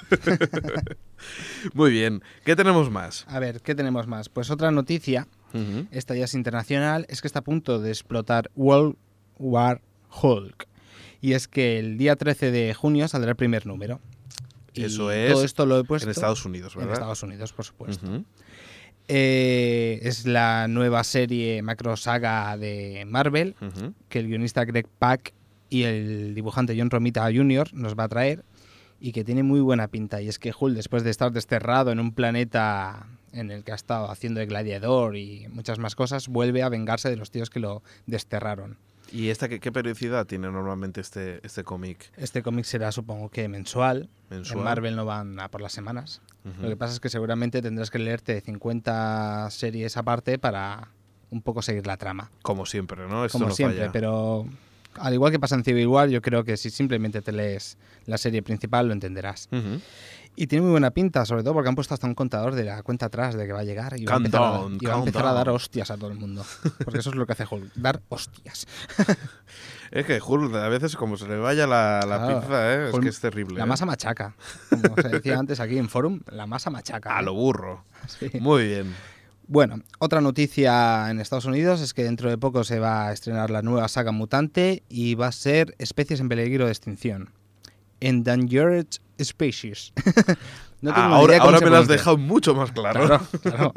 Muy 1.74 1.92
bien. 1.92 2.22
¿Qué 2.46 2.56
tenemos 2.56 2.90
más? 2.90 3.26
A 3.28 3.40
ver, 3.40 3.62
¿qué 3.62 3.76
tenemos 3.76 4.08
más? 4.08 4.30
Pues 4.30 4.50
otra 4.50 4.72
noticia, 4.72 5.28
Ujú. 5.54 5.88
esta 5.92 6.16
ya 6.16 6.26
es 6.26 6.34
internacional, 6.34 7.06
es 7.10 7.22
que 7.22 7.28
está 7.28 7.40
a 7.40 7.44
punto 7.44 7.80
de 7.80 7.90
explotar 7.90 8.50
World 8.56 8.96
War 9.38 9.82
Hulk. 10.22 10.68
Y 11.22 11.34
es 11.34 11.48
que 11.48 11.80
el 11.80 11.98
día 11.98 12.16
13 12.16 12.52
de 12.52 12.74
junio 12.74 13.08
saldrá 13.08 13.32
el 13.32 13.36
primer 13.38 13.66
número. 13.66 14.00
Y 14.74 14.86
Eso 14.86 15.12
es 15.12 15.34
todo 15.34 15.44
esto 15.44 15.66
lo 15.66 15.80
he 15.80 15.84
puesto 15.84 16.08
en 16.08 16.12
Estados 16.12 16.46
Unidos, 16.46 16.74
en 16.76 16.82
¿verdad? 16.82 16.94
Estados 16.96 17.24
Unidos, 17.24 17.52
por 17.54 17.66
supuesto. 17.66 18.06
Ujú. 18.06 18.24
Eh, 19.12 20.00
es 20.04 20.28
la 20.28 20.68
nueva 20.68 21.04
serie 21.04 21.64
macro 21.64 21.98
saga 21.98 22.56
de 22.58 23.06
Marvel 23.08 23.56
que 24.08 24.20
el 24.20 24.28
guionista 24.28 24.66
Greg 24.66 24.88
Pak 24.88 25.34
y 25.68 25.84
el 25.84 26.36
dibujante 26.36 26.76
John 26.78 26.92
Romita 26.92 27.24
Jr. 27.24 27.74
nos 27.74 27.98
va 27.98 28.04
a 28.04 28.08
traer 28.08 28.46
y 29.00 29.12
que 29.12 29.24
tiene 29.24 29.42
muy 29.42 29.62
buena 29.62 29.88
pinta. 29.88 30.22
Y 30.22 30.28
es 30.28 30.38
que 30.38 30.54
Hulk, 30.58 30.76
después 30.76 31.04
de 31.04 31.10
estar 31.10 31.32
desterrado 31.32 31.92
en 31.92 32.00
un 32.00 32.14
planeta 32.14 33.08
en 33.32 33.50
el 33.50 33.64
que 33.64 33.72
ha 33.72 33.76
estado 33.76 34.12
haciendo 34.12 34.42
de 34.42 34.46
gladiador 34.46 35.18
y 35.18 35.48
muchas 35.50 35.80
más 35.80 35.96
cosas, 35.96 36.28
vuelve 36.28 36.62
a 36.62 36.70
vengarse 36.70 37.10
de 37.10 37.16
los 37.16 37.32
tíos 37.32 37.50
que 37.50 37.60
lo 37.60 37.82
desterraron. 38.06 38.78
¿Y 39.12 39.30
esta 39.30 39.50
qué, 39.50 39.60
qué 39.60 39.72
periodicidad 39.72 40.28
tiene 40.28 40.52
normalmente 40.52 41.02
este, 41.02 41.40
este 41.44 41.64
cómic 41.64 42.12
Este 42.16 42.44
cómic 42.44 42.66
será, 42.66 42.92
supongo 42.92 43.30
que 43.30 43.48
mensual. 43.48 44.08
mensual? 44.30 44.60
En 44.60 44.64
Marvel 44.64 44.96
no 44.96 45.06
van 45.06 45.40
a 45.40 45.50
por 45.50 45.62
las 45.62 45.74
semanas. 45.74 46.22
Ujú. 46.46 46.62
Lo 46.64 46.70
que 46.70 46.78
pasa 46.78 46.94
es 46.94 47.00
que 47.00 47.10
seguramente 47.10 47.62
tendrás 47.62 47.90
que 47.90 48.00
leerte 48.00 48.42
50 48.42 49.50
series 49.52 49.98
aparte 49.98 50.40
para 50.40 50.90
un 51.32 51.42
poco 51.42 51.62
seguir 51.62 51.86
la 51.86 51.98
trama. 51.98 52.32
Como 52.42 52.66
siempre, 52.66 53.08
¿no? 53.08 53.26
Esto 53.26 53.38
como 53.38 53.50
no 53.50 53.56
siempre, 53.56 53.80
falla. 53.80 53.92
pero 53.92 54.46
al 54.96 55.14
igual 55.14 55.32
que 55.32 55.40
pasa 55.40 55.56
en 55.56 55.64
Civil 55.64 55.88
War, 55.88 56.10
yo 56.10 56.22
creo 56.22 56.44
que 56.44 56.58
si 56.58 56.70
simplemente 56.70 57.22
te 57.22 57.32
lees 57.32 57.78
la 58.06 58.18
serie 58.18 58.42
principal 58.42 58.88
lo 58.88 58.94
entenderás. 58.94 59.48
Ujú. 59.52 59.82
Y 60.36 60.48
tiene 60.48 60.64
muy 60.64 60.72
buena 60.72 60.92
pinta, 60.92 61.26
sobre 61.26 61.44
todo 61.44 61.54
porque 61.54 61.70
han 61.70 61.76
puesto 61.76 61.94
hasta 61.94 62.08
un 62.08 62.16
contador 62.16 62.56
de 62.56 62.64
la 62.64 62.82
cuenta 62.82 63.08
atrás 63.08 63.36
de 63.36 63.46
que 63.46 63.52
va 63.52 63.60
a 63.60 63.64
llegar 63.64 64.00
y 64.00 64.06
va 64.06 64.14
a 64.14 64.18
empezar, 64.18 64.42
a, 64.42 64.46
Countdown, 64.52 64.78
y 64.80 64.86
va 64.86 64.96
a, 64.96 65.00
empezar 65.00 65.26
a 65.26 65.34
dar 65.34 65.50
hostias 65.50 65.92
a 65.92 65.98
todo 65.98 66.10
el 66.10 66.18
mundo. 66.18 66.46
Porque 66.84 67.00
eso 67.00 67.10
es 67.10 67.16
lo 67.16 67.26
que 67.26 67.34
hace 67.34 67.46
Hulk, 67.50 67.74
dar 67.76 68.02
hostias. 68.10 68.66
Es 69.92 70.06
que 70.06 70.20
Hulk 70.22 70.54
a 70.56 70.70
veces 70.70 70.96
como 70.96 71.18
se 71.18 71.28
le 71.28 71.38
vaya 71.38 71.66
la, 71.66 72.02
la 72.08 72.18
Claro. 72.18 72.40
pinza, 72.42 72.74
¿eh? 72.74 72.90
es 72.94 73.00
que 73.00 73.10
es 73.10 73.20
terrible. 73.20 73.58
La 73.58 73.64
¿eh? 73.64 73.68
masa 73.68 73.86
machaca. 73.86 74.36
Como 74.70 74.96
se 75.02 75.10
decía 75.10 75.38
antes 75.40 75.60
aquí 75.60 75.78
en 75.78 75.90
Forum, 75.90 76.22
la 76.32 76.46
masa 76.46 76.70
machaca. 76.70 77.18
A 77.18 77.22
¿eh? 77.22 77.24
lo 77.24 77.34
burro. 77.34 77.84
Sí. 78.08 78.30
Muy 78.40 78.68
bien. 78.68 78.96
Bueno, 79.48 79.82
otra 79.98 80.22
noticia 80.22 81.10
en 81.10 81.20
Estados 81.20 81.46
Unidos 81.46 81.82
es 81.82 81.96
que 81.96 82.04
dentro 82.04 82.30
de 82.30 82.38
poco 82.38 82.64
se 82.64 82.78
va 82.80 83.08
a 83.08 83.14
estrenar 83.14 83.50
la 83.50 83.64
nueva 83.64 83.88
saga 83.88 84.12
mutante 84.12 84.84
y 84.90 85.16
va 85.16 85.28
a 85.28 85.32
ser 85.32 85.74
Especies 85.80 86.20
en 86.20 86.30
peligro 86.30 86.66
de 86.66 86.72
extinción. 86.72 87.32
Endangered 88.00 88.88
Species. 89.22 89.94
No 90.82 90.94
tengo 90.94 91.10
ni 91.10 91.14
ahora 91.14 91.34
idea 91.34 91.44
ahora 91.44 91.60
me 91.60 91.70
lo 91.70 91.76
has 91.76 91.90
dejado 91.90 92.16
mucho 92.18 92.56
más 92.56 92.72
claro. 92.72 93.06
Claro, 93.06 93.22
claro. 93.42 93.74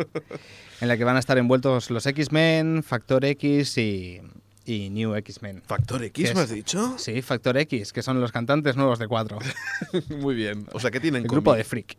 En 0.81 0.87
la 0.87 0.97
que 0.97 1.03
van 1.03 1.17
a 1.17 1.19
estar 1.19 1.37
envueltos 1.37 1.91
los 1.91 2.07
X-Men, 2.07 2.85
Factor 2.85 3.25
X 3.25 3.77
y, 3.77 4.21
y 4.67 4.91
New 4.91 5.15
X-Men. 5.17 5.63
¿Factor 5.67 6.03
X 6.05 6.29
¿Qué 6.29 6.35
me 6.35 6.41
has 6.43 6.51
dicho? 6.51 6.95
Sí, 6.99 7.21
Factor 7.23 7.57
X, 7.59 7.93
que 7.93 8.03
son 8.03 8.21
los 8.21 8.33
cantantes 8.33 8.77
nuevos 8.77 8.99
de 8.99 9.09
cuatro. 9.09 9.39
Muy 10.19 10.35
bien. 10.35 10.67
O 10.73 10.81
sea, 10.81 10.91
que 10.91 11.01
tienen 11.01 11.23
El 11.23 11.29
grupo 11.29 11.51
cómic? 11.51 11.59
de 11.59 11.65
Freak. 11.65 11.97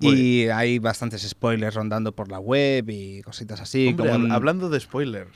Muy 0.00 0.14
Y 0.18 0.48
hay 0.48 0.78
bastantes 0.78 1.22
spoilers 1.28 1.74
rondando 1.74 2.12
por 2.12 2.30
la 2.30 2.38
web 2.38 2.88
y 2.88 3.20
cositas 3.22 3.60
así. 3.60 3.88
Hombre, 3.88 4.06
como 4.08 4.18
hab- 4.18 4.24
un- 4.24 4.32
hablando 4.32 4.70
de 4.70 4.80
spoiler. 4.80 5.26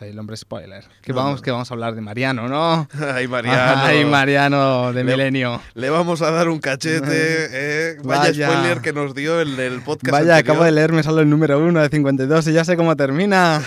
El 0.00 0.18
hombre 0.18 0.36
spoiler. 0.36 0.84
Que, 1.02 1.12
No, 1.12 1.18
vamos, 1.18 1.36
no. 1.40 1.42
que 1.42 1.50
vamos 1.50 1.70
a 1.70 1.74
hablar 1.74 1.94
de 1.94 2.00
Mariano, 2.00 2.48
¿no? 2.48 2.88
Ay, 3.14 3.28
Mariano. 3.28 3.82
Ay, 3.82 4.04
Mariano 4.04 4.92
de 4.92 5.04
Le- 5.04 5.12
Milenio. 5.12 5.60
Le 5.74 5.90
vamos 5.90 6.22
a 6.22 6.30
dar 6.30 6.48
un 6.48 6.58
cachete. 6.58 7.06
eh. 7.10 7.96
Vaya, 8.02 8.22
Vaya. 8.22 8.50
spoiler 8.50 8.80
que 8.80 8.92
nos 8.92 9.14
dio 9.14 9.40
el 9.40 9.56
del 9.56 9.80
podcast. 9.82 10.12
Vaya, 10.12 10.36
anterior. 10.36 10.38
acabo 10.56 10.64
de 10.64 10.72
leerme 10.72 11.02
solo 11.02 11.20
el 11.20 11.28
número 11.28 11.58
uno 11.58 11.80
de 11.82 11.88
52 11.88 12.46
y 12.48 12.52
ya 12.52 12.64
sé 12.64 12.76
cómo 12.76 12.96
termina. 12.96 13.62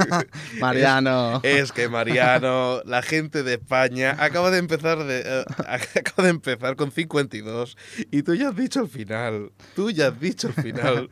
Mariano. 0.60 1.40
Es 1.42 1.72
que 1.72 1.88
Mariano, 1.88 2.82
la 2.84 3.02
gente 3.02 3.42
de 3.42 3.54
España, 3.54 4.16
acaba 4.18 4.50
de 4.50 4.58
empezar 4.58 5.02
de, 5.04 5.22
eh, 5.24 5.44
acaba 5.58 6.24
de 6.24 6.30
empezar 6.30 6.76
con 6.76 6.90
52 6.92 7.76
y 8.10 8.22
tú 8.22 8.34
ya 8.34 8.48
has 8.50 8.56
dicho 8.56 8.80
el 8.80 8.88
final. 8.88 9.50
Tú 9.74 9.90
ya 9.90 10.08
has 10.08 10.20
dicho 10.20 10.48
el 10.48 10.54
final. 10.54 11.10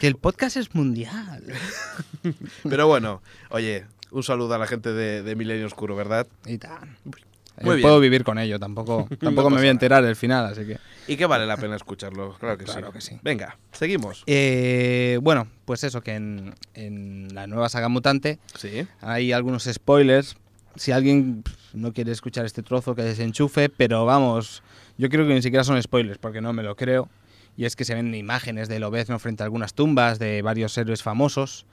Que 0.00 0.06
el 0.06 0.16
podcast 0.16 0.56
es 0.56 0.74
mundial. 0.74 1.44
Pero 2.68 2.86
bueno, 2.86 3.22
oye, 3.50 3.84
un 4.10 4.22
saludo 4.22 4.54
a 4.54 4.58
la 4.58 4.66
gente 4.66 4.92
de, 4.92 5.22
de 5.22 5.36
Milenio 5.36 5.66
Oscuro, 5.66 5.94
¿verdad? 5.94 6.26
Y 6.46 6.58
tan. 6.58 6.96
Muy 7.62 7.76
bien. 7.76 7.82
puedo 7.82 8.00
vivir 8.00 8.24
con 8.24 8.38
ello, 8.38 8.58
tampoco, 8.58 9.06
tampoco 9.20 9.50
me 9.50 9.58
voy 9.58 9.66
a 9.66 9.70
enterar 9.70 10.02
del 10.02 10.16
final, 10.16 10.46
así 10.46 10.64
que. 10.64 10.78
Y 11.06 11.16
que 11.16 11.26
vale 11.26 11.44
la 11.46 11.56
pena 11.58 11.76
escucharlo, 11.76 12.34
claro 12.38 12.56
que 12.56 12.64
Claro 12.64 12.86
sí. 12.88 12.92
que 12.94 13.00
sí. 13.02 13.18
Venga, 13.22 13.58
seguimos. 13.72 14.22
Eh, 14.26 15.18
bueno, 15.22 15.46
pues 15.66 15.84
eso, 15.84 16.00
que 16.00 16.14
en, 16.14 16.54
en 16.74 17.28
la 17.34 17.46
nueva 17.46 17.68
saga 17.68 17.88
mutante 17.88 18.38
Sí. 18.56 18.86
hay 19.02 19.32
algunos 19.32 19.64
spoilers. 19.64 20.36
Si 20.76 20.92
alguien 20.92 21.42
no 21.74 21.92
quiere 21.92 22.12
escuchar 22.12 22.46
este 22.46 22.62
trozo, 22.62 22.94
que 22.94 23.02
desenchufe, 23.02 23.68
pero 23.68 24.06
vamos, 24.06 24.62
yo 24.96 25.08
creo 25.10 25.26
que 25.26 25.34
ni 25.34 25.42
siquiera 25.42 25.64
son 25.64 25.82
spoilers, 25.82 26.16
porque 26.18 26.40
no 26.40 26.52
me 26.54 26.62
lo 26.62 26.76
creo. 26.76 27.08
Y 27.56 27.64
es 27.64 27.76
que 27.76 27.84
se 27.84 27.94
ven 27.94 28.14
imágenes 28.14 28.68
de 28.68 28.78
Lobezno 28.80 29.18
frente 29.18 29.42
a 29.42 29.44
algunas 29.44 29.74
tumbas 29.74 30.18
de 30.18 30.40
varios 30.42 30.76
héroes 30.78 31.02
famosos, 31.02 31.66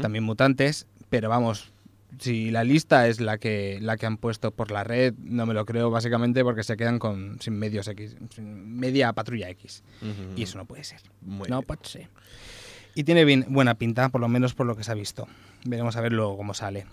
también 0.00 0.24
mutantes, 0.24 0.86
pero 1.10 1.28
vamos, 1.28 1.70
si 2.18 2.50
la 2.50 2.64
lista 2.64 3.08
es 3.08 3.20
la 3.20 3.36
que, 3.36 3.78
la 3.82 3.96
que 3.98 4.06
han 4.06 4.16
puesto 4.16 4.50
por 4.52 4.70
la 4.70 4.84
red, 4.84 5.14
no 5.22 5.44
me 5.44 5.52
lo 5.54 5.66
creo 5.66 5.90
básicamente 5.90 6.42
porque 6.44 6.62
se 6.62 6.76
quedan 6.78 6.98
con 6.98 7.38
sin 7.40 7.58
medios 7.58 7.86
X, 7.88 8.16
sin 8.34 8.76
media 8.78 9.12
patrulla 9.12 9.50
X. 9.50 9.82
Y 10.36 10.42
eso 10.44 10.56
no 10.56 10.64
puede 10.64 10.84
ser. 10.84 11.00
Muy 11.20 11.48
no 11.48 11.56
bien. 11.58 11.66
puede 11.66 11.84
ser. 11.84 12.08
Y 12.94 13.04
tiene 13.04 13.24
bien, 13.24 13.44
buena 13.48 13.74
pinta, 13.74 14.08
por 14.08 14.20
lo 14.22 14.28
menos 14.28 14.54
por 14.54 14.66
lo 14.66 14.76
que 14.76 14.84
se 14.84 14.90
ha 14.90 14.94
visto. 14.94 15.28
Veremos 15.64 15.96
a 15.96 16.00
ver 16.00 16.12
luego 16.12 16.36
cómo 16.38 16.54
sale. 16.54 16.86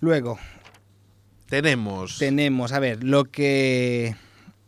Luego, 0.00 0.38
Tenemos. 1.48 2.18
tenemos, 2.18 2.72
a 2.72 2.78
ver, 2.80 3.04
lo 3.04 3.24
que 3.24 4.16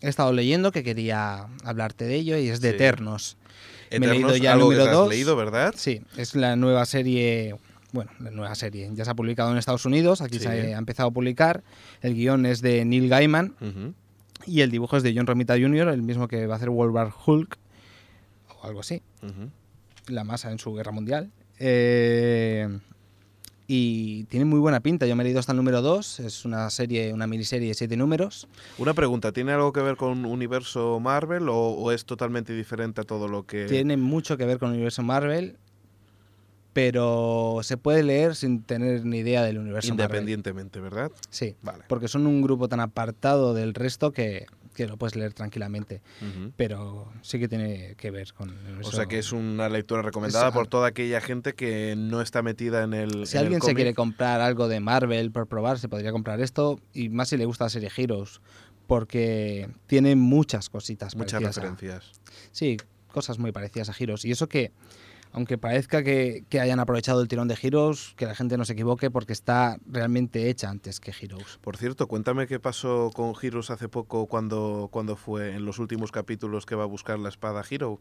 he 0.02 0.08
estado 0.08 0.32
leyendo, 0.32 0.72
que 0.72 0.82
quería 0.84 1.46
hablarte 1.64 2.04
de 2.06 2.14
ello, 2.16 2.36
y 2.38 2.48
es 2.48 2.60
de 2.60 2.70
Sí. 2.70 2.74
Eternos. 2.76 3.36
Me 3.90 4.06
he 4.06 4.10
leído 4.10 4.36
ya 4.36 4.52
el 4.54 4.60
número 4.60 4.84
te 4.84 4.88
has 4.90 4.94
dos. 4.96 5.08
leído, 5.08 5.36
¿verdad? 5.36 5.74
Sí, 5.76 6.02
es 6.16 6.34
la 6.36 6.54
nueva 6.56 6.86
serie, 6.86 7.56
bueno, 7.92 8.10
la 8.20 8.30
nueva 8.30 8.54
serie, 8.54 8.88
ya 8.94 9.04
se 9.04 9.10
ha 9.10 9.14
publicado 9.14 9.50
en 9.50 9.58
Estados 9.58 9.84
Unidos, 9.84 10.20
aquí 10.20 10.38
Sí. 10.38 10.44
se 10.44 10.74
ha 10.74 10.78
empezado 10.78 11.08
a 11.08 11.12
publicar, 11.12 11.62
el 12.02 12.14
guion 12.14 12.46
es 12.46 12.60
de 12.62 12.84
Neil 12.84 13.08
Gaiman 13.08 13.54
y 14.46 14.60
el 14.60 14.70
dibujo 14.70 14.96
es 14.96 15.02
de 15.02 15.12
John 15.14 15.26
Romita 15.26 15.54
Jr., 15.58 15.88
el 15.88 16.02
mismo 16.02 16.28
que 16.28 16.46
va 16.46 16.54
a 16.54 16.56
hacer 16.56 16.70
World 16.70 16.94
War 16.94 17.12
Hulk, 17.26 17.58
o 18.60 18.64
algo 18.66 18.80
así. 18.80 19.02
La 20.06 20.22
masa 20.24 20.50
en 20.52 20.58
su 20.58 20.72
guerra 20.72 20.92
mundial. 20.92 21.30
Eh, 21.58 22.68
y 23.72 24.24
tiene 24.24 24.46
muy 24.46 24.58
buena 24.58 24.80
pinta. 24.80 25.06
Yo 25.06 25.14
me 25.14 25.22
he 25.22 25.26
leído 25.26 25.38
hasta 25.38 25.52
el 25.52 25.56
número 25.56 25.80
2. 25.80 26.18
Es 26.18 26.44
una 26.44 26.68
serie, 26.70 27.12
una 27.12 27.28
miniserie 27.28 27.68
de 27.68 27.74
siete 27.74 27.96
números. 27.96 28.48
Una 28.78 28.94
pregunta, 28.94 29.30
¿tiene 29.30 29.52
algo 29.52 29.72
que 29.72 29.80
ver 29.80 29.94
con 29.94 30.24
universo 30.24 30.98
Marvel 30.98 31.48
o, 31.48 31.54
o 31.54 31.92
es 31.92 32.04
totalmente 32.04 32.52
diferente 32.52 33.02
a 33.02 33.04
todo 33.04 33.28
lo 33.28 33.46
que... 33.46 33.66
Tiene 33.66 33.96
mucho 33.96 34.36
que 34.36 34.44
ver 34.44 34.58
con 34.58 34.70
el 34.70 34.74
universo 34.74 35.04
Marvel, 35.04 35.56
pero 36.72 37.60
se 37.62 37.76
puede 37.76 38.02
leer 38.02 38.34
sin 38.34 38.64
tener 38.64 39.04
ni 39.04 39.18
idea 39.18 39.44
del 39.44 39.58
universo 39.58 39.94
Marvel. 39.94 40.06
Independientemente, 40.06 40.80
¿verdad? 40.80 41.12
Sí, 41.28 41.54
Vale. 41.62 41.84
porque 41.86 42.08
son 42.08 42.26
un 42.26 42.42
grupo 42.42 42.66
tan 42.66 42.80
apartado 42.80 43.54
del 43.54 43.74
resto 43.74 44.10
que, 44.10 44.46
que 44.84 44.88
lo 44.90 44.96
puedes 44.96 45.16
leer 45.16 45.32
tranquilamente. 45.34 46.00
Pero 46.56 47.12
sí 47.22 47.38
que 47.38 47.48
tiene 47.48 47.94
que 47.96 48.10
ver 48.10 48.32
con 48.34 48.50
el 48.66 48.84
O 48.84 48.90
sea 48.92 49.06
que 49.06 49.18
es 49.18 49.32
una 49.32 49.68
lectura 49.68 50.02
recomendada 50.02 50.48
Es- 50.48 50.54
por 50.54 50.66
toda 50.68 50.88
aquella 50.88 51.20
gente 51.20 51.54
que 51.54 51.94
no 51.96 52.20
está 52.20 52.42
metida 52.42 52.82
en 52.82 52.94
el. 52.94 53.26
Si 53.26 53.36
en 53.36 53.40
el 53.40 53.46
alguien 53.46 53.62
se 53.62 53.74
quiere 53.74 53.94
comprar 53.94 54.40
algo 54.40 54.68
de 54.68 54.80
Marvel 54.80 55.30
por 55.32 55.46
probar, 55.46 55.78
se 55.78 55.88
podría 55.88 56.12
comprar 56.12 56.40
esto. 56.40 56.80
Y 56.92 57.08
más 57.08 57.28
si 57.28 57.36
le 57.36 57.44
gusta 57.44 57.64
la 57.64 57.70
serie 57.70 57.90
Heroes, 57.94 58.40
porque 58.86 59.68
tiene 59.86 60.16
muchas 60.16 60.68
cositas 60.68 61.14
Muchas 61.14 61.42
a- 61.42 61.46
referencias. 61.46 62.10
sí, 62.52 62.76
cosas 63.12 63.38
muy 63.38 63.52
parecidas 63.52 63.88
a 63.88 63.94
Heroes. 63.98 64.24
Y 64.24 64.32
eso 64.32 64.48
que, 64.48 64.72
aunque 65.32 65.58
parezca 65.58 66.02
que, 66.02 66.44
que 66.48 66.60
hayan 66.60 66.80
aprovechado 66.80 67.20
el 67.22 67.28
tirón 67.28 67.48
de 67.48 67.56
Heroes, 67.60 68.14
que 68.16 68.26
la 68.26 68.34
gente 68.34 68.56
no 68.56 68.64
se 68.64 68.72
equivoque 68.72 69.10
porque 69.10 69.32
está 69.32 69.78
realmente 69.86 70.48
hecha 70.50 70.68
antes 70.70 71.00
que 71.00 71.12
Heroes. 71.18 71.58
Por 71.60 71.76
cierto, 71.76 72.06
cuéntame 72.08 72.46
qué 72.46 72.58
pasó 72.60 73.10
con 73.14 73.32
Heroes 73.40 73.70
hace 73.70 73.88
poco 73.88 74.26
cuando, 74.26 74.88
cuando 74.90 75.16
fue 75.16 75.54
en 75.54 75.64
los 75.64 75.78
últimos 75.78 76.10
capítulos 76.12 76.66
que 76.66 76.74
va 76.74 76.84
a 76.84 76.86
buscar 76.86 77.18
la 77.18 77.28
espada 77.28 77.62
Hero. 77.68 78.00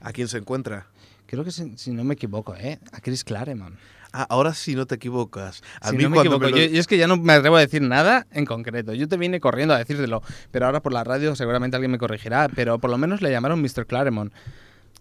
¿A 0.00 0.12
quién 0.12 0.28
se 0.28 0.38
encuentra? 0.38 0.86
Creo 1.26 1.44
que 1.44 1.50
si, 1.50 1.76
si 1.76 1.90
no 1.90 2.04
me 2.04 2.14
equivoco, 2.14 2.54
¿eh? 2.54 2.78
A 2.92 3.00
Chris 3.00 3.22
Claremont. 3.24 3.76
Ah, 4.12 4.26
ahora 4.30 4.54
sí 4.54 4.74
no 4.74 4.86
te 4.86 4.94
equivocas. 4.94 5.62
A 5.82 5.90
si 5.90 5.96
mí 5.96 6.02
no 6.04 6.08
me 6.08 6.14
cuando 6.16 6.36
equivoco, 6.36 6.44
me 6.46 6.50
lo- 6.50 6.56
yo, 6.66 6.72
yo 6.72 6.80
es 6.80 6.86
que 6.86 6.96
ya 6.96 7.06
no 7.06 7.18
me 7.18 7.34
atrevo 7.34 7.56
a 7.56 7.60
decir 7.60 7.82
nada 7.82 8.26
en 8.30 8.46
concreto. 8.46 8.94
Yo 8.94 9.06
te 9.08 9.18
vine 9.18 9.38
corriendo 9.38 9.74
a 9.74 9.78
decírtelo, 9.78 10.22
pero 10.50 10.64
ahora 10.64 10.80
por 10.80 10.94
la 10.94 11.04
radio 11.04 11.36
seguramente 11.36 11.76
alguien 11.76 11.90
me 11.90 11.98
corregirá, 11.98 12.48
pero 12.48 12.78
por 12.78 12.88
lo 12.88 12.96
menos 12.96 13.20
le 13.20 13.30
llamaron 13.30 13.60
Mr. 13.60 13.84
Claremont. 13.86 14.32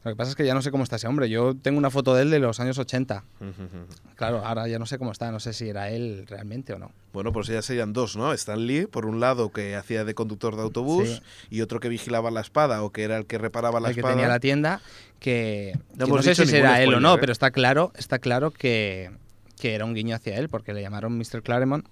Lo 0.08 0.14
que 0.14 0.18
pasa 0.18 0.30
es 0.32 0.36
que 0.36 0.46
ya 0.46 0.54
no 0.54 0.62
sé 0.62 0.72
cómo 0.72 0.84
está 0.84 0.96
ese 0.96 1.08
hombre. 1.08 1.30
Yo 1.30 1.54
tengo 1.56 1.78
una 1.78 1.90
foto 1.90 2.16
de 2.16 2.22
él 2.24 2.30
de 2.32 2.40
los 2.40 2.60
años 2.60 2.78
80. 2.78 3.24
Claro, 4.16 4.44
ahora 4.44 4.68
ya 4.68 4.80
no 4.80 4.88
sé 4.88 4.98
cómo 4.98 5.12
está, 5.12 5.32
no 5.32 5.40
sé 5.40 5.54
si 5.54 5.70
era 5.70 5.90
él 5.92 6.26
realmente 6.28 6.74
o 6.74 6.80
no. 6.80 6.92
Bueno, 7.14 7.32
pues 7.32 7.46
ya 7.48 7.62
serían 7.62 7.94
dos, 7.94 8.16
¿no? 8.18 8.34
Stan 8.34 8.66
Lee, 8.66 8.88
por 8.88 9.06
un 9.06 9.20
lado, 9.20 9.52
que 9.52 9.76
hacía 9.76 10.06
de 10.06 10.16
conductor 10.16 10.56
de 10.56 10.64
autobús, 10.64 11.08
Sí. 11.08 11.56
y 11.58 11.62
otro 11.62 11.80
que 11.80 11.88
vigilaba 11.88 12.32
la 12.32 12.42
espada, 12.42 12.82
o 12.82 12.92
que 12.92 13.04
era 13.04 13.18
el 13.18 13.28
que 13.28 13.38
reparaba 13.38 13.80
la 13.80 13.90
el 13.90 13.94
que 13.94 14.00
espada. 14.00 14.16
tenía 14.16 14.28
la 14.28 14.40
tienda, 14.40 14.82
que 15.20 15.78
que 15.98 16.06
No 16.08 16.22
sé 16.24 16.34
si 16.34 16.48
será 16.48 16.82
él 16.82 16.94
o 16.96 17.00
no, 17.00 17.14
¿eh? 17.14 17.18
pero 17.20 17.32
está 17.32 17.52
claro, 17.52 17.92
está 17.96 18.18
claro 18.18 18.50
que, 18.50 19.12
que 19.60 19.76
era 19.76 19.86
un 19.86 19.94
guiño 19.94 20.16
hacia 20.16 20.36
él, 20.38 20.50
porque 20.50 20.74
le 20.74 20.82
llamaron 20.82 21.16
Mr. 21.16 21.44
Claremont. 21.44 21.86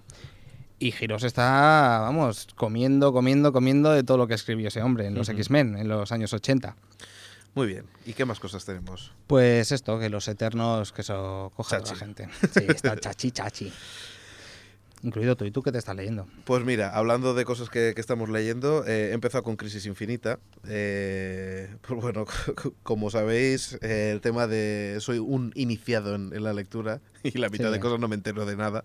Y 0.80 0.90
Giros 0.90 1.22
está, 1.22 2.00
vamos, 2.02 2.48
comiendo, 2.56 3.12
comiendo, 3.12 3.52
comiendo 3.52 3.92
de 3.92 4.02
todo 4.02 4.18
lo 4.18 4.26
que 4.26 4.34
escribió 4.34 4.68
ese 4.68 4.82
hombre 4.82 5.06
en 5.06 5.14
los. 5.14 5.28
X-Men, 5.28 5.76
en 5.78 5.86
los 5.88 6.10
años 6.12 6.32
80. 6.32 6.74
Muy 7.56 7.66
bien. 7.66 7.86
¿Y 8.04 8.12
qué 8.12 8.24
más 8.26 8.38
cosas 8.38 8.64
tenemos? 8.64 9.12
Pues 9.26 9.72
esto, 9.72 9.98
que 9.98 10.08
los 10.10 10.28
eternos, 10.28 10.92
que 10.92 11.00
eso 11.00 11.50
coja 11.56 11.76
a 11.76 11.80
la 11.80 11.96
gente. 11.96 12.28
Sí, 12.54 12.64
está 12.68 12.96
chachi, 12.96 13.30
chachi. 13.32 13.72
Incluido 15.02 15.36
tú. 15.36 15.44
¿Y 15.46 15.50
tú 15.50 15.62
qué 15.62 15.72
te 15.72 15.78
estás 15.78 15.96
leyendo? 15.96 16.26
Pues 16.44 16.64
mira, 16.64 16.90
hablando 16.94 17.32
de 17.34 17.44
cosas 17.44 17.70
que, 17.70 17.92
que 17.94 18.00
estamos 18.00 18.28
leyendo, 18.28 18.84
eh, 18.86 19.08
he 19.10 19.12
empezado 19.12 19.42
con 19.44 19.56
Crisis 19.56 19.86
Infinita. 19.86 20.38
Eh, 20.68 21.74
pues 21.86 22.00
bueno, 22.00 22.26
como 22.82 23.10
sabéis, 23.10 23.78
eh, 23.82 24.10
el 24.12 24.20
tema 24.20 24.46
de... 24.46 24.98
Soy 25.00 25.18
un 25.18 25.52
iniciado 25.54 26.14
en, 26.14 26.34
en 26.34 26.44
la 26.44 26.52
lectura 26.52 27.00
y 27.22 27.38
la 27.38 27.48
mitad 27.48 27.68
Sí. 27.68 27.72
de 27.72 27.80
cosas 27.80 27.98
no 28.00 28.08
me 28.08 28.16
entero 28.16 28.44
de 28.44 28.56
nada, 28.56 28.84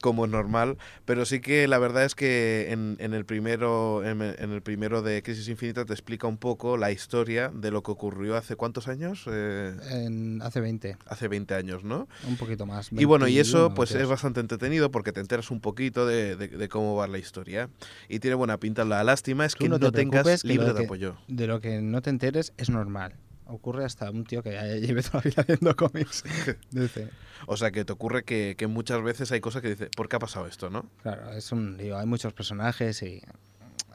como 0.00 0.24
es 0.24 0.30
normal. 0.30 0.76
Pero 1.04 1.24
sí 1.24 1.40
que 1.40 1.66
la 1.68 1.78
verdad 1.78 2.04
es 2.04 2.14
que 2.14 2.70
en, 2.70 2.96
en 3.00 3.14
el, 3.14 3.24
primero, 3.24 4.04
en, 4.04 4.22
en 4.22 4.52
el 4.52 4.62
primero 4.62 5.02
de 5.02 5.22
Crisis 5.22 5.48
Infinita 5.48 5.84
te 5.84 5.92
explica 5.92 6.26
un 6.26 6.36
poco 6.38 6.76
la 6.76 6.90
historia 6.92 7.50
de 7.54 7.70
lo 7.70 7.82
que 7.82 7.90
ocurrió 7.90 8.36
hace 8.36 8.56
cuántos 8.56 8.88
años? 8.88 9.24
Eh, 9.30 9.74
En, 9.90 10.40
hace 10.42 10.60
20, 10.60 10.96
hace 11.06 11.28
20 11.28 11.54
años, 11.54 11.84
¿no? 11.84 12.08
un 12.26 12.36
poquito 12.36 12.66
más. 12.66 12.90
Y 12.92 13.04
bueno, 13.04 13.28
y 13.28 13.38
eso 13.38 13.58
21, 13.58 13.74
pues 13.74 13.90
es 13.90 13.94
22. 13.96 14.10
bastante 14.10 14.40
entretenido 14.40 14.90
porque 14.90 15.12
te 15.12 15.20
enteras 15.20 15.50
un 15.50 15.60
poquito 15.60 16.06
de, 16.06 16.36
de- 16.36 16.48
de 16.48 16.68
cómo 16.68 16.94
va 16.96 17.06
la 17.08 17.18
historia. 17.18 17.68
Y 18.08 18.20
tiene 18.20 18.34
buena 18.34 18.58
pinta. 18.58 18.84
La 18.84 19.02
lástima 19.04 19.44
es 19.46 19.54
Tú 19.54 19.64
que 19.64 19.68
no 19.68 19.78
no, 19.78 19.90
te 19.90 19.96
tengas 19.98 20.42
que 20.42 20.58
de 20.58 20.84
apoyo. 20.84 21.16
De 21.28 21.46
lo 21.46 21.60
que 21.60 21.80
no 21.80 22.02
te 22.02 22.10
enteres 22.10 22.52
es 22.56 22.70
normal. 22.70 23.14
Ocurre 23.48 23.84
hasta 23.84 24.10
un 24.10 24.24
tío 24.24 24.42
que 24.42 24.52
ya 24.52 24.64
lleve 24.76 25.02
toda 25.02 25.22
la 25.24 25.30
vida 25.30 25.44
viendo 25.46 25.74
cómics. 25.74 26.22
Dice, 26.70 27.08
O 27.46 27.56
sea, 27.56 27.70
que 27.70 27.84
te 27.84 27.92
ocurre 27.92 28.22
que, 28.24 28.54
que 28.56 28.66
muchas 28.66 29.02
veces 29.02 29.32
hay 29.32 29.40
cosas 29.40 29.62
que 29.62 29.70
dices, 29.70 29.88
¿por 29.96 30.08
qué 30.08 30.16
ha 30.16 30.18
pasado 30.18 30.46
esto, 30.46 30.70
no? 30.70 30.90
claro, 31.02 31.32
es 31.32 31.50
un 31.50 31.76
lío. 31.76 31.98
Hay 31.98 32.06
muchos 32.06 32.32
personajes 32.32 33.02
y 33.02 33.22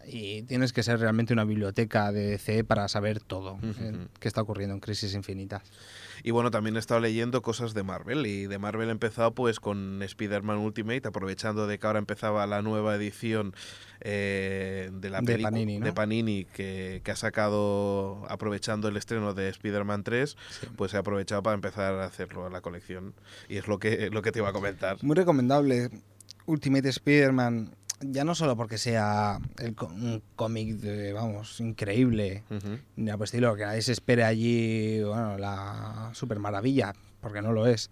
y 0.06 0.44
tienes 0.44 0.74
que 0.74 0.84
ser 0.84 1.00
realmente 1.00 1.34
una 1.34 1.46
biblioteca 1.46 2.12
de 2.12 2.32
DC 2.32 2.64
para 2.64 2.88
saber 2.88 3.20
todo 3.20 3.60
eh, 3.64 4.08
que 4.20 4.28
está 4.28 4.42
ocurriendo 4.42 4.74
en 4.74 4.80
Crisis 4.80 5.14
Infinitas. 5.14 5.64
Y 6.24 6.32
bueno, 6.32 6.52
también 6.52 6.76
he 6.76 6.80
estado 6.80 7.00
leyendo 7.02 7.42
cosas 7.42 7.74
de 7.74 7.84
Marvel 7.84 8.26
y 8.26 8.48
de 8.48 8.58
Marvel 8.58 8.90
he 8.90 8.92
empezado 8.92 9.34
pues 9.34 9.60
con 9.60 10.02
Spider-Man 10.02 10.58
Ultimate, 10.58 11.08
aprovechando 11.08 11.68
de 11.68 11.80
que 11.80 11.88
ahora 11.88 12.00
empezaba 12.00 12.48
la 12.48 12.62
nueva 12.62 12.96
edición 12.96 13.54
eh, 14.02 14.90
de 14.94 15.10
la 15.10 15.22
De 15.22 15.40
Panini, 15.40 15.80
¿no? 15.80 15.86
de 15.86 15.94
Panini 15.94 16.46
que, 16.46 17.02
que 17.04 17.12
ha 17.12 17.16
sacado 17.16 18.26
aprovechando 18.30 18.88
el 18.88 18.98
estreno 18.98 19.34
de 19.34 19.50
Spider-Man 19.50 20.04
3, 20.04 20.38
pues 20.76 20.94
he 20.94 20.98
aprovechado 20.98 21.44
para 21.44 21.56
empezar 21.56 21.94
a 21.96 22.06
hacerlo 22.06 22.46
a 22.46 22.50
la 22.50 22.62
colección 22.62 23.14
y 23.50 23.58
es 23.58 23.68
lo 23.68 23.80
que 23.80 24.10
lo 24.12 24.22
que 24.22 24.32
te 24.32 24.40
iba 24.40 24.50
a 24.50 24.54
comentar. 24.54 24.98
Muy 25.04 25.16
recomendable 25.16 25.90
Ultimate 26.46 26.90
Spider-Man, 26.90 27.76
ya 28.06 28.24
no 28.24 28.36
solo 28.36 28.56
porque 28.56 28.78
sea 28.78 29.40
el 29.60 29.76
un 29.82 30.22
cómic, 30.36 30.78
vamos, 31.14 31.60
increíble, 31.60 32.44
ni 32.96 33.10
a 33.10 33.16
estilo 33.16 33.56
que 33.56 33.66
nadie 33.66 33.82
se 33.82 33.92
espere 33.92 34.24
allí, 34.24 35.02
bueno, 35.04 35.38
la 35.38 36.12
super 36.14 36.40
maravilla, 36.40 36.94
porque 37.22 37.42
no 37.42 37.52
lo 37.52 37.68
es. 37.68 37.90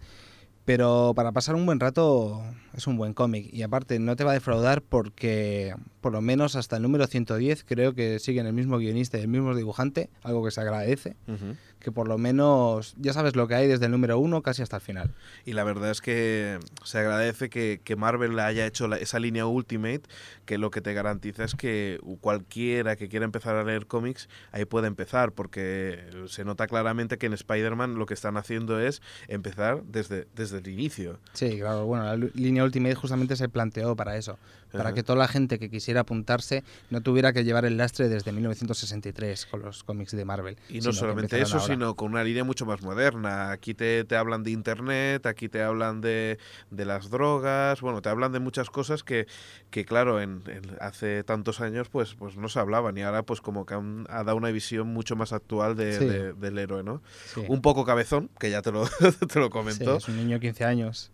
Pero 0.63 1.13
para 1.15 1.31
pasar 1.31 1.55
un 1.55 1.65
buen 1.65 1.79
rato 1.79 2.39
es 2.75 2.85
un 2.85 2.95
buen 2.95 3.15
cómic. 3.15 3.51
Y 3.51 3.63
aparte 3.63 3.97
no 3.97 4.15
te 4.15 4.23
va 4.23 4.31
a 4.31 4.35
defraudar 4.35 4.83
porque 4.83 5.73
por 6.01 6.13
lo 6.13 6.21
menos 6.21 6.55
hasta 6.55 6.77
el 6.77 6.83
número 6.83 7.07
110 7.07 7.63
creo 7.63 7.95
que 7.95 8.19
siguen 8.19 8.45
el 8.45 8.53
mismo 8.53 8.77
guionista 8.77 9.17
y 9.17 9.21
el 9.21 9.27
mismo 9.27 9.55
dibujante, 9.55 10.11
algo 10.21 10.45
que 10.45 10.51
se 10.51 10.61
agradece. 10.61 11.15
Ujú. 11.27 11.55
Que 11.81 11.91
por 11.91 12.07
lo 12.07 12.17
menos 12.17 12.93
ya 12.97 13.11
sabes 13.13 13.35
lo 13.35 13.47
que 13.47 13.55
hay 13.55 13.67
desde 13.67 13.85
el 13.85 13.91
número 13.91 14.17
1 14.19 14.41
casi 14.41 14.61
hasta 14.61 14.77
el 14.77 14.81
final. 14.81 15.13
Y 15.45 15.53
la 15.53 15.63
verdad 15.63 15.91
es 15.91 15.99
que 16.01 16.59
se 16.83 16.99
agradece 16.99 17.49
que, 17.49 17.81
que 17.83 17.95
Marvel 17.95 18.39
haya 18.39 18.65
hecho 18.65 18.87
la- 18.87 18.97
esa 18.97 19.19
línea 19.19 19.45
Ultimate, 19.45 20.03
que 20.45 20.57
lo 20.57 20.71
que 20.71 20.81
te 20.81 20.93
garantiza 20.93 21.43
es 21.43 21.55
que 21.55 21.99
cualquiera 22.21 22.95
que 22.95 23.09
quiera 23.09 23.25
empezar 23.25 23.55
a 23.55 23.63
leer 23.63 23.87
cómics, 23.87 24.29
ahí 24.51 24.65
puede 24.65 24.87
empezar, 24.87 25.31
porque 25.33 25.99
se 26.27 26.45
nota 26.45 26.67
claramente 26.67 27.17
que 27.17 27.25
en 27.25 27.33
Spider-Man 27.33 27.95
lo 27.95 28.05
que 28.05 28.13
están 28.13 28.37
haciendo 28.37 28.79
es 28.79 29.01
empezar 29.27 29.83
desde, 29.83 30.27
desde 30.35 30.59
el 30.59 30.67
inicio. 30.67 31.19
Sí, 31.33 31.57
claro. 31.59 31.85
Bueno, 31.85 32.05
la 32.05 32.15
línea 32.35 32.63
Ultimate 32.63 32.95
justamente 32.95 33.35
se 33.35 33.49
planteó 33.49 33.95
para 33.95 34.15
eso. 34.17 34.37
Para 34.71 34.93
que 34.93 35.03
toda 35.03 35.17
la 35.19 35.27
gente 35.27 35.59
que 35.59 35.69
quisiera 35.69 36.01
apuntarse 36.01 36.63
no 36.89 37.01
tuviera 37.01 37.33
que 37.33 37.43
llevar 37.43 37.65
el 37.65 37.77
lastre 37.77 38.07
desde 38.09 38.31
1963 38.31 39.45
con 39.47 39.61
los 39.61 39.83
cómics 39.83 40.11
de 40.15 40.25
Marvel. 40.25 40.57
Y 40.69 40.79
no 40.79 40.93
solamente 40.93 41.41
eso, 41.41 41.57
ahora. 41.57 41.73
sino 41.73 41.95
con 41.95 42.11
una 42.11 42.23
línea 42.23 42.43
mucho 42.43 42.65
más 42.65 42.81
moderna. 42.81 43.51
Aquí 43.51 43.73
te, 43.73 44.03
te 44.05 44.15
hablan 44.15 44.43
de 44.43 44.51
Internet, 44.51 45.25
aquí 45.25 45.49
te 45.49 45.61
hablan 45.61 46.01
de, 46.01 46.37
de 46.69 46.85
las 46.85 47.09
drogas, 47.09 47.81
bueno, 47.81 48.01
te 48.01 48.09
hablan 48.09 48.31
de 48.31 48.39
muchas 48.39 48.69
cosas 48.69 49.03
que, 49.03 49.27
que 49.69 49.85
claro, 49.85 50.21
en, 50.21 50.43
en- 50.47 50.77
hace 50.79 51.23
tantos 51.23 51.61
años 51.61 51.89
pues, 51.89 52.15
pues 52.15 52.37
no 52.37 52.47
se 52.49 52.59
hablaban 52.59 52.97
y 52.97 53.01
ahora 53.01 53.23
pues 53.23 53.41
como 53.41 53.65
que 53.65 53.73
han- 53.73 54.05
ha 54.09 54.23
dado 54.23 54.37
una 54.37 54.51
visión 54.51 54.87
mucho 54.87 55.15
más 55.15 55.33
actual 55.33 55.75
de- 55.75 55.97
Sí. 55.99 56.05
de- 56.05 56.33
del 56.33 56.57
héroe, 56.57 56.83
¿no? 56.83 57.01
Sí. 57.33 57.43
Un 57.47 57.61
poco 57.61 57.83
cabezón, 57.85 58.29
que 58.39 58.49
ya 58.49 58.61
te 58.61 58.71
lo, 58.71 58.83
te 59.31 59.39
lo 59.39 59.45
Sí, 59.45 59.51
comentó, 59.51 59.97
es 59.97 60.07
un 60.07 60.17
niño 60.17 60.35
de 60.35 60.39
15 60.39 60.63
años. 60.65 61.11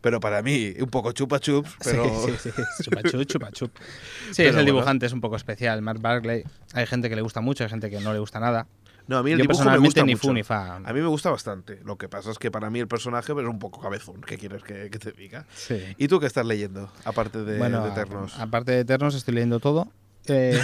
Pero 0.00 0.20
para 0.20 0.42
mí 0.42 0.74
un 0.80 0.88
poco 0.90 1.12
chupa 1.12 1.38
chups, 1.40 1.76
pero... 1.84 2.04
Sí, 2.26 2.32
sí, 2.38 2.50
sí. 2.76 2.84
Chupachup, 2.84 3.24
chupachup. 3.26 3.70
Sí, 3.76 3.82
Pero 3.82 4.30
es 4.32 4.38
el 4.38 4.52
bueno. 4.54 4.66
dibujante, 4.66 5.06
es 5.06 5.12
un 5.12 5.20
poco 5.20 5.36
especial. 5.36 5.82
Mark 5.82 6.00
Barkley. 6.00 6.44
Hay 6.74 6.86
gente 6.86 7.08
que 7.08 7.16
le 7.16 7.22
gusta 7.22 7.40
mucho, 7.40 7.64
hay 7.64 7.70
gente 7.70 7.90
que 7.90 8.00
no 8.00 8.12
le 8.12 8.18
gusta 8.18 8.40
nada. 8.40 8.66
No, 9.06 9.16
a 9.16 9.22
mí 9.22 9.30
el 9.32 9.38
Yo 9.38 9.42
dibujo 9.42 9.60
me 9.60 9.64
personalmente 9.64 10.00
gusta 10.02 10.04
ni 10.06 10.14
mucho. 10.14 10.32
ni 10.34 10.42
fa. 10.42 10.76
A 10.76 10.92
mí 10.92 11.00
me 11.00 11.06
gusta 11.06 11.30
bastante. 11.30 11.80
Lo 11.82 11.96
que 11.96 12.10
pasa 12.10 12.30
es 12.30 12.38
que 12.38 12.50
para 12.50 12.68
mí 12.68 12.78
el 12.78 12.88
personaje 12.88 13.32
es 13.32 13.38
un 13.38 13.58
poco 13.58 13.80
cabezón. 13.80 14.20
¿Qué 14.20 14.36
quieres 14.36 14.62
que, 14.62 14.90
que 14.90 14.98
te 14.98 15.12
diga? 15.12 15.46
Sí. 15.54 15.80
¿Y 15.96 16.08
tú 16.08 16.20
qué 16.20 16.26
estás 16.26 16.44
leyendo, 16.44 16.92
aparte 17.06 17.42
de, 17.42 17.56
bueno, 17.56 17.82
de 17.84 17.90
Eternos? 17.90 18.38
a- 18.38 18.42
aparte 18.42 18.72
de 18.72 18.80
Eternos 18.80 19.14
estoy 19.14 19.32
leyendo 19.34 19.60
todo. 19.60 19.88
Eh, 20.28 20.60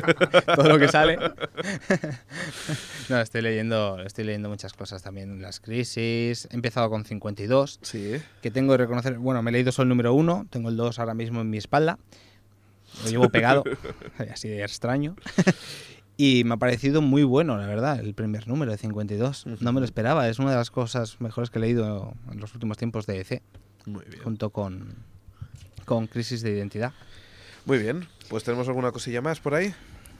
todo 0.56 0.68
lo 0.68 0.78
que 0.78 0.88
sale. 0.88 1.18
no, 3.08 3.20
estoy 3.20 3.42
leyendo, 3.42 4.00
estoy 4.00 4.24
leyendo 4.24 4.48
muchas 4.48 4.72
cosas 4.72 5.02
también. 5.02 5.42
Las 5.42 5.60
crisis. 5.60 6.48
He 6.50 6.54
empezado 6.54 6.90
con 6.90 7.04
52. 7.04 7.80
Sí. 7.82 8.20
que 8.40 8.50
tengo 8.50 8.72
que 8.72 8.78
reconocer, 8.78 9.18
bueno, 9.18 9.42
me 9.42 9.50
he 9.50 9.52
leído 9.52 9.72
solo 9.72 9.84
el 9.84 9.88
número 9.90 10.14
uno, 10.14 10.46
tengo 10.50 10.68
el 10.68 10.76
2 10.76 10.98
ahora 10.98 11.14
mismo 11.14 11.40
en 11.40 11.50
mi 11.50 11.58
espalda, 11.58 11.98
lo 13.04 13.10
llevo 13.10 13.28
pegado, 13.28 13.64
así 14.32 14.48
de 14.48 14.62
extraño, 14.62 15.16
y 16.16 16.44
me 16.44 16.54
ha 16.54 16.56
parecido 16.56 17.02
muy 17.02 17.22
bueno, 17.24 17.56
la 17.56 17.66
verdad, 17.66 18.00
el 18.00 18.14
primer 18.14 18.48
número 18.48 18.72
de 18.72 18.78
52, 18.78 19.46
no 19.60 19.72
me 19.72 19.80
lo 19.80 19.84
esperaba, 19.84 20.28
es 20.28 20.38
una 20.38 20.50
de 20.50 20.56
las 20.56 20.70
cosas 20.70 21.20
mejores 21.20 21.50
que 21.50 21.58
he 21.58 21.62
leído 21.62 22.14
en 22.30 22.40
los 22.40 22.54
últimos 22.54 22.78
tiempos 22.78 23.06
de 23.06 23.20
EC, 23.20 23.42
Muy 23.86 24.04
bien. 24.04 24.22
junto 24.22 24.50
con, 24.50 24.94
con 25.84 26.06
Crisis 26.06 26.42
de 26.42 26.50
Identidad. 26.50 26.92
Muy 27.64 27.78
bien. 27.78 28.06
Pues 28.28 28.44
tenemos 28.44 28.66
alguna 28.68 28.92
cosilla 28.92 29.20
más 29.20 29.40
por 29.40 29.54
ahí. 29.54 29.74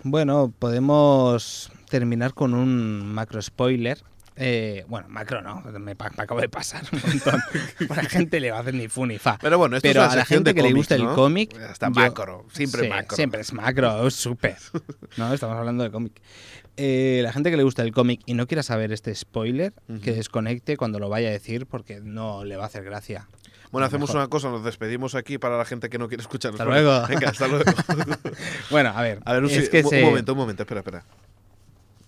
Bueno, 0.05 0.53
podemos 0.59 1.71
terminar 1.89 2.35
con 2.35 2.55
un 2.55 3.07
macro 3.13 3.41
spoiler. 3.41 3.99
Eh, 4.35 4.85
bueno, 4.89 5.09
macro 5.11 5.43
no, 5.43 5.61
me, 5.79 5.95
pa- 5.95 6.11
me 6.17 6.23
acabo 6.25 6.41
de 6.41 6.49
pasar 6.49 6.83
un 6.91 7.01
montón. 7.07 7.41
a 7.91 7.95
la 7.97 8.05
gente 8.09 8.41
le 8.41 8.51
va 8.51 8.59
a 8.59 8.61
hacer 8.61 8.75
ni 8.75 8.89
fu 8.89 9.05
ni 9.05 9.19
fa. 9.19 9.39
Pero 9.41 9.59
bueno, 9.59 9.77
esto 9.77 9.87
Pero 9.89 10.05
es 10.05 10.13
a 10.13 10.17
la 10.17 10.25
gente 10.25 10.55
que 10.55 10.63
le 10.63 10.73
gusta 10.73 10.95
el 10.95 11.05
cómic. 11.07 11.53
Yo- 11.55 11.91
macro, 11.91 12.47
siempre 12.53 12.83
Sí, 12.85 12.89
macro. 12.89 13.17
Siempre 13.17 13.41
es 13.43 13.53
macro, 13.53 14.07
es 14.07 14.15
súper. 14.15 14.57
No, 15.19 15.33
estamos 15.35 15.57
hablando 15.57 15.85
de 15.85 15.91
cómic. 15.91 16.21
Eh, 16.79 17.21
la 17.23 17.33
gente 17.33 17.51
que 17.51 17.59
le 17.59 17.63
gusta 17.63 17.83
el 17.83 17.93
cómic 17.93 18.23
y 18.25 18.33
no 18.33 18.47
quiera 18.47 18.63
saber 18.63 18.91
este 18.93 19.15
spoiler, 19.15 19.75
que 20.03 20.13
desconecte 20.13 20.79
cuando 20.79 20.99
lo 20.99 21.11
vaya 21.11 21.29
a 21.29 21.33
decir 21.33 21.67
porque 21.67 22.01
no 22.01 22.45
le 22.45 22.57
va 22.57 22.65
a 22.65 22.67
hacer 22.67 22.85
gracia. 22.85 23.29
Bueno, 23.73 23.87
hacemos 23.87 24.11
mejor. 24.11 24.21
una 24.21 24.29
cosa, 24.29 24.51
nos 24.51 24.63
despedimos 24.65 25.15
aquí 25.17 25.39
para 25.39 25.59
la 25.59 25.65
gente 25.65 25.89
que 25.91 25.99
no 25.99 26.07
quiere 26.07 26.21
escuchar. 26.23 26.53
Hasta 26.53 26.65
luego. 26.65 27.07
Venga, 27.09 27.31
hasta 27.31 27.49
luego. 27.49 27.65
Bueno, 28.71 28.91
a 28.95 29.03
ver. 29.03 29.21
A 29.25 29.33
ver, 29.33 29.43
un, 29.43 29.51
es 29.51 29.65
si- 29.65 29.71
que 29.71 29.83
un- 29.83 29.89
se- 29.91 30.03
un 30.03 30.09
momento, 30.11 30.33
un 30.33 30.39
momento, 30.39 30.63
espera, 30.63 30.81
espera. 30.81 31.05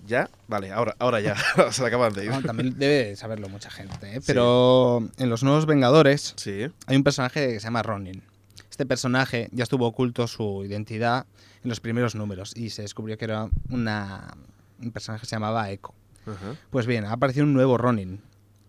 ¿Ya? 0.07 0.29
Vale, 0.49 0.71
ahora, 0.71 0.95
ahora 0.99 1.21
ya. 1.21 1.35
Se 1.73 1.81
le 1.81 1.89
acaban 1.89 2.13
de 2.13 2.27
ir. 2.27 2.31
No, 2.31 2.43
también 2.43 2.79
debe 2.79 3.17
saberlo 3.17 3.49
mucha 3.49 3.71
gente, 3.71 4.17
¿eh? 4.17 4.21
pero 4.27 5.03
en 5.17 5.31
los 5.31 5.43
nuevos 5.43 5.65
Vengadores 5.65 6.35
Sí. 6.37 6.67
hay 6.87 6.97
un 6.97 7.03
personaje 7.05 7.49
que 7.55 7.61
se 7.61 7.65
llama 7.65 7.83
Ronin. 7.83 8.23
Este 8.71 8.85
personaje 8.85 9.49
ya 9.53 9.63
estuvo 9.63 9.87
oculto 9.87 10.27
su 10.27 10.63
identidad 10.67 11.25
en 11.63 11.71
los 11.71 11.81
primeros 11.81 12.15
números 12.15 12.53
y 12.55 12.69
se 12.69 12.83
descubrió 12.83 13.17
que 13.17 13.25
era 13.25 13.49
una, 13.71 14.37
un 14.83 14.91
personaje 14.93 15.23
que 15.23 15.27
se 15.27 15.37
llamaba 15.37 15.71
Echo. 15.71 15.95
Pues 16.71 16.87
bien, 16.87 17.05
ha 17.07 17.13
aparecido 17.13 17.47
un 17.47 17.55
nuevo 17.55 17.79
Ronin 17.79 18.21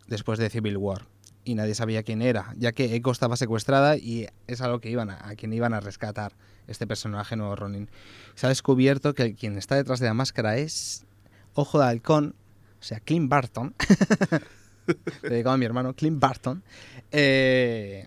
después 0.07 0.39
de 0.39 0.49
Civil 0.49 0.77
War 0.77 1.05
y 1.45 1.55
nadie 1.55 1.76
sabía 1.76 2.03
quién 2.03 2.22
era, 2.22 2.53
ya 2.57 2.73
que 2.73 2.95
Echo 2.95 3.11
estaba 3.11 3.38
secuestrada 3.38 3.95
y 3.95 4.27
es 4.47 4.61
algo 4.61 4.80
que 4.80 4.89
iban 4.89 5.09
a, 5.09 5.30
a 5.30 5.35
quien 5.35 5.53
iban 5.53 5.73
a 5.73 5.80
rescatar 5.80 6.34
este 6.67 6.88
personaje 6.88 7.35
nuevo 7.35 7.55
Ronin. 7.55 7.89
Se 8.34 8.47
ha 8.47 8.49
descubierto 8.49 9.13
que 9.13 9.35
quien 9.35 9.57
está 9.57 9.76
detrás 9.76 9.99
de 9.99 10.07
la 10.07 10.13
máscara 10.13 10.57
es 10.57 11.05
Ojo 11.53 11.80
de 11.80 11.85
Halcón, 11.85 12.35
o 12.80 12.84
sea, 12.84 12.99
Clint 12.99 13.30
Barton. 13.30 13.73
dedicado 15.22 15.53
a 15.55 15.57
mi 15.57 15.65
hermano, 15.65 15.93
Clint 15.93 16.19
Barton. 16.19 16.63
eh, 17.11 18.05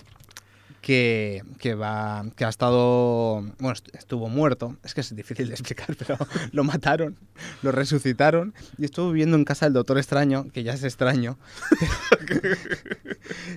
que, 0.80 1.42
que 1.58 1.74
va 1.74 2.24
que 2.36 2.44
ha 2.44 2.48
estado 2.48 3.42
bueno 3.58 3.72
est- 3.72 3.94
estuvo 3.94 4.28
muerto. 4.28 4.76
Es 4.84 4.94
que 4.94 5.00
es 5.00 5.14
difícil 5.14 5.48
de 5.48 5.54
explicar 5.54 5.94
pero 5.98 6.16
lo 6.52 6.64
mataron 6.64 7.16
lo 7.62 7.72
resucitaron 7.72 8.54
y 8.78 8.84
estuvo 8.84 9.10
viviendo 9.10 9.36
en 9.36 9.44
casa 9.44 9.66
del 9.66 9.72
doctor 9.74 9.98
extraño 9.98 10.46
que 10.52 10.62
ya 10.62 10.72
es 10.72 10.84
extraño. 10.84 11.38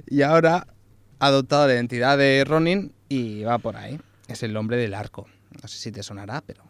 Y 0.08 0.22
ahora 0.22 0.68
ha 1.20 1.28
adoptado 1.28 1.68
la 1.68 1.74
identidad 1.74 2.18
de 2.18 2.44
Ronin 2.46 2.94
y 3.10 3.44
va 3.44 3.58
por 3.58 3.76
ahí. 3.78 4.00
Es 4.28 4.44
el 4.44 4.56
hombre 4.58 4.78
del 4.78 4.94
arco. 4.94 5.28
No 5.62 5.68
sé 5.68 5.78
si 5.78 5.92
te 5.92 6.04
sonará 6.04 6.42
pero 6.42 6.64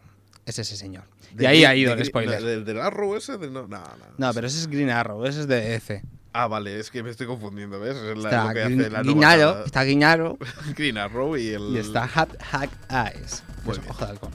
es 0.45 0.59
ese 0.59 0.75
señor. 0.75 1.03
Y 1.33 1.35
¿De 1.37 1.47
ahí 1.47 1.61
Gri- 1.61 1.67
ha 1.67 1.75
ido 1.75 1.95
de 1.95 2.01
el 2.01 2.07
spoiler. 2.07 2.41
¿Del, 2.65 2.79
Arrow 2.79 3.15
ese? 3.15 3.37
No, 3.37 3.47
no, 3.47 3.67
no. 3.67 3.87
no 4.17 4.33
pero 4.33 4.47
ese 4.47 4.57
es 4.59 4.67
Green 4.67 4.89
Arrow 4.89 5.25
ese 5.25 5.41
es 5.41 5.47
de 5.47 5.75
EC 5.75 6.03
Ah, 6.33 6.47
vale, 6.47 6.79
es 6.79 6.89
que 6.89 7.03
me 7.03 7.09
estoy 7.09 7.27
confundiendo, 7.27 7.79
¿ves? 7.79 7.95
Es 7.97 8.17
la, 8.17 8.29
está 8.29 8.45
lo 8.47 8.53
que 8.53 8.63
hace 8.63 8.75
la 8.75 8.89
nueva 8.89 9.01
Guiñaro 9.03 9.49
saga. 9.53 9.65
está 9.65 9.83
Guiñaro 9.83 10.37
Green 10.77 10.97
Arrow 10.97 11.35
y 11.35 11.49
el... 11.49 11.61
y 11.73 11.77
está 11.79 12.03
Hat 12.13 12.29
Hack 12.41 12.69
Eyes 12.89 13.43
que 13.63 13.65
Muy 13.65 13.73
es 13.75 13.79
bien. 13.81 13.91
ojo 13.91 14.05
de 14.05 14.11
halcón 14.11 14.31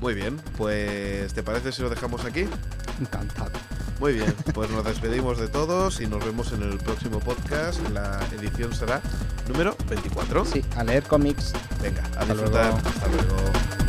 Muy 0.00 0.14
bien, 0.14 0.40
pues 0.56 1.34
¿te 1.34 1.42
parece 1.42 1.72
si 1.72 1.82
lo 1.82 1.90
dejamos 1.90 2.24
aquí? 2.24 2.46
encantado 3.00 3.50
Muy 3.98 4.14
bien, 4.14 4.34
pues 4.54 4.70
nos 4.70 4.82
despedimos 4.84 5.38
de 5.38 5.48
todos 5.48 6.00
y 6.00 6.06
nos 6.06 6.24
vemos 6.24 6.52
en 6.52 6.62
el 6.62 6.78
próximo 6.78 7.18
podcast. 7.20 7.86
La 7.90 8.18
edición 8.38 8.72
será 8.74 9.02
número 9.46 9.76
24. 9.90 10.44
Sí, 10.46 10.64
a 10.76 10.84
leer 10.84 11.02
cómics. 11.02 11.52
Venga, 11.82 12.02
a 12.02 12.20
Hasta 12.20 12.24
disfrutar. 12.32 12.64
luego. 12.72 12.88
Hasta 12.88 13.08
luego. 13.08 13.79